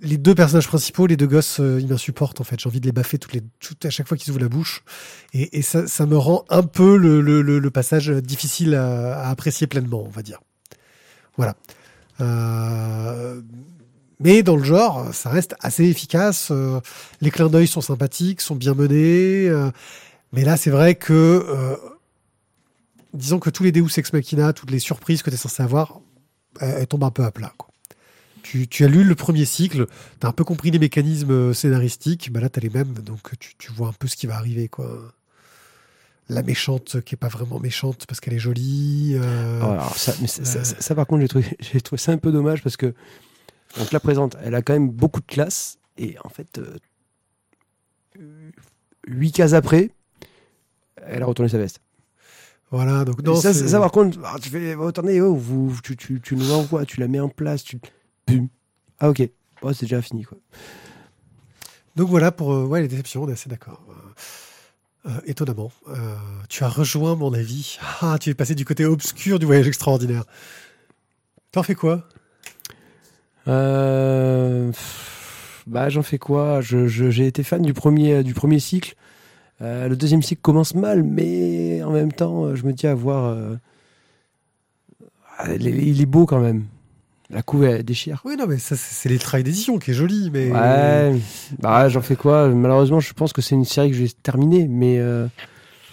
les 0.00 0.18
deux 0.18 0.34
personnages 0.34 0.68
principaux, 0.68 1.06
les 1.06 1.16
deux 1.16 1.26
gosses, 1.26 1.58
euh, 1.58 1.80
ils 1.80 1.88
m'insupportent 1.88 2.40
en 2.40 2.44
fait. 2.44 2.60
J'ai 2.60 2.68
envie 2.68 2.80
de 2.80 2.86
les 2.86 2.92
baffer 2.92 3.18
toutes 3.18 3.32
les, 3.32 3.42
toutes, 3.60 3.86
à 3.86 3.90
chaque 3.90 4.06
fois 4.06 4.16
qu'ils 4.18 4.30
ouvrent 4.30 4.42
la 4.42 4.48
bouche. 4.50 4.84
Et, 5.32 5.58
et 5.58 5.62
ça, 5.62 5.86
ça 5.86 6.04
me 6.04 6.18
rend 6.18 6.44
un 6.50 6.62
peu 6.62 6.98
le, 6.98 7.22
le, 7.22 7.40
le, 7.40 7.70
passage 7.70 8.08
difficile 8.10 8.74
à, 8.74 9.22
à 9.22 9.30
apprécier 9.30 9.66
pleinement, 9.66 10.04
on 10.04 10.10
va 10.10 10.22
dire. 10.22 10.40
Voilà. 11.38 11.56
Euh, 12.20 13.40
mais 14.20 14.42
dans 14.42 14.56
le 14.56 14.64
genre, 14.64 15.14
ça 15.14 15.30
reste 15.30 15.54
assez 15.60 15.84
efficace. 15.84 16.48
Euh, 16.50 16.80
les 17.22 17.30
clins 17.30 17.48
d'œil 17.48 17.68
sont 17.68 17.80
sympathiques, 17.80 18.42
sont 18.42 18.56
bien 18.56 18.74
menés. 18.74 19.48
euh, 19.48 19.70
mais 20.32 20.44
là, 20.44 20.56
c'est 20.58 20.70
vrai 20.70 20.94
que, 20.94 21.12
euh, 21.12 21.76
disons 23.14 23.38
que 23.38 23.50
tous 23.50 23.62
les 23.62 23.72
Deus 23.72 23.86
Ex 23.98 24.12
Machina, 24.12 24.52
toutes 24.52 24.70
les 24.70 24.78
surprises 24.78 25.22
que 25.22 25.30
tu 25.30 25.34
es 25.34 25.38
censé 25.38 25.62
avoir, 25.62 26.00
elles, 26.60 26.76
elles 26.80 26.86
tombent 26.86 27.04
un 27.04 27.10
peu 27.10 27.24
à 27.24 27.30
plat. 27.30 27.52
Quoi. 27.56 27.68
Tu, 28.42 28.66
tu 28.68 28.84
as 28.84 28.88
lu 28.88 29.04
le 29.04 29.14
premier 29.14 29.44
cycle, 29.44 29.86
tu 30.20 30.26
as 30.26 30.28
un 30.28 30.32
peu 30.32 30.44
compris 30.44 30.70
les 30.70 30.78
mécanismes 30.78 31.30
euh, 31.30 31.52
scénaristiques, 31.52 32.30
bah 32.32 32.40
là 32.40 32.48
tu 32.48 32.58
as 32.58 32.62
les 32.62 32.70
mêmes, 32.70 32.94
donc 32.94 33.36
tu, 33.38 33.54
tu 33.58 33.72
vois 33.72 33.88
un 33.88 33.92
peu 33.92 34.08
ce 34.08 34.16
qui 34.16 34.26
va 34.26 34.36
arriver. 34.36 34.68
quoi. 34.68 35.12
La 36.30 36.42
méchante 36.42 37.00
qui 37.02 37.14
est 37.14 37.18
pas 37.18 37.28
vraiment 37.28 37.58
méchante 37.58 38.04
parce 38.06 38.20
qu'elle 38.20 38.34
est 38.34 38.38
jolie. 38.38 39.12
euh, 39.14 39.60
alors 39.62 39.96
ça, 39.96 40.14
mais 40.20 40.26
ça, 40.28 40.44
ça- 40.44 40.58
euh, 40.58 40.64
ça, 40.64 40.80
ça, 40.80 40.94
par 40.94 41.06
contre, 41.06 41.22
j'ai 41.22 41.28
trouvé, 41.28 41.46
j'ai 41.60 41.80
trouvé 41.80 41.98
ça 41.98 42.12
un 42.12 42.18
peu 42.18 42.30
dommage 42.32 42.62
parce 42.62 42.76
que 42.76 42.94
donc 43.78 43.92
la 43.92 44.00
présente, 44.00 44.36
elle 44.42 44.54
a 44.54 44.62
quand 44.62 44.72
même 44.74 44.90
beaucoup 44.90 45.20
de 45.20 45.26
classe 45.26 45.78
et 45.96 46.16
en 46.24 46.28
fait, 46.28 46.58
euh, 46.58 46.76
huit 49.06 49.32
cases 49.32 49.52
après, 49.54 49.90
elle 51.06 51.22
a 51.22 51.26
retourné 51.26 51.48
sa 51.50 51.58
veste. 51.58 51.80
Voilà, 52.70 53.04
donc 53.04 53.22
non, 53.22 53.34
ça, 53.36 53.54
c'est- 53.54 53.68
ça, 53.68 53.80
par 53.80 53.90
contre, 53.90 54.18
ah, 54.24 54.36
tu 54.40 54.50
fais, 54.50 54.74
oh, 54.74 54.88
attendez, 54.88 55.20
oh, 55.22 55.34
vous, 55.34 55.74
tu, 55.82 55.96
tu, 55.96 56.20
tu 56.20 56.36
nous 56.36 56.46
l'envoies, 56.48 56.84
tu 56.84 57.00
la 57.00 57.08
mets 57.08 57.20
en 57.20 57.28
place, 57.30 57.64
tu, 57.64 57.80
Bum. 58.26 58.48
ah 59.00 59.08
ok, 59.08 59.22
oh, 59.62 59.72
c'est 59.72 59.86
déjà 59.86 60.02
fini 60.02 60.24
quoi. 60.24 60.36
Donc 61.96 62.08
voilà 62.10 62.30
pour 62.30 62.52
euh, 62.52 62.64
ouais, 62.66 62.82
les 62.82 62.88
déceptions, 62.88 63.22
on 63.24 63.28
est 63.28 63.32
assez 63.32 63.48
d'accord. 63.48 63.82
Euh, 63.88 65.10
euh, 65.10 65.20
étonnamment, 65.24 65.72
euh, 65.88 66.14
tu 66.50 66.62
as 66.62 66.68
rejoint 66.68 67.14
mon 67.16 67.32
avis. 67.32 67.78
Ah, 68.02 68.18
tu 68.20 68.28
es 68.30 68.34
passé 68.34 68.54
du 68.54 68.64
côté 68.66 68.84
obscur 68.84 69.38
du 69.38 69.46
voyage 69.46 69.66
extraordinaire. 69.66 70.24
T'en 71.52 71.62
fais 71.62 71.74
quoi? 71.74 72.06
Euh, 73.46 74.70
pff, 74.70 75.64
bah, 75.66 75.88
j'en 75.88 76.02
fais 76.02 76.18
quoi? 76.18 76.60
Je- 76.60 76.86
je- 76.86 77.10
J'ai 77.10 77.26
été 77.26 77.42
fan 77.42 77.62
du 77.62 77.72
premier, 77.72 78.22
du 78.22 78.34
premier 78.34 78.60
cycle. 78.60 78.94
Euh, 79.60 79.88
le 79.88 79.96
deuxième 79.96 80.22
cycle 80.22 80.40
commence 80.40 80.74
mal, 80.74 81.02
mais 81.02 81.82
en 81.82 81.90
même 81.90 82.12
temps, 82.12 82.44
euh, 82.44 82.54
je 82.54 82.64
me 82.64 82.72
dis 82.72 82.86
à 82.86 82.94
voir. 82.94 83.24
euh, 83.26 83.56
ah, 85.38 85.52
il, 85.54 86.00
est, 86.00 86.06
beau 86.06 86.26
quand 86.26 86.40
même. 86.40 86.64
La 87.30 87.42
couve, 87.42 87.64
elle 87.64 87.82
déchire. 87.84 88.22
Oui, 88.24 88.36
non, 88.36 88.46
mais 88.48 88.58
ça, 88.58 88.74
c'est 88.76 89.08
les 89.08 89.18
travails 89.18 89.44
d'édition 89.44 89.78
qui 89.78 89.90
est 89.90 89.94
joli, 89.94 90.30
mais 90.32 90.50
Ouais, 90.50 91.16
bah, 91.58 91.88
j'en 91.88 92.00
fais 92.00 92.16
quoi? 92.16 92.48
Malheureusement, 92.48 93.00
je 93.00 93.12
pense 93.12 93.32
que 93.32 93.42
c'est 93.42 93.54
une 93.54 93.64
série 93.64 93.90
que 93.90 93.96
je 93.96 94.02
vais 94.04 94.10
terminer, 94.22 94.66
mais 94.66 94.98
euh, 94.98 95.26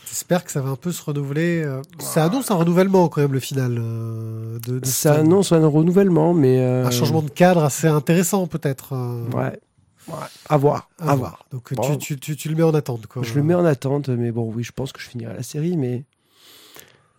j'espère 0.07 0.43
que 0.45 0.51
ça 0.51 0.61
va 0.61 0.70
un 0.70 0.76
peu 0.76 0.91
se 0.91 1.03
renouveler. 1.03 1.61
euh. 1.66 1.82
Ça 1.99 2.24
annonce 2.26 2.49
un 2.51 2.55
renouvellement 2.55 3.07
quand 3.09 3.22
même 3.22 3.34
le 3.34 3.39
final 3.39 3.78
euh, 3.78 4.57
de, 4.66 4.80
de 4.80 4.86
ça 4.86 5.16
annonce 5.16 5.51
un 5.51 5.68
renouvellement, 5.68 6.34
mais. 6.34 6.63
un 6.63 6.89
changement 6.91 7.22
de 7.22 7.30
cadre 7.30 7.63
assez 7.63 7.88
intéressant 7.88 8.47
peut-être. 8.47 8.93
Ouais. 9.36 9.59
Ouais. 10.08 10.14
À 10.49 10.58
voir. 10.58 10.89
à 10.99 11.03
À, 11.03 11.16
voir. 11.16 11.18
voir. 11.18 11.45
Donc 11.51 11.68
tu- 11.70 11.76
Bon. 11.76 11.97
tu, 11.97 12.20
tu, 12.20 12.36
tu 12.36 12.49
le 12.49 12.56
mets 12.56 12.64
en 12.64 12.74
attente. 12.74 13.08
Quoi. 13.08 13.24
Je 13.24 13.34
le 13.34 13.43
mets 13.43 13.53
en 13.56 13.66
attente, 13.66 14.10
mais 14.10 14.32
bon, 14.32 14.51
oui, 14.53 14.64
je 14.64 14.72
pense 14.72 14.91
que 14.91 14.99
je 15.01 15.08
finirai 15.08 15.34
la 15.34 15.43
série, 15.43 15.78
mais 15.78 16.03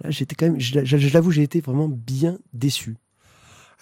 là, 0.02 0.10
j'étais 0.10 0.34
quand 0.34 0.46
même, 0.46 0.60
je, 0.60 0.84
je- 0.84 0.96
je 0.98 1.14
l'avoue, 1.14 1.30
j'ai 1.32 1.42
été 1.42 1.60
vraiment 1.60 1.88
bien 1.88 2.38
déçu. 2.52 2.96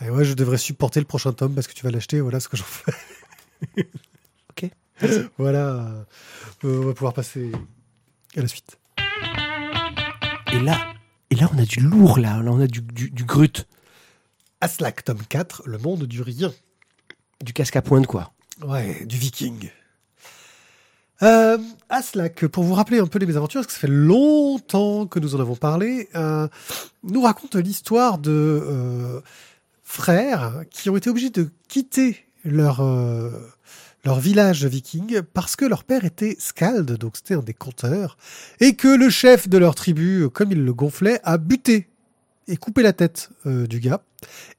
Et 0.00 0.10
ouais, 0.10 0.24
je 0.24 0.34
devrais 0.34 0.58
supporter 0.58 0.98
le 1.00 1.06
prochain 1.06 1.32
tome 1.32 1.54
parce 1.54 1.66
que 1.68 1.72
tu 1.74 1.84
vas 1.84 1.90
l'acheter. 1.90 2.20
Voilà 2.20 2.40
ce 2.40 2.48
que 2.48 2.56
j'en 2.56 2.64
fais. 2.64 2.92
Ok. 4.50 4.70
voilà. 5.38 6.04
Euh, 6.64 6.82
on 6.82 6.86
va 6.86 6.92
pouvoir 6.94 7.14
passer 7.14 7.50
à 8.36 8.40
la 8.40 8.48
suite. 8.48 8.78
Et 10.52 10.60
là, 10.60 10.78
et 11.30 11.34
là, 11.36 11.48
on 11.54 11.58
a 11.58 11.64
du 11.64 11.80
lourd, 11.80 12.18
là, 12.18 12.40
là, 12.42 12.52
on 12.52 12.60
a 12.60 12.66
du, 12.66 12.80
du, 12.82 13.10
du 13.10 13.24
grut, 13.24 13.64
Aslak, 14.60 15.02
tome 15.04 15.22
4, 15.28 15.62
Le 15.66 15.78
monde 15.78 16.04
du 16.04 16.20
rien. 16.22 16.52
du 17.42 17.52
casque 17.52 17.76
à 17.76 17.82
pointe, 17.82 18.06
quoi. 18.06 18.32
Ouais, 18.66 19.04
du 19.04 19.18
viking. 19.18 19.68
Euh, 21.22 21.58
Aslak, 21.90 22.46
pour 22.46 22.64
vous 22.64 22.72
rappeler 22.72 22.98
un 22.98 23.06
peu 23.06 23.18
les 23.18 23.26
mésaventures, 23.26 23.60
parce 23.60 23.66
que 23.66 23.72
ça 23.74 23.80
fait 23.80 23.92
longtemps 23.92 25.06
que 25.06 25.18
nous 25.18 25.34
en 25.34 25.40
avons 25.40 25.54
parlé, 25.54 26.08
euh, 26.14 26.48
nous 27.02 27.20
raconte 27.20 27.56
l'histoire 27.56 28.16
de 28.16 28.30
euh, 28.32 29.20
frères 29.82 30.64
qui 30.70 30.88
ont 30.88 30.96
été 30.96 31.10
obligés 31.10 31.28
de 31.28 31.50
quitter 31.68 32.24
leur, 32.42 32.80
euh, 32.80 33.30
leur 34.02 34.18
village 34.18 34.64
viking 34.64 35.20
parce 35.34 35.56
que 35.56 35.66
leur 35.66 35.84
père 35.84 36.06
était 36.06 36.34
Skald, 36.38 36.90
donc 36.92 37.16
c'était 37.18 37.34
un 37.34 37.42
des 37.42 37.54
conteurs, 37.54 38.16
et 38.60 38.76
que 38.76 38.88
le 38.88 39.10
chef 39.10 39.46
de 39.46 39.58
leur 39.58 39.74
tribu, 39.74 40.30
comme 40.32 40.52
il 40.52 40.64
le 40.64 40.72
gonflait, 40.72 41.20
a 41.22 41.36
buté 41.36 41.90
et 42.48 42.56
coupé 42.56 42.82
la 42.82 42.92
tête 42.92 43.30
euh, 43.46 43.66
du 43.66 43.80
gars 43.80 44.00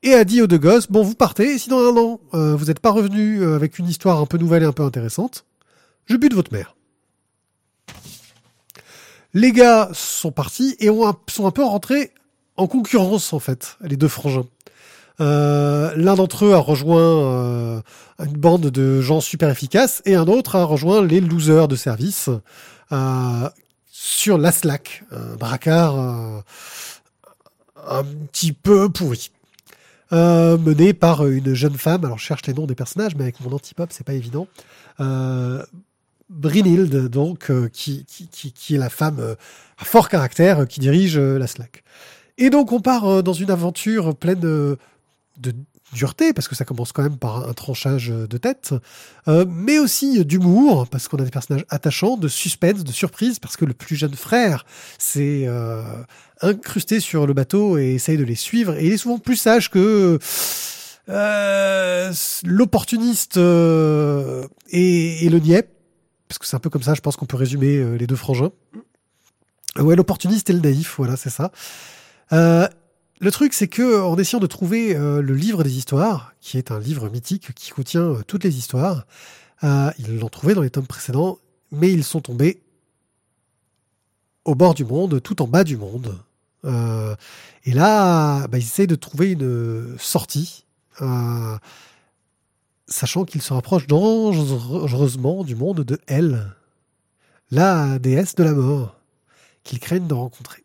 et 0.04 0.14
a 0.14 0.24
dit 0.24 0.42
aux 0.42 0.48
deux 0.48 0.58
gosses 0.58 0.88
bon 0.88 1.04
vous 1.04 1.16
partez 1.16 1.56
et 1.56 1.58
si 1.58 1.70
dans 1.70 1.80
un 1.80 1.98
an 1.98 2.20
euh, 2.34 2.56
vous 2.56 2.66
n'êtes 2.66 2.80
pas 2.80 2.92
revenu 2.92 3.42
euh, 3.42 3.56
avec 3.56 3.80
une 3.80 3.88
histoire 3.88 4.20
un 4.20 4.26
peu 4.26 4.38
nouvelle 4.38 4.64
et 4.64 4.66
un 4.66 4.72
peu 4.72 4.84
intéressante, 4.84 5.46
je 6.06 6.18
bute 6.18 6.34
votre 6.34 6.54
mère. 6.54 6.76
Les 9.34 9.52
gars 9.52 9.90
sont 9.94 10.32
partis 10.32 10.76
et 10.80 10.90
ont 10.90 11.14
sont 11.28 11.46
un 11.46 11.52
peu 11.52 11.64
rentrés 11.64 12.12
en 12.58 12.68
concurrence 12.68 13.34
en 13.34 13.40
fait, 13.40 13.78
les 13.82 13.98
deux 13.98 14.08
frangins. 14.08 14.46
L'un 15.20 16.16
d'entre 16.16 16.46
eux 16.46 16.54
a 16.54 16.58
rejoint 16.58 17.82
une 18.20 18.38
bande 18.38 18.70
de 18.70 19.02
gens 19.02 19.22
super 19.22 19.50
efficaces 19.50 20.02
et 20.06 20.16
un 20.16 20.28
autre 20.28 20.56
a 20.56 20.64
rejoint 20.64 21.04
les 21.04 21.20
losers 21.20 21.68
de 21.68 21.76
service 21.76 22.30
sur 24.06 24.38
la 24.38 24.52
Slack, 24.52 25.04
un 25.12 25.38
euh, 25.40 26.42
un 27.88 28.04
petit 28.04 28.54
peu 28.54 28.90
pourri. 28.90 29.32
Euh, 30.14 30.58
mené 30.58 30.94
par 30.94 31.26
une 31.28 31.54
jeune 31.56 31.78
femme, 31.78 32.06
alors 32.06 32.20
je 32.20 32.26
cherche 32.26 32.46
les 32.46 32.54
noms 32.54 32.68
des 32.68 32.76
personnages, 32.76 33.16
mais 33.16 33.24
avec 33.24 33.40
mon 33.42 33.52
antipop, 33.52 33.92
c'est 33.92 34.06
pas 34.06 34.14
évident. 34.14 34.48
Euh, 35.00 35.64
donc, 36.30 37.50
euh, 37.50 37.70
qui, 37.70 38.06
qui, 38.06 38.28
qui, 38.28 38.52
qui 38.52 38.76
est 38.76 38.78
la 38.78 38.90
femme 38.90 39.20
euh, 39.20 39.36
à 39.78 39.86
fort 39.86 40.10
caractère 40.10 40.60
euh, 40.60 40.66
qui 40.66 40.80
dirige 40.80 41.18
euh, 41.18 41.38
la 41.38 41.48
Slack. 41.48 41.84
Et 42.38 42.50
donc 42.50 42.72
on 42.72 42.82
part 42.82 43.06
euh, 43.06 43.22
dans 43.22 43.34
une 43.34 43.52
aventure 43.52 44.16
pleine 44.16 44.44
euh, 44.44 44.76
de 45.38 45.54
dureté, 45.96 46.34
parce 46.34 46.48
que 46.48 46.56
ça 46.56 46.66
commence 46.66 46.92
quand 46.92 47.02
même 47.02 47.18
par 47.18 47.48
un 47.50 47.54
tranchage 47.54 48.10
de 48.10 48.38
tête, 48.38 48.76
euh, 49.28 49.46
mais 49.48 49.80
aussi 49.80 50.24
d'humour, 50.26 50.88
parce 50.88 51.08
qu'on 51.08 51.18
a 51.18 51.24
des 51.24 51.32
personnages 51.32 51.66
attachants, 51.70 52.18
de 52.18 52.28
suspense, 52.28 52.84
de 52.84 52.92
surprise, 52.92 53.40
parce 53.40 53.58
que 53.58 53.66
le 53.66 53.74
plus 53.74 53.96
jeune 53.96 54.14
frère 54.14 54.66
s'est 55.00 55.46
euh, 55.48 55.84
incrusté 56.42 57.00
sur 57.00 57.26
le 57.26 57.34
bateau 57.34 57.78
et 57.78 57.96
essaye 57.96 58.18
de 58.18 58.24
les 58.24 58.36
suivre, 58.36 58.76
et 58.76 58.86
il 58.86 58.94
est 58.94 58.98
souvent 58.98 59.18
plus 59.18 59.38
sage 59.38 59.72
que 59.72 60.20
euh, 61.10 62.14
l'opportuniste 62.44 63.38
et, 63.38 63.40
le 65.30 65.40
niais, 65.40 65.68
parce 66.28 66.38
que 66.38 66.46
c'est 66.46 66.56
un 66.56 66.60
peu 66.60 66.70
comme 66.70 66.84
ça, 66.84 66.94
je 66.94 67.02
pense 67.02 67.16
qu'on 67.16 67.26
peut 67.26 67.38
résumer 67.38 67.98
les 67.98 68.06
deux 68.06 68.16
frangins. 68.16 68.52
Ouais, 69.78 69.96
l'opportuniste 69.96 70.50
et 70.50 70.54
le 70.54 70.60
naïf, 70.60 70.96
voilà, 70.98 71.18
c'est 71.18 71.30
ça. 71.30 71.52
Le 73.22 73.32
truc, 73.32 73.54
c'est 73.54 73.68
que 73.68 74.02
en 74.02 74.18
essayant 74.18 74.40
de 74.40 74.48
trouver 74.48 74.96
euh, 74.96 75.22
le 75.22 75.36
livre 75.36 75.64
des 75.64 75.78
histoires, 75.78 76.34
qui 76.42 76.58
est 76.58 76.72
un 76.72 76.80
livre 76.80 77.10
mythique 77.10 77.54
qui 77.54 77.72
contient 77.72 78.02
euh, 78.02 78.22
toutes 78.28 78.44
les 78.44 78.58
histoires, 78.58 79.06
euh, 79.64 79.92
ils 80.00 80.20
l'ont 80.20 80.30
trouvé 80.30 80.54
dans 80.54 80.62
les 80.62 80.70
tomes 80.70 80.88
précédents, 80.88 81.40
mais 81.72 81.92
ils 81.92 82.04
sont 82.04 82.22
tombés 82.22 82.62
au 84.44 84.56
bord 84.56 84.74
du 84.74 84.86
monde, 84.86 85.22
tout 85.22 85.42
en 85.42 85.48
bas 85.48 85.64
du 85.64 85.78
monde. 85.78 86.20
Euh, 86.66 87.16
et 87.64 87.72
là, 87.72 88.48
bah, 88.48 88.58
ils 88.58 88.64
essayent 88.64 88.88
de 88.88 88.96
trouver 88.96 89.32
une 89.32 89.98
sortie, 89.98 90.66
euh, 91.02 91.58
sachant 92.88 93.24
qu'ils 93.24 93.42
se 93.42 93.54
rapprochent 93.54 93.88
dangereusement 93.88 95.44
du 95.44 95.56
monde 95.56 95.82
de 95.82 96.00
Elle, 96.08 96.54
la 97.50 97.98
déesse 98.00 98.36
de 98.36 98.44
la 98.44 98.54
mort, 98.54 99.00
qu'ils 99.64 99.80
craignent 99.80 100.08
de 100.08 100.14
rencontrer. 100.14 100.65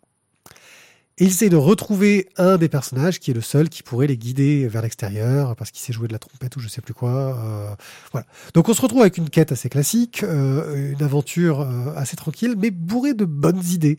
Et 1.20 1.24
ils 1.24 1.50
de 1.50 1.56
retrouver 1.56 2.30
un 2.38 2.56
des 2.56 2.70
personnages 2.70 3.20
qui 3.20 3.30
est 3.30 3.34
le 3.34 3.42
seul 3.42 3.68
qui 3.68 3.82
pourrait 3.82 4.06
les 4.06 4.16
guider 4.16 4.66
vers 4.66 4.80
l'extérieur 4.80 5.54
parce 5.54 5.70
qu'il 5.70 5.82
sait 5.82 5.92
jouer 5.92 6.08
de 6.08 6.14
la 6.14 6.18
trompette 6.18 6.56
ou 6.56 6.60
je 6.60 6.68
sais 6.68 6.80
plus 6.80 6.94
quoi. 6.94 7.38
euh, 7.38 7.74
voilà. 8.10 8.26
Donc 8.54 8.70
on 8.70 8.72
se 8.72 8.80
retrouve 8.80 9.02
avec 9.02 9.18
une 9.18 9.28
quête 9.28 9.52
assez 9.52 9.68
classique, 9.68 10.22
euh, 10.22 10.92
une 10.92 11.02
aventure 11.02 11.60
euh, 11.60 11.94
assez 11.94 12.16
tranquille, 12.16 12.54
mais 12.56 12.70
bourrée 12.70 13.12
de 13.12 13.26
bonnes 13.26 13.62
idées. 13.66 13.98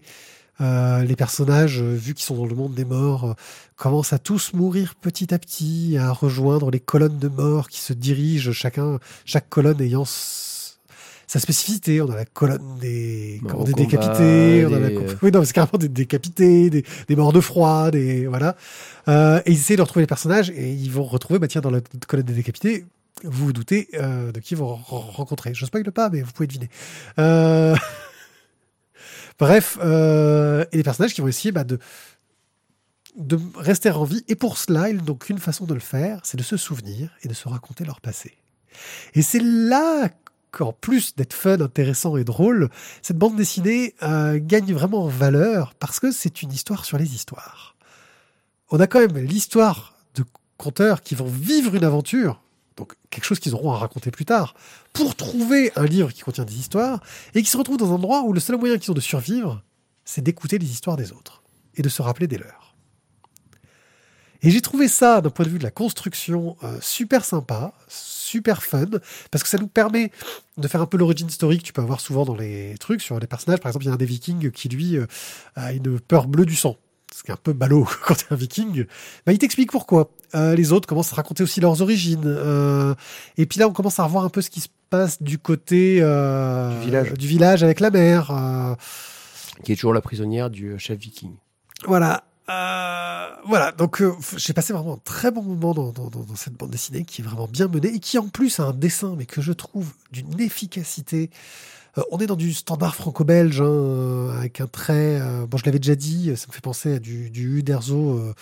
Les 0.60 1.16
personnages, 1.16 1.82
vu 1.82 2.14
qu'ils 2.14 2.24
sont 2.24 2.36
dans 2.36 2.46
le 2.46 2.54
monde 2.54 2.76
des 2.76 2.86
morts, 2.86 3.36
commencent 3.76 4.14
à 4.14 4.20
tous 4.20 4.54
mourir 4.54 4.94
petit 4.94 5.34
à 5.34 5.40
petit, 5.40 5.98
à 6.00 6.12
rejoindre 6.12 6.70
les 6.70 6.80
colonnes 6.80 7.18
de 7.18 7.30
morts 7.30 7.68
qui 7.68 7.80
se 7.80 7.94
dirigent, 7.94 8.52
chacun, 8.52 9.00
chaque 9.26 9.50
colonne 9.50 9.82
ayant 9.82 10.06
sa 11.32 11.40
spécificité. 11.40 12.02
On 12.02 12.12
a 12.12 12.16
la 12.16 12.26
colonne 12.26 12.78
des, 12.82 13.40
au 13.42 13.64
des 13.64 13.72
combat, 13.72 13.72
décapités, 13.72 14.66
on 14.66 14.74
a 14.74 14.80
la, 14.80 14.90
des, 14.90 14.98
oui, 15.22 15.32
non, 15.32 15.46
c'est 15.46 15.54
carrément 15.54 15.78
des 15.78 15.88
décapités, 15.88 16.70
des, 16.70 16.84
des 17.08 17.16
morts 17.16 17.32
de 17.32 17.40
froid, 17.40 17.90
des, 17.90 18.28
voilà. 18.28 18.58
Euh, 19.08 19.42
et 19.46 19.52
ils 19.54 19.58
essaient 19.58 19.78
de 19.78 19.82
retrouver 19.82 20.04
les 20.04 20.08
personnages 20.08 20.50
et 20.50 20.74
ils 20.74 20.92
vont 20.92 21.06
retrouver, 21.06 21.40
bah 21.40 21.48
tiens, 21.48 21.62
dans 21.62 21.72
la 21.72 21.80
colonne 22.06 22.26
des 22.26 22.34
décapités, 22.34 22.86
vous 23.24 23.46
vous 23.46 23.54
doutez 23.54 23.88
euh, 23.94 24.34
de 24.34 24.42
qui 24.42 24.56
ils 24.56 24.58
vont 24.58 24.76
re- 24.76 25.12
rencontrer. 25.12 25.54
Je 25.54 25.66
spoil 25.66 25.90
pas, 25.94 26.10
mais 26.10 26.22
vous 26.22 26.34
pouvez 26.34 26.48
deviner. 26.48 26.70
Euh... 27.18 27.78
Bref, 29.40 29.78
euh, 29.82 30.66
et 30.74 30.78
les 30.78 30.84
personnages 30.84 31.14
qui 31.14 31.22
vont 31.22 31.30
essayer 31.30 31.54
bah, 31.54 31.64
de, 31.64 31.80
de 33.16 33.40
rester 33.56 33.90
en 33.90 34.04
vie. 34.04 34.26
Et 34.28 34.36
pour 34.36 34.58
cela, 34.58 34.90
ils 34.90 35.02
n'ont 35.02 35.16
qu'une 35.16 35.40
façon 35.40 35.64
de 35.64 35.74
le 35.74 35.80
faire, 35.80 36.20
c'est 36.24 36.38
de 36.38 36.44
se 36.44 36.58
souvenir 36.58 37.10
et 37.24 37.30
de 37.30 37.34
se 37.34 37.48
raconter 37.48 37.86
leur 37.86 38.02
passé. 38.02 38.34
Et 39.14 39.22
c'est 39.22 39.42
là 39.42 40.10
qu'en 40.52 40.74
plus 40.74 41.16
d'être 41.16 41.34
fun, 41.34 41.60
intéressant 41.62 42.18
et 42.18 42.24
drôle, 42.24 42.70
cette 43.02 43.18
bande 43.18 43.36
dessinée 43.36 43.96
euh, 44.04 44.40
gagne 44.42 44.74
vraiment 44.74 45.06
en 45.06 45.08
valeur 45.08 45.74
parce 45.76 46.00
que 46.00 46.12
c'est 46.12 46.42
une 46.42 46.52
histoire 46.52 46.86
sur 46.86 46.98
les 46.98 47.16
histoires. 47.16 47.76
On 48.70 48.80
a 48.80 48.88
quand 48.88 49.00
même 49.00 49.18
l'histoire 49.18 49.96
de 50.16 50.24
conteurs 50.58 51.02
qui 51.02 51.16
vont 51.16 51.28
vivre 51.28 51.76
une 51.76 51.84
aventure, 51.84 52.42
donc 52.78 52.94
quelque 53.10 53.26
chose 53.26 53.40
qu'ils 53.40 53.56
auront 53.56 53.72
à 53.72 53.78
raconter 53.78 54.12
plus 54.12 54.26
tard, 54.26 54.54
pour 54.94 55.16
trouver 55.16 55.72
un 55.76 55.86
livre 55.86 56.12
qui 56.12 56.22
contient 56.22 56.46
des 56.46 56.58
histoires, 56.58 57.02
et 57.34 57.42
qui 57.42 57.50
se 57.50 57.58
retrouvent 57.58 57.78
dans 57.78 57.92
un 57.92 57.96
endroit 57.96 58.24
où 58.24 58.34
le 58.34 58.40
seul 58.40 58.58
moyen 58.58 58.78
qu'ils 58.78 58.92
ont 58.92 58.96
de 58.96 59.02
survivre, 59.02 59.64
c'est 60.06 60.22
d'écouter 60.22 60.58
les 60.58 60.70
histoires 60.70 60.98
des 60.98 61.12
autres, 61.12 61.44
et 61.76 61.82
de 61.82 61.90
se 61.90 62.02
rappeler 62.02 62.28
des 62.28 62.38
leurs. 62.38 62.71
Et 64.44 64.50
j'ai 64.50 64.62
trouvé 64.62 64.88
ça, 64.88 65.22
d'un 65.22 65.30
point 65.30 65.46
de 65.46 65.50
vue 65.52 65.60
de 65.60 65.64
la 65.64 65.72
construction, 65.72 66.58
euh, 66.64 66.78
super 66.82 67.24
sympa, 67.26 67.74
super 67.88 68.64
fun, 68.64 68.86
parce 69.30 69.44
que 69.44 69.50
ça 69.50 69.58
nous 69.60 69.68
permet 69.68 70.12
de 70.58 70.68
faire 70.68 70.82
un 70.82 70.86
peu 70.88 70.98
l'origin 70.98 71.30
story 71.30 71.60
que 71.60 71.64
tu 71.64 71.74
peux 71.74 71.82
avoir 71.82 72.00
souvent 72.00 72.26
dans 72.26 72.36
les 72.36 72.76
trucs 72.80 73.02
sur 73.02 73.20
les 73.20 73.28
personnages. 73.28 73.60
Par 73.60 73.70
exemple, 73.70 73.86
il 73.86 73.90
y 73.90 73.92
a 73.92 73.94
un 73.94 73.98
des 73.98 74.06
vikings 74.06 74.50
qui, 74.52 74.68
lui, 74.70 74.98
euh, 74.98 75.06
a 75.56 75.74
une 75.74 76.00
peur 76.00 76.28
bleue 76.28 76.46
du 76.46 76.56
sang. 76.56 76.78
Ce 77.14 77.24
qui 77.24 77.30
est 77.30 77.34
un 77.34 77.38
peu 77.42 77.54
ballot 77.54 77.86
quand 78.06 78.16
t'es 78.16 78.26
un 78.32 78.36
viking. 78.36 78.86
Bah, 79.26 79.34
il 79.34 79.38
t'explique 79.38 79.72
pourquoi. 79.72 80.10
Euh, 80.34 80.56
les 80.56 80.72
autres 80.72 80.88
commencent 80.88 81.12
à 81.12 81.18
raconter 81.18 81.44
aussi 81.44 81.60
leurs 81.60 81.82
origines. 81.82 82.24
Euh, 82.26 82.96
et 83.38 83.46
puis 83.46 83.60
là, 83.60 83.68
on 83.68 83.74
commence 83.74 84.00
à 84.00 84.06
revoir 84.06 84.24
un 84.24 84.30
peu 84.30 84.42
ce 84.42 84.50
qui 84.50 84.62
se 84.62 84.70
passe 84.90 85.22
du 85.22 85.38
côté 85.38 86.00
euh, 86.02 86.80
Du 86.80 86.86
village. 86.86 87.14
du 87.14 87.28
village 87.28 87.64
avec 87.64 87.80
la 87.82 87.92
mer. 87.92 88.32
euh, 88.32 88.76
qui 89.64 89.74
est 89.74 89.76
toujours 89.76 89.94
la 89.94 90.02
prisonnière 90.02 90.50
du 90.50 90.80
chef 90.80 90.98
viking. 90.98 91.34
voilà. 91.86 92.24
Euh, 92.50 93.28
voilà, 93.46 93.72
donc 93.72 94.02
euh, 94.02 94.12
j'ai 94.36 94.52
passé 94.54 94.74
vraiment 94.74 94.96
un 94.96 95.02
très 95.04 95.32
bon 95.32 95.42
moment 95.44 95.74
dans, 95.74 95.92
dans- 95.92 96.10
dans- 96.10 96.24
dans 96.24 96.36
cette 96.36 96.54
bande 96.54 96.72
dessinée 96.72 97.04
qui 97.06 97.22
est 97.22 97.24
vraiment 97.26 97.48
bien 97.48 97.68
menée 97.68 97.94
et 97.94 98.00
qui 98.00 98.18
en 98.18 98.28
plus 98.28 98.60
a 98.60 98.64
un 98.64 98.74
dessin, 98.74 99.16
mais 99.18 99.26
que 99.26 99.42
je 99.42 99.54
trouve 99.54 99.92
d'une 100.12 100.40
efficacité. 100.42 101.30
Euh, 101.98 102.02
on 102.12 102.18
est 102.20 102.26
dans 102.28 102.36
du 102.36 102.54
standard 102.54 102.96
franco-belge, 102.96 103.62
hein, 103.62 104.30
avec 104.38 104.60
un 104.60 104.68
trait. 104.68 105.22
bon, 105.50 105.58
je 105.58 105.66
l'avais 105.66 105.80
déjà 105.80 105.96
dit, 105.96 106.36
ça 106.36 106.48
me 106.48 106.54
fait 106.54 106.62
penser 106.62 106.96
à 106.96 107.00
du, 107.00 107.30
du 107.30 107.60
Uderzo, 107.60 108.34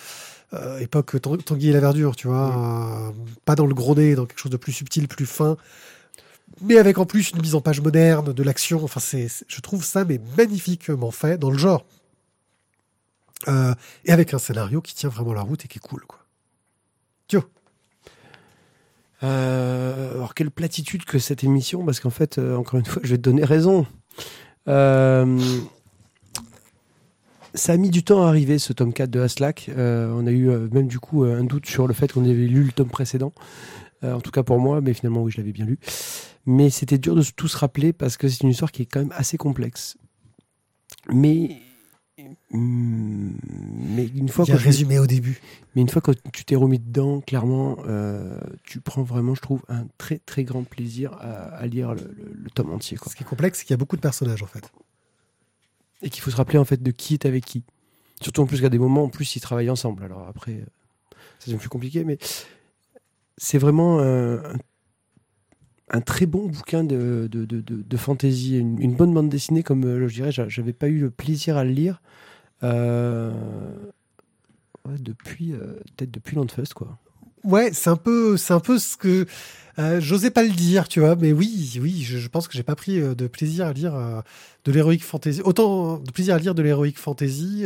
époque 0.80 1.20
Tan- 1.20 1.36
Tanguy 1.36 1.68
et 1.68 1.72
la 1.72 1.80
Verdure, 1.80 2.16
tu 2.16 2.26
vois. 2.28 3.10
euh, 3.10 3.12
pas 3.44 3.54
dans 3.54 3.66
le 3.66 3.74
gros 3.74 3.94
nez, 3.94 4.14
dans 4.14 4.26
quelque 4.26 4.40
chose 4.40 4.50
de 4.52 4.56
plus 4.56 4.72
subtil, 4.72 5.08
plus 5.08 5.26
fin. 5.26 5.56
Mais 6.62 6.78
avec 6.78 6.98
en 6.98 7.06
plus 7.06 7.30
une 7.30 7.40
mise 7.42 7.54
en 7.54 7.60
page 7.60 7.80
moderne, 7.80 8.32
de 8.32 8.42
l'action. 8.42 8.82
Enfin, 8.82 9.00
c'est- 9.00 9.44
je 9.48 9.60
trouve 9.60 9.84
ça 9.84 10.04
mais 10.04 10.20
magnifiquement 10.36 11.10
fait 11.10 11.38
dans 11.38 11.50
le 11.50 11.58
genre. 11.58 11.84
Euh, 13.48 13.74
et 14.04 14.12
avec 14.12 14.34
un 14.34 14.38
scénario 14.38 14.80
qui 14.80 14.94
tient 14.94 15.08
vraiment 15.08 15.32
la 15.32 15.42
route 15.42 15.64
et 15.64 15.68
qui 15.68 15.78
est 15.78 15.80
cool, 15.80 16.04
quoi. 16.06 16.20
Euh, 19.22 20.14
alors 20.14 20.34
quelle 20.34 20.50
platitude 20.50 21.04
que 21.04 21.18
cette 21.18 21.44
émission, 21.44 21.84
parce 21.84 22.00
qu'en 22.00 22.10
fait, 22.10 22.38
euh, 22.38 22.56
encore 22.56 22.78
une 22.78 22.86
fois, 22.86 23.02
je 23.04 23.10
vais 23.10 23.18
te 23.18 23.22
donner 23.22 23.44
raison. 23.44 23.86
Ça 27.52 27.72
a 27.72 27.76
mis 27.76 27.90
du 27.90 28.04
temps 28.04 28.24
à 28.24 28.28
arriver 28.28 28.60
ce 28.60 28.72
tome 28.72 28.92
4 28.92 29.10
de. 29.10 29.26
Euh, 29.70 30.14
on 30.14 30.24
a 30.26 30.30
eu 30.30 30.48
même 30.70 30.86
du 30.86 31.00
coup 31.00 31.24
un 31.24 31.42
doute 31.42 31.66
sur 31.66 31.88
le 31.88 31.94
fait 31.94 32.12
qu'on 32.12 32.22
avait 32.22 32.32
lu 32.32 32.62
le 32.62 32.70
tome 32.70 32.88
précédent. 32.88 33.32
En 34.02 34.20
tout 34.20 34.30
cas 34.30 34.42
pour 34.42 34.60
moi, 34.60 34.80
mais 34.80 34.94
finalement 34.94 35.22
oui, 35.22 35.32
je 35.32 35.38
l'avais 35.38 35.52
bien 35.52 35.66
lu. 35.66 35.78
Mais 36.46 36.70
c'était 36.70 36.96
dur 36.96 37.16
de 37.16 37.22
tout 37.36 37.48
se 37.48 37.58
rappeler 37.58 37.92
parce 37.92 38.16
que 38.16 38.28
c'est 38.28 38.44
une 38.44 38.50
histoire 38.50 38.70
qui 38.70 38.82
est 38.82 38.86
quand 38.86 39.00
même 39.00 39.12
assez 39.16 39.36
complexe. 39.36 39.98
Mais 41.12 41.60
mais 42.52 44.06
une 44.06 44.28
fois 44.28 44.44
que 44.44 44.52
résumé 44.52 44.98
au 44.98 45.06
début. 45.06 45.40
mais 45.74 45.82
une 45.82 45.88
fois 45.88 46.02
que 46.02 46.12
tu 46.32 46.44
t'es 46.44 46.56
remis 46.56 46.78
dedans, 46.78 47.20
clairement, 47.20 47.76
euh, 47.86 48.38
tu 48.64 48.80
prends 48.80 49.02
vraiment, 49.02 49.34
je 49.34 49.40
trouve, 49.40 49.62
un 49.68 49.86
très 49.98 50.18
très 50.18 50.44
grand 50.44 50.64
plaisir 50.64 51.12
à, 51.14 51.56
à 51.56 51.66
lire 51.66 51.94
le, 51.94 52.02
le- 52.02 52.32
le 52.44 52.50
tome 52.50 52.72
entier. 52.72 52.96
Quoi. 52.96 53.10
Ce 53.10 53.16
qui 53.16 53.22
est 53.22 53.26
complexe, 53.26 53.58
c'est 53.58 53.64
qu'il 53.64 53.74
y 53.74 53.74
a 53.74 53.78
beaucoup 53.78 53.96
de 53.96 54.00
personnages, 54.00 54.42
en 54.42 54.46
fait. 54.46 54.70
Et 56.02 56.10
qu'il 56.10 56.22
faut 56.22 56.30
se 56.30 56.36
rappeler 56.36 56.58
en 56.58 56.64
fait 56.64 56.82
de 56.82 56.90
qui 56.90 57.14
est 57.14 57.26
avec 57.26 57.44
qui. 57.44 57.62
Surtout 58.22 58.42
en 58.42 58.46
plus 58.46 58.60
qu'à 58.60 58.68
des 58.70 58.78
moments, 58.78 59.04
en 59.04 59.08
plus, 59.08 59.36
ils 59.36 59.40
travaillent 59.40 59.70
ensemble. 59.70 60.02
Alors 60.04 60.26
après, 60.28 60.52
euh, 60.52 60.64
ça 61.38 61.46
devient 61.46 61.58
plus 61.58 61.68
compliqué, 61.68 62.04
mais 62.04 62.18
c'est 63.36 63.58
vraiment 63.58 64.00
un, 64.00 64.34
un- 64.44 64.56
un 65.92 66.00
très 66.00 66.26
bon 66.26 66.46
bouquin 66.46 66.84
de, 66.84 67.28
de, 67.30 67.44
de, 67.44 67.96
fantasy, 67.96 68.56
une, 68.58 68.80
une 68.80 68.94
bonne 68.94 69.12
bande 69.12 69.28
dessinée, 69.28 69.62
comme 69.64 69.84
euh, 69.84 70.06
je 70.08 70.14
dirais, 70.14 70.30
j'a- 70.32 70.48
j'avais 70.48 70.72
pas 70.72 70.86
eu 70.88 70.98
le 70.98 71.10
plaisir 71.10 71.56
à 71.56 71.64
le 71.64 71.70
lire. 71.70 72.00
Euh, 72.62 73.32
ouais, 74.86 74.94
depuis 75.00 75.52
euh, 75.52 75.74
peut-être 75.96 76.10
depuis 76.10 76.36
Landfest 76.36 76.74
quoi. 76.74 76.98
Ouais, 77.42 77.70
c'est 77.72 77.88
un 77.88 77.96
peu, 77.96 78.36
c'est 78.36 78.52
un 78.52 78.60
peu 78.60 78.78
ce 78.78 78.98
que 78.98 79.26
euh, 79.78 79.98
j'osais 80.00 80.30
pas 80.30 80.42
le 80.42 80.50
dire, 80.50 80.88
tu 80.88 81.00
vois, 81.00 81.16
mais 81.16 81.32
oui, 81.32 81.78
oui, 81.80 82.02
je, 82.02 82.18
je 82.18 82.28
pense 82.28 82.46
que 82.48 82.54
j'ai 82.54 82.62
pas 82.62 82.76
pris 82.76 83.00
de 83.00 83.26
plaisir 83.26 83.66
à 83.66 83.72
lire 83.72 83.94
de 84.66 84.72
l'héroïque 84.72 85.02
fantasy, 85.04 85.40
autant 85.42 85.96
de 85.98 86.10
plaisir 86.10 86.34
à 86.34 86.38
lire 86.38 86.54
de 86.54 86.60
l'héroïque 86.62 86.98
fantasy, 86.98 87.64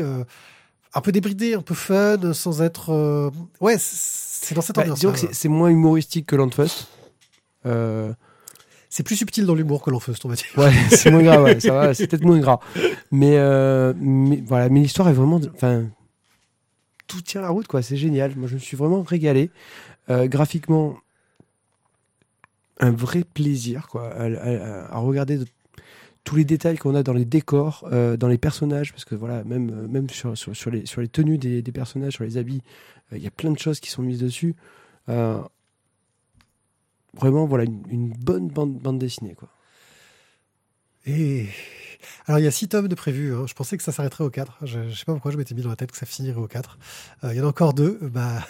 un 0.94 1.00
peu 1.00 1.10
débridé, 1.10 1.54
un 1.54 1.60
peu 1.60 1.74
fun, 1.74 2.32
sans 2.34 2.62
être, 2.62 2.90
euh, 2.90 3.30
ouais, 3.60 3.74
c'est 3.80 4.54
dans 4.54 4.60
cette 4.62 4.76
Bah, 4.76 4.82
ambiance. 4.82 5.00
disons 5.00 5.12
que 5.12 5.18
c'est- 5.18 5.34
c'est 5.34 5.48
moins 5.48 5.70
humoristique 5.70 6.26
que 6.26 6.36
Landfest. 6.36 6.86
Euh, 7.66 8.12
C'est 8.88 9.02
plus 9.02 9.16
subtil 9.16 9.44
dans 9.46 9.54
l'humour 9.54 9.82
que 9.82 9.90
l'enfeust, 9.90 10.24
on 10.24 10.28
va 10.28 10.34
dire. 10.36 10.46
Ouais, 10.56 10.72
c'est 10.90 11.10
moins 11.10 11.42
ouais, 11.42 11.58
ça 11.60 11.72
va, 11.72 11.94
c'est 11.94 12.06
peut-être 12.06 12.24
moins 12.24 12.38
gras. 12.38 12.60
Mais, 13.10 13.36
euh, 13.38 13.92
mais 13.96 14.42
voilà, 14.46 14.68
mais 14.68 14.80
l'histoire 14.80 15.08
est 15.08 15.12
vraiment, 15.14 15.40
enfin, 15.54 15.86
tout 17.06 17.20
tient 17.20 17.40
la 17.42 17.48
route, 17.50 17.66
quoi. 17.66 17.82
C'est 17.82 17.96
génial. 17.96 18.34
Moi, 18.36 18.48
je 18.48 18.54
me 18.54 18.58
suis 18.60 18.76
vraiment 18.76 19.02
régalé. 19.02 19.50
Euh, 20.10 20.26
graphiquement, 20.28 20.96
un 22.80 22.90
vrai 22.90 23.24
plaisir, 23.24 23.88
quoi, 23.88 24.08
à, 24.12 24.24
à- 24.24 24.94
à 24.94 24.98
regarder 24.98 25.38
de- 25.38 25.46
tous 26.24 26.36
les 26.36 26.44
détails 26.44 26.78
qu'on 26.78 26.94
a 26.94 27.02
dans 27.02 27.12
les 27.12 27.24
décors, 27.26 27.86
euh, 27.92 28.16
dans 28.16 28.28
les 28.28 28.38
personnages, 28.38 28.92
parce 28.92 29.04
que 29.04 29.14
voilà, 29.14 29.44
même, 29.44 29.86
même 29.88 30.08
sur, 30.08 30.36
sur, 30.38 30.56
sur 30.56 30.70
les, 30.70 30.86
sur 30.86 31.00
les 31.02 31.08
tenues 31.08 31.38
des, 31.38 31.60
des 31.62 31.72
personnages, 31.72 32.14
sur 32.14 32.24
les 32.24 32.36
habits, 32.38 32.62
il 33.12 33.22
y 33.22 33.26
a 33.26 33.30
plein 33.30 33.50
de 33.50 33.58
choses 33.58 33.78
qui 33.80 33.90
sont 33.90 34.02
mises 34.02 34.20
dessus. 34.20 34.54
Euh, 35.10 35.38
vraiment, 37.16 37.46
voilà, 37.46 37.64
une, 37.64 37.82
une 37.90 38.10
bonne 38.12 38.48
bande, 38.48 38.78
bande 38.78 38.98
dessinée, 38.98 39.34
quoi. 39.34 39.48
Et 41.06 41.46
alors 42.26 42.38
il 42.38 42.44
y 42.44 42.46
a 42.46 42.50
six 42.50 42.66
tomes 42.68 42.88
de 42.88 42.94
prévus. 42.94 43.34
hein. 43.34 43.44
Je 43.46 43.52
pensais 43.52 43.76
que 43.76 43.82
ça 43.82 43.92
s'arrêterait 43.92 44.24
au 44.24 44.30
4. 44.30 44.58
Je, 44.62 44.88
je 44.88 44.94
sais 44.98 45.04
pas 45.04 45.12
pourquoi 45.12 45.30
je 45.32 45.36
m'étais 45.36 45.54
mis 45.54 45.60
dans 45.60 45.68
la 45.68 45.76
tête 45.76 45.92
que 45.92 45.98
ça 45.98 46.06
finirait 46.06 46.40
au 46.40 46.46
4. 46.48 46.78
Euh, 47.24 47.34
il 47.34 47.36
y 47.36 47.40
en 47.42 47.44
a 47.44 47.48
encore 47.48 47.74
deux. 47.74 47.98
Bah 48.00 48.42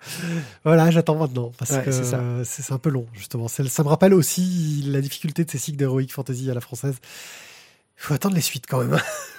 voilà, 0.64 0.90
j'attends 0.90 1.16
maintenant 1.16 1.50
parce 1.58 1.70
Ouais, 1.70 1.82
que 1.82 1.92
c'est 1.92 2.14
euh, 2.14 2.44
un 2.74 2.78
peu 2.78 2.90
long 2.90 3.06
justement. 3.14 3.48
Ça 3.48 3.62
me 3.82 3.88
rappelle 3.88 4.12
aussi 4.12 4.82
la 4.86 5.00
difficulté 5.00 5.44
de 5.46 5.50
ces 5.50 5.56
cycles 5.58 5.78
d'heroic 5.78 6.08
fantasy 6.10 6.50
à 6.50 6.54
la 6.54 6.60
française. 6.60 6.96
Il 7.96 8.02
faut 8.02 8.12
attendre 8.14 8.34
les 8.34 8.42
suites 8.42 8.66
quand 8.68 8.84
même. 8.84 8.98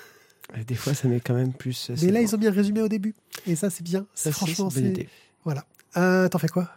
Des 0.67 0.75
fois, 0.75 0.93
ça 0.93 1.07
met 1.07 1.19
quand 1.19 1.33
même 1.35 1.53
plus. 1.53 1.91
Mais 2.01 2.11
là 2.11 2.21
ils 2.21 2.33
ont 2.33 2.37
bien 2.39 2.51
résumé 2.51 2.81
au 2.81 2.87
début 2.87 3.13
et 3.45 3.55
ça 3.55 3.69
c'est 3.69 3.83
bien. 3.83 4.07
Franchement 4.15 4.69
c'est 4.71 5.07
voilà. 5.43 5.65
Euh, 5.97 6.27
T'en 6.29 6.39
fais 6.39 6.47
quoi? 6.47 6.69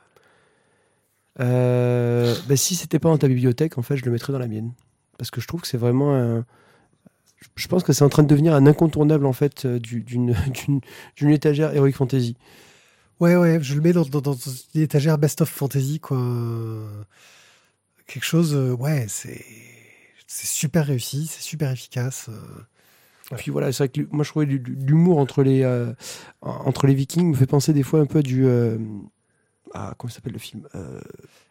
Euh, 1.40 2.34
bah, 2.48 2.56
si 2.56 2.74
c'était 2.74 2.98
pas 2.98 3.08
dans 3.08 3.18
ta 3.18 3.28
bibliothèque, 3.28 3.78
en 3.78 3.82
fait, 3.82 3.96
je 3.96 4.04
le 4.04 4.10
mettrais 4.10 4.32
dans 4.32 4.38
la 4.38 4.48
mienne. 4.48 4.72
Parce 5.18 5.30
que 5.30 5.40
je 5.40 5.46
trouve 5.46 5.60
que 5.62 5.66
c'est 5.68 5.78
vraiment 5.78 6.14
un. 6.14 6.44
Je 7.54 7.68
pense 7.68 7.84
que 7.84 7.92
c'est 7.92 8.02
en 8.04 8.08
train 8.08 8.22
de 8.24 8.28
devenir 8.28 8.54
un 8.54 8.66
incontournable, 8.66 9.26
en 9.26 9.32
fait, 9.32 9.64
euh, 9.64 9.78
du- 9.78 10.00
d'une 10.02 10.34
d'une 11.16 11.30
étagère 11.30 11.74
Heroic 11.74 11.92
Fantasy. 11.92 12.36
Ouais 13.20 13.34
ouais, 13.36 13.58
je 13.60 13.74
le 13.74 13.80
mets 13.80 13.92
dans, 13.92 14.04
dans, 14.04 14.20
dans 14.20 14.36
une 14.74 14.80
étagère 14.82 15.18
best 15.18 15.40
of 15.40 15.48
fantasy 15.48 15.98
quoi. 15.98 16.18
Quelque 18.06 18.24
chose. 18.24 18.54
euh, 18.54 18.72
ouais, 18.74 19.06
c'est 19.08 19.44
c'est 20.26 20.46
super 20.46 20.86
réussi, 20.86 21.26
c'est 21.26 21.42
super 21.42 21.70
efficace. 21.70 22.26
euh. 22.28 22.62
Et 23.32 23.36
Puis 23.36 23.50
voilà, 23.50 23.72
c'est 23.72 23.78
vrai 23.84 23.88
que 23.88 24.00
moi, 24.10 24.24
je 24.24 24.30
trouvais 24.30 24.46
l'hu- 24.46 24.62
l'humour 24.86 25.18
entre 25.18 25.42
les, 25.42 25.62
euh, 25.62 25.92
entre 26.42 26.86
les 26.86 26.94
Vikings 26.94 27.30
me 27.30 27.34
fait 27.34 27.46
penser 27.46 27.72
des 27.74 27.82
fois 27.82 28.00
un 28.00 28.06
peu 28.06 28.18
à 28.18 28.22
du. 28.22 28.46
euh, 28.46 28.78
ah, 29.74 29.94
comment 29.96 30.10
s'appelle 30.10 30.32
le 30.32 30.38
film 30.38 30.68
Euh, 30.74 31.00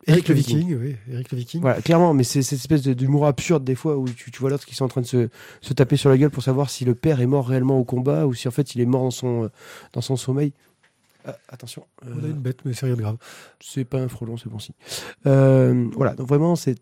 Eric 0.05 0.27
le 0.29 0.35
Viking, 0.35 0.75
oui, 0.75 0.95
Eric 1.11 1.31
le 1.31 1.37
Viking. 1.37 1.61
Voilà, 1.61 1.81
clairement, 1.81 2.13
mais 2.13 2.23
c'est 2.23 2.41
cette 2.41 2.59
espèce 2.59 2.83
d'humour 2.83 3.27
absurde 3.27 3.63
des 3.63 3.75
fois 3.75 3.97
où 3.97 4.07
tu, 4.07 4.31
tu 4.31 4.39
vois 4.39 4.49
l'autre 4.49 4.65
qui 4.65 4.75
sont 4.75 4.85
en 4.85 4.89
train 4.89 5.01
de 5.01 5.05
se, 5.07 5.29
se 5.61 5.73
taper 5.73 5.97
sur 5.97 6.09
la 6.09 6.17
gueule 6.17 6.29
pour 6.29 6.43
savoir 6.43 6.69
si 6.69 6.85
le 6.85 6.95
père 6.95 7.21
est 7.21 7.25
mort 7.25 7.47
réellement 7.47 7.77
au 7.77 7.83
combat 7.83 8.25
ou 8.25 8.33
si 8.33 8.47
en 8.47 8.51
fait 8.51 8.75
il 8.75 8.81
est 8.81 8.85
mort 8.85 9.01
dans 9.01 9.11
son, 9.11 9.43
euh, 9.45 9.49
dans 9.93 10.01
son 10.01 10.15
sommeil. 10.15 10.53
Ah, 11.25 11.37
attention, 11.49 11.85
euh, 12.05 12.13
On 12.15 12.23
a 12.23 12.27
une 12.27 12.33
bête, 12.33 12.59
mais 12.63 12.73
c'est 12.73 12.85
rien 12.85 12.95
de 12.95 13.01
grave. 13.01 13.17
c'est 13.59 13.83
pas 13.83 13.99
un 13.99 14.07
frelon, 14.07 14.37
c'est 14.37 14.49
bon 14.49 14.59
signe. 14.59 14.75
Euh, 15.25 15.89
voilà, 15.93 16.13
donc 16.13 16.27
vraiment 16.27 16.55
c'est 16.55 16.77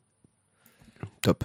top. 1.22 1.44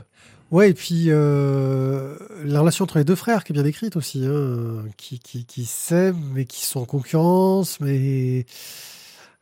Ouais, 0.50 0.70
et 0.70 0.74
puis 0.74 1.06
euh, 1.08 2.16
la 2.44 2.60
relation 2.60 2.82
entre 2.82 2.98
les 2.98 3.04
deux 3.04 3.14
frères 3.14 3.44
qui 3.44 3.52
est 3.52 3.54
bien 3.54 3.62
décrite 3.62 3.96
aussi, 3.96 4.26
hein, 4.26 4.84
qui, 4.96 5.18
qui, 5.18 5.46
qui 5.46 5.64
s'aiment, 5.64 6.32
mais 6.34 6.44
qui 6.44 6.66
sont 6.66 6.80
en 6.80 6.84
concurrence, 6.84 7.80
mais. 7.80 8.44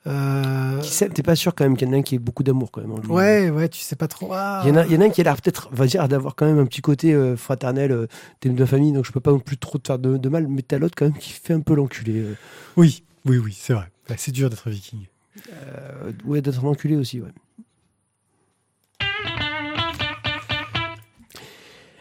Euh, 0.06 0.80
t'es 1.12 1.22
pas 1.22 1.36
sûr 1.36 1.54
quand 1.54 1.64
même 1.64 1.76
qu'il 1.76 1.86
y 1.88 1.90
en 1.90 1.94
a 1.94 1.96
un 1.96 2.02
qui 2.02 2.14
ait 2.14 2.18
beaucoup 2.18 2.42
d'amour 2.42 2.70
quand 2.70 2.80
même 2.80 2.92
en 2.92 2.98
lui. 2.98 3.08
ouais, 3.08 3.50
ouais, 3.50 3.68
tu 3.68 3.80
sais 3.80 3.96
pas 3.96 4.08
trop. 4.08 4.30
Ah, 4.32 4.62
Il 4.64 4.68
y, 4.68 4.72
en 4.72 4.76
a, 4.76 4.86
il 4.86 4.92
y 4.92 4.96
en 4.96 5.00
a 5.00 5.04
un 5.04 5.10
qui 5.10 5.20
a 5.20 5.24
l'air 5.24 5.36
peut-être, 5.36 5.68
va 5.72 5.86
dire, 5.86 6.08
d'avoir 6.08 6.34
quand 6.34 6.46
même 6.46 6.58
un 6.58 6.66
petit 6.66 6.80
côté 6.80 7.12
euh, 7.12 7.36
fraternel, 7.36 7.92
euh, 7.92 8.06
t'es 8.40 8.48
de 8.48 8.64
famille, 8.64 8.92
donc 8.92 9.04
je 9.04 9.12
peux 9.12 9.20
pas 9.20 9.32
non 9.32 9.40
plus 9.40 9.58
trop 9.58 9.76
te 9.78 9.88
faire 9.88 9.98
de, 9.98 10.16
de 10.16 10.28
mal, 10.28 10.46
mais 10.48 10.62
t'as 10.62 10.78
l'autre 10.78 10.94
quand 10.96 11.04
même 11.06 11.18
qui 11.18 11.30
fait 11.32 11.52
un 11.54 11.60
peu 11.60 11.74
l'enculé. 11.74 12.20
euh. 12.20 12.34
Oui, 12.76 13.02
oui, 13.26 13.38
oui, 13.38 13.56
c'est 13.58 13.74
vrai. 13.74 13.86
C'est 14.16 14.32
dur 14.32 14.48
d'être 14.48 14.70
viking. 14.70 15.06
Euh, 15.52 16.12
ouais, 16.24 16.40
d'être 16.40 16.64
enculé 16.64 16.96
aussi, 16.96 17.20
ouais. 17.20 17.28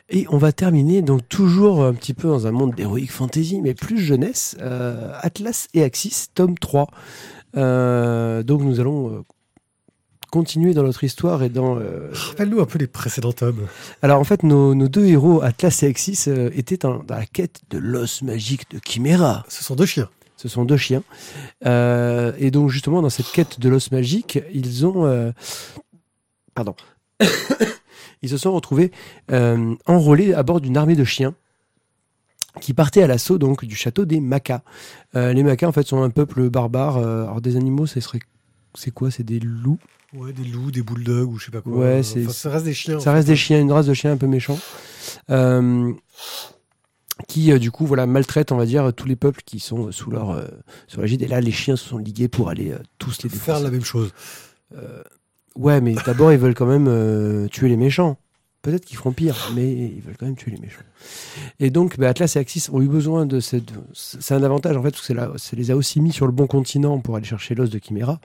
Et 0.09 0.25
on 0.29 0.37
va 0.37 0.53
terminer 0.53 1.01
donc 1.01 1.27
toujours 1.27 1.83
un 1.83 1.93
petit 1.93 2.13
peu 2.13 2.29
dans 2.29 2.47
un 2.47 2.51
monde 2.51 2.73
d'heroic 2.75 3.07
fantasy, 3.09 3.59
mais 3.61 3.73
plus 3.73 3.97
jeunesse. 3.99 4.55
euh, 4.61 5.11
Atlas 5.19 5.67
et 5.73 5.83
Axis, 5.83 6.27
tome 6.33 6.57
3. 6.57 6.87
Euh, 7.55 8.43
donc 8.43 8.61
nous 8.61 8.79
allons 8.79 9.09
euh, 9.13 9.21
continuer 10.31 10.73
dans 10.73 10.83
notre 10.83 11.03
histoire 11.03 11.41
et 11.43 11.49
dans... 11.49 11.77
euh, 11.79 12.09
Rappelle-nous 12.11 12.59
un 12.59 12.65
peu 12.65 12.77
les 12.79 12.87
précédents 12.87 13.31
tomes. 13.31 13.67
Alors 14.01 14.19
en 14.19 14.23
fait, 14.23 14.43
nos, 14.43 14.75
nos 14.75 14.87
deux 14.89 15.05
héros, 15.05 15.41
Atlas 15.41 15.83
et 15.83 15.87
Axis, 15.87 16.25
euh, 16.27 16.49
étaient 16.53 16.85
en- 16.85 17.03
dans 17.03 17.15
la 17.15 17.25
quête 17.25 17.61
de 17.69 17.77
l'os 17.77 18.21
magique 18.21 18.69
de 18.71 18.79
Chimera. 18.85 19.45
Ce 19.47 19.63
sont 19.63 19.75
deux 19.75 19.85
chiens. 19.85 20.09
Ce 20.35 20.47
sont 20.49 20.65
deux 20.65 20.77
chiens. 20.77 21.03
Euh, 21.65 22.31
et 22.37 22.51
donc, 22.51 22.69
justement, 22.69 23.01
dans 23.01 23.09
cette 23.09 23.31
quête 23.31 23.59
de 23.59 23.69
l'os 23.69 23.91
magique, 23.91 24.39
ils 24.53 24.85
ont. 24.85 25.33
Pardon. 26.53 26.75
ils 28.21 28.29
se 28.29 28.37
sont 28.37 28.51
retrouvés 28.51 28.91
enrôlés 29.87 30.33
à 30.35 30.43
bord 30.43 30.61
d'une 30.61 30.77
armée 30.77 30.95
de 30.95 31.03
chiens 31.03 31.33
qui 32.61 32.73
partait 32.73 33.03
à 33.03 33.07
l'assaut 33.07 33.37
donc 33.37 33.65
du 33.65 33.75
château 33.75 34.05
des 34.05 34.19
Macas. 34.19 34.61
Euh, 35.15 35.33
les 35.33 35.43
Macas, 35.43 35.67
en 35.67 35.71
fait, 35.71 35.85
sont 35.87 36.01
un 36.03 36.09
peuple 36.09 36.49
barbare. 36.49 36.97
euh, 36.97 37.23
alors, 37.23 37.41
des 37.41 37.55
animaux, 37.55 37.85
ça 37.87 38.01
serait. 38.01 38.19
C'est 38.75 38.91
quoi? 38.91 39.09
C'est 39.11 39.23
des 39.23 39.39
loups? 39.39 39.79
Ouais, 40.13 40.31
des 40.33 40.43
loups, 40.45 40.71
des 40.71 40.81
bulldogs 40.81 41.29
ou 41.31 41.37
je 41.37 41.45
sais 41.45 41.51
pas 41.51 41.61
quoi. 41.61 41.73
Ouais, 41.77 42.03
c'est- 42.03 42.23
Enfin, 42.23 42.31
ça 42.33 42.49
reste 42.49 42.65
des 42.65 42.73
chiens. 42.73 42.99
Ça 42.99 43.11
reste 43.11 43.27
fait. 43.27 43.33
des 43.33 43.37
chiens, 43.37 43.59
une 43.59 43.71
race 43.71 43.85
de 43.87 43.93
chiens 43.93 44.11
un 44.13 44.17
peu 44.17 44.27
méchants. 44.27 44.57
Euh, 45.29 45.91
qui 47.27 47.51
euh, 47.51 47.57
du 47.59 47.71
coup 47.71 47.85
voilà 47.85 48.05
maltraitent 48.05 48.51
on 48.51 48.57
va 48.57 48.65
dire 48.65 48.93
tous 48.93 49.07
les 49.07 49.15
peuples 49.15 49.41
qui 49.45 49.59
sont 49.59 49.87
euh, 49.87 49.91
sous 49.91 50.11
leur 50.11 50.29
euh, 50.31 50.45
sur 50.87 51.01
l'égide 51.01 51.23
et 51.23 51.27
là 51.27 51.41
les 51.41 51.51
chiens 51.51 51.75
se 51.75 51.87
sont 51.89 51.97
ligués 51.97 52.27
pour 52.27 52.49
aller 52.49 52.71
euh, 52.71 52.77
tous 52.99 53.23
les 53.23 53.29
Faire 53.29 53.55
défoncer. 53.55 53.63
la 53.63 53.71
même 53.71 53.83
chose. 53.83 54.11
Euh, 54.75 55.01
ouais 55.55 55.81
mais 55.81 55.95
d'abord 56.05 56.31
ils 56.31 56.37
veulent 56.37 56.53
quand 56.53 56.67
même 56.67 56.87
euh, 56.87 57.47
tuer 57.47 57.69
les 57.69 57.77
méchants 57.77 58.17
peut-être 58.67 58.85
qu'ils 58.85 58.97
feront 58.97 59.11
pire 59.11 59.51
mais 59.55 59.71
ils 59.71 60.01
veulent 60.01 60.17
quand 60.17 60.25
même 60.25 60.35
tuer 60.35 60.51
les 60.51 60.59
méchants 60.59 60.81
et 61.59 61.69
donc 61.69 61.97
bah, 61.97 62.09
Atlas 62.09 62.35
et 62.35 62.39
Axis 62.39 62.69
ont 62.71 62.81
eu 62.81 62.87
besoin 62.87 63.25
de 63.25 63.39
cette 63.39 63.71
c'est 63.93 64.33
un 64.33 64.43
avantage 64.43 64.75
en 64.75 64.83
fait 64.83 64.91
parce 64.91 65.07
que 65.07 65.37
ça 65.37 65.55
les 65.55 65.71
a 65.71 65.75
aussi 65.75 66.01
mis 66.01 66.11
sur 66.11 66.25
le 66.25 66.33
bon 66.33 66.47
continent 66.47 66.99
pour 66.99 67.15
aller 67.15 67.25
chercher 67.25 67.55
l'os 67.55 67.69
de 67.69 67.79
Chimera 67.79 68.19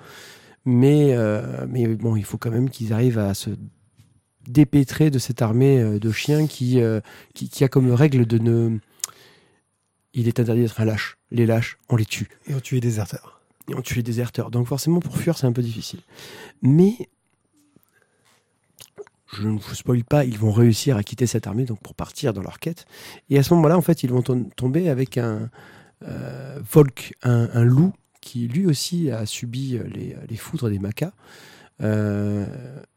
mais 0.65 1.15
euh, 1.15 1.67
mais 1.69 1.87
bon 1.87 2.17
il 2.17 2.25
faut 2.25 2.39
quand 2.39 2.51
même 2.51 2.71
qu'ils 2.71 2.93
arrivent 2.93 3.19
à 3.19 3.35
se 3.35 3.51
dépêtrer 4.49 5.11
de 5.11 5.19
cette 5.19 5.43
armée 5.43 5.79
euh, 5.79 5.99
de 5.99 6.13
chiens 6.13 6.47
qui, 6.47 6.81
euh, 6.81 7.01
qui, 7.35 7.49
qui 7.49 7.65
a 7.65 7.69
comme 7.69 7.93
règle 7.93 8.27
de 8.27 8.39
ne. 8.39 8.79
Il 10.15 10.29
est 10.29 10.41
interdit 10.41 10.63
d'être 10.63 10.81
un 10.81 10.85
lâche. 10.85 11.17
Les 11.31 11.47
lâches, 11.47 11.79
on 11.89 11.97
les 11.97 12.05
tue. 12.05 12.29
Et 12.47 12.55
on 12.55 12.61
tue 12.61 12.75
les 12.75 12.81
déserteurs. 12.83 13.41
Et 13.69 13.75
on 13.75 13.81
tue 13.81 13.95
les 13.95 14.03
déserteurs. 14.03 14.51
Donc 14.51 14.67
forcément, 14.67 15.01
pour 15.01 15.17
fuir, 15.17 15.39
c'est 15.39 15.47
un 15.47 15.53
peu 15.53 15.63
difficile. 15.63 16.01
Mais. 16.61 17.09
Je 19.35 19.49
ne 19.49 19.59
vous 19.59 19.75
spoil 19.75 20.05
pas, 20.05 20.25
ils 20.25 20.39
vont 20.39 20.53
réussir 20.53 20.97
à 20.97 21.03
quitter 21.03 21.27
cette 21.27 21.47
armée 21.47 21.65
donc 21.65 21.81
pour 21.81 21.95
partir 21.95 22.33
dans 22.35 22.43
leur 22.43 22.59
quête. 22.59 22.85
Et 23.31 23.39
à 23.39 23.43
ce 23.43 23.55
moment-là, 23.55 23.79
en 23.79 23.83
fait, 23.83 24.03
ils 24.03 24.11
vont 24.11 24.23
tom- 24.23 24.51
tomber 24.51 24.89
avec 24.91 25.17
un 25.19 25.49
euh, 26.07 26.59
Volk, 26.71 27.15
un, 27.23 27.49
un 27.55 27.65
loup 27.65 27.93
qui 28.21 28.47
lui 28.49 28.67
aussi 28.67 29.11
a 29.11 29.25
subi 29.27 29.77
euh, 29.79 29.85
les, 29.85 30.15
les 30.29 30.37
foudres 30.37 30.69
des 30.69 30.79
Macas. 30.79 31.13
Euh, 31.81 32.45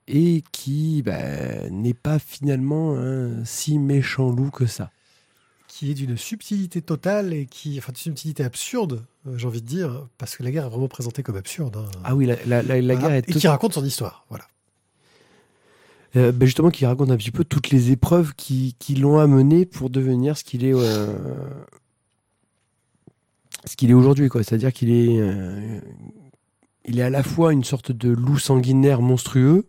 et 0.07 0.43
qui 0.51 1.01
bah, 1.03 1.69
n'est 1.71 1.93
pas 1.95 2.19
finalement 2.19 2.95
un 2.97 3.43
si 3.45 3.79
méchant 3.79 4.29
loup 4.29 4.51
que 4.51 4.65
ça. 4.67 4.91
Qui 5.67 5.89
est 5.91 5.93
d'une 5.95 6.15
subtilité 6.17 6.81
totale 6.81 7.33
et 7.33 7.47
qui. 7.47 7.77
Enfin, 7.79 7.91
d'une 7.93 8.01
subtilité 8.03 8.43
absurde, 8.43 9.05
euh, 9.27 9.37
j'ai 9.37 9.47
envie 9.47 9.61
de 9.61 9.67
dire, 9.67 10.07
parce 10.17 10.35
que 10.35 10.43
la 10.43 10.51
guerre 10.51 10.65
est 10.65 10.69
vraiment 10.69 10.87
présentée 10.87 11.23
comme 11.23 11.35
absurde. 11.37 11.77
hein. 11.77 11.89
Ah 12.03 12.15
oui, 12.15 12.25
la, 12.27 12.35
la- 12.45 12.61
la- 12.61 12.79
la 12.81 12.93
Voilà. 12.93 12.95
guerre 13.09 13.11
est 13.17 13.29
Et 13.29 13.33
qui 13.33 13.47
raconte 13.47 13.73
son 13.73 13.83
histoire. 13.83 14.25
Voilà. 14.29 14.45
Euh, 16.15 16.31
ben 16.31 16.45
justement 16.45 16.69
qui 16.69 16.85
raconte 16.85 17.11
un 17.11 17.17
petit 17.17 17.31
peu 17.31 17.43
toutes 17.43 17.71
les 17.71 17.91
épreuves 17.91 18.33
qui, 18.35 18.75
qui 18.79 18.95
l'ont 18.95 19.17
amené 19.17 19.65
pour 19.65 19.89
devenir 19.89 20.37
ce 20.37 20.45
qu'il 20.45 20.63
est 20.63 20.73
euh, 20.73 21.13
est 23.81 23.93
aujourd'hui 23.93 24.29
quoi. 24.29 24.43
C'est 24.43 24.55
à 24.55 24.57
dire 24.57 24.71
qu'il 24.71 24.91
est 24.91 25.19
euh, 25.19 25.79
est 26.85 27.01
à 27.01 27.09
la 27.09 27.23
fois 27.23 27.51
une 27.51 27.65
sorte 27.65 27.91
de 27.91 28.09
loup 28.09 28.37
sanguinaire 28.37 29.01
monstrueux 29.01 29.67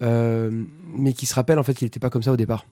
mais 0.00 1.12
qui 1.12 1.26
se 1.26 1.34
rappelle 1.34 1.60
en 1.60 1.62
fait 1.62 1.74
qu'il 1.74 1.86
n'était 1.86 2.00
pas 2.00 2.10
comme 2.10 2.24
ça 2.24 2.32
au 2.32 2.36
départ. 2.36 2.66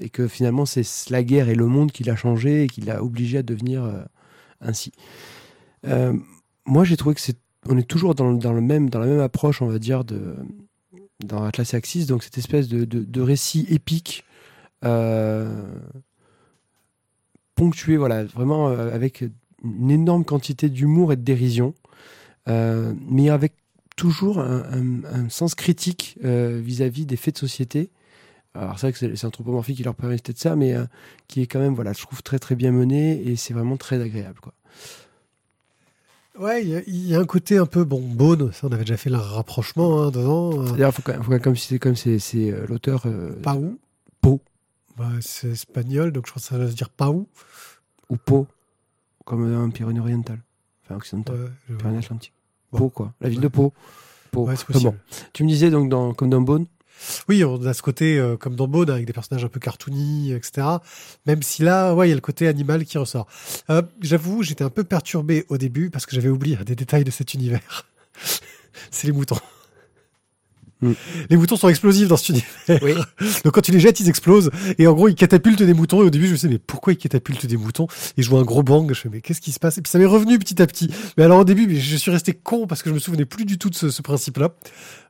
Et 0.00 0.10
que 0.10 0.28
finalement 0.28 0.66
c'est 0.66 0.84
la 1.08 1.22
guerre 1.24 1.48
et 1.48 1.54
le 1.54 1.66
monde 1.66 1.92
qui 1.92 2.04
l'a 2.04 2.14
changé 2.14 2.64
et 2.64 2.66
qui 2.66 2.82
l'a 2.82 3.02
obligé 3.02 3.38
à 3.38 3.42
devenir 3.42 3.90
ainsi. 4.60 4.92
Moi, 6.66 6.84
j'ai 6.84 6.98
trouvé 6.98 7.14
que 7.14 7.22
c'est, 7.22 7.38
on 7.66 7.78
est 7.78 7.88
toujours 7.88 8.14
dans 8.14 8.30
le 8.30 8.60
même, 8.60 8.90
dans 8.90 9.00
la 9.00 9.06
même 9.06 9.20
approche, 9.20 9.62
on 9.62 9.66
va 9.66 9.78
dire, 9.78 10.04
de 10.04 10.36
dans 11.24 11.44
Atlas 11.44 11.72
et 11.72 11.76
Axis, 11.76 12.06
donc 12.06 12.22
cette 12.22 12.38
espèce 12.38 12.68
de, 12.68 12.84
de, 12.84 13.20
récit 13.20 13.66
épique, 13.68 14.24
euh, 14.84 15.74
ponctué, 17.54 17.96
voilà, 17.96 18.24
vraiment 18.24 18.68
euh, 18.68 18.94
avec 18.94 19.24
une 19.64 19.90
énorme 19.90 20.24
quantité 20.24 20.68
d'humour 20.68 21.12
et 21.12 21.16
de 21.16 21.22
dérision, 21.22 21.74
euh, 22.48 22.92
mais 23.08 23.30
avec 23.30 23.54
toujours 23.96 24.40
un, 24.40 25.28
sens 25.28 25.54
critique 25.54 26.18
vis-à-vis 26.22 27.04
des 27.04 27.16
faits 27.16 27.34
de 27.34 27.40
société. 27.40 27.90
Alors 28.54 28.78
c'est 28.78 28.86
vrai 28.90 28.92
que 28.92 29.16
c'est 29.16 29.26
anthropomorphique 29.26 29.76
qui 29.76 29.82
leur 29.82 29.94
permettait 29.94 30.32
de 30.32 30.38
ça, 30.38 30.56
mais 30.56 30.74
qui 31.28 31.42
est 31.42 31.46
quand 31.46 31.60
même, 31.60 31.74
voilà, 31.74 31.92
je 31.92 32.00
trouve 32.00 32.22
très 32.22 32.38
très 32.38 32.56
bien 32.56 32.72
mené 32.72 33.22
et 33.28 33.36
c'est 33.36 33.52
vraiment 33.54 33.76
très 33.76 34.00
agréable, 34.00 34.40
quoi. 34.40 34.54
Ouais, 36.38 36.62
il 36.62 36.68
y 36.70 36.76
a- 36.76 36.82
il 36.86 37.06
y, 37.08 37.14
a 37.14 37.20
un 37.20 37.26
côté 37.26 37.58
un 37.58 37.66
peu 37.66 37.84
bon, 37.84 38.00
Bone, 38.00 38.52
ça 38.52 38.66
on 38.66 38.72
avait 38.72 38.84
déjà 38.84 38.96
fait 38.96 39.10
le 39.10 39.16
rapprochement 39.18 40.02
hein, 40.02 40.10
dedans. 40.10 40.62
euh, 40.62 40.70
D'ailleurs, 40.72 40.94
faut 40.94 41.02
quand 41.02 41.12
même, 41.12 41.20
faut 41.22 41.26
quand 41.26 41.32
même 41.32 41.42
comme 41.42 41.56
si 41.56 41.78
comme 41.78 41.94
c'est 41.94 42.18
c'est, 42.18 42.50
euh, 42.50 42.64
l'auteur 42.68 43.02
euh, 43.06 43.32
Pau. 44.22 44.40
Bah, 44.96 45.08
c'est 45.20 45.48
espagnol, 45.50 46.10
donc 46.12 46.26
je 46.26 46.32
crois 46.32 46.40
que 46.40 46.46
ça 46.48 46.56
veut 46.56 46.68
dire 46.68 46.88
où. 47.10 47.26
ou 48.08 48.16
Pau, 48.16 48.46
comme 49.26 49.44
un 49.54 49.68
Pyrénées 49.70 50.00
oriental, 50.00 50.38
enfin 50.84 50.96
occidental, 50.96 51.36
Ouais, 51.68 51.76
Pyrénées 51.76 51.98
atlantique. 51.98 52.32
Bon. 52.72 52.78
Pau, 52.78 52.88
quoi, 52.88 53.12
la 53.20 53.28
ville 53.28 53.38
Ouais. 53.38 53.44
de 53.44 53.48
Pau. 53.48 53.72
Pau. 54.30 54.46
Ouais, 54.46 54.56
c'est 54.56 54.66
possible. 54.66 54.90
bon, 54.92 54.96
tu 55.34 55.44
me 55.44 55.48
disais 55.48 55.70
donc 55.70 55.90
dans, 55.90 56.14
comme 56.14 56.30
dans 56.30 56.40
Bone, 56.40 56.64
Oui, 57.28 57.44
on 57.44 57.64
a 57.64 57.74
ce 57.74 57.82
côté 57.82 58.18
euh, 58.18 58.36
comme 58.36 58.56
dans 58.56 58.68
Bone 58.68 58.90
avec 58.90 59.06
des 59.06 59.12
personnages 59.12 59.44
un 59.44 59.48
peu 59.48 59.60
cartoony, 59.60 60.32
etc. 60.32 60.66
Même 61.26 61.42
si 61.42 61.62
là, 61.62 61.94
ouais, 61.94 62.06
il 62.06 62.10
y 62.10 62.12
a 62.12 62.16
le 62.16 62.20
côté 62.20 62.48
animal 62.48 62.84
qui 62.84 62.98
ressort. 62.98 63.26
Euh, 63.70 63.82
J'avoue, 64.00 64.42
j'étais 64.42 64.64
un 64.64 64.70
peu 64.70 64.84
perturbé 64.84 65.44
au 65.48 65.58
début 65.58 65.90
parce 65.90 66.06
que 66.06 66.14
j'avais 66.14 66.28
oublié 66.28 66.56
des 66.64 66.76
détails 66.76 67.04
de 67.04 67.10
cet 67.10 67.34
univers. 67.34 67.86
c'est 68.90 69.06
les 69.06 69.12
moutons. 69.12 69.38
Mm. 70.82 70.92
Les 71.30 71.36
moutons 71.36 71.56
sont 71.56 71.68
explosifs 71.68 72.08
dans 72.08 72.16
cet 72.16 72.30
univers. 72.30 72.80
Oui. 72.82 72.94
Donc 73.44 73.54
quand 73.54 73.60
tu 73.60 73.72
les 73.72 73.80
jettes, 73.80 74.00
ils 74.00 74.08
explosent. 74.08 74.50
Et 74.78 74.86
en 74.86 74.92
gros, 74.92 75.08
ils 75.08 75.14
catapultent 75.14 75.62
des 75.62 75.74
moutons. 75.74 76.02
Et 76.02 76.06
au 76.06 76.10
début, 76.10 76.26
je 76.26 76.32
me 76.32 76.36
disais, 76.36 76.48
mais 76.48 76.58
pourquoi 76.58 76.92
ils 76.92 76.98
catapultent 76.98 77.46
des 77.46 77.56
moutons? 77.56 77.86
Et 78.16 78.22
je 78.22 78.28
vois 78.28 78.40
un 78.40 78.44
gros 78.44 78.62
bang. 78.62 78.88
Je 78.92 79.00
fais, 79.00 79.08
mais 79.08 79.20
qu'est-ce 79.20 79.40
qui 79.40 79.52
se 79.52 79.60
passe? 79.60 79.78
Et 79.78 79.82
puis 79.82 79.90
ça 79.90 79.98
m'est 79.98 80.04
revenu 80.04 80.38
petit 80.38 80.60
à 80.60 80.66
petit. 80.66 80.90
Mais 81.16 81.24
alors 81.24 81.40
au 81.40 81.44
début, 81.44 81.74
je 81.78 81.96
suis 81.96 82.10
resté 82.10 82.34
con 82.34 82.66
parce 82.66 82.82
que 82.82 82.90
je 82.90 82.94
me 82.94 83.00
souvenais 83.00 83.24
plus 83.24 83.44
du 83.44 83.58
tout 83.58 83.70
de 83.70 83.74
ce, 83.74 83.90
ce 83.90 84.02
principe-là. 84.02 84.54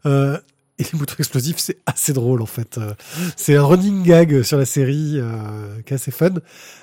Euh, 0.07 0.39
et 0.83 0.87
les 0.93 0.99
moutons 0.99 1.15
explosifs, 1.19 1.59
c'est 1.59 1.79
assez 1.87 2.13
drôle 2.13 2.43
en 2.43 2.47
fait. 2.47 2.79
Euh, 2.79 2.95
C'est 3.37 3.57
un 3.57 3.65
running 3.65 4.03
gag 4.03 4.43
sur 4.43 4.59
la 4.59 4.67
série 4.67 5.15
euh, 5.17 5.81
qui 5.87 5.93
est 5.93 5.97
assez 5.97 6.11
fun. 6.11 6.35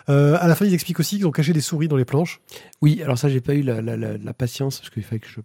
Euh, 0.09 0.37
à 0.39 0.47
la 0.47 0.55
fin, 0.55 0.65
ils 0.65 0.73
expliquent 0.73 0.99
aussi 0.99 1.17
qu'ils 1.17 1.27
ont 1.27 1.31
caché 1.31 1.53
des 1.53 1.61
souris 1.61 1.87
dans 1.87 1.97
les 1.97 2.05
planches. 2.05 2.41
oui, 2.81 3.01
alors 3.03 3.17
ça 3.17 3.29
j'ai 3.29 3.41
pas 3.41 3.53
eu 3.53 3.61
la, 3.61 3.81
la, 3.81 3.95
la, 3.97 4.17
la 4.17 4.33
patience 4.33 4.79
parce 4.79 4.89
qu'il 4.89 5.03
fallait 5.03 5.19
que 5.19 5.27
je, 5.27 5.39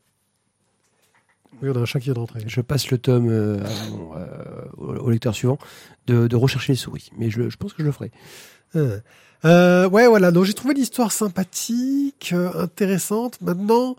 Oui, 1.62 1.68
on 1.72 1.76
a 1.76 1.80
un 1.80 1.84
chat 1.84 1.98
qui 2.00 2.06
vient 2.06 2.14
d'entrer. 2.14 2.40
je 2.46 2.60
passe 2.60 2.90
le 2.90 2.98
tome 2.98 3.28
euh, 3.28 3.58
euh, 4.16 4.64
au, 4.76 5.10
lecteur 5.10 5.34
suivant 5.34 5.58
de, 6.06 6.26
de 6.26 6.36
rechercher 6.36 6.72
les 6.72 6.76
souris, 6.76 7.10
mais 7.18 7.30
je, 7.30 7.42
pense 7.56 7.72
que 7.72 7.82
je 7.82 7.86
le 7.86 7.92
ferai. 7.92 8.10
Euh, 9.44 9.88
ouais, 9.88 10.06
voilà. 10.08 10.30
Donc 10.30 10.44
j'ai 10.44 10.54
trouvé 10.54 10.74
l'histoire 10.74 11.12
sympathique, 11.12 12.34
intéressante. 12.54 13.40
Maintenant, 13.40 13.96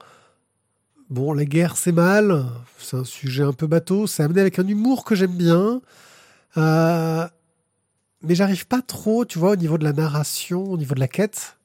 bon, 1.10 1.34
la 1.34 1.46
guerre 1.46 1.78
c'est 1.78 1.92
mal. 1.92 2.46
C'est 2.78 2.98
un 2.98 3.04
sujet 3.04 3.44
un 3.44 3.54
peu 3.54 3.68
bateau. 3.68 4.08
C'est 4.08 4.24
amené 4.24 4.42
avec 4.42 4.60
un 4.60 4.68
humour 4.68 5.06
que 5.06 5.16
j'aime 5.16 5.36
bien. 5.36 5.82
Euh, 6.58 7.28
mais 8.22 8.36
j'arrive 8.36 8.68
pas 8.68 8.82
trop, 8.82 9.26
tu 9.26 9.40
vois, 9.40 9.52
au 9.52 9.56
niveau 9.56 9.78
de 9.78 9.84
la 9.84 9.94
narration, 9.94 10.64
au 10.64 10.78
niveau 10.78 10.96
de 10.96 11.00
la 11.00 11.08
quête, 11.08 11.58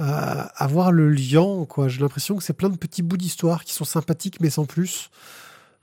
euh, 0.00 0.04
à 0.04 0.66
voir 0.66 0.92
le 0.92 1.10
lien. 1.10 1.64
Quoi, 1.68 1.88
j'ai 1.88 2.00
l'impression 2.00 2.36
que 2.36 2.42
c'est 2.42 2.52
plein 2.52 2.68
de 2.68 2.76
petits 2.76 3.02
bouts 3.02 3.16
d'histoire 3.16 3.64
qui 3.64 3.74
sont 3.74 3.84
sympathiques, 3.84 4.40
mais 4.40 4.50
sans 4.50 4.66
plus. 4.66 5.10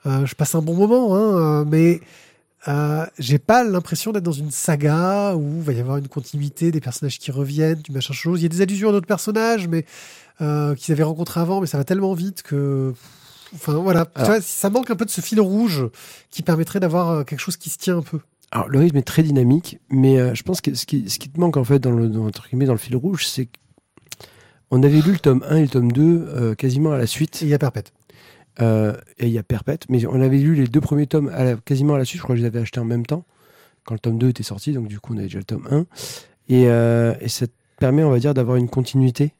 Euh, 0.05 0.25
je 0.25 0.35
passe 0.35 0.55
un 0.55 0.61
bon 0.61 0.75
moment, 0.75 1.15
hein, 1.15 1.65
mais 1.65 2.01
euh, 2.67 3.05
j'ai 3.19 3.37
pas 3.37 3.63
l'impression 3.63 4.11
d'être 4.11 4.23
dans 4.23 4.31
une 4.31 4.51
saga 4.51 5.35
où 5.35 5.57
il 5.57 5.61
va 5.61 5.73
y 5.73 5.79
avoir 5.79 5.97
une 5.97 6.07
continuité, 6.07 6.71
des 6.71 6.81
personnages 6.81 7.19
qui 7.19 7.31
reviennent, 7.31 7.81
du 7.81 7.91
machin 7.91 8.13
chose. 8.13 8.39
Il 8.39 8.43
y 8.43 8.45
a 8.45 8.49
des 8.49 8.61
allusions 8.61 8.89
à 8.89 8.91
d'autres 8.91 9.07
personnages, 9.07 9.67
mais 9.67 9.85
euh, 10.41 10.75
qu'ils 10.75 10.91
avaient 10.93 11.03
rencontrés 11.03 11.39
avant, 11.39 11.61
mais 11.61 11.67
ça 11.67 11.77
va 11.77 11.83
tellement 11.83 12.13
vite 12.13 12.41
que. 12.43 12.93
Enfin 13.53 13.73
voilà, 13.75 14.05
tu 14.05 14.21
vois, 14.25 14.41
ça 14.41 14.69
manque 14.69 14.89
un 14.91 14.95
peu 14.95 15.05
de 15.05 15.09
ce 15.09 15.21
fil 15.21 15.39
rouge 15.39 15.85
qui 16.29 16.41
permettrait 16.41 16.79
d'avoir 16.79 17.09
euh, 17.11 17.23
quelque 17.23 17.39
chose 17.39 17.55
qui 17.57 17.69
se 17.69 17.77
tient 17.77 17.97
un 17.97 18.01
peu. 18.01 18.19
Alors 18.51 18.67
le 18.69 18.79
rythme 18.79 18.97
est 18.97 19.01
très 19.07 19.23
dynamique, 19.23 19.79
mais 19.89 20.19
euh, 20.19 20.33
je 20.33 20.43
pense 20.43 20.61
que 20.61 20.73
ce 20.73 20.85
qui, 20.85 21.09
ce 21.09 21.19
qui 21.19 21.29
te 21.29 21.39
manque 21.39 21.55
en 21.57 21.63
fait 21.63 21.79
dans 21.79 21.91
le, 21.91 22.09
dans, 22.09 22.25
entre 22.25 22.47
guillemets, 22.49 22.65
dans 22.65 22.73
le 22.73 22.79
fil 22.79 22.95
rouge, 22.95 23.25
c'est 23.27 23.47
qu'on 24.69 24.83
avait 24.83 24.99
lu 25.01 25.13
le 25.13 25.19
tome 25.19 25.43
1 25.49 25.55
et 25.57 25.61
le 25.61 25.67
tome 25.69 25.91
2 25.91 26.01
euh, 26.03 26.55
quasiment 26.55 26.91
à 26.91 26.97
la 26.97 27.07
suite. 27.07 27.41
Et 27.41 27.45
il 27.45 27.49
y 27.49 27.53
a 27.53 27.59
Perpète. 27.59 27.93
Euh, 28.61 28.93
et 29.19 29.27
il 29.27 29.31
y 29.33 29.37
a 29.37 29.43
Perpète, 29.43 29.83
mais 29.89 30.05
on 30.05 30.21
avait 30.21 30.37
lu 30.37 30.55
les 30.55 30.67
deux 30.67 30.81
premiers 30.81 31.07
tomes 31.07 31.29
à 31.33 31.43
la- 31.43 31.55
quasiment 31.55 31.95
à 31.95 31.97
la 31.97 32.05
suite, 32.05 32.19
je 32.19 32.23
crois 32.23 32.35
que 32.35 32.39
je 32.39 32.43
les 32.43 32.47
avais 32.47 32.59
achetés 32.59 32.79
en 32.79 32.85
même 32.85 33.05
temps, 33.05 33.25
quand 33.85 33.93
le 33.95 33.99
tome 33.99 34.17
2 34.17 34.29
était 34.29 34.43
sorti, 34.43 34.71
donc 34.73 34.87
du 34.87 34.99
coup 34.99 35.13
on 35.13 35.17
avait 35.17 35.25
déjà 35.27 35.39
le 35.39 35.43
tome 35.45 35.67
1. 35.69 35.85
Et, 36.49 36.63
et 36.63 37.29
ça 37.29 37.47
te 37.47 37.51
permet, 37.79 38.03
on 38.03 38.11
va 38.11 38.19
dire, 38.19 38.33
d'avoir 38.33 38.55
une 38.57 38.69
continuité. 38.69 39.33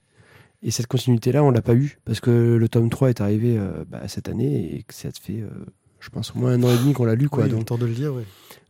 Et 0.67 0.71
cette 0.71 0.87
continuité-là, 0.87 1.43
on 1.43 1.51
l'a 1.51 1.61
pas 1.61 1.75
eu, 1.75 1.99
parce 2.05 2.19
que 2.19 2.55
le 2.55 2.67
tome 2.69 2.89
3 2.89 3.09
est 3.09 3.21
arrivé 3.21 3.55
euh, 3.55 3.85
bah, 3.87 4.01
cette 4.07 4.27
année, 4.27 4.75
et 4.75 4.81
que 4.81 4.95
ça 4.95 5.11
te 5.11 5.19
fait, 5.19 5.39
euh, 5.39 5.49
je 5.99 6.09
pense, 6.09 6.35
au 6.35 6.39
moins 6.39 6.53
un 6.53 6.63
an 6.63 6.69
et 6.73 6.77
demi 6.77 6.93
qu'on 6.93 7.05
l'a 7.05 7.13
lu. 7.13 7.29
Quoi, 7.29 7.43
Oui, 7.43 7.51
donc, 7.51 7.59
le 7.59 7.65
temps 7.65 7.77
de 7.77 7.85
le 7.85 7.93
lire, 7.93 8.15
oui. 8.15 8.23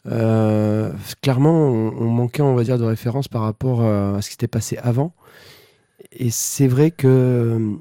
euh, 0.07 0.91
clairement, 1.21 1.69
on, 1.69 1.93
on 1.97 2.09
manquait, 2.09 2.41
on 2.41 2.53
va 2.53 2.65
dire, 2.65 2.77
de 2.77 2.83
référence 2.83 3.29
par 3.29 3.43
rapport 3.43 3.81
à 3.81 4.21
ce 4.21 4.27
qui 4.27 4.33
s'était 4.33 4.49
passé 4.49 4.77
avant. 4.83 5.13
Et 6.11 6.31
c'est 6.31 6.67
vrai 6.67 6.91
que 6.91 7.77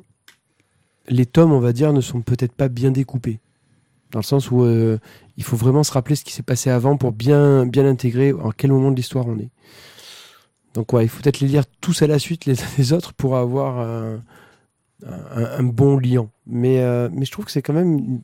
les 1.08 1.26
tomes, 1.26 1.52
on 1.52 1.58
va 1.58 1.72
dire, 1.72 1.92
ne 1.92 2.00
sont 2.00 2.20
peut-être 2.20 2.52
pas 2.52 2.68
bien 2.68 2.92
découpés. 2.92 3.40
Dans 4.12 4.20
le 4.20 4.24
sens 4.24 4.52
où 4.52 4.64
il 5.36 5.42
faut 5.42 5.56
vraiment 5.56 5.82
se 5.82 5.90
rappeler 5.90 6.14
ce 6.14 6.22
qui 6.22 6.32
s'est 6.32 6.44
passé 6.44 6.70
avant 6.70 6.96
pour 6.96 7.10
bien, 7.10 7.66
bien 7.66 7.84
intégrer 7.84 8.32
en 8.32 8.52
quel 8.52 8.70
moment 8.70 8.92
de 8.92 8.96
l'histoire 8.96 9.26
on 9.26 9.38
est. 9.40 9.50
Donc 10.74 10.92
ouais, 10.92 11.04
il 11.04 11.08
faut 11.08 11.22
peut-être 11.22 11.40
les 11.40 11.48
lire 11.48 11.64
tous 11.80 12.02
à 12.02 12.06
la 12.06 12.18
suite 12.18 12.44
les 12.46 12.60
uns 12.60 12.66
les 12.78 12.92
autres 12.92 13.12
pour 13.14 13.36
avoir 13.36 13.78
un, 13.80 14.22
un- 15.06 15.58
un 15.58 15.62
bon 15.62 15.98
lien. 15.98 16.28
Mais, 16.46 16.80
euh, 16.82 17.08
mais 17.12 17.24
je 17.24 17.30
trouve 17.32 17.44
que 17.46 17.50
c'est 17.52 17.62
quand 17.62 17.72
même 17.72 17.92
une- 17.98 18.22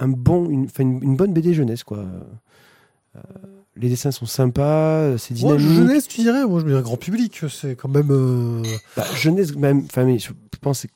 un 0.00 0.08
bon, 0.08 0.48
une, 0.50 0.68
une, 0.78 1.02
une 1.02 1.16
bonne 1.16 1.32
BD 1.32 1.54
jeunesse 1.54 1.84
quoi. 1.84 1.98
Euh, 3.16 3.20
les 3.76 3.88
dessins 3.88 4.10
sont 4.10 4.26
sympas, 4.26 5.16
c'est 5.18 5.38
Moi, 5.40 5.56
dynamique. 5.56 5.76
jeunesse, 5.76 6.08
tu 6.08 6.20
dirais 6.20 6.44
Moi, 6.46 6.60
je 6.60 6.64
me 6.64 6.70
dirais 6.70 6.82
grand 6.82 6.96
public. 6.98 7.40
C'est 7.48 7.74
quand 7.76 7.88
même. 7.88 8.10
euh, 8.10 8.62
Bah, 8.96 9.04
jeunesse 9.14 9.54
même, 9.56 9.82
enfin 9.84 10.04
mais 10.04 10.18
je 10.18 10.30
pense 10.60 10.82
que 10.82 10.88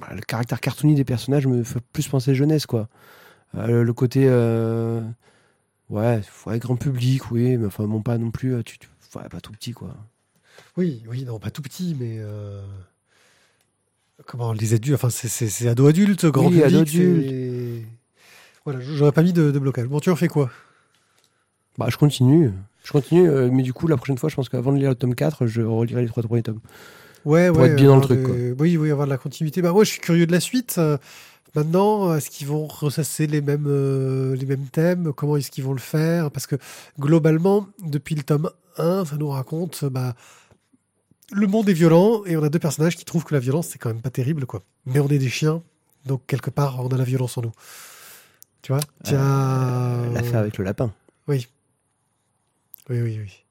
bah, 0.00 0.08
le 0.14 0.20
caractère 0.20 0.60
cartoony 0.60 0.94
des 0.94 1.04
personnages 1.04 1.46
me 1.46 1.62
fait 1.62 1.80
plus 1.92 2.06
penser 2.08 2.34
jeunesse 2.34 2.66
quoi. 2.66 2.88
Euh, 3.56 3.84
le, 3.84 3.92
côté 3.92 4.24
euh, 4.26 5.00
ouais, 5.90 6.20
ouais, 6.46 6.58
grand 6.58 6.74
public, 6.76 7.30
oui, 7.30 7.56
mais 7.56 7.66
enfin 7.66 7.86
bon 7.86 8.02
pas 8.02 8.18
non 8.18 8.32
plus, 8.32 8.54
euh, 8.54 8.62
tu, 8.64 8.78
tu- 8.80 8.88
ouais, 9.16 9.28
pas 9.28 9.40
tout 9.40 9.52
petit 9.52 9.72
quoi. 9.72 9.94
Oui, 10.76 11.02
oui, 11.08 11.24
non, 11.24 11.38
pas 11.38 11.50
tout 11.50 11.62
petit, 11.62 11.96
mais. 11.98 12.16
euh, 12.18 12.62
Comment 14.26 14.52
les 14.52 14.74
adultes 14.74 14.94
Enfin, 14.94 15.10
c'est- 15.10 15.66
ado-adulte, 15.68 16.26
grand 16.26 16.46
Oui, 16.48 16.60
public. 16.60 17.86
Voilà, 18.64 18.80
j'aurais 18.80 19.12
pas 19.12 19.22
mis 19.22 19.32
de, 19.32 19.50
de 19.50 19.58
blocage. 19.58 19.86
Bon, 19.88 20.00
tu 20.00 20.10
en 20.10 20.16
fais 20.16 20.28
quoi? 20.28 20.50
Bah 21.76 21.86
je 21.90 21.96
continue, 21.96 22.52
je 22.84 22.92
continue, 22.92 23.28
euh, 23.28 23.50
mais 23.50 23.64
du 23.64 23.72
coup 23.72 23.88
la 23.88 23.96
prochaine 23.96 24.16
fois 24.16 24.28
je 24.30 24.36
pense 24.36 24.48
qu'avant 24.48 24.72
de 24.72 24.78
lire 24.78 24.90
le 24.90 24.94
tome 24.94 25.16
4, 25.16 25.46
je 25.48 25.60
relirai 25.60 26.02
les 26.02 26.08
trois 26.08 26.22
premiers 26.22 26.44
tomes. 26.44 26.60
Ouais, 27.24 27.48
Pour 27.48 27.58
ouais. 27.58 27.70
être 27.70 27.76
bien 27.76 27.86
dans 27.88 27.96
le 27.96 28.02
avoir 28.04 28.18
truc, 28.18 28.56
Oui, 28.60 28.76
oui, 28.76 28.90
avoir 28.92 29.06
de 29.08 29.10
la 29.10 29.18
continuité. 29.18 29.60
Bah, 29.60 29.72
moi, 29.72 29.82
je 29.82 29.90
suis 29.90 30.00
curieux 30.00 30.26
de 30.26 30.32
la 30.32 30.40
suite. 30.40 30.76
Euh, 30.78 30.98
Maintenant, 31.54 32.14
est-ce 32.14 32.30
qu'ils 32.30 32.48
vont 32.48 32.66
ressasser 32.66 33.26
les 33.26 33.40
mêmes, 33.40 33.66
euh, 33.68 34.34
les 34.34 34.46
mêmes 34.46 34.66
thèmes? 34.66 35.12
Comment 35.12 35.36
est-ce 35.36 35.50
qu'ils 35.50 35.64
vont 35.64 35.72
le 35.72 35.78
faire? 35.78 36.30
Parce 36.30 36.46
que 36.46 36.56
globalement, 36.98 37.68
depuis 37.84 38.14
le 38.16 38.22
tome 38.24 38.50
1, 38.76 39.04
ça 39.04 39.16
nous 39.16 39.28
raconte 39.28 39.84
bah, 39.84 40.14
le 41.32 41.46
monde 41.46 41.68
est 41.68 41.72
violent 41.74 42.24
et 42.26 42.36
on 42.36 42.42
a 42.42 42.48
deux 42.48 42.58
personnages 42.58 42.96
qui 42.96 43.04
trouvent 43.04 43.24
que 43.24 43.34
la 43.34 43.40
violence, 43.40 43.68
c'est 43.68 43.78
quand 43.78 43.88
même 43.90 44.02
pas 44.02 44.10
terrible. 44.10 44.46
quoi. 44.46 44.62
Mais 44.86 44.98
on 45.00 45.08
est 45.08 45.18
des 45.18 45.28
chiens, 45.28 45.62
donc 46.06 46.22
quelque 46.26 46.50
part, 46.50 46.80
on 46.84 46.88
a 46.88 46.96
la 46.96 47.04
violence 47.04 47.38
en 47.38 47.42
nous. 47.42 47.52
Tu 48.62 48.72
vois? 48.72 48.80
Euh, 49.12 50.12
L'affaire 50.12 50.40
avec 50.40 50.58
le 50.58 50.64
lapin. 50.64 50.92
Oui. 51.28 51.46
Oui, 52.90 53.00
oui, 53.00 53.18
oui. 53.22 53.43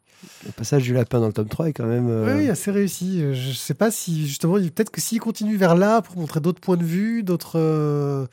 Le 0.46 0.52
passage 0.52 0.84
du 0.84 0.94
lapin 0.94 1.20
dans 1.20 1.28
le 1.28 1.34
tome 1.34 1.48
3 1.50 1.70
est 1.70 1.74
quand 1.74 1.86
même. 1.86 2.10
euh, 2.10 2.38
Oui, 2.38 2.50
assez 2.50 2.72
réussi. 2.72 3.22
Euh, 3.22 3.34
Je 3.34 3.52
sais 3.54 3.74
pas 3.74 3.92
si, 3.92 4.28
justement, 4.28 4.58
il- 4.58 4.72
peut-être 4.72 4.90
que 4.92 5.02
s'il 5.02 5.20
continue 5.20 5.56
vers 5.58 5.76
là 5.76 6.02
pour 6.02 6.18
montrer 6.18 6.40
d'autres 6.40 6.62
points 6.62 6.78
de 6.78 6.84
vue, 6.84 7.24
d'autres. 7.24 7.58
euh, 7.60 8.26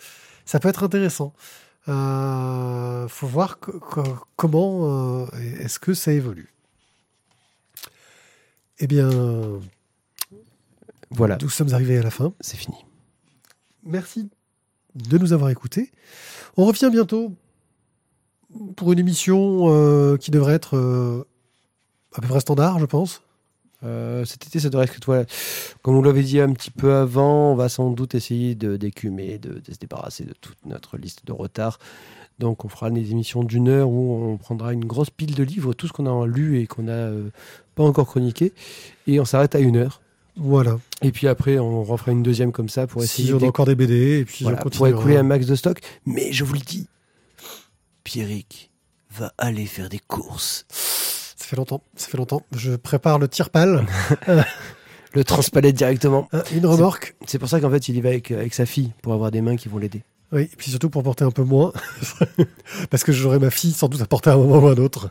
ça 0.44 0.58
peut 0.60 0.68
être 0.68 0.82
intéressant. 0.84 1.32
Euh, 1.88 3.08
faut 3.08 3.26
voir 3.26 3.58
co- 3.58 3.78
co- 3.80 4.02
comment. 4.36 5.26
est-ce 5.60 5.78
que 5.78 5.94
ça 5.94 6.12
évolue. 6.12 6.52
Eh 8.78 8.86
bien, 8.86 9.10
Voilà, 11.10 11.36
nous 11.42 11.48
sommes 11.50 11.72
arrivés 11.74 11.98
à 11.98 12.02
la 12.02 12.10
fin. 12.10 12.32
c'est 12.40 12.56
fini. 12.56 12.76
Merci 13.84 14.28
de 14.94 15.18
nous 15.18 15.32
avoir 15.32 15.50
écoutés. 15.50 15.90
On 16.56 16.64
revient 16.66 16.88
bientôt 16.90 17.34
pour 18.76 18.92
une 18.92 18.98
émission 18.98 19.66
euh, 19.70 20.16
qui 20.16 20.30
devrait 20.30 20.54
être 20.54 20.76
euh, 20.76 21.24
à 22.14 22.20
peu 22.20 22.28
près 22.28 22.40
standard, 22.40 22.78
je 22.78 22.86
pense. 22.86 23.22
Euh, 23.82 24.24
cet 24.26 24.46
été, 24.46 24.60
ça 24.60 24.68
devrait 24.68 24.84
être 24.84 25.06
voilà, 25.06 25.24
comme 25.82 25.94
vous 25.94 26.02
l'avez 26.02 26.22
dit 26.22 26.38
un 26.38 26.52
petit 26.52 26.70
peu 26.70 26.94
avant, 26.94 27.52
on 27.52 27.54
va 27.54 27.70
sans 27.70 27.90
doute 27.90 28.14
essayer 28.14 28.54
de 28.54 28.76
d'écumer, 28.76 29.38
de, 29.38 29.54
de 29.54 29.72
se 29.72 29.78
débarrasser 29.78 30.24
de 30.24 30.34
toute 30.38 30.58
notre 30.66 30.98
liste 30.98 31.26
de 31.26 31.32
retard. 31.32 31.78
Donc, 32.38 32.64
on 32.64 32.68
fera 32.68 32.90
des 32.90 33.10
émissions 33.10 33.42
d'une 33.44 33.68
heure 33.68 33.88
où 33.90 34.14
on 34.14 34.36
prendra 34.38 34.72
une 34.72 34.84
grosse 34.84 35.10
pile 35.10 35.34
de 35.34 35.42
livres, 35.42 35.74
tout 35.74 35.86
ce 35.86 35.92
qu'on 35.92 36.06
a 36.06 36.26
lu 36.26 36.58
et 36.60 36.66
qu'on 36.66 36.84
n'a 36.84 37.10
pas 37.74 37.84
encore 37.84 38.06
chroniqué, 38.06 38.52
et 39.06 39.20
on 39.20 39.26
s'arrête 39.26 39.54
à 39.54 39.58
une 39.58 39.76
heure. 39.76 40.00
Voilà. 40.36 40.78
Et 41.02 41.12
puis 41.12 41.28
après, 41.28 41.58
on 41.58 41.84
refera 41.84 42.12
une 42.12 42.22
deuxième 42.22 42.50
comme 42.50 42.70
ça 42.70 42.86
pour 42.86 43.02
essayer 43.02 43.28
Si 43.28 43.34
on 43.34 43.38
a 43.38 43.46
encore 43.46 43.66
des 43.66 43.74
BD, 43.74 44.20
et 44.20 44.24
puis 44.24 44.44
voilà, 44.44 44.62
on 44.64 44.70
pour 44.70 44.86
écouler 44.86 45.18
un 45.18 45.22
max 45.22 45.46
de 45.46 45.54
stock. 45.54 45.80
Mais 46.06 46.32
je 46.32 46.44
vous 46.44 46.54
le 46.54 46.60
dis, 46.60 46.86
Pierrick 48.04 48.70
va 49.10 49.32
aller 49.36 49.66
faire 49.66 49.90
des 49.90 49.98
courses. 49.98 50.66
Ça 51.50 51.56
fait 51.56 51.56
longtemps, 51.56 51.82
ça 51.96 52.06
fait 52.08 52.16
longtemps. 52.16 52.42
Je 52.56 52.76
prépare 52.76 53.18
le 53.18 53.26
tire-pal, 53.26 53.84
Le 55.14 55.24
transpalette 55.24 55.74
directement. 55.74 56.28
hein, 56.32 56.44
une 56.54 56.64
remorque. 56.64 57.16
C'est 57.26 57.40
pour 57.40 57.48
ça 57.48 57.60
qu'en 57.60 57.70
fait, 57.70 57.88
il 57.88 57.96
y 57.96 58.00
va 58.00 58.10
avec, 58.10 58.30
avec 58.30 58.54
sa 58.54 58.66
fille 58.66 58.92
pour 59.02 59.12
avoir 59.14 59.32
des 59.32 59.40
mains 59.40 59.56
qui 59.56 59.68
vont 59.68 59.78
l'aider. 59.78 60.04
Oui, 60.30 60.42
et 60.42 60.56
puis 60.56 60.70
surtout 60.70 60.90
pour 60.90 61.02
porter 61.02 61.24
un 61.24 61.32
peu 61.32 61.42
moins. 61.42 61.72
Parce 62.90 63.02
que 63.02 63.10
j'aurai 63.10 63.40
ma 63.40 63.50
fille 63.50 63.72
sans 63.72 63.88
doute 63.88 64.00
à 64.00 64.06
porter 64.06 64.30
à 64.30 64.34
un 64.34 64.36
moment 64.36 64.60
ou 64.60 64.68
à 64.68 64.70
un 64.70 64.76
autre. 64.76 65.10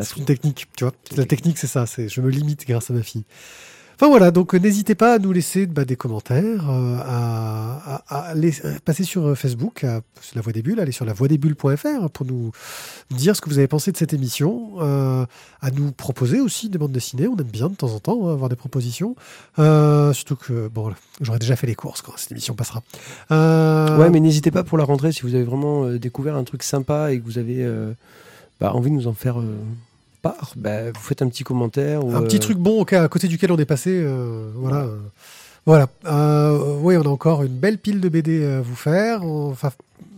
C'est 0.00 0.16
une 0.16 0.24
technique, 0.24 0.66
tu 0.76 0.82
vois. 0.82 0.92
La 1.16 1.24
technique, 1.24 1.56
c'est 1.58 1.68
ça. 1.68 1.86
C'est 1.86 2.08
je 2.08 2.20
me 2.20 2.30
limite 2.30 2.66
grâce 2.66 2.90
à 2.90 2.94
ma 2.94 3.04
fille. 3.04 3.22
Enfin 4.00 4.08
voilà, 4.08 4.30
donc 4.30 4.54
euh, 4.54 4.58
n'hésitez 4.58 4.94
pas 4.94 5.12
à 5.12 5.18
nous 5.18 5.30
laisser 5.30 5.66
bah, 5.66 5.84
des 5.84 5.94
commentaires, 5.94 6.70
euh, 6.70 6.96
à, 7.04 8.02
à 8.08 8.34
passer 8.82 9.04
sur 9.04 9.26
euh, 9.26 9.34
Facebook, 9.34 9.84
à, 9.84 10.00
la 10.34 10.40
Voix 10.40 10.54
des 10.54 10.62
Bulles, 10.62 10.80
aller 10.80 10.90
sur 10.90 11.04
la 11.04 11.12
voixdesbulles.fr 11.12 12.08
pour 12.10 12.24
nous 12.24 12.50
dire 13.10 13.36
ce 13.36 13.42
que 13.42 13.50
vous 13.50 13.58
avez 13.58 13.68
pensé 13.68 13.92
de 13.92 13.98
cette 13.98 14.14
émission, 14.14 14.70
euh, 14.78 15.26
à 15.60 15.70
nous 15.70 15.92
proposer 15.92 16.40
aussi 16.40 16.70
des 16.70 16.78
bandes 16.78 16.92
dessinées. 16.92 17.28
On 17.28 17.36
aime 17.36 17.44
bien 17.44 17.68
de 17.68 17.74
temps 17.74 17.92
en 17.92 17.98
temps 18.00 18.26
hein, 18.26 18.32
avoir 18.32 18.48
des 18.48 18.56
propositions. 18.56 19.16
Euh, 19.58 20.14
surtout 20.14 20.36
que 20.36 20.68
bon, 20.68 20.94
j'aurais 21.20 21.38
déjà 21.38 21.54
fait 21.54 21.66
les 21.66 21.74
courses 21.74 22.00
quand 22.00 22.12
cette 22.16 22.32
émission 22.32 22.54
passera. 22.54 22.82
Euh, 23.32 23.98
Ouais, 23.98 24.08
mais 24.08 24.20
n'hésitez 24.20 24.50
pas 24.50 24.64
pour 24.64 24.78
la 24.78 24.84
rentrée 24.84 25.12
si 25.12 25.20
vous 25.24 25.34
avez 25.34 25.44
vraiment 25.44 25.84
euh, 25.84 25.98
découvert 25.98 26.36
un 26.36 26.44
truc 26.44 26.62
sympa 26.62 27.12
et 27.12 27.20
que 27.20 27.24
vous 27.26 27.36
avez 27.36 27.62
euh, 27.64 27.92
bah, 28.62 28.72
envie 28.72 28.88
de 28.88 28.94
nous 28.94 29.08
en 29.08 29.12
faire 29.12 29.40
euh, 29.40 29.58
part. 30.20 30.52
Bah, 30.56 30.90
vous 30.92 31.00
faites 31.00 31.22
un 31.22 31.28
petit 31.28 31.44
commentaire. 31.44 32.04
Ou, 32.04 32.14
Un 32.14 32.22
petit 32.22 32.36
euh, 32.36 32.40
truc 32.40 32.58
bon 32.58 32.80
au 32.80 32.84
cas- 32.84 33.02
à 33.04 33.08
côté 33.08 33.28
duquel 33.28 33.50
on 33.52 33.56
est 33.58 33.64
passé. 33.64 33.90
euh, 33.92 34.50
voilà. 34.54 34.86
Voilà. 35.66 35.88
Euh, 36.06 36.76
oui, 36.80 36.96
on 36.96 37.02
a 37.02 37.08
encore 37.08 37.42
une 37.42 37.58
belle 37.58 37.78
pile 37.78 38.00
de 38.00 38.08
BD 38.08 38.44
à 38.44 38.60
vous 38.60 38.74
faire. 38.76 39.22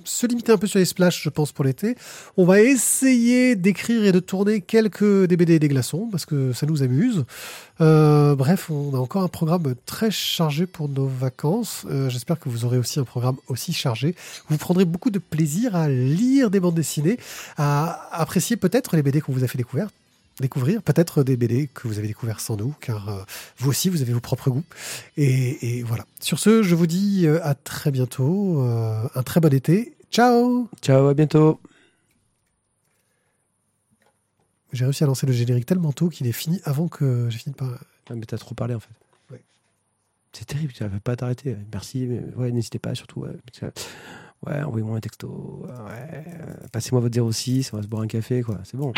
Se 0.04 0.26
limiter 0.26 0.52
un 0.52 0.58
peu 0.58 0.66
sur 0.66 0.78
les 0.78 0.84
splash, 0.84 1.22
je 1.22 1.28
pense, 1.28 1.52
pour 1.52 1.64
l'été. 1.64 1.96
On 2.36 2.44
va 2.44 2.60
essayer 2.60 3.56
d'écrire 3.56 4.04
et 4.04 4.12
de 4.12 4.20
tourner 4.20 4.60
quelques 4.60 5.26
des 5.26 5.36
BD 5.36 5.54
et 5.54 5.58
des 5.58 5.68
glaçons, 5.68 6.08
parce 6.10 6.26
que 6.26 6.52
ça 6.52 6.66
nous 6.66 6.82
amuse. 6.82 7.24
Euh, 7.80 8.34
bref, 8.34 8.70
on 8.70 8.94
a 8.94 8.98
encore 8.98 9.22
un 9.22 9.28
programme 9.28 9.74
très 9.86 10.10
chargé 10.10 10.66
pour 10.66 10.88
nos 10.88 11.06
vacances. 11.06 11.84
Euh, 11.90 12.08
J'espère 12.08 12.38
que 12.38 12.48
vous 12.48 12.64
aurez 12.64 12.78
aussi 12.78 13.00
un 13.00 13.04
programme 13.04 13.36
aussi 13.48 13.72
chargé. 13.72 14.14
Vous 14.48 14.58
prendrez 14.58 14.84
beaucoup 14.84 15.10
de 15.10 15.18
plaisir 15.18 15.74
à 15.74 15.88
lire 15.88 16.50
des 16.50 16.60
bandes 16.60 16.74
dessinées, 16.74 17.18
à 17.56 18.08
apprécier 18.12 18.56
peut-être 18.56 18.96
les 18.96 19.02
BD 19.02 19.20
qu'on 19.20 19.32
vous 19.32 19.44
a 19.44 19.48
fait 19.48 19.58
découvrir 19.58 19.88
découvrir 20.40 20.82
peut-être 20.82 21.22
des 21.22 21.36
BD 21.36 21.68
que 21.68 21.88
vous 21.88 21.98
avez 21.98 22.08
découvert 22.08 22.40
sans 22.40 22.56
nous, 22.56 22.74
car 22.80 23.08
euh, 23.08 23.22
vous 23.58 23.70
aussi, 23.70 23.88
vous 23.88 24.02
avez 24.02 24.12
vos 24.12 24.20
propres 24.20 24.50
goûts. 24.50 24.64
Et, 25.16 25.78
et 25.78 25.82
voilà. 25.82 26.06
Sur 26.20 26.38
ce, 26.38 26.62
je 26.62 26.74
vous 26.74 26.86
dis 26.86 27.26
euh, 27.26 27.44
à 27.44 27.54
très 27.54 27.90
bientôt, 27.90 28.62
euh, 28.62 29.08
un 29.14 29.22
très 29.22 29.40
bon 29.40 29.52
été. 29.52 29.94
Ciao 30.10 30.68
Ciao, 30.80 31.08
à 31.08 31.14
bientôt. 31.14 31.60
J'ai 34.72 34.84
réussi 34.84 35.04
à 35.04 35.06
lancer 35.06 35.26
le 35.26 35.32
générique 35.32 35.66
tellement 35.66 35.92
tôt 35.92 36.08
qu'il 36.08 36.26
est 36.26 36.32
fini 36.32 36.60
avant 36.64 36.88
que 36.88 37.28
j'ai 37.28 37.38
fini 37.38 37.54
par... 37.54 37.68
Ah, 38.08 38.14
mais 38.14 38.24
t'as 38.24 38.38
trop 38.38 38.54
parlé 38.54 38.74
en 38.74 38.80
fait. 38.80 38.92
Ouais. 39.30 39.42
C'est 40.32 40.46
terrible, 40.46 40.72
tu 40.72 40.82
ne 40.82 40.98
pas 40.98 41.14
t'arrêter. 41.14 41.56
Merci, 41.72 42.06
mais 42.06 42.22
ouais, 42.36 42.50
n'hésitez 42.50 42.78
pas 42.78 42.94
surtout. 42.94 43.20
Ouais, 43.20 43.30
ouais 44.46 44.62
envoyez-moi 44.62 44.96
un 44.96 45.00
texto. 45.00 45.66
Ouais, 45.86 46.24
passez-moi 46.72 47.02
votre 47.02 47.32
06, 47.32 47.72
on 47.72 47.76
va 47.76 47.82
se 47.82 47.88
boire 47.88 48.02
un 48.02 48.06
café, 48.06 48.42
quoi. 48.42 48.60
C'est 48.64 48.78
bon. 48.78 48.94